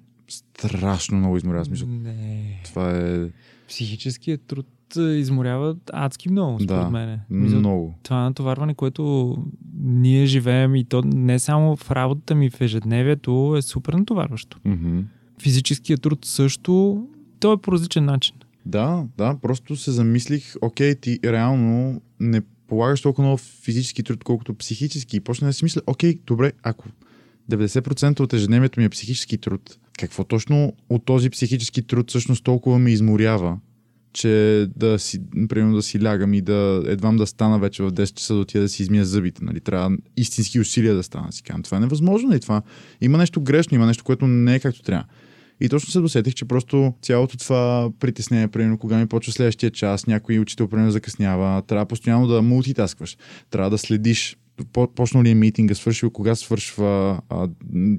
страшно 0.59 1.19
много 1.19 1.37
изморява. 1.37 1.65
Смисъл, 1.65 1.89
Не. 1.89 2.61
това 2.65 2.99
е 2.99 3.29
Психическият 3.69 4.43
труд 4.43 4.67
изморява 4.97 5.77
адски 5.93 6.31
много, 6.31 6.61
според 6.61 6.81
Да, 6.85 6.91
мен. 6.91 7.21
Много. 7.31 7.95
това 8.03 8.23
натоварване, 8.23 8.75
което 8.75 9.37
ние 9.85 10.27
живеем 10.27 10.75
и 10.75 10.85
то 10.85 11.03
не 11.05 11.39
само 11.39 11.77
в 11.77 11.91
работата 11.91 12.35
ми, 12.35 12.51
в 12.51 12.61
ежедневието, 12.61 13.55
е 13.59 13.63
супер 13.63 13.93
натоварващо. 13.93 14.59
Мгм. 14.65 15.01
Физическият 15.43 16.03
труд 16.03 16.25
също, 16.25 17.07
то 17.41 17.53
е 17.53 17.57
по 17.57 17.73
различен 17.73 18.05
начин. 18.05 18.37
Да, 18.67 19.05
да, 19.19 19.37
просто 19.43 19.77
се 19.77 19.91
замислих, 19.91 20.55
окей, 20.63 20.95
ти 20.95 21.19
реално 21.25 22.01
не 22.21 22.41
полагаш 22.67 23.03
толкова 23.03 23.25
много 23.25 23.37
физически 23.39 24.03
труд, 24.03 24.25
колкото 24.25 24.55
психически. 24.55 25.17
И 25.17 25.21
почна 25.21 25.47
да 25.47 25.53
си 25.53 25.65
мисля, 25.65 25.81
окей, 25.87 26.19
добре, 26.27 26.53
ако 26.63 26.89
90% 27.51 28.21
от 28.21 28.33
ежедневието 28.33 28.81
ми 28.81 28.87
е 28.87 28.89
психически 28.89 29.39
труд, 29.39 29.79
какво 29.99 30.25
точно 30.25 30.73
от 30.89 31.05
този 31.05 31.31
психически 31.31 31.83
труд 31.83 32.09
всъщност 32.09 32.45
толкова 32.45 32.79
ме 32.79 32.91
изморява, 32.91 33.59
че 34.13 34.67
да 34.77 34.99
си, 34.99 35.21
примерно 35.49 35.77
да 35.77 35.83
си 35.83 36.05
лягам 36.05 36.35
и 36.35 36.41
да 36.41 36.83
едвам 36.87 37.17
да 37.17 37.27
стана 37.27 37.59
вече 37.59 37.83
в 37.83 37.93
10 37.93 38.15
часа 38.15 38.35
да 38.35 38.41
отида 38.41 38.63
да 38.63 38.69
си 38.69 38.83
измия 38.83 39.05
зъбите. 39.05 39.45
Нали? 39.45 39.61
Трябва 39.61 39.97
истински 40.17 40.61
усилия 40.61 40.95
да 40.95 41.03
стана. 41.03 41.33
Си 41.33 41.43
казвам, 41.43 41.63
това 41.63 41.77
е 41.77 41.81
невъзможно. 41.81 42.29
Нали? 42.29 42.41
Това... 42.41 42.63
Има 43.01 43.19
нещо 43.19 43.41
грешно, 43.41 43.75
има 43.75 43.87
нещо, 43.87 44.05
което 44.05 44.27
не 44.27 44.55
е 44.55 44.61
както 44.61 44.83
трябва. 44.83 45.05
И 45.61 45.69
точно 45.69 45.91
се 45.91 46.01
досетих, 46.01 46.35
че 46.35 46.45
просто 46.45 46.95
цялото 47.03 47.37
това 47.37 47.91
притеснение, 48.01 48.49
примерно, 48.49 48.79
кога 48.79 48.99
ми 48.99 49.07
почва 49.07 49.33
следващия 49.33 49.71
час, 49.71 50.07
някой 50.07 50.39
учител, 50.39 50.69
примерно, 50.69 50.91
закъснява, 50.91 51.63
трябва 51.63 51.87
постоянно 51.87 52.27
да 52.27 52.43
мултитаскваш, 52.43 53.17
трябва 53.51 53.71
да 53.71 53.79
следиш 53.79 54.37
по- 54.73 54.95
почнал 54.95 55.23
ли 55.23 55.31
е 55.31 55.35
митинга, 55.35 55.75
свършил, 55.75 56.11
кога 56.11 56.35
свършва, 56.35 57.21
а, 57.29 57.49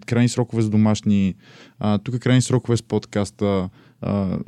крайни 0.05 0.29
срокове 0.29 0.61
за 0.61 0.69
домашни, 0.69 1.35
а, 1.79 1.97
тук 1.97 2.19
крайни 2.19 2.41
срокове 2.41 2.77
с 2.77 2.83
подкаста. 2.83 3.69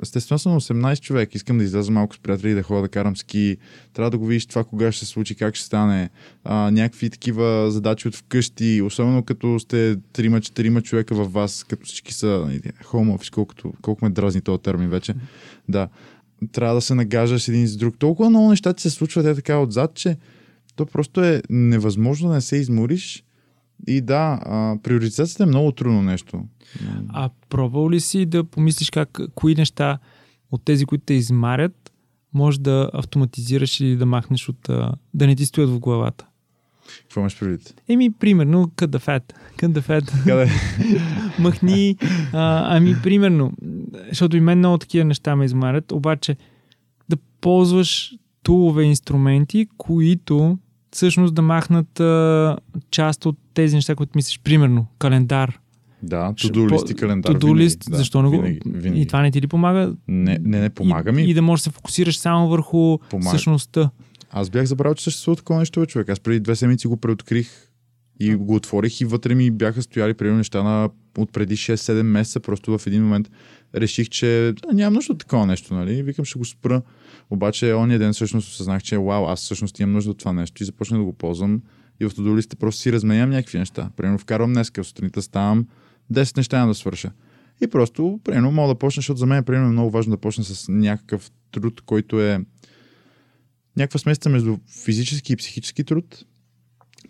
Естествено 0.02 0.40
съм 0.40 0.60
18 0.60 0.99
човек, 0.99 1.36
искам 1.36 1.57
да 1.57 1.64
изляза 1.64 1.91
малко 1.91 2.15
с 2.15 2.19
приятели, 2.19 2.53
да 2.53 2.64
ходя 2.64 2.82
да 2.82 2.90
карам 2.90 3.18
ски, 3.18 3.57
трябва 3.94 4.11
да 4.11 4.18
го 4.18 4.26
видиш 4.26 4.45
това 4.45 4.64
кога 4.64 4.91
ще 4.91 5.06
се 5.06 5.11
случи, 5.11 5.36
как 5.36 5.56
ще 5.56 5.65
стане, 5.65 6.10
а, 6.44 6.72
някакви 6.72 7.10
такива 7.10 7.72
задачи 7.72 8.07
от 8.07 8.15
вкъщи, 8.15 8.82
особено 8.82 9.23
като 9.23 9.60
сте 9.60 9.95
3-4 9.95 10.82
човека 10.82 11.15
във 11.15 11.34
вас, 11.34 11.64
като 11.64 11.86
всички 11.86 12.14
са 12.14 12.44
нали, 12.48 12.60
home 12.84 13.18
office, 13.18 13.34
колкото, 13.34 13.73
колко 13.82 14.06
ме 14.06 14.11
дразни 14.11 14.41
този 14.41 14.61
термин 14.61 14.90
вече. 14.90 15.14
Да. 15.69 15.88
Трябва 16.52 16.76
да 16.76 16.82
се 16.82 16.95
нагаждаш 16.95 17.44
с 17.44 17.48
един 17.48 17.68
с 17.68 17.77
друг. 17.77 17.95
Толкова 17.99 18.30
много 18.30 18.49
неща 18.49 18.73
ти 18.73 18.82
се 18.82 18.90
случват 18.90 19.26
е 19.26 19.36
така 19.36 19.60
отзад, 19.60 19.94
че 19.94 20.18
то 20.76 20.86
просто 20.86 21.23
е 21.23 21.41
невъзможно 21.49 22.30
да 22.30 22.36
не 22.36 22.41
се 22.41 22.56
измориш. 22.56 23.24
И 23.88 24.02
да, 24.02 24.39
а, 24.45 24.77
приоритизацията 24.84 25.43
е 25.43 25.45
много 25.45 25.72
трудно 25.72 26.02
нещо. 26.02 26.43
А 27.10 27.30
пробвал 27.49 27.89
ли 27.89 27.99
си 27.99 28.26
да 28.26 28.43
помислиш 28.43 28.89
как, 28.89 29.19
кои 29.35 29.56
неща 29.56 29.99
от 30.52 30.65
тези, 30.65 30.85
които 30.85 31.06
те 31.06 31.14
измарят, 31.14 31.93
може 32.34 32.60
да 32.60 32.89
автоматизираш 32.93 33.80
или 33.80 33.95
да 33.95 34.06
махнеш 34.06 34.49
от... 34.49 34.69
да 35.14 35.27
не 35.27 35.35
ти 35.35 35.45
стоят 35.45 35.69
в 35.69 35.80
главата? 35.80 36.26
Какво 37.02 37.22
имаш 37.22 37.39
предвид? 37.39 37.81
Еми, 37.88 38.11
примерно, 38.11 38.68
the 38.68 38.99
fat. 38.99 40.14
Къде? 40.23 40.52
Махни. 41.39 41.97
А, 42.34 42.77
ами, 42.77 42.95
примерно, 43.03 43.52
защото 44.10 44.38
и 44.38 44.39
мен 44.39 44.57
много 44.57 44.77
такива 44.77 45.06
неща 45.06 45.35
ме 45.35 45.45
измарят, 45.45 45.91
обаче 45.91 46.38
да 47.10 47.18
ползваш 47.41 48.15
тулове, 48.43 48.84
инструменти, 48.84 49.68
които 49.77 50.57
всъщност 50.95 51.34
да 51.34 51.41
махнат 51.41 51.99
а, 51.99 52.57
част 52.91 53.26
от 53.26 53.38
тези 53.53 53.76
неща, 53.76 53.95
които 53.95 54.11
мислиш. 54.15 54.39
Примерно, 54.43 54.88
календар. 54.99 55.59
Да, 56.03 56.34
туду 56.41 56.67
лист 56.69 56.89
и 56.89 56.93
календар. 56.93 57.31
Туду 57.31 57.55
лист, 57.55 57.84
винаги, 57.84 57.91
да, 57.91 57.97
защо 57.97 58.22
не 58.22 58.30
го... 58.30 58.41
Винаги, 58.41 58.59
винаги. 58.65 59.01
И 59.01 59.05
това 59.05 59.22
не 59.22 59.31
ти 59.31 59.41
ли 59.41 59.47
помага? 59.47 59.93
Не, 60.07 60.39
не, 60.41 60.59
не 60.59 60.69
помага 60.69 61.11
ми. 61.11 61.23
И, 61.23 61.30
и 61.30 61.34
да 61.34 61.41
можеш 61.41 61.63
да 61.63 61.69
се 61.69 61.76
фокусираш 61.76 62.17
само 62.17 62.49
върху 62.49 62.97
Помага. 63.09 63.30
същността. 63.30 63.89
Аз 64.31 64.49
бях 64.49 64.65
забравил, 64.65 64.95
че 64.95 65.03
съществува 65.03 65.35
такова 65.35 65.59
нещо, 65.59 65.80
бе, 65.80 65.85
човек. 65.85 66.09
Аз 66.09 66.19
преди 66.19 66.39
две 66.39 66.55
седмици 66.55 66.88
го 66.88 66.97
преоткрих 66.97 67.49
и 68.19 68.35
го 68.35 68.55
отворих 68.55 69.01
и 69.01 69.05
вътре 69.05 69.35
ми 69.35 69.51
бяха 69.51 69.81
стояли 69.81 70.13
примерно 70.13 70.38
неща 70.38 70.63
на 70.63 70.89
от 71.17 71.31
преди 71.31 71.57
6-7 71.57 72.01
месеца. 72.01 72.39
Просто 72.39 72.77
в 72.77 72.88
един 72.88 73.03
момент 73.03 73.30
реших, 73.76 74.09
че 74.09 74.47
а, 74.47 74.53
нямам 74.73 74.93
нужда 74.93 75.13
от 75.13 75.19
такова 75.19 75.45
нещо, 75.45 75.73
нали? 75.73 76.03
Викам, 76.03 76.26
ще 76.26 76.39
го 76.39 76.45
спра. 76.45 76.81
Обаче 77.30 77.73
ония 77.73 77.99
ден 77.99 78.14
всъщност 78.14 78.49
осъзнах, 78.49 78.84
че 78.84 78.97
вау, 78.97 79.26
аз 79.26 79.41
всъщност 79.41 79.80
имам 79.80 79.93
нужда 79.93 80.11
от 80.11 80.18
това 80.18 80.34
нещо 80.34 80.64
и 80.64 80.65
започнах 80.65 80.99
да 80.99 81.06
го 81.06 81.14
ползвам. 81.14 81.61
И 81.99 82.06
в 82.06 82.15
тодолистите 82.15 82.56
просто 82.56 82.81
си 82.81 82.91
разменям 82.91 83.30
някакви 83.30 83.60
неща. 83.60 83.89
Примерно 83.97 84.18
вкарвам 84.18 84.53
днеска, 84.53 84.84
сутринта 84.84 85.22
ставам 85.22 85.68
10 86.14 86.38
неща 86.38 86.65
да 86.65 86.73
свърша. 86.73 87.11
И 87.61 87.68
просто, 87.68 88.19
примерно, 88.23 88.52
мога 88.52 88.73
да 88.73 88.80
почна, 88.80 88.99
защото 88.99 89.18
за 89.18 89.26
мен 89.26 89.43
примерно, 89.43 89.68
е 89.68 89.72
много 89.72 89.91
важно 89.91 90.11
да 90.11 90.18
почна 90.18 90.43
с 90.43 90.72
някакъв 90.72 91.31
труд, 91.52 91.81
който 91.81 92.22
е 92.22 92.39
някаква 93.77 93.99
смесица 93.99 94.30
между 94.30 94.57
физически 94.84 95.34
и 95.34 95.35
психически 95.35 95.84
труд. 95.84 96.26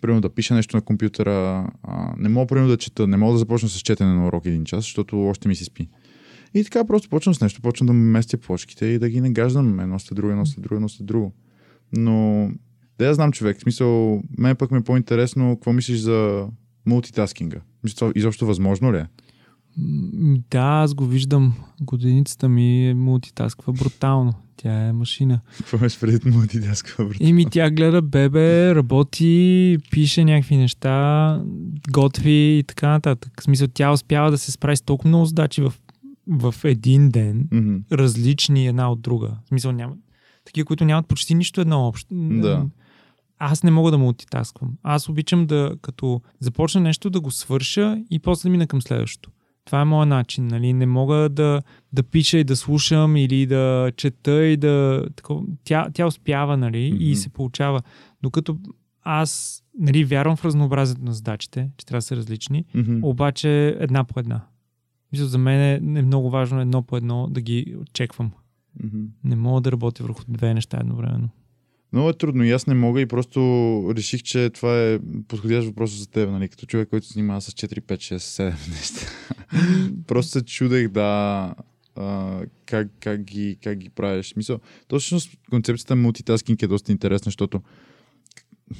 Примерно 0.00 0.20
да 0.20 0.34
пиша 0.34 0.54
нещо 0.54 0.76
на 0.76 0.82
компютъра. 0.82 1.66
А, 1.82 2.14
не 2.18 2.28
мога 2.28 2.46
примерно 2.46 2.68
да 2.68 2.76
чета, 2.76 3.06
не 3.06 3.16
мога 3.16 3.32
да 3.32 3.38
започна 3.38 3.68
с 3.68 3.80
четене 3.80 4.14
на 4.14 4.26
урок 4.26 4.46
един 4.46 4.64
час, 4.64 4.84
защото 4.84 5.22
още 5.22 5.48
ми 5.48 5.56
се 5.56 5.64
спи. 5.64 5.88
И 6.56 6.64
така 6.64 6.84
просто 6.84 7.08
почвам 7.08 7.34
с 7.34 7.40
нещо, 7.40 7.62
почвам 7.62 7.86
да 7.86 7.92
местя 7.92 8.38
плочките 8.38 8.86
и 8.86 8.98
да 8.98 9.08
ги 9.08 9.20
нагаждам 9.20 9.80
едно 9.80 9.98
след 9.98 10.16
друго, 10.16 10.30
едно 10.30 10.46
след 10.46 10.62
друго, 10.62 10.74
едно 10.74 10.88
след 10.88 11.06
друго. 11.06 11.32
Но 11.92 12.48
да 12.98 13.06
я 13.06 13.14
знам 13.14 13.32
човек, 13.32 13.58
в 13.58 13.60
смисъл, 13.60 14.22
мен 14.38 14.56
пък 14.56 14.70
ми 14.70 14.78
е 14.78 14.82
по-интересно 14.82 15.56
какво 15.56 15.72
мислиш 15.72 15.98
за 15.98 16.46
мултитаскинга. 16.86 17.60
Мисля, 17.84 17.94
това 17.94 18.12
изобщо 18.14 18.46
възможно 18.46 18.92
ли 18.92 18.96
е? 18.96 19.06
Да, 20.50 20.80
аз 20.82 20.94
го 20.94 21.06
виждам. 21.06 21.54
Годиницата 21.80 22.48
ми 22.48 22.88
е 22.88 22.94
мултитасква 22.94 23.72
брутално. 23.72 24.34
Тя 24.56 24.86
е 24.86 24.92
машина. 24.92 25.40
Какво 25.56 25.86
е 25.86 25.88
предвид 26.00 26.24
мултитасква, 26.24 27.04
брат? 27.04 27.16
И 27.20 27.32
ми 27.32 27.46
тя 27.50 27.70
гледа 27.70 28.02
бебе, 28.02 28.74
работи, 28.74 29.78
пише 29.90 30.24
някакви 30.24 30.56
неща, 30.56 31.42
готви 31.90 32.58
и 32.58 32.64
така 32.66 32.88
нататък. 32.88 33.32
В 33.40 33.42
смисъл, 33.42 33.68
тя 33.74 33.92
успява 33.92 34.30
да 34.30 34.38
се 34.38 34.52
справи 34.52 34.76
с 34.76 34.82
толкова 34.82 35.08
много 35.08 35.24
задачи 35.24 35.62
в, 35.62 35.72
в 36.28 36.54
един 36.64 37.08
ден, 37.08 37.48
Мгм. 37.52 37.76
различни 37.92 38.66
една 38.66 38.90
от 38.90 39.00
друга. 39.00 39.36
В 39.44 39.48
смисъл, 39.48 39.72
няма. 39.72 39.94
Такива, 40.44 40.64
които 40.64 40.84
нямат 40.84 41.06
почти 41.06 41.34
нищо 41.34 41.60
едно 41.60 41.88
общо. 41.88 42.14
Да. 42.14 42.66
Аз 43.38 43.62
не 43.62 43.70
мога 43.70 43.90
да 43.90 43.98
мултитасквам. 43.98 44.70
Аз 44.82 45.08
обичам 45.08 45.46
да, 45.46 45.76
като 45.82 46.20
започна 46.40 46.80
нещо, 46.80 47.10
да 47.10 47.20
го 47.20 47.30
свърша 47.30 48.02
и 48.10 48.18
после 48.18 48.42
да 48.42 48.50
мина 48.50 48.66
към 48.66 48.82
следващото. 48.82 49.30
Това 49.64 49.80
е 49.80 49.84
моят 49.84 50.08
начин, 50.08 50.46
нали? 50.46 50.72
Не 50.72 50.86
мога 50.86 51.28
да, 51.28 51.62
да 51.92 52.02
пиша 52.02 52.38
и 52.38 52.44
да 52.44 52.56
слушам 52.56 53.16
или 53.16 53.46
да 53.46 53.92
чета 53.96 54.44
и 54.44 54.56
да... 54.56 55.06
Такова. 55.16 55.42
Тя, 55.64 55.88
тя 55.94 56.06
успява, 56.06 56.56
нали? 56.56 56.92
Мгм. 56.92 57.02
И 57.02 57.16
се 57.16 57.28
получава. 57.28 57.82
Докато 58.22 58.56
аз, 59.02 59.62
нали, 59.78 60.04
вярвам 60.04 60.36
в 60.36 60.44
разнообразието 60.44 61.04
на 61.04 61.12
задачите, 61.12 61.70
че 61.76 61.86
трябва 61.86 61.98
да 61.98 62.02
са 62.02 62.16
различни, 62.16 62.64
Мгм. 62.74 62.98
обаче 63.02 63.76
една 63.80 64.04
по 64.04 64.20
една. 64.20 64.40
За 65.24 65.38
мен 65.38 65.60
е, 65.60 65.98
е 65.98 66.02
много 66.02 66.30
важно 66.30 66.60
едно 66.60 66.82
по 66.82 66.96
едно 66.96 67.26
да 67.30 67.40
ги 67.40 67.76
чеквам. 67.92 68.32
Мгм. 68.84 69.04
Не 69.24 69.36
мога 69.36 69.60
да 69.60 69.72
работя 69.72 70.02
върху 70.02 70.22
две 70.28 70.54
неща 70.54 70.78
едновременно. 70.80 71.28
Много 71.92 72.08
е 72.08 72.12
трудно 72.12 72.44
и 72.44 72.50
аз 72.50 72.66
не 72.66 72.74
мога 72.74 73.00
и 73.00 73.06
просто 73.06 73.40
реших, 73.96 74.22
че 74.22 74.50
това 74.50 74.82
е 74.82 74.98
подходящ 75.28 75.68
въпрос 75.68 75.90
за 75.90 76.10
теб, 76.10 76.30
нали? 76.30 76.48
Като 76.48 76.66
човек, 76.66 76.88
който 76.88 77.06
се 77.06 77.12
занимава 77.12 77.40
с 77.40 77.50
4, 77.50 77.80
5, 77.80 77.96
6, 77.96 78.16
7 78.16 78.70
неща. 78.70 79.06
просто 80.06 80.32
се 80.32 80.44
чудех 80.44 80.88
да 80.88 81.54
а, 81.96 82.40
как, 82.66 82.88
как, 83.00 83.22
ги, 83.22 83.58
как 83.62 83.78
ги 83.78 83.88
правиш. 83.88 84.34
Мисъл, 84.36 84.58
то 84.88 84.98
всъщност 84.98 85.30
концепцията 85.50 85.96
мултитаскинг 85.96 86.62
е 86.62 86.66
доста 86.66 86.92
интересна, 86.92 87.24
защото 87.24 87.60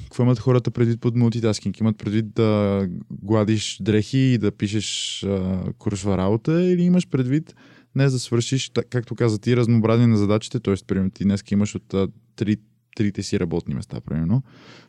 какво 0.03 0.23
имат 0.23 0.39
хората 0.39 0.71
предвид 0.71 1.01
под 1.01 1.15
мултитаскинг? 1.15 1.79
Имат 1.79 1.97
предвид 1.97 2.33
да 2.33 2.87
гладиш 3.11 3.77
дрехи 3.81 4.17
и 4.17 4.37
да 4.37 4.51
пишеш 4.51 5.23
а, 5.23 5.63
курсова 5.77 6.17
работа 6.17 6.63
или 6.63 6.81
имаш 6.81 7.07
предвид 7.07 7.55
днес 7.95 8.11
да 8.11 8.19
свършиш, 8.19 8.71
както 8.89 9.15
каза 9.15 9.39
ти, 9.39 9.57
разнообразие 9.57 10.07
на 10.07 10.17
задачите, 10.17 10.59
т.е. 10.59 10.73
примерно 10.87 11.11
ти 11.11 11.23
днес 11.23 11.43
имаш 11.51 11.75
от 11.75 11.93
а, 11.93 12.07
три, 12.35 12.57
трите 12.95 13.23
си 13.23 13.39
работни 13.39 13.73
места, 13.73 14.01
примерно. 14.01 14.43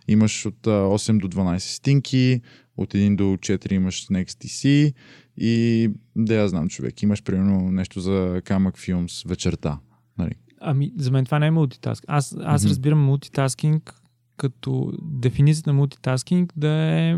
Имаш 0.09 0.47
от 0.47 0.67
а, 0.67 0.71
8 0.71 1.21
до 1.21 1.29
12 1.29 1.59
стинки, 1.59 2.41
от 2.77 2.95
1 2.95 3.17
до 3.17 3.25
4 3.25 3.73
имаш 3.73 4.07
Next 4.07 4.45
TC 4.45 4.93
и 5.37 5.91
да 6.17 6.35
я 6.35 6.49
знам 6.49 6.69
човек, 6.69 7.03
имаш 7.03 7.23
примерно 7.23 7.71
нещо 7.71 8.01
за 8.01 8.43
камък 8.45 8.79
филмс 8.79 9.23
вечерта. 9.23 9.79
Нали? 10.19 10.35
Ами, 10.61 10.93
за 10.97 11.11
мен 11.11 11.25
това 11.25 11.39
не 11.39 11.47
е 11.47 11.51
мултитаскинг. 11.51 12.11
Аз, 12.11 12.37
аз 12.41 12.63
Мгм. 12.63 12.71
разбирам 12.71 12.99
мултитаскинг 12.99 13.95
като 14.39 14.93
дефиницията 15.03 15.71
на 15.71 15.75
мултитаскинг 15.75 16.53
да 16.57 16.69
е 16.69 17.17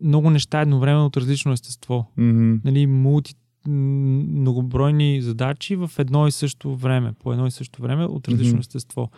много 0.00 0.30
неща 0.30 0.60
едновременно 0.60 1.06
от 1.06 1.16
различно 1.16 1.52
естество. 1.52 2.10
Mm-hmm. 2.18 2.60
Нали, 2.64 2.86
мулти, 2.86 3.34
многобройни 3.68 5.22
задачи 5.22 5.76
в 5.76 5.90
едно 5.98 6.26
и 6.26 6.32
също 6.32 6.76
време, 6.76 7.12
по 7.12 7.32
едно 7.32 7.46
и 7.46 7.50
също 7.50 7.82
време 7.82 8.04
от 8.04 8.28
различно 8.28 8.52
Мгм. 8.54 8.60
естество. 8.60 9.10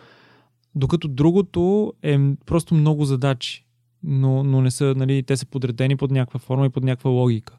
Докато 0.75 1.07
другото 1.07 1.93
е 2.03 2.19
просто 2.45 2.75
много 2.75 3.05
задачи, 3.05 3.65
но, 4.03 4.43
но 4.43 4.61
не 4.61 4.71
са, 4.71 4.93
нали, 4.97 5.23
те 5.23 5.37
са 5.37 5.45
подредени 5.45 5.97
под 5.97 6.11
някаква 6.11 6.39
форма 6.39 6.65
и 6.65 6.69
под 6.69 6.83
някаква 6.83 7.11
логика. 7.11 7.57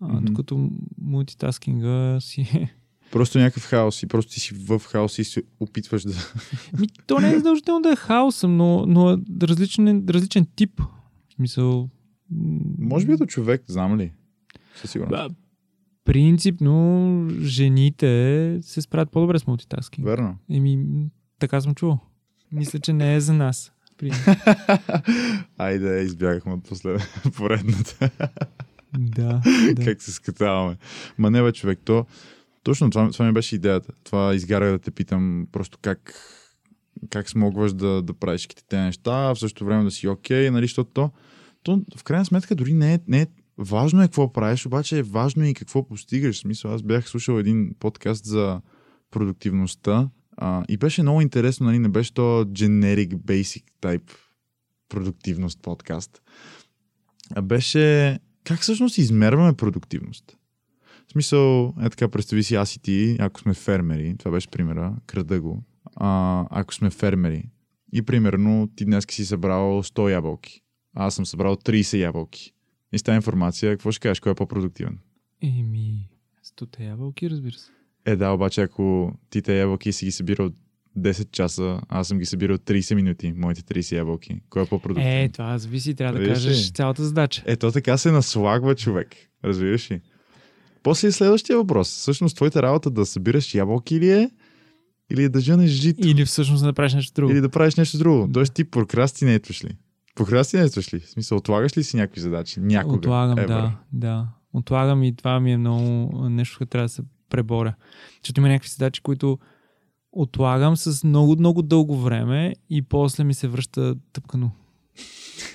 А, 0.00 0.08
Мгм. 0.08 0.24
Докато 0.24 0.70
мултитаскинга 1.00 2.20
си 2.20 2.40
е 2.40 2.74
Просто 3.12 3.38
някакъв 3.38 3.64
хаос 3.64 4.02
и 4.02 4.06
просто 4.06 4.32
ти 4.32 4.40
си 4.40 4.54
в 4.54 4.78
хаос 4.78 5.18
и 5.18 5.24
се 5.24 5.42
опитваш 5.60 6.02
да... 6.02 6.14
Ми, 6.78 6.88
то 7.06 7.20
не 7.20 7.30
е 7.30 7.36
задължително 7.36 7.80
да 7.80 7.92
е 7.92 7.96
хаос, 7.96 8.42
но, 8.42 8.86
но 8.86 9.10
е 9.10 9.16
различен, 9.42 10.04
различен 10.08 10.46
тип. 10.56 10.80
В 11.28 11.34
смисъл... 11.34 11.88
Може 12.78 13.06
би 13.06 13.12
е 13.12 13.16
до 13.16 13.26
човек, 13.26 13.62
знам 13.68 13.98
ли? 13.98 14.12
Със 14.76 14.90
сигурност. 14.90 15.28
ба, 15.28 15.34
Принципно, 16.04 17.28
жените 17.40 18.58
се 18.62 18.82
справят 18.82 19.10
по-добре 19.10 19.38
с 19.38 19.46
мултитаскинг. 19.46 20.06
Верно. 20.06 20.38
Еми, 20.50 20.78
така 21.38 21.60
съм 21.60 21.74
чувал. 21.74 21.98
Мисля, 22.52 22.78
че 22.78 22.92
не 22.92 23.14
е 23.14 23.20
за 23.20 23.32
нас. 23.32 23.72
Айде, 25.58 26.02
избягахме 26.02 26.52
от 26.52 26.64
послед... 26.68 27.22
поредната. 27.36 28.10
да, 28.98 29.42
да. 29.74 29.84
как 29.84 30.02
се 30.02 30.12
скатаваме. 30.12 30.76
Ма 31.18 31.30
не 31.30 31.42
бе, 31.42 31.52
човек, 31.52 31.78
то... 31.84 32.06
Точно 32.62 32.90
това, 32.90 33.10
това 33.10 33.24
ми 33.24 33.32
беше 33.32 33.54
идеята. 33.54 33.92
Това 34.04 34.34
изгарах 34.34 34.70
да 34.70 34.78
те 34.78 34.90
питам 34.90 35.46
просто 35.52 35.78
как, 35.82 36.14
как 37.10 37.28
смогваш 37.28 37.72
да, 37.72 38.02
да 38.02 38.14
правиш 38.14 38.48
тези 38.68 38.82
неща, 38.82 39.12
а 39.12 39.34
в 39.34 39.38
същото 39.38 39.64
време 39.64 39.84
да 39.84 39.90
си 39.90 40.08
окей, 40.08 40.50
нали, 40.50 40.64
защото 40.64 40.90
то, 40.90 41.10
то 41.62 41.82
в 41.96 42.04
крайна 42.04 42.24
сметка 42.24 42.54
дори 42.54 42.72
не 42.72 42.94
е, 42.94 42.98
не 43.08 43.22
е 43.22 43.26
важно 43.58 44.02
е 44.02 44.04
какво 44.04 44.32
правиш, 44.32 44.66
обаче 44.66 44.98
е 44.98 45.02
важно 45.02 45.44
и 45.44 45.54
какво 45.54 45.88
постигаш. 45.88 46.36
В 46.36 46.38
смисъл, 46.38 46.74
аз 46.74 46.82
бях 46.82 47.08
слушал 47.08 47.38
един 47.38 47.74
подкаст 47.78 48.24
за 48.24 48.60
продуктивността 49.10 50.08
а, 50.36 50.64
и 50.68 50.76
беше 50.76 51.02
много 51.02 51.20
интересно, 51.20 51.66
нали, 51.66 51.78
не 51.78 51.88
беше 51.88 52.14
то 52.14 52.44
generic, 52.44 53.14
basic 53.14 53.62
type 53.82 54.10
продуктивност 54.88 55.62
подкаст. 55.62 56.22
А 57.34 57.42
беше 57.42 58.18
как 58.44 58.60
всъщност 58.60 58.98
измерваме 58.98 59.52
продуктивност. 59.52 60.36
В 61.12 61.20
смисъл, 61.20 61.74
е 61.82 61.90
така, 61.90 62.08
представи 62.08 62.42
си 62.42 62.54
аз 62.54 62.76
и 62.76 62.78
ти, 62.82 63.16
ако 63.20 63.40
сме 63.40 63.54
фермери, 63.54 64.14
това 64.18 64.30
беше 64.30 64.48
примера, 64.48 64.96
крада 65.06 65.40
го, 65.40 65.64
а, 65.96 66.46
ако 66.50 66.74
сме 66.74 66.90
фермери 66.90 67.44
и 67.92 68.02
примерно 68.02 68.68
ти 68.76 68.84
днес 68.84 69.04
си 69.10 69.26
събрал 69.26 69.82
100 69.82 70.10
ябълки, 70.10 70.60
а 70.96 71.06
аз 71.06 71.14
съм 71.14 71.26
събрал 71.26 71.56
30 71.56 71.98
ябълки. 71.98 72.52
И 72.92 72.98
с 72.98 73.02
тази 73.02 73.16
информация, 73.16 73.72
какво 73.72 73.92
ще 73.92 74.00
кажеш, 74.00 74.20
кой 74.20 74.32
е 74.32 74.34
по-продуктивен? 74.34 74.98
Еми, 75.42 76.08
стоте 76.42 76.84
ябълки, 76.84 77.30
разбира 77.30 77.54
се. 77.54 77.70
Е, 78.04 78.16
да, 78.16 78.30
обаче 78.30 78.62
ако 78.62 79.12
ти 79.30 79.42
те 79.42 79.58
ябълки 79.58 79.92
си 79.92 80.04
ги 80.04 80.10
събирал 80.10 80.50
10 80.98 81.30
часа, 81.30 81.80
аз 81.88 82.08
съм 82.08 82.18
ги 82.18 82.26
събирал 82.26 82.58
30 82.58 82.94
минути, 82.94 83.32
моите 83.32 83.62
30 83.62 83.96
ябълки. 83.96 84.40
Кой 84.50 84.62
е 84.62 84.66
по-продуктивен? 84.66 85.24
Е, 85.24 85.28
това 85.28 85.58
зависи, 85.58 85.94
трябва 85.94 86.12
да 86.12 86.18
Виж 86.18 86.28
ли? 86.28 86.32
кажеш 86.32 86.72
цялата 86.72 87.04
задача. 87.04 87.42
Ето 87.46 87.72
така 87.72 87.98
се 87.98 88.10
наслагва 88.10 88.74
човек. 88.74 89.08
Разбираш 89.44 89.90
ли? 89.90 90.00
После 90.82 91.08
е 91.08 91.12
следващия 91.12 91.58
въпрос. 91.58 91.88
Всъщност, 91.88 92.36
твоята 92.36 92.62
работа 92.62 92.90
да 92.90 93.06
събираш 93.06 93.54
ябълки 93.54 94.00
ли 94.00 94.10
е? 94.10 94.30
Или 95.10 95.28
да 95.28 95.40
женеш 95.40 95.70
жито? 95.70 96.08
Или 96.08 96.24
всъщност 96.24 96.60
да 96.62 96.66
направиш 96.66 96.94
нещо 96.94 97.12
друго. 97.14 97.32
Или 97.32 97.40
да 97.40 97.48
правиш 97.48 97.76
нещо 97.76 97.98
друго? 97.98 98.30
Тоест 98.32 98.54
ти 98.54 98.64
прокрастинейтваш 98.64 99.64
ли? 99.64 99.76
Прокрастинейтваш 100.14 100.94
ли? 100.94 101.00
В 101.00 101.08
смисъл, 101.08 101.38
отлагаш 101.38 101.76
ли 101.76 101.84
си 101.84 101.96
някакви 101.96 102.20
задачи? 102.20 102.60
Някога. 102.60 102.96
Отлагам, 102.96 103.38
Ever. 103.38 103.46
да, 103.46 103.72
да. 103.92 104.26
Отлагам 104.52 105.02
и 105.02 105.16
това 105.16 105.40
ми 105.40 105.52
е 105.52 105.56
много 105.56 106.10
нещо, 106.28 106.58
което 106.58 106.70
трябва 106.70 106.84
да 106.84 106.92
се 106.92 107.02
преборя. 107.30 107.74
Защото 108.22 108.40
има 108.40 108.48
някакви 108.48 108.70
задачи, 108.70 109.00
които 109.00 109.38
отлагам 110.12 110.76
с 110.76 111.04
много, 111.04 111.36
много 111.38 111.62
дълго 111.62 111.96
време 111.96 112.54
и 112.70 112.82
после 112.82 113.24
ми 113.24 113.34
се 113.34 113.48
връща 113.48 113.94
тъпкано. 114.12 114.50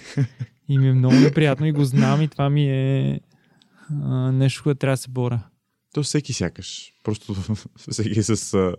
и 0.70 0.78
ми 0.78 0.88
е 0.88 0.94
много 0.94 1.16
неприятно 1.16 1.66
и 1.66 1.72
го 1.72 1.86
знам 1.86 2.22
и 2.22 2.28
това 2.28 2.50
ми 2.50 2.70
е 2.70 3.20
а, 3.92 4.32
нещо, 4.32 4.64
което 4.64 4.80
трябва 4.80 4.94
да 4.94 4.98
се 4.98 5.10
боря. 5.10 5.44
То 5.94 6.04
всеки 6.04 6.34
сякаш. 6.34 6.94
Просто 7.04 7.36
всеки 7.92 8.20
е 8.20 8.24
с 8.24 8.36
uh, 8.38 8.76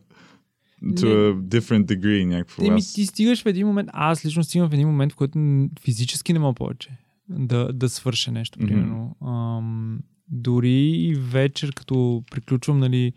to 0.84 1.04
a 1.04 1.40
different 1.40 1.84
degree 1.84 2.24
някакво. 2.24 2.62
Ти, 2.62 2.68
Аз... 2.68 2.92
ти 2.92 3.06
стигаш 3.06 3.42
в 3.42 3.46
един 3.46 3.66
момент, 3.66 3.90
аз 3.92 4.24
лично 4.24 4.44
стигам 4.44 4.70
в 4.70 4.72
един 4.72 4.88
момент, 4.88 5.12
в 5.12 5.16
който 5.16 5.68
физически 5.80 6.32
не 6.32 6.38
мога 6.38 6.54
повече 6.54 6.98
да, 7.28 7.72
да 7.72 7.88
свърша 7.88 8.32
нещо, 8.32 8.58
примерно. 8.58 9.16
Ам, 9.26 10.00
дори 10.28 10.90
и 10.90 11.14
вечер, 11.14 11.72
като 11.72 12.24
приключвам 12.30 12.78
нали, 12.78 13.12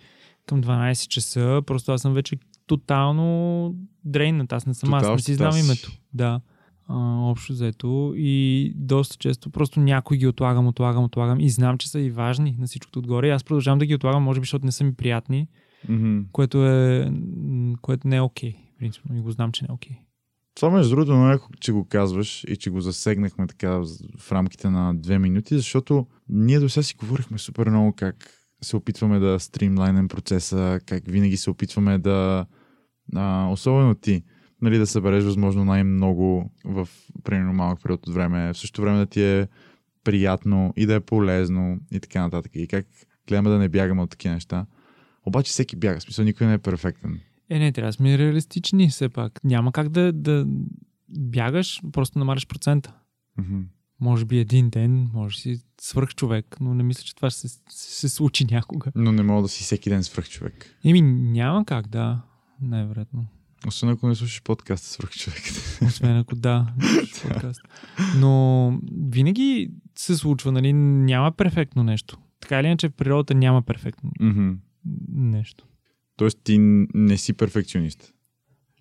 към 0.45 0.63
12 0.63 1.07
часа, 1.07 1.61
просто 1.65 1.91
аз 1.91 2.01
съм 2.01 2.13
вече 2.13 2.38
тотално 2.68 3.76
дрейнат. 4.05 4.53
Аз 4.53 4.65
не 4.65 4.73
съм, 4.73 4.93
аз 4.93 5.01
Тотал 5.01 5.15
не 5.15 5.22
си 5.22 5.34
знам 5.34 5.57
името. 5.57 5.91
Да. 6.13 6.41
А, 6.93 7.30
общо 7.30 7.53
взето. 7.53 8.13
И 8.15 8.72
доста 8.76 9.18
често 9.18 9.49
просто 9.49 9.80
някой 9.80 10.18
ги 10.18 10.27
отлагам, 10.27 10.68
отлагам, 10.68 11.03
отлагам 11.03 11.39
и 11.39 11.49
знам, 11.49 11.77
че 11.77 11.89
са 11.89 11.99
и 11.99 12.09
важни 12.09 12.55
на 12.59 12.68
всичкото 12.68 12.99
отгоре. 12.99 13.27
И 13.27 13.31
аз 13.31 13.43
продължавам 13.43 13.80
да 13.80 13.85
ги 13.85 13.95
отлагам, 13.95 14.23
може 14.23 14.39
би, 14.39 14.43
защото 14.43 14.65
не 14.65 14.72
са 14.72 14.84
ми 14.84 14.93
приятни, 14.93 15.47
Мгм. 15.89 16.19
което 16.31 16.68
е, 16.68 17.11
което 17.81 18.07
не 18.07 18.15
е 18.15 18.22
окей. 18.22 18.55
Принципно. 18.80 19.18
И 19.18 19.22
го 19.22 19.31
знам, 19.31 19.51
че 19.51 19.63
не 19.63 19.68
е 19.72 19.73
окей. 19.73 19.97
Това 20.55 20.69
между 20.69 20.89
другото 20.95 21.11
много 21.11 21.27
яко, 21.27 21.47
че 21.59 21.72
го 21.72 21.85
казваш 21.89 22.43
и 22.47 22.57
че 22.57 22.69
го 22.69 22.81
засегнахме 22.81 23.47
така 23.47 23.69
в 24.19 24.31
рамките 24.31 24.69
на 24.69 24.93
две 24.95 25.19
минути, 25.19 25.57
защото 25.57 26.07
ние 26.30 26.59
до 26.59 26.69
сега 26.69 26.84
си 26.84 26.95
говорихме 26.99 27.38
супер 27.38 27.69
много 27.69 27.93
как 27.93 28.30
се 28.61 28.76
опитваме 28.76 29.19
да 29.19 29.39
стримлайнем 29.39 30.07
процеса, 30.07 30.80
как 30.85 31.03
винаги 31.07 31.38
се 31.38 31.49
опитваме 31.49 31.97
да, 31.97 32.45
а, 33.15 33.47
особено 33.51 33.95
ти, 33.95 34.23
нали, 34.61 34.77
да 34.77 34.88
събереш 34.88 35.23
възможно 35.23 35.65
най-много 35.65 36.51
в 36.65 36.89
примерно 37.23 37.53
малък 37.53 37.83
период 37.83 38.07
от 38.07 38.13
време, 38.13 38.53
в 38.53 38.57
същото 38.57 38.81
време 38.81 38.97
да 38.97 39.05
ти 39.05 39.23
е 39.23 39.47
приятно 40.03 40.73
и 40.77 40.85
да 40.85 40.95
е 40.95 40.99
полезно 40.99 41.79
и 41.91 41.99
така 41.99 42.21
нататък. 42.21 42.51
И 42.55 42.67
как 42.67 42.85
гледаме 43.27 43.49
да 43.49 43.57
не 43.57 43.69
бягаме 43.69 44.01
от 44.01 44.09
такива 44.09 44.33
неща. 44.33 44.65
Обаче 45.25 45.49
всеки 45.49 45.75
бяга, 45.75 45.99
в 45.99 46.03
смисъл 46.03 46.25
никой 46.25 46.47
не 46.47 46.53
е 46.53 46.57
перфектен. 46.57 47.19
Е, 47.49 47.59
не, 47.59 47.71
трябва 47.71 47.89
да 47.89 47.93
сме 47.93 48.17
реалистични 48.17 48.89
все 48.89 49.09
пак. 49.09 49.43
Няма 49.43 49.71
как 49.71 49.89
да, 49.89 50.13
да 50.13 50.47
бягаш, 51.09 51.81
просто 51.91 52.19
намаляш 52.19 52.47
процента. 52.47 52.93
Мгм. 53.38 53.59
Може 53.99 54.25
би 54.25 54.39
един 54.39 54.69
ден, 54.69 55.09
може 55.13 55.39
си 55.39 55.61
свърх 55.81 56.15
човек, 56.15 56.57
но 56.59 56.73
не 56.73 56.83
мисля, 56.83 57.03
че 57.03 57.15
това 57.15 57.29
ще 57.29 57.47
се, 57.47 57.59
се 57.69 58.09
случи 58.09 58.45
някога. 58.45 58.91
Но 58.95 59.11
не 59.11 59.23
мога 59.23 59.41
да 59.41 59.47
си 59.47 59.63
всеки 59.63 59.89
ден 59.89 60.03
свръх 60.03 60.29
човек. 60.29 60.75
Еми, 60.85 61.01
няма 61.01 61.65
как, 61.65 61.88
да. 61.88 62.21
Най-вероятно. 62.61 63.27
Освен 63.67 63.89
ако 63.89 64.07
не 64.07 64.15
слушаш 64.15 64.41
подкаста 64.41 64.88
свръх 64.88 65.11
човек. 65.11 65.41
Освен 65.85 66.17
ако 66.17 66.35
да, 66.35 66.67
подкаст. 67.23 67.61
Но 68.17 68.79
винаги 69.09 69.71
се 69.95 70.15
случва, 70.15 70.51
нали? 70.51 70.73
Няма 70.73 71.31
перфектно 71.31 71.83
нещо. 71.83 72.17
Така 72.39 72.59
или 72.59 72.67
иначе 72.67 72.89
в 72.89 72.93
природата 72.93 73.35
няма 73.35 73.61
перфектно 73.61 74.11
Мгм. 74.19 74.51
нещо. 75.09 75.65
Тоест 76.17 76.38
ти 76.43 76.57
не 76.93 77.17
си 77.17 77.33
перфекционист. 77.33 78.13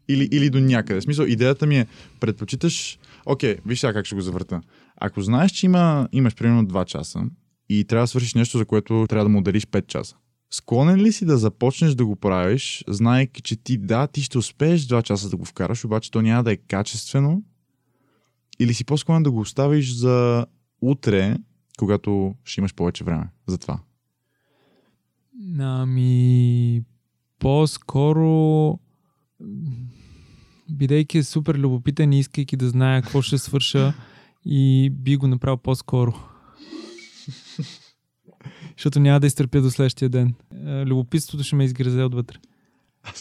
Или, 0.09 0.29
или 0.33 0.51
до 0.51 0.61
някъде. 0.61 1.01
В 1.01 1.05
смисъл, 1.05 1.25
идеята 1.25 1.67
ми 1.67 1.79
е, 1.79 1.87
предпочиташ... 2.21 2.99
Окей, 3.27 3.57
виж 3.67 3.81
сега 3.81 3.93
как 3.93 4.07
ще 4.07 4.15
го 4.15 4.21
завърта. 4.21 4.61
Ако 4.97 5.23
знаеш, 5.23 5.51
че 5.51 5.67
има, 5.67 6.09
имаш 6.13 6.35
примерно 6.35 6.67
2 6.67 6.85
часа 6.85 7.25
и 7.69 7.85
трябва 7.85 8.03
да 8.03 8.07
свършиш 8.07 8.35
нещо, 8.35 8.59
за 8.59 8.65
което 8.65 9.07
трябва 9.09 9.25
да 9.25 9.29
му 9.29 9.39
отделиш 9.39 9.67
5 9.67 9.87
часа. 9.87 10.17
Склонен 10.51 11.01
ли 11.01 11.13
си 11.13 11.25
да 11.25 11.39
започнеш 11.39 11.95
да 11.95 12.07
го 12.07 12.17
правиш, 12.17 12.85
знаеки, 12.89 13.43
че 13.43 13.57
ти 13.57 13.79
да, 13.79 14.07
ти 14.07 14.23
ще 14.23 14.39
успееш 14.39 14.83
2 14.83 15.03
часа 15.03 15.31
да 15.31 15.37
го 15.37 15.45
вкараш, 15.45 15.85
обаче 15.85 16.11
то 16.11 16.23
няма 16.23 16.45
да 16.45 16.53
е 16.53 16.57
качествено? 16.57 17.43
Или 18.59 18.75
си 18.75 18.85
по-склонен 18.85 19.23
да 19.23 19.31
го 19.31 19.41
оставиш 19.41 19.93
за 19.93 20.47
утре, 20.83 21.37
когато 21.79 22.35
ще 22.45 22.61
имаш 22.61 22.75
повече 22.75 23.05
време 23.05 23.29
за 23.47 23.59
това? 23.59 23.81
Ами, 25.59 26.83
по-скоро, 27.39 28.79
бидейки 30.71 31.23
супер 31.23 31.55
любопитен 31.55 32.13
и 32.13 32.19
искайки 32.19 32.57
да 32.57 32.69
зная 32.69 33.03
какво 33.03 33.23
ще 33.23 33.39
свърша 33.39 33.95
и 34.45 34.91
би 34.91 35.17
го 35.17 35.27
направил 35.27 35.57
по-скоро. 35.57 36.30
Защото 38.81 39.01
няма 39.01 39.21
да 39.21 39.27
изтърпя 39.27 39.61
до 39.61 39.71
следващия 39.71 40.09
ден. 40.09 40.35
Е, 40.67 40.87
Любопитството 40.87 41.45
ще 41.45 41.57
ме 41.57 41.65
изгрезе 41.65 42.03
отвътре. 42.03 42.37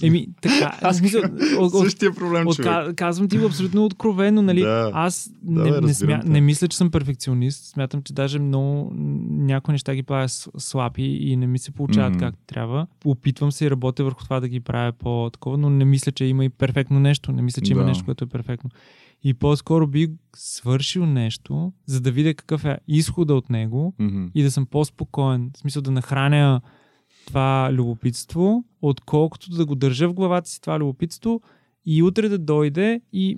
Еми, 0.04 0.28
така. 0.42 0.78
Аз 0.82 0.98
смисъл, 0.98 1.22
от, 1.60 1.74
от, 1.74 1.84
Същия 1.84 2.14
проблем, 2.14 2.48
от, 2.48 2.58
ка- 2.58 2.94
казвам 2.96 3.30
ти 3.30 3.38
го 3.38 3.46
абсолютно 3.46 3.86
откровено, 3.86 4.42
нали? 4.42 4.62
Да. 4.62 4.92
Аз 4.94 5.32
Да, 5.42 5.64
не, 5.64 5.72
бе, 5.72 5.82
не, 5.82 5.94
смя, 5.94 6.22
не 6.26 6.42
мисля, 6.42 6.68
че 6.68 6.78
съм 6.78 6.92
перфекционист. 6.92 7.66
Смятам, 7.66 8.02
че 8.02 8.14
даже 8.14 8.40
много 8.40 8.92
някои 9.30 9.72
неща 9.72 9.96
ги 9.96 10.04
правя 10.04 10.30
слаби 10.58 11.04
и 11.04 11.36
не 11.36 11.48
ми 11.48 11.60
се 11.60 11.72
получават 11.72 12.12
Мгм. 12.12 12.20
както 12.20 12.40
трябва. 12.48 12.88
Опитвам 13.06 13.52
се 13.52 13.66
и 13.66 13.72
работя 13.72 14.04
върху 14.04 14.24
това 14.24 14.40
да 14.40 14.48
ги 14.48 14.60
правя 14.60 14.92
по-такова, 14.92 15.58
но 15.58 15.70
не 15.70 15.86
мисля, 15.86 16.12
че 16.12 16.26
има 16.26 16.46
и 16.46 16.50
перфектно 16.50 17.00
нещо. 17.00 17.32
Не 17.32 17.42
мисля, 17.42 17.62
че 17.62 17.72
има 17.72 17.82
Да. 17.82 17.88
нещо, 17.88 18.06
което 18.06 18.24
е 18.24 18.28
перфектно. 18.28 18.70
И 19.24 19.34
по-скоро 19.34 19.88
би 19.88 20.12
свършил 20.36 21.06
нещо, 21.06 21.74
за 21.86 22.02
да 22.02 22.12
видя 22.12 22.34
какъв 22.34 22.66
е 22.66 22.80
изхода 22.88 23.36
от 23.36 23.50
него 23.50 23.94
Мгм. 24.00 24.26
и 24.36 24.44
да 24.44 24.52
съм 24.52 24.66
по-спокоен. 24.66 25.52
В 25.56 25.58
смисъл 25.60 25.82
да 25.82 25.92
нахраня 25.92 26.62
това 27.28 27.70
любопитство, 27.74 28.64
отколкото 28.82 29.50
да 29.50 29.66
го 29.66 29.76
държа 29.76 30.10
в 30.10 30.14
главата 30.14 30.50
си 30.50 30.62
това 30.62 30.80
любопитство 30.80 31.42
и 31.86 32.04
утре 32.04 32.30
да 32.30 32.38
дойде 32.38 33.02
и 33.14 33.38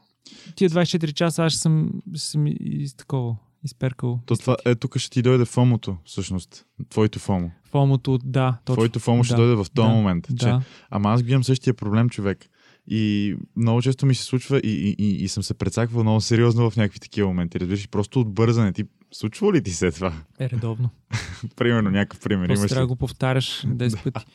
тия 0.54 0.70
24 0.70 1.12
часа 1.12 1.44
аз 1.44 1.52
ще 1.52 1.60
съм, 1.60 1.90
ще 2.14 2.24
съм 2.26 2.44
из 2.60 2.94
такова, 2.94 3.36
изперкал. 3.64 4.20
То 4.26 4.36
това, 4.36 4.56
е, 4.64 4.74
тук 4.74 4.98
ще 4.98 5.10
ти 5.10 5.22
дойде 5.22 5.44
фомото, 5.44 5.96
всъщност. 6.04 6.66
Твоето 6.88 7.18
фомо. 7.18 7.50
Фомото, 7.64 8.18
да, 8.24 8.58
точно. 8.64 8.76
Твоето 8.76 8.98
фомо 9.00 9.24
ще 9.24 9.34
да, 9.34 9.40
дойде 9.42 9.54
в 9.54 9.66
този 9.74 9.88
да, 9.88 9.94
момент. 9.94 10.26
Че, 10.28 10.46
Да. 10.46 10.62
ама 10.90 11.08
аз 11.08 11.22
ги 11.22 11.32
имам 11.32 11.44
същия 11.44 11.74
проблем, 11.74 12.08
човек. 12.08 12.46
И 12.90 13.36
много 13.56 13.82
често 13.82 14.06
ми 14.06 14.14
се 14.14 14.24
случва 14.24 14.58
и, 14.58 14.70
и, 14.70 14.96
и, 14.98 15.24
и 15.24 15.28
съм 15.28 15.42
се 15.42 15.54
прецаквал 15.54 16.02
много 16.02 16.20
сериозно 16.20 16.70
в 16.70 16.76
някакви 16.76 17.00
такива 17.00 17.28
моменти. 17.28 17.60
Разбираш, 17.60 17.88
просто 17.88 18.20
от 18.20 18.34
бързане. 18.34 18.72
Ти 18.72 18.84
случва 19.12 19.52
ли 19.52 19.62
ти 19.62 19.70
се 19.70 19.90
това? 19.90 20.12
Е 20.40 20.50
редовно. 20.50 20.90
Примерно, 21.56 21.90
някакъв 21.90 22.20
пример. 22.20 22.46
Просто 22.46 22.60
Имаш 22.60 22.70
трябва 22.70 22.82
да 22.82 22.88
го 22.88 22.96
повтаряш 22.96 23.66
10 23.66 24.02
пъти. 24.12 24.26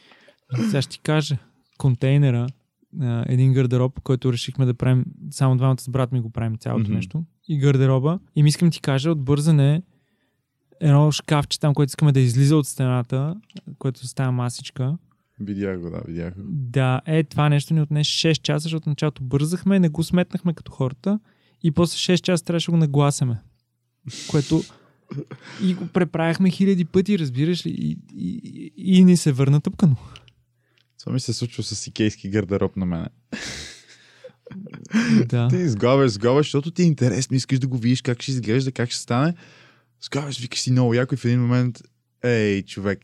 Сега 0.55 0.81
ще 0.81 0.91
ти 0.91 0.99
кажа. 0.99 1.37
Контейнера, 1.77 2.47
един 3.25 3.53
гардероб, 3.53 3.99
който 3.99 4.33
решихме 4.33 4.65
да 4.65 4.73
правим, 4.73 5.05
само 5.31 5.57
двамата 5.57 5.79
с 5.79 5.89
брат 5.89 6.11
ми 6.11 6.21
го 6.21 6.29
правим 6.29 6.57
цялото 6.57 6.83
Мгм. 6.83 6.93
нещо. 6.93 7.23
И 7.47 7.59
гардероба. 7.59 8.19
И 8.35 8.43
ми 8.43 8.49
искам 8.49 8.71
ти 8.71 8.81
кажа, 8.81 9.11
от 9.11 9.23
бързане 9.23 9.81
едно 10.81 11.11
шкафче 11.11 11.59
там, 11.59 11.73
което 11.73 11.89
искаме 11.89 12.11
да 12.11 12.19
излиза 12.19 12.57
от 12.57 12.67
стената, 12.67 13.35
което 13.77 14.07
става 14.07 14.31
масичка. 14.31 14.97
Видях 15.39 15.79
го, 15.79 15.89
да, 15.89 16.01
видях. 16.07 16.33
Да, 16.37 17.01
е, 17.05 17.23
това 17.23 17.49
нещо 17.49 17.73
ни 17.73 17.81
отне 17.81 18.03
6 18.03 18.41
часа, 18.41 18.63
защото 18.63 18.89
началото 18.89 19.23
бързахме, 19.23 19.79
не 19.79 19.89
го 19.89 20.03
сметнахме 20.03 20.53
като 20.53 20.71
хората 20.71 21.19
и 21.63 21.71
после 21.71 21.97
6 21.97 22.21
часа 22.21 22.45
трябваше 22.45 22.65
да 22.65 22.71
го 22.71 22.77
нагласяме. 22.77 23.41
Което 24.29 24.63
и 25.63 25.73
го 25.73 25.87
преправяхме 25.87 26.49
хиляди 26.49 26.85
пъти, 26.85 27.19
разбираш 27.19 27.65
ли, 27.65 27.69
и, 27.69 27.97
и, 28.15 28.41
и, 28.77 28.97
и 28.97 29.03
ни 29.03 29.17
се 29.17 29.31
върна 29.31 29.61
тъпкано. 29.61 29.95
Това 30.99 31.13
ми 31.13 31.19
се 31.19 31.33
случва 31.33 31.63
с 31.63 31.87
икейски 31.87 32.29
гардероб 32.29 32.75
на 32.75 32.85
мене. 32.85 33.07
Да. 35.25 35.47
Ти 35.47 35.69
сгаваш, 35.69 36.11
сгаваш, 36.11 36.45
защото 36.45 36.71
ти 36.71 36.81
е 36.81 36.85
интересно, 36.85 37.35
искаш 37.35 37.59
да 37.59 37.67
го 37.67 37.77
видиш 37.77 38.01
как 38.01 38.21
ще 38.21 38.31
изглежда, 38.31 38.71
как 38.71 38.89
ще 38.89 38.99
стане. 39.01 39.33
Сгаваш, 40.01 40.39
викаш 40.39 40.59
си 40.59 40.71
много 40.71 40.93
яко 40.93 41.13
и 41.13 41.17
в 41.17 41.25
един 41.25 41.41
момент, 41.41 41.81
ей, 42.23 42.63
човек, 42.63 42.99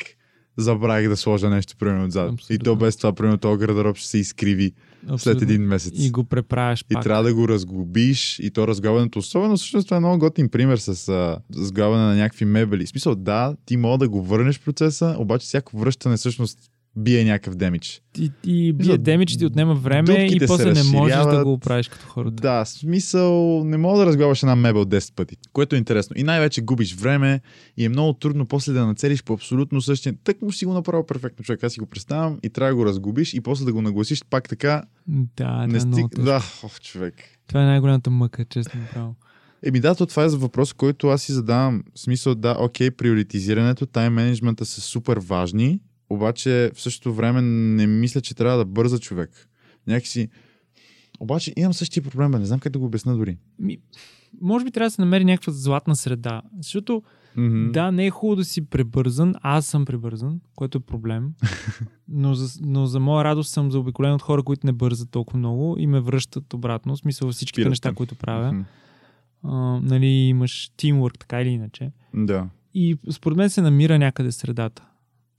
забравих 0.59 1.09
да 1.09 1.17
сложа 1.17 1.49
нещо, 1.49 1.75
примерно, 1.79 2.05
отзад. 2.05 2.33
Абсолютно. 2.33 2.55
И 2.55 2.59
то 2.59 2.75
без 2.75 2.97
това, 2.97 3.13
примерно, 3.13 3.37
този 3.37 3.59
гардероб 3.59 3.97
ще 3.97 4.07
се 4.07 4.17
изкриви 4.17 4.71
след 5.01 5.11
Абсолютно. 5.13 5.43
един 5.43 5.61
месец. 5.61 5.93
И 5.95 6.11
го 6.11 6.23
преправяш 6.23 6.81
И 6.81 6.93
пак. 6.93 7.03
трябва 7.03 7.23
да 7.23 7.33
го 7.33 7.47
разглобиш 7.47 8.39
и 8.39 8.51
то 8.51 8.67
разглобването. 8.67 9.19
Особено 9.19 9.57
всъщност 9.57 9.87
това 9.87 9.97
е 9.97 9.99
много 9.99 10.19
готин 10.19 10.49
пример 10.49 10.77
с 10.77 11.09
а, 11.09 11.39
на 11.79 12.15
някакви 12.15 12.45
мебели. 12.45 12.85
В 12.85 12.89
смисъл, 12.89 13.15
да, 13.15 13.55
ти 13.65 13.77
мога 13.77 13.97
да 13.97 14.09
го 14.09 14.23
върнеш 14.23 14.59
процеса, 14.59 15.15
обаче 15.19 15.45
всяко 15.45 15.77
връщане 15.77 16.17
всъщност 16.17 16.68
бие 16.95 17.23
някакъв 17.23 17.55
демидж. 17.55 18.01
И, 18.17 18.31
и 18.43 18.73
бие 18.73 18.97
демидж 18.97 19.37
ти 19.37 19.45
отнема 19.45 19.75
време 19.75 20.27
и 20.31 20.39
после 20.47 20.73
не 20.73 20.83
можеш 20.83 21.17
да 21.17 21.43
го 21.43 21.53
оправиш 21.53 21.87
като 21.87 22.05
хората. 22.05 22.41
Да, 22.41 22.65
смисъл, 22.65 23.63
не 23.63 23.77
мога 23.77 23.99
да 23.99 24.05
разглобваш 24.05 24.43
една 24.43 24.55
мебел 24.55 24.85
10 24.85 25.15
пъти, 25.15 25.37
което 25.53 25.75
е 25.75 25.79
интересно. 25.79 26.13
И 26.17 26.23
най-вече 26.23 26.61
губиш 26.61 26.95
време 26.95 27.41
и 27.77 27.85
е 27.85 27.89
много 27.89 28.13
трудно 28.13 28.45
после 28.45 28.73
да 28.73 28.85
нацелиш 28.85 29.23
по 29.23 29.33
абсолютно 29.33 29.81
същия. 29.81 30.15
Так 30.23 30.41
му 30.41 30.51
си 30.51 30.65
го 30.65 30.73
направил 30.73 31.05
перфектно, 31.05 31.45
човек. 31.45 31.63
Аз 31.63 31.73
си 31.73 31.79
го 31.79 31.85
представям 31.85 32.39
и 32.43 32.49
трябва 32.49 32.71
да 32.71 32.75
го 32.75 32.85
разгубиш 32.85 33.33
и 33.33 33.41
после 33.41 33.65
да 33.65 33.73
го 33.73 33.81
нагласиш 33.81 34.23
пак 34.29 34.49
така. 34.49 34.83
Да, 35.07 35.67
не 35.67 35.73
да, 35.73 35.81
стиг... 35.81 36.19
Да, 36.19 36.43
ох, 36.63 36.79
човек. 36.79 37.15
Това 37.47 37.61
е 37.63 37.65
най-голямата 37.65 38.09
мъка, 38.09 38.45
честно 38.45 38.81
направо. 38.81 39.15
Еми 39.63 39.79
да, 39.79 39.95
то 39.95 40.05
това 40.05 40.23
е 40.23 40.29
за 40.29 40.37
въпрос, 40.37 40.73
който 40.73 41.07
аз 41.07 41.21
си 41.21 41.31
задавам. 41.31 41.83
В 41.95 41.99
смисъл, 41.99 42.35
да, 42.35 42.55
окей, 42.59 42.91
приоритизирането, 42.91 43.85
тайм 43.85 44.13
менеджмента 44.13 44.65
са 44.65 44.81
супер 44.81 45.17
важни, 45.17 45.79
обаче 46.09 46.71
в 46.75 46.81
същото 46.81 47.13
време 47.13 47.41
не 47.41 47.87
мисля, 47.87 48.21
че 48.21 48.35
трябва 48.35 48.57
да 48.57 48.65
бърза 48.65 48.99
човек. 48.99 49.49
Някакси... 49.87 50.29
Обаче 51.19 51.53
имам 51.57 51.73
същия 51.73 52.03
проблем, 52.03 52.31
не 52.31 52.45
знам 52.45 52.59
как 52.59 52.71
да 52.71 52.79
го 52.79 52.85
обясна 52.85 53.17
дори. 53.17 53.37
Ми, 53.59 53.77
може 54.41 54.65
би 54.65 54.71
трябва 54.71 54.87
да 54.87 54.91
се 54.91 55.01
намери 55.01 55.25
някаква 55.25 55.53
златна 55.53 55.95
среда. 55.95 56.41
Защото 56.57 57.03
Mm-hmm. 57.37 57.71
да, 57.71 57.91
не 57.91 58.05
е 58.05 58.09
хубаво 58.09 58.35
да 58.35 58.45
си 58.45 58.65
пребързан. 58.65 59.35
Аз 59.41 59.65
съм 59.65 59.85
пребързан, 59.85 60.39
което 60.55 60.77
е 60.77 60.81
проблем. 60.81 61.33
но, 62.07 62.33
за, 62.33 62.59
но 62.65 62.85
за 62.85 62.99
моя 62.99 63.23
радост 63.23 63.51
съм 63.51 63.71
заобиколен 63.71 64.13
от 64.13 64.21
хора, 64.21 64.43
които 64.43 64.67
не 64.67 64.73
бързат 64.73 65.09
толкова 65.11 65.39
много 65.39 65.75
и 65.79 65.87
ме 65.87 65.99
връщат 65.99 66.53
обратно. 66.53 66.95
В 66.95 66.99
смисъл 66.99 67.31
всичките 67.31 67.61
Спират 67.61 67.71
неща, 67.71 67.93
които 67.93 68.15
правя. 68.15 68.51
Мгм. 68.51 68.61
А, 69.43 69.79
нали, 69.81 70.07
имаш 70.07 70.71
тимворк, 70.77 71.19
така 71.19 71.41
или 71.41 71.49
иначе. 71.49 71.91
Да. 72.13 72.49
И 72.73 72.97
според 73.11 73.37
мен 73.37 73.49
се 73.49 73.61
намира 73.61 73.99
някъде 73.99 74.31
средата. 74.31 74.85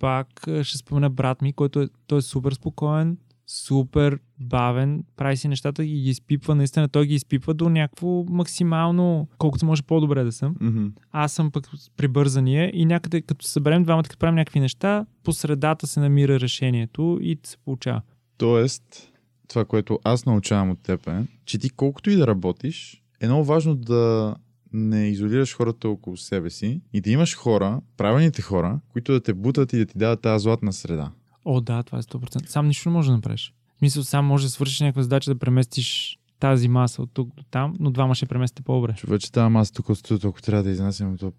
Пак 0.01 0.29
ще 0.63 0.79
спомена 0.79 1.11
брат 1.11 1.43
ми, 1.43 1.53
който 1.53 1.81
е, 1.81 1.89
той 2.07 2.19
е 2.19 2.23
супер 2.23 2.53
спокоен, 2.53 3.17
супер 3.47 4.19
бавен, 4.41 5.05
прави 5.17 5.37
си 5.37 5.49
нещата 5.49 5.85
и 5.85 6.03
ги 6.03 6.11
изпипва. 6.11 6.55
Наистина 6.55 6.89
той 6.89 7.07
ги 7.07 7.15
изпипва 7.15 7.55
до 7.55 7.69
някакво 7.69 8.25
максимално, 8.29 9.29
колкото 9.39 9.67
може 9.67 9.83
по-добре 9.83 10.25
да 10.25 10.33
съм. 10.33 10.57
Мгм. 10.61 10.87
Аз 11.13 11.33
съм 11.33 11.51
пък 11.51 11.69
прибързания 11.97 12.71
и 12.75 12.85
някъде 12.85 13.23
като 13.23 13.47
съберем 13.47 13.85
двамата, 13.85 14.03
като 14.03 14.19
правим 14.19 14.35
някакви 14.35 14.61
неща, 14.61 15.07
по 15.25 15.33
средата 15.33 15.87
се 15.87 16.01
намира 16.01 16.41
решението 16.41 17.19
и 17.23 17.39
се 17.43 17.57
получава. 17.57 18.03
Тоест, 18.39 19.13
това, 19.49 19.65
което 19.65 19.99
аз 20.05 20.27
научавам 20.27 20.71
от 20.71 20.83
теб 20.83 21.09
е, 21.09 21.27
че 21.45 21.59
ти 21.59 21.71
колкото 21.71 22.11
и 22.11 22.17
да 22.17 22.27
работиш, 22.27 23.03
е 23.21 23.27
много 23.27 23.45
важно 23.45 23.75
да 23.75 24.35
не 24.73 25.09
изолираш 25.09 25.57
хората 25.57 25.89
около 25.89 26.17
себе 26.17 26.51
си 26.51 26.81
и 26.93 27.01
да 27.01 27.11
имаш 27.11 27.37
хора, 27.37 27.81
правилните 27.97 28.43
хора, 28.43 28.81
които 28.93 29.13
да 29.13 29.21
те 29.21 29.35
бутат 29.35 29.73
и 29.73 29.79
да 29.79 29.87
ти 29.87 29.99
дадат 29.99 30.21
тази 30.21 30.43
златна 30.43 30.73
среда. 30.73 31.11
О, 31.45 31.61
да, 31.61 31.83
това 31.83 31.99
е 31.99 32.03
100%. 32.03 32.47
Сам 32.47 32.67
нищо 32.67 32.89
не 32.89 32.93
можеш 32.93 33.09
да 33.09 33.17
направиш. 33.17 33.55
В 33.77 33.79
смисъл, 33.79 34.03
сам 34.03 34.27
можеш 34.27 34.45
да 34.45 34.51
свършиш 34.51 34.81
някаква 34.81 35.03
задача 35.03 35.35
да 35.35 35.39
преместиш 35.39 36.19
тази 36.41 36.69
маса 36.69 37.03
от 37.03 37.11
тук 37.15 37.35
до 37.37 37.43
там, 37.51 37.75
но 37.81 37.91
двама 37.91 38.15
ще 38.15 38.27
преместите 38.27 38.63
по-добре. 38.63 38.95
Човече, 38.97 39.33
тази 39.33 39.51
маса 39.51 39.73
тук 39.73 39.89
от 39.89 39.99
студиото, 39.99 40.29
ако 40.29 40.43
трябва 40.43 40.63
да 40.63 40.71
изнасям, 40.71 41.19
то 41.19 41.33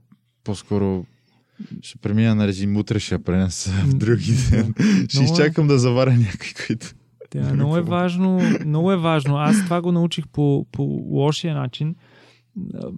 по-скоро 0.44 1.06
ще 1.82 1.98
премина 1.98 2.36
на 2.36 2.48
режим, 2.48 2.78
утре 2.78 3.00
ще 3.00 3.16
я 3.16 3.24
пренеса 3.24 3.72
в 3.72 3.94
други 3.94 4.34
ден. 4.52 4.74
ще 5.10 5.20
Много 5.20 5.32
е. 5.32 5.34
изчакам 5.34 5.68
да 5.68 5.80
заваря 5.80 6.12
някой, 6.12 6.54
който... 6.68 6.88
Да, 7.34 7.54
много 7.54 7.78
е 7.78 7.82
важно, 7.82 8.42
много 8.66 8.92
е 8.92 8.98
важно. 8.98 9.38
Аз 9.38 9.64
това 9.64 9.82
го 9.82 9.92
научих 9.92 10.28
по, 10.28 10.66
по 10.72 10.84
лошия 11.12 11.56
начин, 11.56 11.96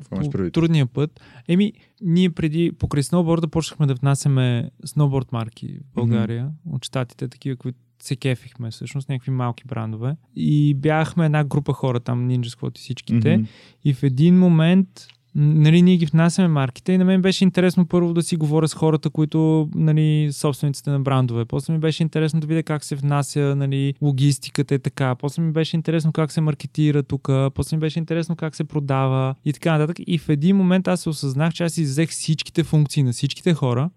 по 0.09 0.51
трудния 0.51 0.85
път. 0.85 1.21
Еми, 1.47 1.73
ние 2.01 2.29
преди, 2.29 2.71
покрай 2.79 3.03
сноуборда, 3.03 3.47
почнахме 3.47 3.85
да 3.85 3.95
внасяме 3.95 4.71
сноуборд 4.85 5.31
марки 5.31 5.67
в 5.67 5.93
България, 5.95 6.51
от 6.69 6.85
щатите, 6.85 7.27
такива, 7.27 7.55
които 7.55 7.77
се 8.01 8.15
кефихме, 8.15 8.71
всъщност, 8.71 9.09
някакви 9.09 9.31
малки 9.31 9.63
брандове. 9.67 10.15
И 10.35 10.73
бяхме 10.73 11.25
една 11.25 11.43
група 11.43 11.73
хора 11.73 11.99
там, 11.99 12.29
Ninja 12.29 12.57
Squad 12.57 12.77
и 12.77 12.81
всичките. 12.81 13.37
Мгм. 13.37 13.45
И 13.83 13.93
в 13.93 14.03
един 14.03 14.39
момент, 14.39 14.87
нали, 15.35 15.81
ние 15.81 15.97
ги 15.97 16.05
внасяме 16.05 16.47
марките 16.47 16.91
и 16.91 16.97
на 16.97 17.05
мен 17.05 17.21
беше 17.21 17.43
интересно 17.43 17.85
първо 17.85 18.13
да 18.13 18.23
си 18.23 18.35
говоря 18.35 18.67
с 18.67 18.73
хората, 18.73 19.09
които, 19.09 19.69
нали, 19.75 20.29
собствениците 20.31 20.89
на 20.89 20.99
брандове. 20.99 21.45
После 21.45 21.73
ми 21.73 21.79
беше 21.79 22.03
интересно 22.03 22.39
да 22.39 22.47
видя 22.47 22.63
как 22.63 22.83
се 22.83 22.95
внася, 22.95 23.55
нали, 23.57 23.93
логистиката 24.01 24.75
е 24.75 24.79
така. 24.79 25.15
После 25.15 25.41
ми 25.41 25.51
беше 25.51 25.77
интересно 25.77 26.11
как 26.11 26.31
се 26.31 26.41
маркетира 26.41 27.03
тук. 27.03 27.29
После 27.53 27.77
ми 27.77 27.81
беше 27.81 27.99
интересно 27.99 28.35
как 28.35 28.55
се 28.55 28.63
продава 28.63 29.35
и 29.45 29.53
така 29.53 29.77
нататък. 29.77 29.97
И 30.07 30.17
в 30.17 30.29
един 30.29 30.55
момент 30.55 30.87
аз 30.87 31.01
се 31.01 31.09
осъзнах, 31.09 31.53
че 31.53 31.63
аз 31.63 31.77
иззех 31.77 32.09
всичките 32.09 32.63
функции 32.63 33.03
на 33.03 33.11
всичките 33.11 33.53
хора. 33.53 33.89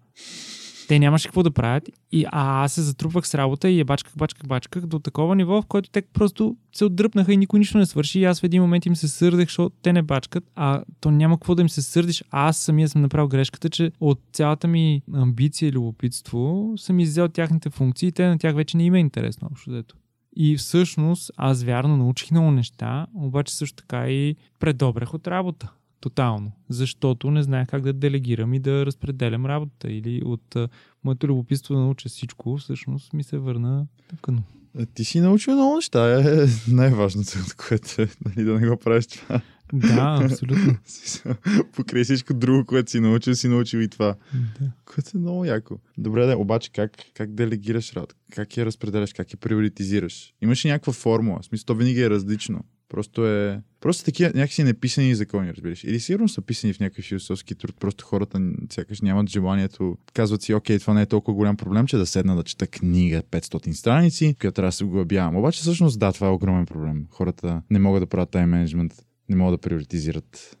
Те 0.87 0.99
нямаше 0.99 1.27
какво 1.27 1.43
да 1.43 1.51
правят. 1.51 1.89
И, 2.11 2.25
а 2.31 2.63
аз 2.63 2.73
се 2.73 2.81
затрупвах 2.81 3.27
с 3.27 3.35
работа 3.35 3.69
и 3.69 3.79
я 3.79 3.85
бачках, 3.85 4.13
бачках, 4.17 4.47
бачках 4.47 4.85
до 4.85 4.99
такова 4.99 5.35
ниво, 5.35 5.61
в 5.61 5.65
което 5.65 5.89
те 5.89 6.01
просто 6.01 6.55
се 6.75 6.85
отдръпнаха 6.85 7.33
и 7.33 7.37
никой 7.37 7.59
нищо 7.59 7.77
не 7.77 7.85
свърши. 7.85 8.19
И 8.19 8.25
аз 8.25 8.41
в 8.41 8.43
един 8.43 8.61
момент 8.61 8.85
им 8.85 8.95
се 8.95 9.07
сърдех, 9.07 9.47
защото 9.47 9.75
те 9.81 9.93
не 9.93 10.01
бачкат, 10.01 10.43
а 10.55 10.83
то 10.99 11.11
няма 11.11 11.37
какво 11.37 11.55
да 11.55 11.61
им 11.61 11.69
се 11.69 11.81
сърдиш. 11.81 12.23
Аз 12.31 12.57
самия 12.57 12.89
съм 12.89 13.01
направил 13.01 13.27
грешката, 13.27 13.69
че 13.69 13.91
от 13.99 14.19
цялата 14.33 14.67
ми 14.67 15.01
амбиция 15.13 15.69
и 15.69 15.71
любопитство 15.71 16.73
съм 16.77 16.99
иззел 16.99 17.27
тяхните 17.27 17.69
функции 17.69 18.07
и 18.07 18.11
те 18.11 18.27
на 18.27 18.37
тях 18.37 18.55
вече 18.55 18.77
не 18.77 18.83
им 18.83 18.95
е 18.95 18.99
интересно 18.99 19.47
общо 19.51 19.71
дето. 19.71 19.95
И 20.35 20.57
всъщност 20.57 21.31
аз 21.37 21.63
вярно 21.63 21.97
научих 21.97 22.31
много 22.31 22.51
неща, 22.51 23.07
обаче 23.15 23.55
също 23.55 23.75
така 23.75 24.09
и 24.09 24.35
предобрях 24.59 25.13
от 25.13 25.27
работа. 25.27 25.71
Тотално. 25.99 26.51
Защото 26.69 27.31
не 27.31 27.43
знаех 27.43 27.67
как 27.67 27.81
да 27.81 27.93
делегирам 27.93 28.53
и 28.53 28.59
да 28.59 28.85
разпределям 28.85 29.45
работа. 29.45 29.91
Или 29.91 30.21
от 30.25 30.55
а, 30.55 30.69
моето 31.03 31.27
любопитство 31.27 31.75
да 31.75 31.79
науча 31.81 32.09
всичко, 32.09 32.57
всъщност 32.57 33.13
ми 33.13 33.23
се 33.23 33.37
върна 33.37 33.87
тъкано. 34.09 34.43
Е, 34.79 34.85
Ти 34.85 35.05
си 35.05 35.19
научил 35.19 35.53
много 35.53 35.75
неща, 35.75 36.19
е 36.19 36.47
най-важното, 36.67 37.31
което 37.67 38.01
е 38.01 38.07
нали, 38.25 38.45
да 38.45 38.59
не 38.59 38.67
го 38.67 38.77
правиш 38.77 39.07
това. 39.07 39.41
Да, 39.73 40.19
абсолютно. 40.23 40.77
Покрай 41.75 42.03
всичко 42.03 42.33
друго, 42.33 42.65
което 42.65 42.91
си 42.91 42.99
научил, 42.99 43.35
си 43.35 43.47
научил 43.47 43.77
и 43.79 43.87
това. 43.87 44.15
да. 44.59 44.71
Което 44.85 45.09
е 45.15 45.19
много 45.19 45.45
яко. 45.45 45.79
Добре, 45.97 46.25
да, 46.25 46.37
обаче 46.37 46.71
как, 46.71 46.91
как 47.13 47.33
делегираш 47.33 47.93
работа? 47.93 48.15
Как 48.31 48.57
я 48.57 48.65
разпределяш? 48.65 49.13
Как 49.13 49.33
я 49.33 49.37
приоритизираш? 49.37 50.33
Имаш 50.41 50.65
ли 50.65 50.69
някаква 50.69 50.93
формула? 50.93 51.39
В 51.41 51.45
смисъл, 51.45 51.65
то 51.65 51.75
винаги 51.75 52.01
е 52.01 52.09
различно. 52.09 52.63
Просто 52.89 53.27
е... 53.27 53.61
Просто 53.79 54.05
такива 54.05 54.31
някакси 54.35 54.63
неписани 54.63 55.15
закони, 55.15 55.53
разбираш. 55.53 55.83
Или 55.83 55.99
сигурно 55.99 56.29
са 56.29 56.41
писани 56.41 56.73
в 56.73 56.79
някакъв 56.79 57.05
философски 57.05 57.55
труд. 57.55 57.75
Просто 57.79 58.05
хората 58.05 58.51
сякаш 58.69 59.01
нямат 59.01 59.29
желанието. 59.29 59.97
Казват 60.13 60.41
си, 60.41 60.53
окей, 60.53 60.79
това 60.79 60.93
не 60.93 61.01
е 61.01 61.05
толкова 61.05 61.35
голям 61.35 61.57
проблем, 61.57 61.87
че 61.87 61.97
да 61.97 62.05
седна 62.05 62.35
да 62.35 62.43
чета 62.43 62.67
книга 62.67 63.23
500 63.31 63.71
страници, 63.71 64.35
която 64.39 64.55
трябва 64.55 64.67
да 64.67 64.71
се 64.71 64.85
глобявам. 64.85 65.35
Обаче 65.35 65.61
всъщност 65.61 65.99
да, 65.99 66.11
това 66.13 66.27
е 66.27 66.31
огромен 66.31 66.65
проблем. 66.65 67.05
Хората 67.09 67.61
не 67.69 67.79
могат 67.79 68.01
да 68.01 68.07
правят 68.07 68.29
тайм 68.29 68.49
менеджмент, 68.49 68.93
не 69.29 69.35
могат 69.35 69.61
да 69.61 69.69
приоритизират. 69.69 70.57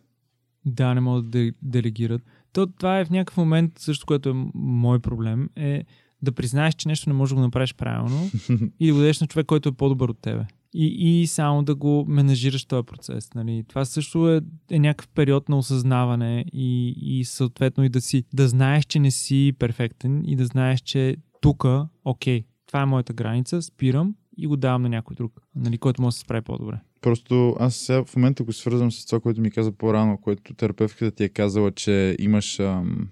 Да, 0.65 0.93
не 0.93 1.01
могат 1.01 1.29
да 1.29 1.39
де- 1.39 1.53
делегират. 1.61 2.21
То, 2.53 2.67
това 2.67 2.99
е 2.99 3.05
в 3.05 3.09
някакъв 3.09 3.37
момент, 3.37 3.79
също 3.79 4.05
което 4.05 4.29
е 4.29 4.33
мой 4.53 4.99
проблем, 4.99 5.49
е 5.55 5.83
да 6.21 6.31
признаеш, 6.31 6.73
че 6.73 6.87
нещо 6.87 7.09
не 7.09 7.13
можеш 7.13 7.29
да 7.29 7.35
го 7.35 7.41
направиш 7.41 7.75
правилно 7.75 8.29
и 8.79 8.87
да 8.87 8.93
го 8.93 8.99
дадеш 8.99 9.21
на 9.21 9.27
човек, 9.27 9.45
който 9.45 9.69
е 9.69 9.71
по-добър 9.71 10.09
от 10.09 10.19
тебе. 10.21 10.45
И, 10.73 11.21
и 11.21 11.27
само 11.27 11.63
да 11.63 11.75
го 11.75 12.05
менажираш 12.07 12.65
този 12.65 12.85
процес. 12.85 13.33
Нали? 13.35 13.63
Това 13.67 13.85
също 13.85 14.29
е, 14.29 14.41
е 14.71 14.79
някакъв 14.79 15.07
период 15.07 15.49
на 15.49 15.57
осъзнаване 15.57 16.45
и, 16.53 16.95
и 16.97 17.25
съответно 17.25 17.83
и 17.83 17.89
да 17.89 18.01
си, 18.01 18.23
да 18.33 18.47
знаеш, 18.47 18.85
че 18.85 18.99
не 18.99 19.11
си 19.11 19.53
перфектен 19.59 20.23
и 20.25 20.35
да 20.35 20.45
знаеш, 20.45 20.81
че 20.81 21.17
тук, 21.41 21.65
окей, 22.05 22.43
това 22.67 22.81
е 22.81 22.85
моята 22.85 23.13
граница, 23.13 23.61
спирам 23.61 24.15
и 24.37 24.47
го 24.47 24.57
давам 24.57 24.81
на 24.81 24.89
някой 24.89 25.15
друг, 25.15 25.41
нали, 25.55 25.77
който 25.77 26.01
може 26.01 26.13
да 26.13 26.17
се 26.17 26.19
справи 26.19 26.41
по-добре. 26.41 26.79
Просто 27.01 27.55
аз 27.59 27.75
сега 27.75 28.03
в 28.03 28.15
момента 28.15 28.43
го 28.43 28.53
свързвам 28.53 28.91
с 28.91 29.05
това, 29.05 29.19
което 29.19 29.41
ми 29.41 29.51
каза 29.51 29.71
по-рано, 29.71 30.17
което 30.17 30.53
терапевтката 30.53 31.11
ти 31.11 31.23
е 31.23 31.29
казала, 31.29 31.71
че 31.71 32.15
имаш... 32.19 32.59
Ам, 32.59 33.09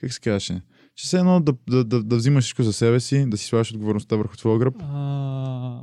как 0.00 0.12
се 0.12 0.20
казваше? 0.20 0.60
Че 0.96 1.06
все 1.06 1.18
едно 1.18 1.40
да, 1.40 1.54
да, 1.70 1.84
да, 1.84 2.02
да 2.02 2.16
взимаш 2.16 2.44
всичко 2.44 2.62
за 2.62 2.72
себе 2.72 3.00
си, 3.00 3.30
да 3.30 3.36
си 3.36 3.46
слагаш 3.46 3.72
отговорността 3.72 4.16
върху 4.16 4.36
твоя 4.36 4.58
гръб. 4.58 4.74
А, 4.82 5.80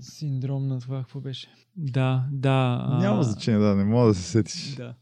синдром 0.00 0.66
на 0.66 0.80
това, 0.80 0.98
какво 0.98 1.20
беше? 1.20 1.48
Да, 1.76 2.24
да. 2.32 2.84
а, 2.88 2.98
Няма 2.98 3.22
значение, 3.22 3.60
да, 3.60 3.74
не 3.76 3.84
мога 3.84 4.08
да 4.08 4.14
се 4.14 4.22
сетиш. 4.22 4.74
Да. 4.74 4.94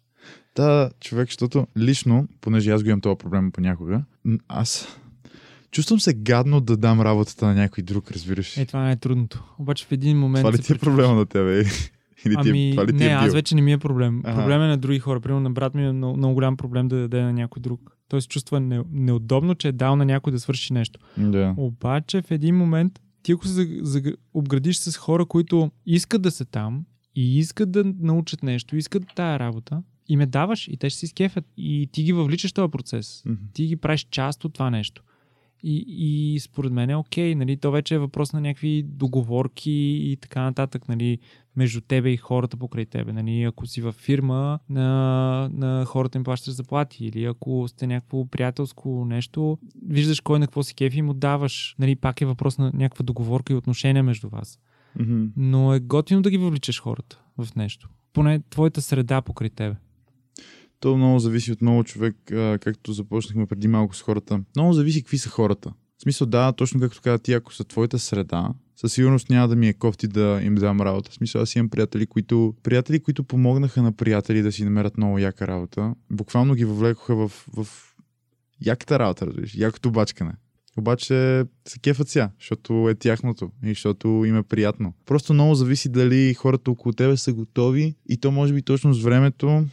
Да, 0.57 0.91
човек, 1.01 1.29
защото 1.29 1.67
лично, 1.79 2.29
понеже 2.41 2.71
аз 2.71 2.83
го 2.83 2.89
имам 2.89 3.01
този 3.01 3.17
проблем 3.19 3.53
понякога, 3.53 4.05
аз 4.49 4.99
чувствам 5.71 6.01
се 6.01 6.15
гадно 6.15 6.61
да 6.61 6.77
дам 6.77 7.01
работата 7.01 7.47
на 7.47 7.55
някой 7.55 7.85
друг, 7.85 8.11
разбираш. 8.11 8.57
Е, 8.57 8.67
това 8.67 8.85
не 8.85 8.93
е 8.93 8.97
трудното. 8.97 9.45
Обаче 9.59 9.87
в 9.87 9.93
един 9.93 10.19
момент. 10.19 10.43
това 10.43 10.53
ли 10.53 10.57
се 10.57 10.63
ти 10.63 10.73
е 10.73 10.79
проблема 10.79 11.15
на 11.15 11.27
тебе? 11.27 11.65
Или, 12.27 12.37
ти, 12.43 12.49
е- 12.49 12.51
Ами, 12.51 12.71
това 12.71 12.87
ли 12.87 12.89
ти 12.89 12.95
не, 12.95 13.05
е 13.07 13.09
бил? 13.09 13.19
аз 13.19 13.33
вече 13.33 13.55
не 13.55 13.63
ми 13.63 13.73
е 13.73 13.79
проблем. 13.79 14.21
Ага. 14.25 14.41
Проблем 14.41 14.63
е 14.63 14.67
на 14.67 14.77
други 14.77 14.99
хора. 14.99 15.21
Примерно 15.21 15.41
на 15.41 15.51
брат 15.51 15.75
ми 15.75 15.87
е 15.87 15.93
много, 15.93 16.17
много 16.17 16.35
голям 16.35 16.57
проблем 16.57 16.89
да 16.89 16.97
даде 16.97 17.23
на 17.23 17.33
някой 17.33 17.61
друг. 17.61 17.97
Той 18.11 18.23
се 18.23 18.29
чувства 18.29 18.61
не, 18.61 18.83
неудобно, 18.93 19.55
че 19.55 19.69
е 19.69 19.73
дал 19.73 19.97
на 19.97 20.05
някой 20.05 20.33
да 20.33 20.41
свърши 20.41 20.73
нещо. 20.73 21.01
Да. 21.19 21.55
Обаче 21.57 22.23
в 22.23 22.31
един 22.31 22.57
момент 22.57 23.01
ти 23.23 23.33
ако 23.33 23.47
се 23.47 23.53
заг- 23.53 23.83
заг- 23.83 24.17
обградиш 24.35 24.77
с 24.77 24.97
хора, 24.97 25.27
които 25.27 25.71
искат 25.87 26.23
да 26.23 26.31
са 26.31 26.45
там 26.45 26.85
и 27.17 27.39
искат 27.39 27.71
да 27.71 27.85
научат 27.99 28.43
нещо, 28.43 28.77
искат 28.77 29.03
тая 29.15 29.39
работа, 29.39 29.83
и 30.09 30.17
ме 30.17 30.27
даваш 30.27 30.69
и 30.69 30.77
те 30.77 30.91
ще 30.91 30.99
си 30.99 31.07
скефят. 31.07 31.45
И 31.57 31.89
ти 31.93 32.03
ги 32.03 32.13
въвличаш 32.13 32.53
този 32.53 32.71
процес. 32.71 33.23
Мгм. 33.27 33.37
Ти 33.53 33.67
ги 33.67 33.77
правиш 33.77 34.07
част 34.11 34.45
от 34.45 34.55
това 34.55 34.71
нещо. 34.71 35.03
И, 35.63 35.85
и 35.89 36.41
според 36.41 36.73
мен 36.73 36.91
е 36.91 36.97
окей, 36.97 37.35
нали, 37.35 37.57
то 37.57 37.71
вече 37.71 37.95
е 37.95 37.99
въпрос 37.99 38.33
на 38.33 38.41
някакви 38.41 38.83
договорки 38.83 39.71
и 40.03 40.17
така 40.21 40.43
нататък, 40.43 40.89
нали, 40.89 41.19
между 41.57 41.81
тебе 41.81 42.11
и 42.11 42.17
хората 42.17 42.57
покрай 42.57 42.87
тебе. 42.87 43.13
Нали, 43.13 43.43
ако 43.43 43.67
си 43.67 43.81
във 43.81 43.95
фирма, 43.95 44.59
на, 44.69 45.51
на 45.53 45.85
хората 45.85 46.19
им 46.19 46.25
плащаш 46.25 46.55
заплати 46.55 47.07
или 47.07 47.25
ако 47.25 47.69
сте 47.69 47.87
някакво 47.87 48.25
приятелско 48.25 49.05
нещо, 49.05 49.59
виждаш 49.87 50.21
кой 50.21 50.39
на 50.39 50.47
какво 50.47 50.63
си 50.63 50.75
кефи 50.75 50.99
и 50.99 51.03
му 51.03 51.15
даваш. 51.15 51.75
Нали, 51.79 51.97
пак 51.97 52.21
е 52.21 52.27
въпрос 52.27 52.59
на 52.59 52.73
някаква 52.75 53.03
договорка 53.03 53.53
и 53.53 53.57
отношение 53.57 54.03
между 54.03 54.29
вас. 54.29 54.59
Мгм. 55.01 55.25
Но 55.37 55.75
е 55.75 55.81
готино 55.81 56.23
да 56.23 56.31
ги 56.31 56.39
въвличаш 56.39 56.81
хората 56.81 57.21
в 57.39 57.55
нещо. 57.57 57.89
Поне 58.13 58.41
твоята 58.51 58.83
среда 58.83 59.23
покрай 59.23 59.51
тебе. 59.51 59.77
То 60.81 60.97
много 60.97 61.19
зависи 61.19 61.53
от 61.53 61.63
много 61.63 61.85
човек, 61.85 62.17
както 62.61 62.93
започнахме 62.93 63.47
преди 63.47 63.69
малко 63.69 63.97
с 63.97 64.03
хората. 64.03 64.41
Много 64.57 64.73
зависи 64.73 65.03
какви 65.03 65.19
са 65.19 65.29
хората. 65.29 65.73
В 65.99 66.03
смисъл, 66.03 66.27
да, 66.27 66.53
точно 66.53 66.81
както 66.81 67.01
каза 67.03 67.19
ти, 67.19 67.33
ако 67.33 67.55
са 67.55 67.65
твоята 67.65 67.99
среда, 67.99 68.49
със 68.77 68.93
сигурност 68.93 69.31
няма 69.31 69.49
да 69.49 69.57
ми 69.57 69.69
е 69.69 69.73
кофти 69.73 70.09
да 70.09 70.41
им 70.43 70.55
дам 70.55 70.81
работа. 70.81 71.11
В 71.11 71.15
смисъл, 71.15 71.43
аз 71.43 71.57
имам 71.57 71.69
приятели, 71.69 72.07
които, 72.07 72.55
приятели, 72.63 73.01
които 73.01 73.25
помогнаха 73.25 73.83
на 73.83 73.93
приятели 73.93 74.43
да 74.43 74.53
си 74.53 74.65
намерят 74.65 74.97
много 74.97 75.19
яка 75.19 75.47
работа. 75.47 75.95
Буквално 76.11 76.55
ги 76.55 76.65
въвлекоха 76.65 77.15
в, 77.15 77.29
в 77.57 77.67
яката 78.61 78.99
работа, 78.99 79.27
разбираш, 79.27 79.55
якото 79.55 79.91
бачкане. 79.91 80.33
Обаче 80.77 81.45
се 81.69 81.79
кефат 81.83 82.09
ся, 82.09 82.31
защото 82.39 82.89
е 82.89 82.95
тяхното 82.95 83.51
и 83.65 83.69
защото 83.69 84.09
им 84.09 84.37
е 84.37 84.43
приятно. 84.43 84.95
Просто 85.07 85.35
много 85.35 85.55
зависи 85.55 85.89
дали 85.89 86.35
хората 86.35 86.71
около 86.71 86.93
тебе 86.93 87.17
са 87.17 87.33
готови 87.33 87.95
и 88.09 88.17
то 88.17 88.31
може 88.31 88.55
би 88.55 88.63
точно 88.63 88.95
с 88.95 89.03
времето 89.03 89.65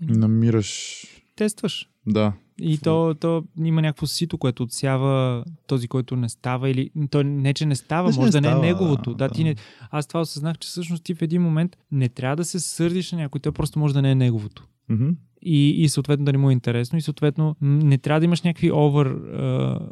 намираш... 0.00 1.02
Тестваш. 1.36 1.88
Да, 2.06 2.32
И 2.60 2.78
то, 2.78 3.14
то 3.20 3.44
има 3.64 3.82
някакво 3.82 4.06
сито, 4.06 4.38
което 4.38 4.62
отсява 4.62 5.44
този, 5.66 5.88
който 5.88 6.16
не 6.16 6.28
става. 6.28 6.70
Или 6.70 6.90
то 7.10 7.22
не, 7.22 7.54
че 7.54 7.66
не 7.66 7.74
става, 7.76 8.10
Не, 8.10 8.16
може 8.16 8.32
да 8.32 8.40
не 8.40 8.48
не 8.48 8.48
е 8.48 8.50
става, 8.50 8.66
неговото. 8.66 9.10
да, 9.14 9.28
Да, 9.28 9.34
ти 9.34 9.44
не... 9.44 9.56
Аз 9.90 10.06
това 10.06 10.20
осъзнах, 10.20 10.58
че 10.58 10.68
всъщност 10.68 11.04
ти 11.04 11.14
в 11.14 11.22
един 11.22 11.42
момент 11.42 11.76
не 11.92 12.08
трябва 12.08 12.36
да 12.36 12.44
се 12.44 12.60
сърдиш 12.60 13.12
на 13.12 13.18
някой, 13.18 13.40
той 13.40 13.52
просто 13.52 13.78
може 13.78 13.94
да 13.94 14.02
не 14.02 14.10
е 14.10 14.14
неговото. 14.14 14.64
Мгм. 14.88 15.08
И, 15.42 15.68
и 15.82 15.88
съответно 15.88 16.24
да 16.24 16.32
не 16.32 16.38
му 16.38 16.50
е 16.50 16.52
интересно 16.52 16.98
и 16.98 17.02
съответно 17.02 17.56
не 17.60 17.98
трябва 17.98 18.20
да 18.20 18.24
имаш 18.24 18.42
някакви 18.42 18.72
овър 18.72 19.06
е, 19.06 19.18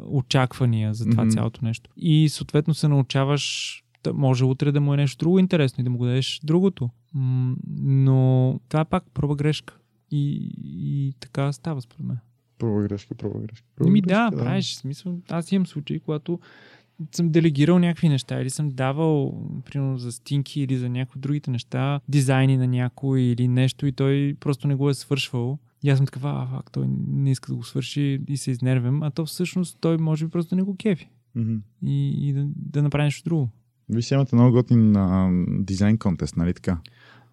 очаквания 0.05 0.93
за 0.93 1.05
това 1.05 1.23
Мгм. 1.23 1.31
цялото 1.31 1.65
нещо. 1.65 1.89
И 1.97 2.29
съответно 2.29 2.73
се 2.73 2.87
научаваш 2.87 3.79
може 4.13 4.45
утре 4.45 4.71
да 4.71 4.81
му 4.81 4.93
е 4.93 4.97
нещо 4.97 5.17
друго 5.17 5.39
интересно 5.39 5.81
и 5.81 5.83
да 5.83 5.89
му 5.89 5.97
го 5.97 6.05
дадеш 6.05 6.39
другото. 6.43 6.89
Но 7.81 8.59
това 8.69 8.81
е 8.81 8.85
пак 8.85 9.03
проба 9.13 9.35
грешка. 9.35 9.77
И, 10.15 10.51
и 10.63 11.13
така 11.19 11.51
става 11.53 11.81
според 11.81 12.05
мен. 12.05 12.17
Проба 12.57 12.81
грешка, 12.81 13.15
проба 13.15 13.39
грешка. 13.39 13.67
проба 13.75 13.89
Ами 13.89 14.01
да, 14.01 14.29
грешка, 14.31 14.45
правиш. 14.45 14.75
Смисъл, 14.75 15.19
аз 15.29 15.51
имам 15.51 15.67
случаи, 15.67 15.99
когато 15.99 16.39
съм 17.11 17.29
делегирал 17.31 17.79
някакви 17.79 18.09
неща 18.09 18.41
или 18.41 18.49
съм 18.49 18.69
давал, 18.69 19.47
примерно 19.65 19.97
за 19.97 20.11
стинки 20.11 20.61
или 20.61 20.77
за 20.77 20.89
някои 20.89 21.21
другите 21.21 21.51
неща, 21.51 21.99
дизайни 22.07 22.57
на 22.57 22.67
някой 22.67 23.21
или 23.21 23.47
нещо 23.47 23.85
и 23.85 23.91
той 23.91 24.35
просто 24.39 24.67
не 24.67 24.75
го 24.75 24.89
е 24.89 24.93
свършвал. 24.93 25.59
И 25.83 25.89
аз 25.89 25.97
съм 25.97 26.05
такава, 26.05 26.43
а, 26.43 26.47
фак, 26.47 26.71
той 26.71 26.85
не 27.07 27.31
иска 27.31 27.51
да 27.51 27.55
го 27.55 27.63
свърши 27.63 28.19
и 28.27 28.37
се 28.37 28.51
изнервям, 28.51 29.03
а 29.03 29.11
то 29.11 29.25
всъщност 29.25 29.77
той 29.81 29.97
може 29.97 30.25
би 30.25 30.31
просто 30.31 30.55
не 30.55 30.61
го 30.61 30.75
кефи 30.75 31.09
Мгм. 31.35 31.55
и, 31.85 32.29
и 32.29 32.33
да, 32.33 32.45
да 32.55 32.81
направи 32.81 33.03
нещо 33.03 33.29
друго. 33.29 33.49
Вие 33.89 34.01
си 34.01 34.13
имате 34.13 34.35
много 34.35 34.51
готин 34.51 34.95
а, 34.95 35.29
дизайн 35.59 35.97
контест, 35.97 36.37
нали 36.37 36.53
така? 36.53 36.77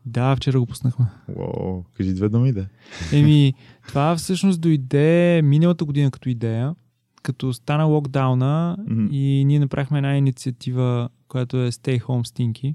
Да, 0.06 0.36
вчера 0.36 0.60
го 0.60 0.66
пуснахме. 0.66 1.06
Уау, 1.36 1.82
кажи 1.97 2.14
две 2.14 2.28
думи, 2.28 2.52
да. 2.52 2.66
Еми, 3.12 3.55
това 3.89 4.16
всъщност 4.16 4.60
дойде 4.60 5.40
миналата 5.44 5.85
година 5.85 6.10
като 6.10 6.28
идея, 6.28 6.74
като 7.22 7.52
стана 7.52 7.85
локдауна 7.85 8.77
Мгм. 8.89 9.09
и 9.10 9.44
ние 9.44 9.59
направихме 9.59 9.98
една 9.98 10.16
инициатива, 10.16 11.09
която 11.28 11.56
е 11.56 11.70
Stay 11.70 12.01
Home 12.01 12.27
Stinky. 12.27 12.74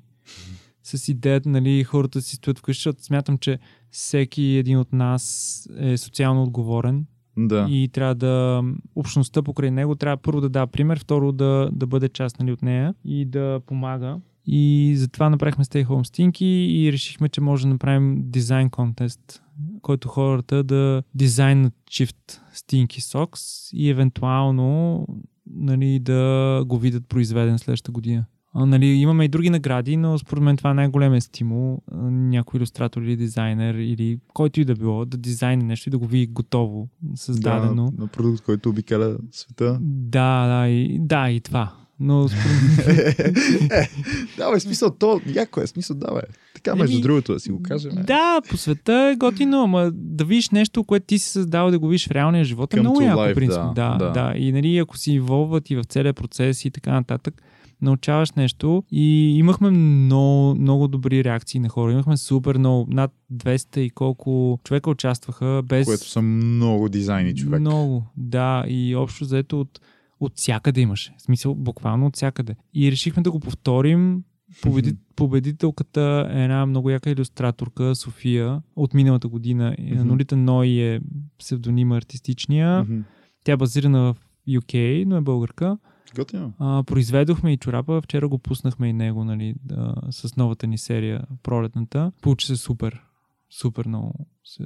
С 0.84 1.07
идеята, 1.07 1.49
нали, 1.49 1.84
хората 1.84 2.22
си 2.22 2.35
стоят 2.35 2.60
вкъщи, 2.60 2.80
защото 2.80 3.03
смятам, 3.03 3.38
че 3.38 3.60
всеки 3.91 4.43
един 4.43 4.77
от 4.77 4.93
нас 4.93 5.68
е 5.77 5.97
социално 5.97 6.43
отговорен 6.43 7.06
Да. 7.38 7.68
и 7.69 7.89
трябва 7.93 8.15
да 8.15 8.64
общността 8.95 9.41
покрай 9.41 9.72
него 9.72 9.95
трябва 9.95 10.18
първо 10.18 10.41
да 10.41 10.49
дава 10.49 10.68
пример, 10.68 10.99
второ 10.99 11.31
да, 11.31 11.69
да 11.72 11.88
бъде 11.88 12.10
част 12.10 12.39
нали, 12.39 12.52
от 12.52 12.61
нея 12.61 12.95
и 13.06 13.26
да 13.26 13.60
помага. 13.65 14.18
И 14.47 14.93
затова 14.97 15.30
направихме 15.30 15.65
Stay 15.65 15.85
Home 15.85 16.03
Stinky 16.03 16.45
и 16.45 16.91
решихме, 16.93 17.30
че 17.30 17.41
може 17.41 17.63
да 17.63 17.69
направим 17.69 18.15
дизайн 18.17 18.69
контест, 18.69 19.41
който 19.81 20.07
хората 20.07 20.63
да 20.63 21.03
дизайнат 21.15 21.73
чифт 21.89 22.41
Stinky 22.55 22.99
Socks 22.99 23.73
и 23.73 23.89
евентуално 23.89 25.07
нали, 25.49 25.99
да 25.99 26.63
го 26.65 26.77
видят 26.77 27.07
произведен 27.07 27.59
следващата 27.59 27.91
година. 27.91 28.26
А, 28.57 28.65
нали, 28.65 28.85
имаме 28.85 29.26
и 29.26 29.27
други 29.27 29.49
награди, 29.49 29.97
но 29.97 30.17
според 30.17 30.43
мен 30.43 30.57
това 30.57 30.72
е 30.72 30.73
най-големия 30.73 31.22
стимул. 31.22 31.81
Някой 32.11 32.57
иллюстратор 32.57 33.01
или 33.01 33.15
дизайнер 33.15 33.76
или 33.76 34.19
който 34.34 34.61
и 34.61 34.65
да 34.65 34.76
било 34.76 35.05
да 35.05 35.17
дизайне 35.17 35.63
нещо 35.63 35.89
и 35.89 35.91
да 35.91 35.97
го 35.97 36.07
види 36.07 36.27
готово, 36.27 36.89
създадено. 37.15 37.91
Да, 37.91 38.01
на 38.01 38.07
продукт, 38.07 38.41
който 38.41 38.69
обикаля 38.69 39.17
света. 39.31 39.80
Да, 39.81 40.47
да, 40.47 40.67
и, 40.67 40.99
да, 40.99 41.30
и 41.30 41.41
това. 41.41 41.73
Но 41.99 42.26
е, 43.72 43.89
да, 44.38 44.51
бе, 44.51 44.59
смисъл, 44.59 44.91
то 44.99 45.22
яко 45.34 45.61
е, 45.61 45.67
смисъл, 45.67 45.97
да, 45.97 46.13
бе. 46.13 46.22
Така, 46.55 46.76
между 46.76 46.95
Еми, 46.95 47.01
другото, 47.01 47.34
да 47.34 47.39
си 47.39 47.51
го 47.51 47.61
кажем. 47.63 47.97
е. 47.97 48.03
Да, 48.03 48.41
по 48.49 48.57
света 48.57 49.11
е 49.13 49.15
готино, 49.15 49.63
ама 49.63 49.91
да 49.93 50.26
видиш 50.26 50.49
нещо, 50.49 50.84
което 50.84 51.05
ти 51.05 51.19
си 51.19 51.30
създал 51.30 51.72
да 51.72 51.80
го 51.80 51.88
видиш 51.88 52.07
в 52.07 52.11
реалния 52.11 52.43
живот 52.43 52.73
е 52.73 52.77
Come 52.77 52.80
много 52.80 53.01
яко, 53.01 53.19
life, 53.19 53.35
принцип. 53.35 53.61
Да, 53.76 53.95
да. 53.97 53.97
да, 53.97 54.11
да. 54.11 54.34
И 54.38 54.51
нали, 54.51 54.77
ако 54.77 54.97
си 54.97 55.11
инволват 55.11 55.69
и 55.69 55.76
в 55.76 55.84
целия 55.84 56.13
процес 56.13 56.65
и 56.65 56.72
така 56.72 56.91
нататък, 56.91 57.41
научаваш 57.81 58.31
нещо 58.31 58.84
и 58.91 59.38
имахме 59.38 59.69
много, 59.69 60.55
много 60.55 60.88
добри 60.88 61.23
реакции 61.23 61.59
на 61.59 61.69
хора. 61.69 61.91
Имахме 61.91 62.17
супер 62.17 62.57
много, 62.57 62.88
над 62.91 63.11
200 63.34 63.80
и 63.80 63.89
колко 63.89 64.59
човека 64.63 64.89
участваха 64.89 65.61
без... 65.65 65.85
Което 65.85 66.09
са 66.09 66.22
много 66.22 66.89
дизайни, 66.89 67.35
човек. 67.35 67.59
Много, 67.59 68.03
да. 68.17 68.65
И 68.67 68.95
общо 68.95 69.26
заето 69.26 69.61
от, 69.61 69.80
от 70.20 70.38
всякъде 70.38 70.82
имаше. 70.82 71.16
В 71.18 71.22
смисъл, 71.22 71.56
буквално 71.56 72.06
от 72.06 72.16
всякъде. 72.16 72.56
И 72.74 72.92
решихме 72.92 73.24
да 73.24 73.32
го 73.32 73.40
повторим. 73.40 74.24
Победи, 74.62 74.96
победителката 75.16 76.30
е 76.34 76.44
една 76.44 76.66
много 76.66 76.90
яка 76.90 77.10
иллюстраторка, 77.10 77.96
София, 77.96 78.62
от 78.76 78.94
миналата 78.94 79.28
година. 79.28 79.76
Мгм. 79.80 80.08
Нолита 80.08 80.38
Ной 80.38 80.68
е 80.68 81.00
псевдонима 81.40 81.98
артистичния. 81.98 82.84
Мгм. 82.84 83.00
Тя 83.44 83.52
е 83.52 83.58
базирана 83.58 84.14
в 84.14 84.18
UK, 84.48 85.06
но 85.06 85.18
е 85.18 85.22
българка. 85.22 85.78
Готино. 86.16 86.54
А, 86.60 86.84
произведохме 86.84 87.54
и 87.54 87.58
чорапа. 87.58 88.02
Вчера 88.02 88.28
го 88.28 88.40
пуснахме 88.40 88.90
и 88.90 88.94
него, 88.94 89.24
нали, 89.24 89.56
да, 89.64 89.96
с 90.12 90.36
новата 90.36 90.68
ни 90.68 90.78
серия, 90.78 91.24
пролетната. 91.44 92.12
Получи 92.22 92.48
се 92.48 92.56
супер. 92.56 93.02
Супер 93.50 93.88
много. 93.88 94.14
Се, 94.44 94.64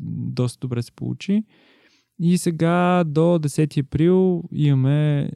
доста 0.00 0.60
добре 0.60 0.82
се 0.82 0.92
получи. 0.92 1.44
И 2.18 2.38
сега 2.38 3.04
до 3.06 3.20
10 3.20 3.80
април 3.80 4.42
имаме 4.52 5.30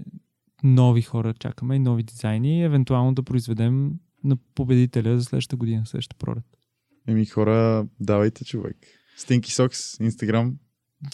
нови 0.62 1.02
хора, 1.02 1.34
чакаме 1.34 1.76
и 1.76 1.78
нови 1.78 2.02
дизайни, 2.02 2.64
евентуално 2.64 3.14
да 3.14 3.22
произведем 3.22 3.92
на 4.24 4.36
победителя 4.54 5.18
за 5.18 5.24
следващата 5.24 5.56
година, 5.56 5.86
следващата 5.86 6.18
пролет. 6.18 6.44
Еми, 7.08 7.26
хора, 7.26 7.86
давайте, 8.00 8.44
човек. 8.44 8.76
Stinky 9.18 9.40
Socks, 9.40 10.08
Instagram. 10.08 10.54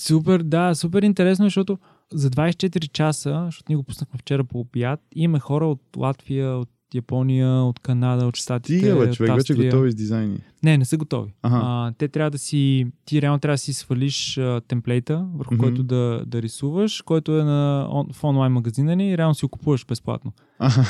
Супер, 0.01 0.43
да, 0.43 0.75
супер 0.75 1.03
интересно, 1.03 1.45
е, 1.45 1.47
защото 1.47 1.79
за 2.13 2.31
24 2.31 2.93
часа, 2.93 3.43
защото 3.45 3.65
ние 3.69 3.77
го 3.77 3.83
пуснахме 3.83 4.19
вчера 4.19 4.45
по 4.45 4.61
обяд, 4.61 5.01
имаме 5.15 5.39
хора 5.39 5.67
от 5.67 5.83
Латвия, 5.97 6.57
от 6.57 6.71
Япония, 6.95 7.49
от 7.49 7.79
Канада, 7.79 8.27
от 8.27 8.37
Штатите, 8.37 8.79
Стига, 8.79 8.95
бе, 8.99 9.09
от 9.09 9.15
човек, 9.15 9.31
вече 9.33 9.53
Австрия. 9.53 9.71
готови 9.71 9.91
с 9.93 9.95
дизайни. 9.95 10.39
Не, 10.63 10.79
не 10.79 10.85
са 10.85 10.97
готови. 10.97 11.33
Аха. 11.43 11.61
А, 11.63 11.93
те 11.99 12.09
трябва 12.09 12.31
да 12.31 12.39
си, 12.39 12.87
ти 13.05 13.23
реално 13.23 13.39
трябва 13.39 13.55
да 13.55 13.59
си 13.59 13.73
свалиш 13.73 14.39
а, 14.39 14.61
темплейта, 14.69 15.27
върху 15.35 15.55
Мгм. 15.55 15.63
който 15.63 15.83
да, 15.83 16.23
да 16.27 16.43
рисуваш, 16.43 17.03
който 17.03 17.39
е 17.39 17.45
на, 17.45 17.89
он, 17.91 18.07
в 18.13 18.25
онлайн 18.25 18.53
магазина 18.53 18.97
ни 18.97 19.11
и 19.11 19.19
реално 19.19 19.35
си 19.35 19.45
го 19.45 19.49
купуваш 19.49 19.87
безплатно. 19.87 20.33
Аха. 20.59 20.85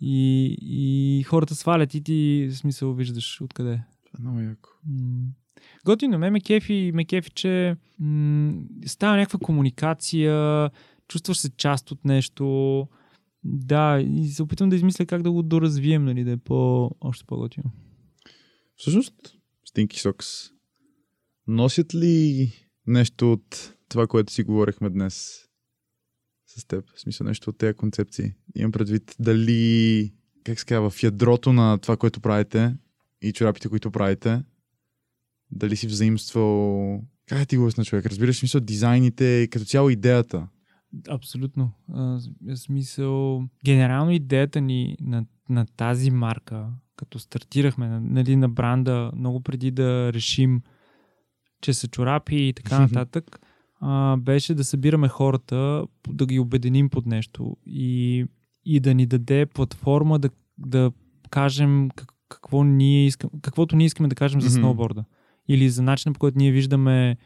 И, 0.00 0.46
и 0.62 1.22
хората 1.22 1.54
свалят 1.54 1.94
и 1.94 2.00
ти, 2.02 2.48
в 2.52 2.56
смисъл, 2.56 2.92
виждаш 2.92 3.40
откъде. 3.40 3.80
много 4.20 4.40
яко. 4.40 4.68
М. 4.88 5.24
Готино, 5.84 6.18
ме 6.18 6.30
ме 6.30 6.40
кефи, 6.40 6.90
ме 6.94 7.04
кефи, 7.04 7.30
че 7.30 7.76
м- 8.00 8.52
става 8.86 9.16
някаква 9.16 9.38
комуникация, 9.38 10.70
чувстваш 11.08 11.36
се 11.38 11.50
част 11.56 11.90
от 11.90 12.04
нещо. 12.04 12.88
Да, 13.48 14.00
и 14.00 14.28
се 14.28 14.42
опитвам 14.42 14.68
да 14.68 14.76
измисля 14.76 15.06
как 15.06 15.22
да 15.22 15.32
го 15.32 15.42
доразвием, 15.42 16.04
нали, 16.04 16.24
да 16.24 16.30
е 16.30 16.36
по, 16.36 16.90
още 17.00 17.24
по-готино. 17.24 17.70
Всъщност, 18.76 19.14
Stinky 19.70 19.92
Socks, 19.92 20.52
носят 21.46 21.94
ли 21.94 22.52
нещо 22.86 23.32
от 23.32 23.74
това, 23.88 24.06
което 24.06 24.32
си 24.32 24.42
говорихме 24.42 24.90
днес 24.90 25.44
с 26.46 26.64
теб? 26.64 26.84
В 26.96 27.00
смисъл 27.00 27.26
нещо 27.26 27.50
от 27.50 27.58
тези 27.58 27.74
концепции. 27.74 28.32
Имам 28.56 28.72
предвид 28.72 29.16
дали, 29.18 30.12
как 30.44 30.60
се 30.60 30.66
казва, 30.66 30.90
в 30.90 31.02
ядрото 31.02 31.52
на 31.52 31.78
това, 31.78 31.96
което 31.96 32.20
правите 32.20 32.76
и 33.22 33.32
чорапите, 33.32 33.68
които 33.68 33.90
правите, 33.90 34.42
дали 35.50 35.76
си 35.76 35.86
взаимствал... 35.86 37.00
Как 37.26 37.48
ти 37.48 37.56
го 37.56 37.62
обясня, 37.62 37.84
човек? 37.84 38.06
Разбираш, 38.06 38.38
смисъл, 38.38 38.60
дизайните 38.60 39.48
като 39.50 39.64
цяло 39.64 39.90
идеята. 39.90 40.48
Абсолютно. 41.08 41.72
А, 41.92 42.18
смисъл, 42.54 43.42
генерално 43.64 44.10
идеята 44.10 44.60
ни 44.60 44.96
на, 45.00 45.24
на 45.48 45.66
тази 45.66 46.10
марка, 46.10 46.66
като 46.96 47.18
стартирахме 47.18 47.88
на- 47.88 48.00
нали, 48.00 48.36
на 48.36 48.48
бранда, 48.48 49.10
много 49.16 49.40
преди 49.40 49.70
да 49.70 50.12
решим, 50.12 50.62
че 51.60 51.74
са 51.74 51.88
чорапи 51.88 52.36
и 52.36 52.52
така 52.52 52.74
нататък, 52.82 53.40
а, 53.80 54.16
беше 54.16 54.54
да 54.54 54.64
събираме 54.64 55.08
хората, 55.08 55.84
да 56.08 56.26
ги 56.26 56.38
обединим 56.38 56.90
под 56.90 57.06
нещо 57.06 57.56
и, 57.66 58.24
и 58.64 58.80
да 58.80 58.94
ни 58.94 59.06
даде 59.06 59.46
платформа 59.46 60.18
да, 60.18 60.30
да 60.58 60.92
кажем 61.30 61.88
как, 61.96 62.08
какво 62.28 62.64
ние 62.64 63.06
искам, 63.06 63.30
каквото 63.42 63.76
ние 63.76 63.86
искаме 63.86 64.08
да 64.08 64.14
кажем 64.14 64.40
за 64.40 64.48
сноуборда. 64.50 65.04
Или 65.48 65.68
за 65.70 65.82
начина 65.82 66.12
по 66.12 66.18
който 66.18 66.38
ние 66.38 66.52
виждаме 66.52 67.16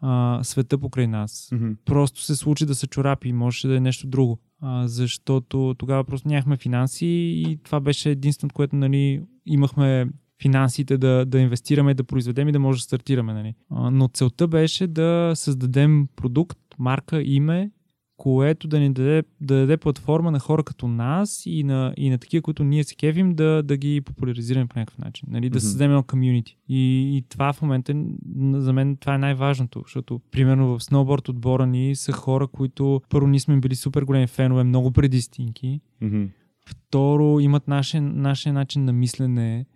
а, 0.00 0.40
света 0.42 0.78
покрай 0.78 1.06
нас. 1.06 1.48
Мгм. 1.52 1.72
Просто 1.84 2.22
се 2.22 2.36
случи 2.36 2.66
да 2.66 2.74
са 2.74 2.86
чорапи, 2.86 3.32
можеше 3.32 3.68
да 3.68 3.76
е 3.76 3.80
нещо 3.80 4.06
друго. 4.06 4.38
А, 4.62 4.88
защото 4.88 5.74
тогава 5.78 6.04
просто 6.04 6.28
нямахме 6.28 6.56
финанси 6.56 7.06
и 7.46 7.58
това 7.64 7.80
беше 7.80 8.10
единственото, 8.10 8.54
което 8.54 8.76
нали, 8.76 9.22
имахме 9.46 10.08
финансите 10.42 10.98
да, 10.98 11.24
да 11.26 11.38
инвестираме, 11.38 11.94
да 11.94 12.04
произведем 12.04 12.48
и 12.48 12.52
да 12.52 12.58
може 12.58 12.78
да 12.78 12.82
стартираме. 12.82 13.32
Нали. 13.32 13.54
А, 13.70 13.90
но 13.90 14.08
целта 14.08 14.48
беше 14.48 14.86
да 14.86 15.32
създадем 15.34 16.08
продукт, 16.16 16.58
марка, 16.78 17.22
име, 17.22 17.70
което 18.18 18.68
да 18.68 18.80
ни 18.80 18.92
даде, 18.92 19.22
да 19.40 19.54
даде 19.54 19.76
платформа 19.76 20.30
на 20.30 20.38
хора 20.38 20.62
като 20.62 20.88
нас 20.88 21.42
и 21.46 21.64
на, 21.64 21.94
и 21.96 22.10
на 22.10 22.18
такива, 22.18 22.42
които 22.42 22.64
ние 22.64 22.84
се 22.84 22.94
кевим, 22.94 23.34
да, 23.34 23.62
да 23.62 23.76
ги 23.76 24.00
популяризираме 24.00 24.66
по 24.66 24.78
някакъв 24.78 24.98
начин. 24.98 25.28
Нали? 25.30 25.50
Да 25.50 25.56
Мгм. 25.56 25.60
създадем 25.60 25.90
едно 25.90 26.02
комюнити. 26.02 26.58
И, 26.68 27.16
и 27.16 27.24
това 27.28 27.52
в 27.52 27.62
момента, 27.62 27.94
за 28.52 28.72
мен 28.72 28.96
това 28.96 29.14
е 29.14 29.18
най-важното, 29.18 29.82
защото 29.86 30.20
примерно 30.30 30.78
в 30.78 30.84
сноуборд 30.84 31.28
отбора 31.28 31.66
ни 31.66 31.96
са 31.96 32.12
хора, 32.12 32.46
които 32.46 33.02
първо 33.08 33.26
ние 33.26 33.40
сме 33.40 33.60
били 33.60 33.74
супер 33.74 34.02
големи 34.02 34.26
фенове, 34.26 34.64
много 34.64 34.90
преди 34.90 35.20
стинки. 35.20 35.80
Мгм. 36.00 36.24
Второ, 36.66 37.40
имат 37.40 37.68
нашия, 37.68 38.02
нашия 38.02 38.52
начин 38.52 38.84
на 38.84 38.92
мислене. 38.92 39.66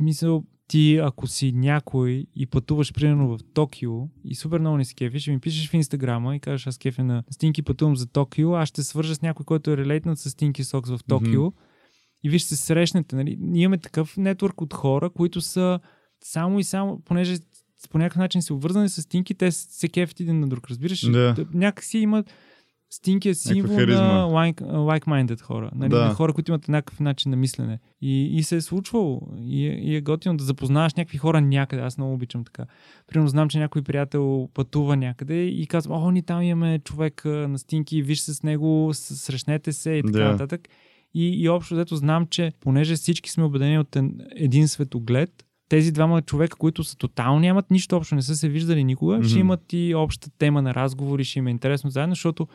Мисъл, 0.00 0.44
ти 0.68 0.96
ако 0.96 1.26
си 1.26 1.52
някой 1.52 2.26
и 2.36 2.46
пътуваш 2.46 2.92
примерно 2.92 3.28
в 3.28 3.38
Токио 3.54 3.92
и 4.24 4.34
супер 4.34 4.58
много 4.58 4.76
не 4.76 4.84
си 4.84 4.94
кефиш, 4.94 5.26
ми 5.26 5.40
пишеш 5.40 5.70
в 5.70 5.74
Инстаграма 5.74 6.36
и 6.36 6.40
кажеш 6.40 6.66
аз 6.66 6.78
кефя 6.78 7.04
на 7.04 7.22
Стинки 7.30 7.62
пътувам 7.62 7.96
за 7.96 8.06
Токио, 8.06 8.54
аз 8.54 8.68
ще 8.68 8.82
свържа 8.82 9.14
с 9.14 9.22
някой, 9.22 9.44
който 9.44 9.70
е 9.70 9.76
релейтнат 9.76 10.18
с 10.18 10.30
Стинки 10.30 10.64
Сокс 10.64 10.90
в 10.90 10.98
Токио 11.08 11.52
и 12.24 12.28
виж 12.28 12.42
се 12.42 12.56
срещнете. 12.56 13.16
Нали? 13.16 13.36
Ние 13.40 13.62
имаме 13.62 13.78
такъв 13.78 14.16
нетворк 14.16 14.60
от 14.60 14.74
хора, 14.74 15.10
които 15.10 15.40
са 15.40 15.80
само 16.24 16.58
и 16.58 16.64
само, 16.64 17.02
понеже 17.04 17.36
по 17.90 17.98
някакъв 17.98 18.18
начин 18.18 18.42
са 18.42 18.54
обвързани 18.54 18.88
с 18.88 19.02
Стинки, 19.02 19.34
те 19.34 19.52
се 19.52 19.88
кефят 19.88 20.20
един 20.20 20.40
на 20.40 20.48
друг, 20.48 20.70
разбираш? 20.70 21.10
Да. 21.10 21.46
Някакси 21.54 21.98
имат 21.98 22.32
Стинки 22.90 23.28
е 23.28 23.34
символ 23.34 23.76
на 23.76 23.84
like, 24.24 24.60
like-minded 24.62 25.40
хора. 25.40 25.70
Нали? 25.74 25.88
Да. 25.90 26.04
На 26.04 26.14
хора, 26.14 26.32
които 26.32 26.50
имат 26.50 26.64
еднакъв 26.64 27.00
начин 27.00 27.30
на 27.30 27.36
мислене. 27.36 27.78
И, 28.02 28.24
и 28.26 28.42
се 28.42 28.56
е 28.56 28.60
случвало. 28.60 29.20
И, 29.38 29.66
е- 29.66 29.80
и 29.82 29.96
е 29.96 30.00
готино 30.00 30.36
да 30.36 30.44
запознаваш 30.44 30.94
някакви 30.94 31.18
хора 31.18 31.40
някъде. 31.40 31.82
Аз 31.82 31.98
много 31.98 32.14
обичам 32.14 32.44
така. 32.44 32.64
Примерно 33.06 33.28
знам, 33.28 33.48
че 33.48 33.58
някой 33.58 33.82
приятел 33.82 34.48
пътува 34.54 34.96
някъде 34.96 35.44
и 35.44 35.66
казва, 35.66 35.96
о, 35.96 36.10
ни 36.10 36.22
там 36.22 36.42
имаме 36.42 36.78
човек 36.78 37.22
на 37.24 37.58
Стинки, 37.58 38.02
виж 38.02 38.20
се 38.20 38.34
с 38.34 38.42
него, 38.42 38.90
срещнете 38.92 39.72
се 39.72 39.90
и 39.90 40.02
така 40.02 40.18
Да. 40.18 40.30
нататък. 40.30 40.60
И, 41.14 41.42
и 41.42 41.48
общо 41.48 41.74
взето 41.74 41.96
знам, 41.96 42.26
че 42.26 42.52
понеже 42.60 42.94
всички 42.94 43.30
сме 43.30 43.44
убедени 43.44 43.78
от 43.78 43.96
един 44.30 44.68
светоглед, 44.68 45.30
тези 45.68 45.92
двама 45.92 46.22
човека, 46.22 46.56
които 46.58 46.84
са 46.84 46.96
тотално 46.96 47.40
нямат 47.40 47.70
нищо 47.70 47.96
общо, 47.96 48.14
не 48.14 48.22
са 48.22 48.36
се 48.36 48.48
виждали 48.48 48.84
никога, 48.84 49.22
ще 49.22 49.32
Мгм. 49.34 49.40
имат 49.40 49.72
и 49.72 49.94
обща 49.94 50.30
тема 50.38 50.62
на 50.62 50.74
разговори, 50.74 51.24
ще 51.24 51.38
им 51.38 51.46
е 51.46 51.50
интересно 51.50 51.90
заедно, 51.90 52.14
защото 52.14 52.46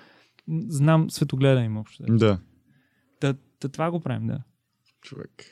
знам 0.67 1.09
светогледа 1.09 1.61
им 1.61 1.77
общо. 1.77 2.03
Да. 2.09 2.39
Та, 3.19 3.33
та, 3.59 3.69
това 3.69 3.91
го 3.91 3.99
правим, 3.99 4.27
да. 4.27 4.39
Човек. 5.01 5.45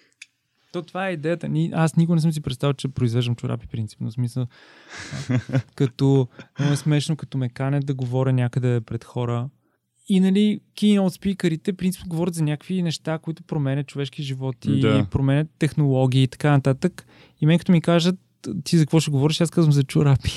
То 0.71 0.81
това 0.81 1.07
е 1.07 1.13
идеята. 1.13 1.49
Ни, 1.49 1.71
аз 1.73 1.95
никога 1.95 2.15
не 2.15 2.21
съм 2.21 2.31
си 2.33 2.41
представил, 2.41 2.73
че 2.73 2.87
произвеждам 2.87 3.35
чорапи 3.35 3.67
принципно. 3.67 4.09
В 4.09 4.13
смисъл, 4.13 4.47
като 5.75 6.27
много 6.59 6.73
е 6.73 6.77
смешно, 6.77 7.15
като 7.15 7.37
ме 7.37 7.49
канят 7.49 7.85
да 7.85 7.93
говоря 7.93 8.33
някъде 8.33 8.81
пред 8.81 9.03
хора. 9.03 9.49
И 10.09 10.19
нали, 10.19 10.59
keynote 10.75 11.09
спикърите 11.09 11.73
принципно 11.73 12.09
говорят 12.09 12.33
за 12.33 12.43
някакви 12.43 12.81
неща, 12.81 13.17
които 13.17 13.43
променят 13.43 13.87
човешки 13.87 14.23
животи, 14.23 14.79
Да. 14.79 15.07
променят 15.11 15.47
технологии 15.59 16.23
и 16.23 16.27
така 16.27 16.51
нататък. 16.51 17.05
И 17.41 17.45
мен 17.45 17.59
като 17.59 17.71
ми 17.71 17.81
кажат, 17.81 18.15
ти 18.63 18.77
за 18.77 18.83
какво 18.83 18.99
ще 18.99 19.11
говориш, 19.11 19.41
аз 19.41 19.51
казвам 19.51 19.71
за 19.73 19.83
чорапи. 19.83 20.31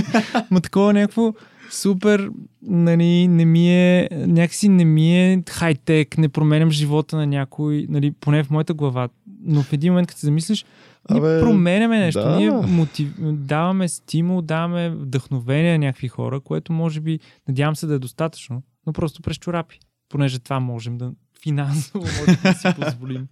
Ма 0.50 0.60
такова 0.60 0.92
някакво 0.92 1.32
супер, 1.74 2.30
нали, 2.62 3.28
не 3.28 3.44
ми 3.44 3.70
е, 3.70 4.08
някакси 4.12 4.68
не 4.68 4.84
ми 4.84 5.18
е 5.18 5.42
хай-тек, 5.50 6.18
не 6.18 6.28
променям 6.28 6.70
живота 6.70 7.16
на 7.16 7.26
някой, 7.26 7.86
нали, 7.88 8.10
поне 8.10 8.44
в 8.44 8.50
моята 8.50 8.74
глава. 8.74 9.08
Но 9.42 9.62
в 9.62 9.72
един 9.72 9.92
момент, 9.92 10.08
като 10.08 10.20
се 10.20 10.26
замислиш, 10.26 10.64
ние 11.10 11.20
Абе, 11.20 11.40
променяме 11.40 11.98
нещо, 11.98 12.20
да. 12.20 12.36
ние 12.36 12.50
мотив... 12.50 13.08
даваме 13.20 13.88
стимул, 13.88 14.42
даваме 14.42 14.90
вдъхновение 14.90 15.72
на 15.72 15.78
някакви 15.78 16.08
хора, 16.08 16.40
което 16.40 16.72
може 16.72 17.00
би, 17.00 17.20
надявам 17.48 17.76
се 17.76 17.86
да 17.86 17.94
е 17.94 17.98
достатъчно, 17.98 18.62
но 18.86 18.92
просто 18.92 19.22
през 19.22 19.36
чорапи, 19.36 19.78
понеже 20.08 20.38
това 20.38 20.60
можем 20.60 20.98
да 20.98 21.12
финансово 21.42 22.04
можем 22.04 22.36
да 22.42 22.52
си 22.52 22.68
позволим. 22.80 23.26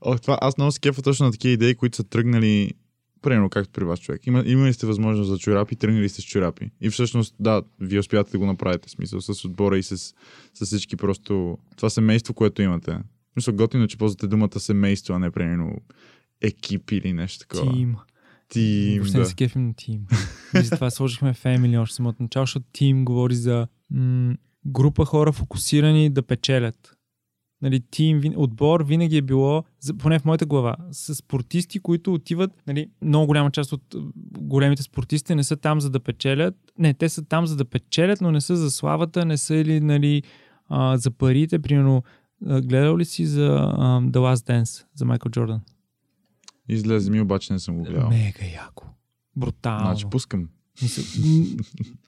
О, 0.00 0.18
това, 0.18 0.38
аз 0.40 0.58
много 0.58 0.72
се 0.72 0.80
кефа 0.80 1.02
точно 1.02 1.26
на 1.26 1.32
такива 1.32 1.52
идеи, 1.52 1.74
които 1.74 1.96
са 1.96 2.04
тръгнали 2.04 2.72
Примерно, 3.22 3.50
както 3.50 3.72
при 3.72 3.84
вас 3.84 4.00
човек. 4.00 4.26
Има, 4.26 4.42
имали 4.46 4.72
сте 4.72 4.86
възможност 4.86 5.30
за 5.30 5.38
чорапи, 5.38 5.76
тръгнали 5.76 6.08
сте 6.08 6.20
с 6.20 6.24
чорапи. 6.24 6.70
И 6.80 6.90
всъщност, 6.90 7.34
да, 7.40 7.62
вие 7.80 7.98
успявате 7.98 8.32
да 8.32 8.38
го 8.38 8.46
направите. 8.46 8.88
Смисъл 8.88 9.20
с 9.20 9.44
отбора 9.44 9.78
и 9.78 9.82
с, 9.82 9.96
с 10.54 10.66
всички 10.66 10.96
просто... 10.96 11.58
Това 11.76 11.90
семейство, 11.90 12.34
което 12.34 12.62
имате. 12.62 12.98
Мисля, 13.36 13.52
готино, 13.52 13.86
че 13.86 13.98
ползвате 13.98 14.26
думата 14.26 14.60
семейство, 14.60 15.14
а 15.14 15.18
не 15.18 15.30
примерно 15.30 15.76
екип 16.42 16.90
или 16.90 17.12
нещо 17.12 17.38
такова. 17.38 17.72
Тим. 17.72 17.96
Тим, 18.48 18.94
Въобще 18.94 19.12
да. 19.12 19.18
не 19.18 19.24
се 19.24 19.34
кефим 19.34 19.66
на 19.66 19.74
тим. 19.76 20.06
И 20.60 20.64
затова 20.64 20.90
сложихме 20.90 21.34
Family 21.34 21.80
още 21.80 21.96
самото 21.96 22.22
начало, 22.22 22.46
защото 22.46 22.66
тим 22.72 23.04
говори 23.04 23.34
за 23.34 23.68
м- 23.90 24.34
група 24.66 25.04
хора 25.04 25.32
фокусирани 25.32 26.10
да 26.10 26.22
печелят. 26.22 26.97
Нали, 27.62 27.80
тим, 27.90 28.22
отбор 28.36 28.84
винаги 28.84 29.16
е 29.16 29.22
било, 29.22 29.64
поне 29.98 30.18
в 30.18 30.24
моята 30.24 30.46
глава, 30.46 30.76
с 30.90 31.14
спортисти, 31.14 31.78
които 31.78 32.14
отиват, 32.14 32.50
нали, 32.66 32.90
много 33.02 33.26
голяма 33.26 33.50
част 33.50 33.72
от 33.72 33.94
големите 34.40 34.82
спортисти 34.82 35.34
не 35.34 35.44
са 35.44 35.56
там 35.56 35.80
за 35.80 35.90
да 35.90 36.00
печелят. 36.00 36.54
Не, 36.78 36.94
те 36.94 37.08
са 37.08 37.24
там 37.24 37.46
за 37.46 37.56
да 37.56 37.64
печелят, 37.64 38.20
но 38.20 38.30
не 38.30 38.40
са 38.40 38.56
за 38.56 38.70
славата, 38.70 39.24
не 39.24 39.36
са 39.36 39.54
или 39.54 39.80
нали, 39.80 40.22
а, 40.68 40.96
за 40.96 41.10
парите. 41.10 41.58
Примерно, 41.58 42.02
гледал 42.42 42.98
ли 42.98 43.04
си 43.04 43.26
за 43.26 43.46
а, 43.46 44.00
The 44.00 44.16
Last 44.16 44.62
Dance, 44.62 44.84
за 44.94 45.04
Майкъл 45.04 45.30
Джордан? 45.30 45.60
Излезе 46.68 47.10
ми, 47.10 47.20
обаче 47.20 47.52
не 47.52 47.58
съм 47.58 47.78
го 47.78 47.84
гледал. 47.84 48.08
Мега 48.08 48.44
яко. 48.54 48.86
Брутално. 49.36 49.86
Значи 49.86 50.06
пускам. 50.10 50.48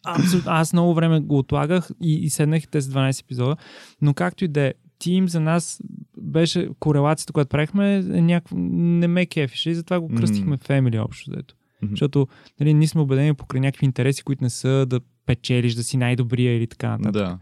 Абсолютно. 0.04 0.52
Аз 0.52 0.72
много 0.72 0.94
време 0.94 1.20
го 1.20 1.38
отлагах 1.38 1.90
и, 2.02 2.14
и 2.14 2.30
седнах 2.30 2.68
тези 2.68 2.90
12 2.90 3.22
епизода, 3.22 3.56
но 4.02 4.14
както 4.14 4.44
и 4.44 4.48
да 4.48 4.60
е, 4.60 4.74
Тим 5.00 5.28
за 5.28 5.40
нас 5.40 5.82
беше 6.20 6.68
корелацията, 6.78 7.32
която 7.32 7.48
правихме, 7.48 7.96
е 7.96 8.00
някакво, 8.00 8.56
не 8.58 9.08
ме 9.08 9.26
кефише 9.26 9.70
и 9.70 9.74
затова 9.74 10.00
го 10.00 10.08
кръстихме 10.08 10.58
Family 10.58 11.04
общо. 11.04 11.30
Дето. 11.30 11.54
Мгм. 11.82 11.92
Защото 11.92 12.28
нали, 12.60 12.74
ние 12.74 12.88
сме 12.88 13.00
убедени 13.00 13.34
покрай 13.34 13.60
някакви 13.60 13.86
интереси, 13.86 14.22
които 14.22 14.44
не 14.44 14.50
са 14.50 14.86
да 14.88 15.00
печелиш, 15.26 15.74
да 15.74 15.84
си 15.84 15.96
най-добрия 15.96 16.56
или 16.56 16.66
така 16.66 16.90
нататък. 16.90 17.12
Да. 17.12 17.38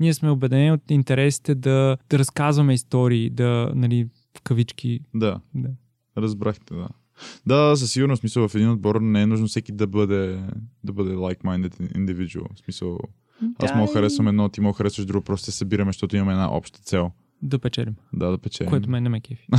Ние 0.00 0.14
сме 0.14 0.30
убедени 0.30 0.72
от 0.72 0.90
интересите 0.90 1.54
да, 1.54 1.96
да 2.10 2.18
разказваме 2.18 2.74
истории, 2.74 3.30
да, 3.30 3.72
нали, 3.74 4.08
в 4.38 4.42
кавички. 4.42 5.00
Да. 5.14 5.40
Да. 5.54 5.68
Разбрахте, 6.16 6.74
да. 6.74 6.88
Да, 7.46 7.76
със 7.76 7.92
сигурност, 7.92 8.20
смисъл, 8.20 8.48
в 8.48 8.54
един 8.54 8.70
отбор 8.70 9.00
не 9.00 9.22
е 9.22 9.26
нужно 9.26 9.46
всеки 9.46 9.72
да 9.72 9.86
бъде, 9.86 10.42
да 10.84 10.92
бъде 10.92 11.14
like-minded 11.14 11.96
individual. 11.96 12.54
В 12.54 12.58
смисъл, 12.58 12.98
аз 13.58 13.74
мога 13.74 13.86
да 13.86 13.92
харесвам 13.92 14.28
едно, 14.28 14.48
ти 14.48 14.60
мога 14.60 14.72
да 14.72 14.76
харесваш 14.76 15.06
друго, 15.06 15.24
просто 15.24 15.44
се 15.44 15.52
събираме, 15.52 15.88
защото 15.88 16.16
имаме 16.16 16.32
една 16.32 16.56
обща 16.56 16.78
цел. 16.78 17.10
Да 17.42 17.58
печелим. 17.58 17.94
Да, 18.12 18.30
да 18.30 18.38
печелим. 18.38 18.70
което 18.70 18.90
мен 18.90 19.02
не 19.02 19.08
ме 19.08 19.20
кефи. 19.20 19.46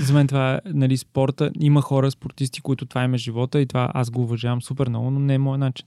За 0.00 0.14
мен 0.14 0.26
това 0.26 0.54
е 0.54 0.60
нали, 0.66 0.96
спорта. 0.96 1.50
Има 1.60 1.80
хора, 1.80 2.10
спортисти, 2.10 2.60
които 2.60 2.86
това 2.86 3.04
им 3.04 3.14
е 3.14 3.18
живота 3.18 3.60
и 3.60 3.66
това 3.66 3.90
аз 3.94 4.10
го 4.10 4.22
уважавам 4.22 4.62
супер 4.62 4.88
много, 4.88 5.10
но 5.10 5.20
не 5.20 5.34
е 5.34 5.38
мой 5.38 5.58
начин. 5.58 5.86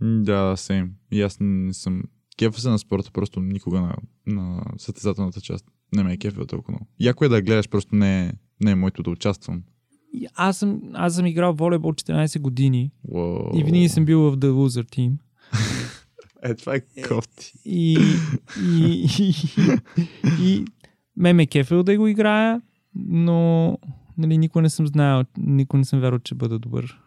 Да, 0.00 0.54
сейм. 0.56 0.90
И 1.12 1.22
аз 1.22 1.36
не 1.40 1.74
съм... 1.74 2.02
Кефа 2.36 2.60
се 2.60 2.68
на 2.68 2.78
спорта, 2.78 3.10
просто 3.12 3.40
никога 3.40 3.80
на, 3.80 3.94
на 4.26 4.62
състезателната 4.76 5.40
част. 5.40 5.64
Не 5.94 6.02
ме 6.02 6.12
е 6.12 6.16
кефил 6.16 6.46
толкова 6.46 6.72
много. 6.72 6.86
Яко 7.00 7.24
е 7.24 7.28
да 7.28 7.42
гледаш, 7.42 7.68
просто 7.68 7.94
не 7.94 8.26
е, 8.26 8.32
не 8.60 8.70
е 8.70 8.74
моето 8.74 9.02
да 9.02 9.10
участвам. 9.10 9.62
И 10.12 10.26
аз, 10.34 10.56
съм, 10.56 10.80
аз 10.94 11.14
съм 11.14 11.26
играл 11.26 11.52
волейбол 11.52 11.92
14 11.92 12.40
години 12.40 12.90
Уоу. 13.08 13.58
и 13.58 13.64
винаги 13.64 13.88
съм 13.88 14.04
бил 14.04 14.20
в 14.20 14.36
The 14.36 14.50
Loser 14.50 14.96
Team. 14.96 15.12
Е, 16.42 16.54
това 16.54 16.74
е 16.74 16.80
кофти. 17.08 17.52
И, 17.64 17.98
и, 18.62 19.06
и, 19.18 19.34
и 20.42 20.64
ме 21.16 21.32
ме 21.32 21.42
е 21.42 21.46
кефил 21.46 21.82
да 21.82 21.96
го 21.96 22.06
играя, 22.06 22.62
но 22.94 23.78
нали, 24.18 24.38
никога 24.38 24.62
не 24.62 24.70
съм 24.70 24.86
знаел, 24.86 25.24
никога 25.38 25.78
не 25.78 25.84
съм 25.84 26.00
вярвал, 26.00 26.18
че 26.18 26.34
бъда 26.34 26.58
добър. 26.58 27.00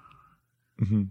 Мгм. 0.82 1.02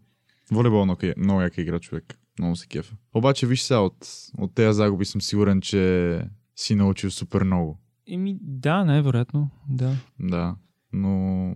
Волейбол 0.51 0.81
е 0.81 0.85
много, 0.85 1.01
много 1.17 1.41
яка 1.41 1.61
игра, 1.61 1.79
човек. 1.79 2.19
Много 2.39 2.57
се 2.57 2.67
кефа. 2.67 2.97
Обаче, 3.15 3.47
виж 3.47 3.63
сега, 3.63 3.81
от, 3.81 4.09
от 4.39 4.55
тези 4.55 4.77
загуби 4.77 5.05
съм 5.05 5.21
сигурен, 5.21 5.61
че 5.61 6.23
си 6.57 6.75
научил 6.75 7.11
супер 7.11 7.43
много. 7.43 7.79
Еми, 8.07 8.39
да, 8.41 8.85
най-вероятно, 8.85 9.51
да. 9.69 9.97
Да. 10.21 10.57
Но, 10.93 11.47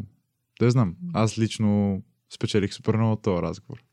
не 0.62 0.70
знам. 0.70 0.96
Аз 1.12 1.38
лично 1.38 2.02
спечелих 2.34 2.74
супер 2.74 2.96
много 2.96 3.16
този 3.16 3.42
разговор. 3.42 3.84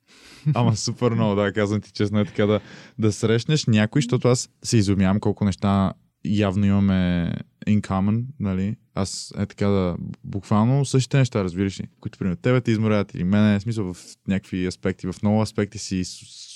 Ама 0.54 0.76
супер 0.76 1.12
много, 1.12 1.36
да, 1.36 1.54
казвам 1.54 1.82
ти 1.82 1.92
честно 1.92 2.20
е 2.20 2.26
така 2.26 2.46
да, 2.46 2.60
да 3.00 3.12
срещнеш 3.12 3.66
някой, 3.66 4.02
защото 4.02 4.28
аз 4.28 4.50
се 4.64 4.78
изумявам 4.78 5.20
колко 5.20 5.46
неща 5.46 5.94
явно 6.26 6.66
имаме 6.66 7.34
in 7.68 7.82
common, 7.82 8.24
нали? 8.40 8.76
Аз 8.96 9.34
е 9.38 9.46
така 9.46 9.68
да, 9.68 9.96
буквално 10.24 10.86
същите 10.86 11.18
неща, 11.18 11.44
разбираш 11.44 11.80
ли, 11.80 11.88
които 12.00 12.18
примерно 12.20 12.38
тебе 12.38 12.62
те 12.62 12.72
изморят 12.72 13.14
или 13.14 13.24
мене, 13.24 13.60
в 13.60 13.62
смисъл 13.62 13.94
в 13.94 13.98
някакви 14.28 14.66
аспекти, 14.66 15.08
в 15.12 15.16
много 15.24 15.42
аспекти 15.42 15.78
си 15.78 16.04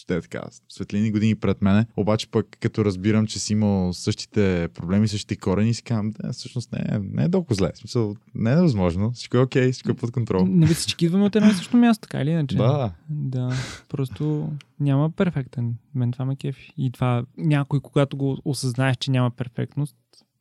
те 0.07 0.21
така, 0.21 0.41
светлини 0.69 1.11
години 1.11 1.35
пред 1.35 1.61
мене, 1.61 1.85
обаче 1.97 2.27
пък 2.27 2.57
като 2.59 2.85
разбирам, 2.85 3.27
че 3.27 3.39
си 3.39 3.53
имал 3.53 3.93
същите 3.93 4.69
проблеми, 4.73 5.07
същите 5.07 5.35
корени, 5.35 5.73
си 5.73 5.83
казвам, 5.83 6.11
да, 6.11 6.33
всъщност 6.33 6.71
не 6.71 6.79
е, 6.79 6.99
не 6.99 7.23
е 7.23 7.31
толкова 7.31 7.55
зле. 7.55 7.71
Смисъл, 7.75 8.15
не 8.35 8.51
е 8.51 8.55
невъзможно, 8.55 9.11
всичко 9.11 9.37
е 9.37 9.41
окей, 9.41 9.71
всичко 9.71 9.91
е 9.91 9.95
под 9.95 10.11
контрол. 10.11 10.45
Нали 10.45 10.73
всички 10.73 11.05
идваме 11.05 11.25
от 11.25 11.35
едно 11.35 11.49
и 11.49 11.53
също 11.53 11.77
място, 11.77 12.01
така 12.01 12.21
или 12.21 12.29
иначе? 12.29 12.55
Да. 12.55 12.91
Да, 13.09 13.53
просто 13.89 14.51
няма 14.79 15.11
перфектен. 15.11 15.75
Мен 15.95 16.11
това 16.11 16.25
ме 16.25 16.35
кефи. 16.35 16.73
И 16.77 16.91
това 16.91 17.25
някой, 17.37 17.79
когато 17.79 18.17
го 18.17 18.37
осъзнаеш, 18.45 18.97
че 18.97 19.11
няма 19.11 19.31
перфектност, 19.31 19.95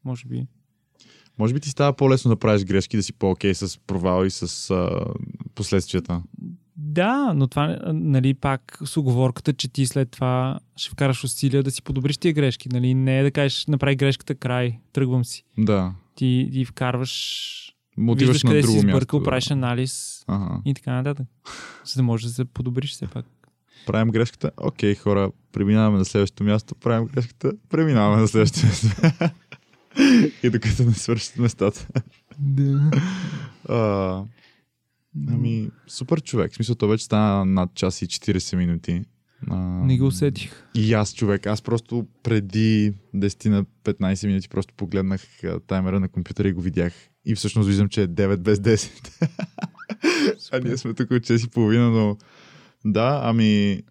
може 0.04 0.26
би 0.26 0.46
може 1.38 1.54
би 1.54 1.60
ти 1.60 1.70
става 1.70 1.92
по-лесно 1.92 2.28
да 2.28 2.36
правиш 2.36 2.64
грешки, 2.64 2.96
да 2.96 3.02
си 3.02 3.12
по-окей 3.12 3.54
с 3.54 3.78
провал 3.86 4.24
и 4.24 4.30
с 4.30 4.70
а, 4.70 5.04
последствията. 5.54 6.22
Да, 6.76 7.32
но 7.34 7.46
това, 7.46 7.78
нали, 7.86 8.34
пак 8.34 8.78
с 8.84 8.96
оговорката, 8.96 9.52
че 9.52 9.68
ти 9.68 9.86
след 9.86 10.10
това 10.10 10.58
ще 10.76 10.90
вкараш 10.90 11.24
усилия 11.24 11.62
да 11.62 11.70
си 11.70 11.82
подобриш 11.82 12.16
тия 12.16 12.32
грешки. 12.32 12.68
Нали? 12.68 12.94
Не 12.94 13.18
е 13.18 13.22
да 13.22 13.30
кажеш, 13.30 13.66
направи 13.66 13.96
грешката 13.96 14.34
край, 14.34 14.78
тръгвам 14.92 15.24
си. 15.24 15.44
Да. 15.58 15.92
Ти, 16.14 16.48
ти 16.52 16.64
вкарваш 16.64 17.74
Мотиваш 17.96 18.28
виждаш 18.28 18.42
на 18.42 18.50
къде 18.50 18.62
друго 18.62 18.78
си 18.78 18.86
място. 18.86 18.96
сбъркал, 18.96 19.18
да. 19.20 19.24
правиш 19.24 19.50
анализ 19.50 20.24
Ага. 20.26 20.60
и 20.64 20.74
така 20.74 20.92
нататък. 20.92 21.26
За 21.84 21.96
да 21.96 22.02
можеш 22.02 22.26
да 22.26 22.32
се 22.32 22.44
подобриш 22.44 22.90
все 22.90 23.06
пак. 23.06 23.26
Правим 23.86 24.08
грешката. 24.08 24.50
Окей, 24.56 24.94
хора, 24.94 25.30
преминаваме 25.52 25.98
на 25.98 26.04
следващото 26.04 26.44
място. 26.44 26.74
Правим 26.74 27.06
грешката. 27.06 27.52
Преминаваме 27.68 28.20
на 28.22 28.28
следващото 28.28 28.66
място. 28.66 28.86
и 30.42 30.50
докато 30.50 30.82
не 30.82 30.94
свършат 30.94 31.36
местата. 31.38 31.88
Да. 32.38 32.90
А, 33.68 34.22
ами, 35.28 35.70
супер 35.86 36.20
човек. 36.20 36.52
В 36.52 36.54
смисъл, 36.54 36.74
то 36.74 36.88
вече 36.88 37.04
стана 37.04 37.44
над 37.44 37.74
час 37.74 38.02
и 38.02 38.06
40 38.06 38.56
минути. 38.56 39.02
А, 39.50 39.56
Не 39.56 39.98
го 39.98 40.06
усетих. 40.06 40.66
И 40.74 40.92
аз, 40.92 41.14
човек, 41.14 41.46
аз 41.46 41.62
просто 41.62 42.06
преди 42.22 42.94
10 43.14 43.48
на 43.48 43.64
15 43.64 44.26
минути 44.26 44.48
просто 44.48 44.74
погледнах 44.74 45.26
таймера 45.66 46.00
на 46.00 46.08
компютъра 46.08 46.48
и 46.48 46.52
го 46.52 46.60
видях. 46.60 46.92
И 47.24 47.34
всъщност 47.34 47.68
виждам, 47.68 47.88
че 47.88 48.02
е 48.02 48.08
9 48.08 48.36
без 48.36 48.58
10. 48.58 49.30
а 50.52 50.60
ние 50.60 50.76
сме 50.76 50.94
тук 50.94 51.10
от 51.10 51.22
6 51.22 51.46
и 51.46 51.50
половина, 51.50 51.90
но 51.90 52.16
да, 52.84 53.20
ами 53.24 53.82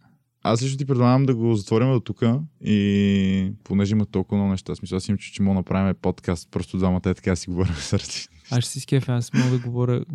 аз 0.44 0.64
лично 0.64 0.78
ти 0.78 0.86
предлагам 0.86 1.26
да 1.26 1.36
го 1.36 1.56
затворим 1.56 1.92
до 1.92 2.00
тук 2.00 2.24
и 2.62 3.52
понеже 3.64 3.96
има 3.96 4.06
толкова 4.06 4.38
много 4.38 4.52
неща, 4.52 4.76
смисъл 4.76 4.98
аз 4.98 5.08
имам 5.08 5.18
чу, 5.18 5.32
че 5.34 5.42
мога 5.42 5.54
да 5.54 5.60
направим 5.60 5.96
подкаст, 6.02 6.52
просто 6.52 6.78
двамата 6.78 7.02
е 7.06 7.14
така 7.14 7.36
си 7.36 7.50
говорим 7.50 7.74
с 7.74 7.94
различни. 8.00 8.36
Аз 8.58 8.64
ще 8.64 8.72
си 8.72 8.80
скефя, 8.80 9.12
аз 9.14 9.34
мога 9.34 9.50
да 9.50 9.60
говоря. 9.60 10.06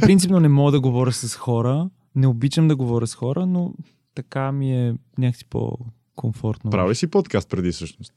Принципно 0.00 0.40
не 0.40 0.48
мога 0.48 0.72
да 0.72 0.80
говоря 0.80 1.12
с 1.12 1.36
хора. 1.36 1.90
Не 2.14 2.26
обичам 2.26 2.68
да 2.68 2.76
говоря 2.76 3.06
с 3.06 3.14
хора, 3.14 3.46
но 3.46 3.74
така 4.14 4.52
ми 4.52 4.88
е 4.88 4.94
някакси 5.18 5.44
по-комфортно. 5.44 6.70
Прави 6.70 6.94
си 6.94 7.06
подкаст 7.06 7.48
преди 7.50 7.72
всъщност. 7.72 8.12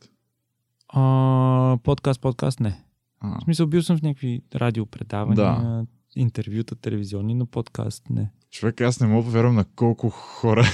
А, 0.89 1.77
подкаст, 1.83 2.21
подкаст 2.21 2.59
не. 2.59 2.83
А, 3.19 3.39
В 3.39 3.43
смисъл, 3.43 3.67
бил 3.67 3.81
съм 3.83 3.97
в 3.97 4.01
някакви 4.01 4.41
радиопредавания, 4.55 5.35
Да. 5.35 5.85
интервюта, 6.15 6.75
телевизионни, 6.75 7.35
но 7.35 7.45
подкаст 7.45 8.03
не. 8.09 8.29
човек, 8.51 8.81
аз 8.81 8.99
не 8.99 9.07
мога 9.07 9.23
повярвам 9.23 9.55
на 9.55 9.65
колко 9.75 10.09
хора 10.09 10.65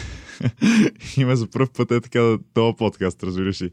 има 1.18 1.36
за 1.36 1.48
първ 1.48 1.68
път 1.78 1.92
е 1.92 2.02
така 2.02 2.20
да 2.20 2.40
този 2.54 2.76
подкаст, 2.78 3.24
разбираш 3.24 3.62
ли. 3.62 3.72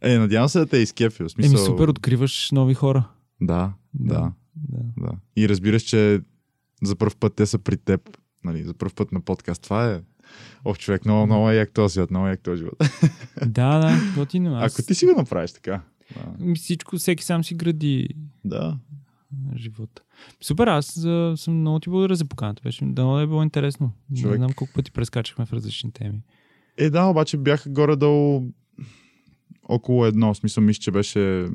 Да. 0.00 0.12
Е, 0.12 0.18
надявам 0.18 0.48
се 0.48 0.58
да 0.58 0.66
те 0.66 0.78
е 0.78 0.82
изкепил. 0.82 1.28
В 1.28 1.30
смисъл... 1.30 1.50
Еми 1.50 1.66
супер, 1.66 1.88
откриваш 1.88 2.50
нови 2.52 2.74
хора. 2.74 3.08
Да, 3.40 3.72
да, 3.94 4.32
да. 4.54 4.80
да. 4.96 5.12
И 5.36 5.48
разбираш, 5.48 5.82
че 5.82 6.20
за 6.82 6.96
първ 6.96 7.14
път 7.20 7.34
те 7.34 7.46
са 7.46 7.58
при 7.58 7.76
теб. 7.76 8.18
Нали, 8.44 8.62
за 8.62 8.74
първ 8.74 8.94
път 8.94 9.12
на 9.12 9.20
подкаст. 9.20 9.62
Това 9.62 9.90
е... 9.92 10.02
Ох, 10.64 10.78
човек, 10.78 11.04
много, 11.04 11.26
много 11.26 11.50
е 11.50 11.54
як 11.54 11.72
този 11.72 11.92
свят, 11.92 12.10
много 12.10 12.26
е 12.26 12.30
як 12.30 12.40
този 12.40 12.58
живот. 12.58 12.82
Да, 13.46 13.78
да, 13.78 13.96
готино. 14.16 14.56
Аз... 14.56 14.78
Ако 14.78 14.86
ти 14.86 14.94
си 14.94 15.06
го 15.06 15.12
направиш 15.12 15.52
така. 15.52 15.82
Да. 16.14 16.54
Всичко, 16.54 16.96
всеки 16.96 17.24
сам 17.24 17.44
си 17.44 17.54
гради 17.54 18.08
да. 18.44 18.78
живота. 19.56 20.02
Супер, 20.40 20.66
аз 20.66 20.86
съм 21.36 21.60
много 21.60 21.80
ти 21.80 21.90
благодаря 21.90 22.16
за 22.16 22.24
поканата. 22.24 22.62
Беше 22.64 22.84
да 22.84 23.20
е 23.22 23.26
било 23.26 23.42
интересно. 23.42 23.92
Не 24.10 24.20
Човек. 24.20 24.36
знам 24.36 24.52
колко 24.52 24.72
пъти 24.74 24.90
прескачахме 24.90 25.46
в 25.46 25.52
различни 25.52 25.92
теми. 25.92 26.22
Е, 26.76 26.90
да, 26.90 27.04
обаче 27.04 27.36
бях 27.36 27.64
горе-долу 27.68 28.52
около 29.68 30.06
едно. 30.06 30.34
В 30.34 30.36
смисъл, 30.36 30.64
мисля, 30.64 30.80
че 30.80 30.90
беше 30.90 31.48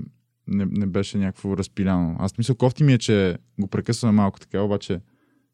не, 0.47 0.65
не 0.65 0.85
беше 0.85 1.17
някакво 1.17 1.57
разпиляно. 1.57 2.15
Аз 2.19 2.37
мисля, 2.37 2.55
кофти 2.55 2.83
ми 2.83 2.93
е, 2.93 2.97
че 2.97 3.37
го 3.59 3.67
прекъсваме 3.67 4.15
малко 4.15 4.39
така, 4.39 4.61
обаче 4.61 5.01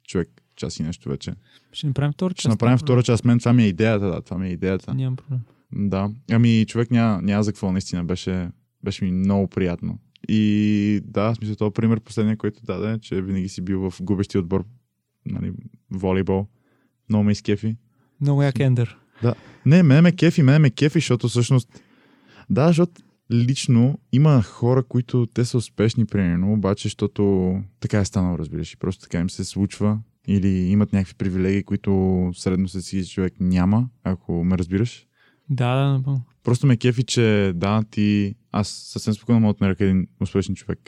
човек, 0.08 0.42
час 0.56 0.80
и 0.80 0.84
нещо 0.84 1.10
вече. 1.10 1.34
Ще 1.72 1.88
направим 1.88 2.14
втора 2.14 2.34
част. 2.34 2.42
Ще 2.42 2.50
направим 2.50 2.78
втора 2.78 3.04
част. 3.04 3.26
Мен 3.26 3.40
това 3.40 3.54
ми 3.54 3.64
е 3.64 3.68
идеята, 3.68 4.06
да, 4.06 4.22
това 4.22 4.38
ми 4.38 4.48
е 4.48 4.52
идеята. 4.52 4.94
Нямам 4.94 5.16
проблем. 5.16 5.40
Да. 5.72 6.12
Ами, 6.32 6.66
човек 6.68 6.92
няма, 6.92 7.22
няма 7.22 7.44
за 7.44 7.52
какво, 7.52 7.72
наистина. 7.72 8.04
Беше, 8.04 8.50
беше 8.84 9.06
ми 9.06 9.12
много 9.12 9.48
приятно. 9.48 10.00
И 10.30 11.02
да, 11.06 11.32
в 11.32 11.36
смисъл, 11.36 11.56
този 11.56 11.74
пример 11.74 12.00
последния, 12.00 12.38
който 12.38 12.62
даде, 12.64 13.00
че 13.00 13.22
винаги 13.22 13.50
си 13.50 13.62
бил 13.62 13.90
в 13.90 14.02
губещи 14.02 14.38
отбор, 14.38 14.66
нали, 15.26 15.54
волейбол. 15.92 16.48
Много 17.10 17.24
ме 17.24 17.32
изкефи. 17.32 17.76
Много 18.22 18.44
як 18.44 18.60
ендър. 18.60 18.98
Не, 19.66 19.84
мене 19.84 20.02
ме 20.02 20.12
кефи, 20.12 20.44
мене 20.44 20.60
ме 20.60 20.70
кефи, 20.70 21.00
защото 21.00 21.28
всъщност... 21.28 21.82
Да, 22.50 22.68
защото 22.68 22.92
лично 23.32 24.00
има 24.12 24.42
хора, 24.42 24.84
които 24.84 25.26
те 25.26 25.46
са 25.46 25.58
успешни, 25.58 26.06
примерно, 26.06 26.54
обаче, 26.54 26.84
защото 26.84 27.56
така 27.80 28.00
е 28.00 28.06
станало, 28.06 28.38
разбираш, 28.38 28.74
и 28.74 28.78
просто 28.78 29.02
така 29.04 29.20
им 29.20 29.30
се 29.30 29.46
случва 29.46 30.00
или 30.28 30.48
имат 30.48 30.94
някакви 30.94 31.14
привилегии, 31.14 31.64
които 31.64 32.32
средно 32.34 32.68
си 32.68 33.08
човек 33.08 33.34
няма, 33.40 33.90
ако 34.04 34.44
ме 34.44 34.58
разбираш. 34.58 35.08
Да, 35.50 35.76
да, 35.76 35.92
напълно. 35.92 36.22
Просто 36.44 36.68
ме 36.68 36.78
кефи, 36.78 37.04
че 37.04 37.52
да, 37.56 37.84
ти... 37.92 38.36
Аз 38.52 38.68
съвсем 38.68 39.14
спокойно 39.14 39.42
мога 39.42 39.54
да 39.54 39.66
нарека 39.66 39.86
един 39.86 40.08
успешен 40.22 40.56
човек. 40.56 40.80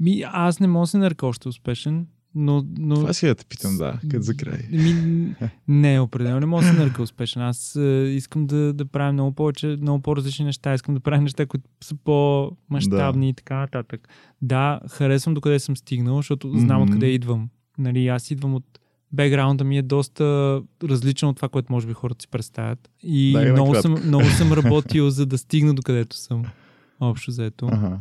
Ми, 0.00 0.22
аз 0.26 0.60
не 0.60 0.66
мога 0.66 0.82
да 0.82 0.86
се 0.86 0.98
нарека 0.98 1.26
още 1.26 1.48
успешен, 1.48 2.06
но... 2.34 2.64
но... 2.78 2.94
Това 2.94 3.12
си 3.12 3.26
да 3.26 3.34
те 3.34 3.44
питам, 3.44 3.76
да, 3.76 4.00
като 4.10 4.22
за 4.22 4.34
край. 4.36 4.58
Ми, 4.70 5.34
не, 5.68 6.00
определено 6.00 6.40
не 6.40 6.46
мога 6.46 6.62
да 6.62 6.68
се 6.68 6.78
нарека 6.78 7.02
успешен. 7.02 7.42
Аз 7.42 7.76
е, 7.76 8.12
искам 8.16 8.46
да, 8.46 8.72
да 8.72 8.84
правя 8.84 9.12
много 9.12 9.32
повече, 9.32 9.66
много 9.80 10.02
по-различни 10.02 10.44
неща. 10.44 10.74
Искам 10.74 10.94
да 10.94 11.00
правя 11.00 11.22
неща, 11.22 11.46
които 11.46 11.64
са 11.84 11.94
по-масштабни 12.04 13.26
Да. 13.26 13.30
и 13.30 13.34
така 13.34 13.56
нататък. 13.56 14.08
Да, 14.42 14.80
харесвам 14.90 15.34
докъде 15.34 15.58
съм 15.58 15.76
стигнал, 15.76 16.16
защото 16.16 16.58
знам 16.58 16.82
Мгм. 16.82 16.90
откъде 16.92 17.06
идвам. 17.06 17.48
Нали, 17.78 18.08
аз 18.08 18.30
идвам 18.30 18.54
от 18.54 18.64
бекграунда 19.12 19.64
ми 19.64 19.78
е 19.78 19.82
доста 19.82 20.60
различен 20.84 21.28
от 21.28 21.36
това, 21.36 21.48
което 21.48 21.72
може 21.72 21.86
би 21.86 21.92
хората 21.92 22.22
си 22.22 22.28
представят. 22.28 22.90
И 23.02 23.32
Дай 23.32 23.52
много 23.52 23.74
съм, 23.74 23.94
много 24.06 24.24
съм 24.24 24.52
работил, 24.52 25.10
за 25.10 25.26
да 25.26 25.38
стигна 25.38 25.74
до 25.74 25.82
където 25.82 26.16
съм. 26.16 26.44
Общо 27.00 27.30
заето. 27.30 27.68
Ага. 27.72 27.98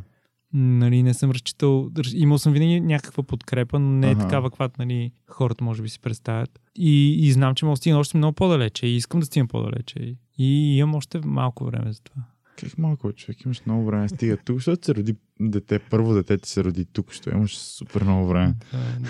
Нали, 0.59 1.03
не 1.03 1.13
съм 1.13 1.31
разчитал. 1.31 1.89
раз- 1.97 2.13
Имал 2.13 2.37
съм 2.37 2.53
винаги 2.53 2.79
някаква 2.81 3.23
подкрепа, 3.23 3.79
но 3.79 3.89
не 3.89 4.07
е 4.07 4.11
Ага. 4.11 4.21
такава, 4.21 4.49
каквато 4.49 4.75
нали, 4.79 5.11
хората 5.27 5.63
може 5.63 5.81
би 5.81 5.89
си 5.89 5.99
представят. 5.99 6.59
И, 6.75 7.15
и 7.19 7.31
знам, 7.31 7.55
че 7.55 7.65
мога 7.65 7.73
да 7.73 7.77
стигна 7.77 7.99
още 7.99 8.17
много 8.17 8.33
по-далече. 8.35 8.87
И 8.87 8.95
искам 8.95 9.19
да 9.19 9.25
стигна 9.25 9.47
по-далече. 9.47 10.15
И 10.37 10.77
имам 10.77 10.95
още 10.95 11.19
малко 11.19 11.65
време 11.65 11.93
за 11.93 12.01
това. 12.01 12.21
Как 12.59 12.77
малко, 12.77 13.13
човек, 13.13 13.41
имаш 13.45 13.65
много 13.65 13.85
време. 13.85 14.09
Стига 14.09 14.37
тук, 14.37 14.55
защото 14.55 14.85
се 14.85 14.95
роди 14.95 15.15
дете. 15.39 15.79
Първо 15.79 16.13
дете 16.13 16.37
ти 16.37 16.49
се 16.49 16.63
роди 16.63 16.85
тук, 16.85 17.11
що 17.11 17.29
имаш 17.29 17.57
супер 17.57 18.03
много 18.03 18.27
време. 18.27 18.55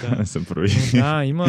Да, 0.01 0.15
да. 0.15 0.25
Се 0.25 0.45
прави. 0.45 0.69
Да, 0.93 1.25
има. 1.25 1.47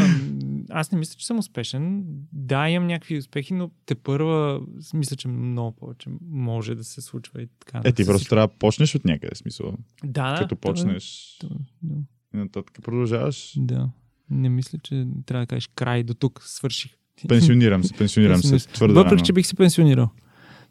Аз 0.71 0.93
не 0.93 0.99
мисля, 0.99 1.15
че 1.19 1.27
съм 1.27 1.39
успешен. 1.39 2.05
Да, 2.33 2.69
имам 2.69 2.87
някакви 2.89 3.19
успехи, 3.19 3.55
но 3.55 3.71
те 3.87 3.95
първа 3.95 4.61
мисля, 4.95 5.17
че 5.17 5.29
много 5.29 5.77
повече 5.77 6.11
може 6.31 6.75
да 6.75 6.85
се 6.85 7.01
случва 7.01 7.43
и 7.43 7.49
така. 7.61 7.81
Е, 7.85 7.93
ти 7.93 8.05
просто 8.07 8.29
трябва 8.29 8.47
да 8.49 8.55
почнеш 8.55 8.95
от 8.95 9.05
някъде, 9.05 9.35
смисъл. 9.35 9.73
Да, 10.05 10.33
да. 10.33 10.39
Като 10.39 10.57
почнеш 10.57 11.37
то- 11.41 11.49
Да, 11.83 11.95
и 12.35 12.37
нататък 12.37 12.79
продължаваш. 12.83 13.53
да. 13.57 13.91
Не 14.31 14.49
мисля, 14.49 14.79
че 14.83 15.07
трябва 15.27 15.43
да 15.43 15.47
кажеш 15.47 15.71
край, 15.75 16.03
до 16.03 16.15
тук 16.15 16.43
свърших. 16.43 16.93
Пенсионирам 17.29 17.85
се, 17.85 17.95
пенсионирам 17.95 18.43
се. 18.43 18.59
Твърде 18.59 18.95
Въпреки, 18.95 19.23
че 19.23 19.33
бих 19.33 19.47
се 19.47 19.55
пенсионирал. 19.55 20.11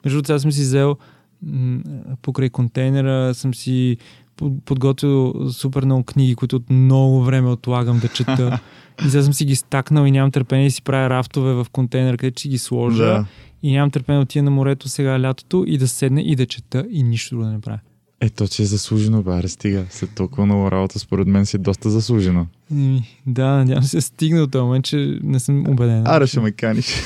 Между 0.06 0.18
другото, 0.18 0.34
аз 0.34 0.42
съм 0.42 0.52
си 0.52 0.62
взел 0.62 0.98
покрай 2.22 2.50
контейнера, 2.50 3.34
съм 3.34 3.54
си 3.54 3.98
под- 4.38 4.62
подготвил 4.66 5.34
супер 5.52 5.86
много 5.86 6.04
книги, 6.04 6.36
които 6.36 6.56
от 6.56 6.70
много 6.70 7.24
време 7.24 7.50
отлагам 7.50 8.00
да 8.00 8.08
чета. 8.08 8.60
и 9.06 9.10
сега 9.10 9.24
съм 9.24 9.34
си 9.34 9.46
ги 9.46 9.56
стакнал 9.56 10.06
и 10.06 10.12
нямам 10.12 10.32
търпение 10.32 10.68
да 10.68 10.72
си 10.72 10.82
правя 10.82 11.10
рафтове 11.10 11.54
в 11.54 11.68
контейнер, 11.72 12.18
където 12.18 12.40
ще 12.40 12.50
ги 12.50 12.58
сложа. 12.58 13.06
Да. 13.06 13.26
И 13.64 13.72
нямам 13.72 13.92
търпение 13.92 14.20
да 14.20 14.24
отида 14.24 14.44
на 14.44 14.52
морето 14.52 14.90
сега 14.90 15.22
лятото 15.22 15.64
и 15.68 15.78
да 15.78 15.88
седне 15.88 16.22
и 16.22 16.36
да 16.36 16.46
чета 16.46 16.86
и 16.92 17.04
нищо 17.04 17.36
друго 17.36 17.46
да 17.46 17.52
не 17.52 17.62
правя. 17.62 17.80
Ето, 18.22 18.48
че 18.48 18.64
е 18.64 18.66
заслужено, 18.66 19.24
бе, 19.24 19.48
стига. 19.48 19.86
След 19.90 20.16
толкова 20.16 20.46
много 20.46 20.72
работа, 20.72 21.00
според 21.00 21.28
мен 21.28 21.46
си 21.46 21.56
е 21.56 21.60
доста 21.60 21.90
заслужено. 21.90 22.48
Еми, 22.72 23.04
да, 23.28 23.48
надявам 23.48 23.84
се 23.84 24.02
стигна 24.02 24.40
до 24.40 24.48
този 24.48 24.64
момент, 24.64 24.86
че 24.86 25.20
не 25.24 25.40
съм 25.40 25.70
убеден. 25.70 26.08
Аре, 26.08 26.28
ще 26.28 26.40
ме 26.40 26.52
каниш. 26.52 26.86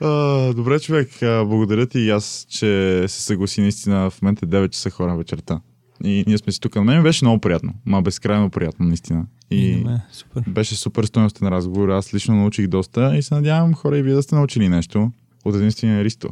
А, 0.00 0.52
добре, 0.54 0.80
човек. 0.80 1.22
А, 1.22 1.44
благодаря 1.44 1.86
ти 1.86 1.98
и 1.98 2.10
аз, 2.10 2.46
че 2.48 3.04
се 3.08 3.22
съгласи 3.22 3.60
наистина. 3.60 4.10
В 4.10 4.22
момента 4.22 4.46
е 4.46 4.48
9 4.48 4.70
часа 4.70 4.90
хора 4.90 5.16
вечерта. 5.16 5.60
И 6.04 6.24
ние 6.26 6.38
сме 6.38 6.52
си 6.52 6.60
тук. 6.60 6.74
На 6.76 6.84
мен 6.84 7.02
беше 7.02 7.24
много 7.24 7.40
приятно. 7.40 7.74
Ма 7.86 8.02
безкрайно 8.02 8.50
приятно, 8.50 8.86
наистина. 8.86 9.26
И, 9.50 9.66
И, 9.68 9.76
на 9.76 9.90
мен. 9.90 10.00
Супер. 10.12 10.42
беше 10.48 10.76
супер 10.76 11.04
стоеностен 11.04 11.48
разговор. 11.48 11.88
Аз 11.88 12.14
лично 12.14 12.36
научих 12.36 12.66
доста 12.66 13.16
и 13.16 13.22
се 13.22 13.34
надявам 13.34 13.74
хора 13.74 13.98
и 13.98 14.02
вие 14.02 14.14
да 14.14 14.22
сте 14.22 14.34
научили 14.34 14.68
нещо 14.68 15.12
от 15.44 15.54
единствения 15.54 16.04
Ристо. 16.04 16.28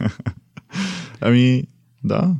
ами, 1.20 1.64
да. 2.04 2.34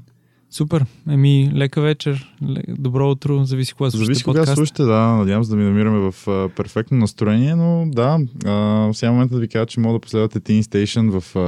Супер. 0.51 0.87
Еми, 1.11 1.51
лека 1.55 1.81
вечер, 1.81 2.35
добро 2.69 3.11
утро, 3.11 3.45
зависи 3.45 3.75
кога 3.75 3.91
слушате 3.91 4.05
Зависи 4.05 4.25
кога 4.25 4.47
слушате, 4.47 4.83
да. 4.83 5.01
Надявам 5.01 5.45
се 5.45 5.51
да 5.51 5.57
ми 5.57 5.65
намираме 5.65 6.11
в 6.11 6.29
а, 6.29 6.49
перфектно 6.57 6.99
настроение, 6.99 7.55
но 7.57 7.87
да. 7.87 8.19
А, 8.45 8.91
сега 8.95 9.13
момента 9.13 9.35
да 9.35 9.41
ви 9.41 9.49
кажа, 9.49 9.67
че 9.67 9.81
мога 9.81 9.93
да 9.93 10.01
последвате 10.01 10.41
Teen 10.41 10.63
Station 10.63 11.21
в 11.21 11.37
а, 11.37 11.41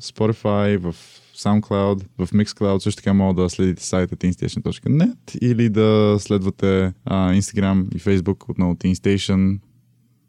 Spotify, 0.00 0.78
в 0.78 0.94
SoundCloud, 1.36 2.04
в 2.18 2.28
Mixcloud, 2.32 2.78
също 2.78 2.96
така 3.02 3.14
мога 3.14 3.42
да 3.42 3.50
следите 3.50 3.84
сайта 3.84 4.16
teenstation.net 4.16 5.38
или 5.40 5.68
да 5.68 6.16
следвате 6.18 6.92
а, 7.04 7.32
Instagram 7.32 7.94
и 7.94 8.00
Facebook 8.00 8.50
отново 8.50 8.74
Teen 8.74 8.94
Station. 8.94 9.58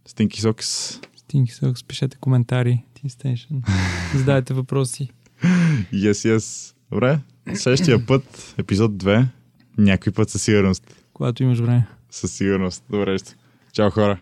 Stinky 0.09 0.39
Socks. 0.39 0.99
Стинки 1.17 1.51
Сокс, 1.51 1.83
пишете 1.83 2.17
коментари, 2.17 2.83
Teen 2.95 3.09
Station. 3.09 3.61
Задайте 4.17 4.53
въпроси. 4.53 5.09
Yes, 5.93 6.11
yes. 6.11 6.73
Добре. 6.91 7.19
Следващия 7.55 8.05
път, 8.05 8.55
епизод 8.57 8.91
2, 8.91 9.25
някой 9.77 10.13
път 10.13 10.29
със 10.29 10.41
сигурност. 10.43 10.95
Когато 11.13 11.43
имаш 11.43 11.59
време. 11.59 11.87
Със 12.11 12.31
сигурност. 12.31 12.83
Добре. 12.89 13.17
ще. 13.17 13.35
Чао 13.73 13.89
хора. 13.89 14.19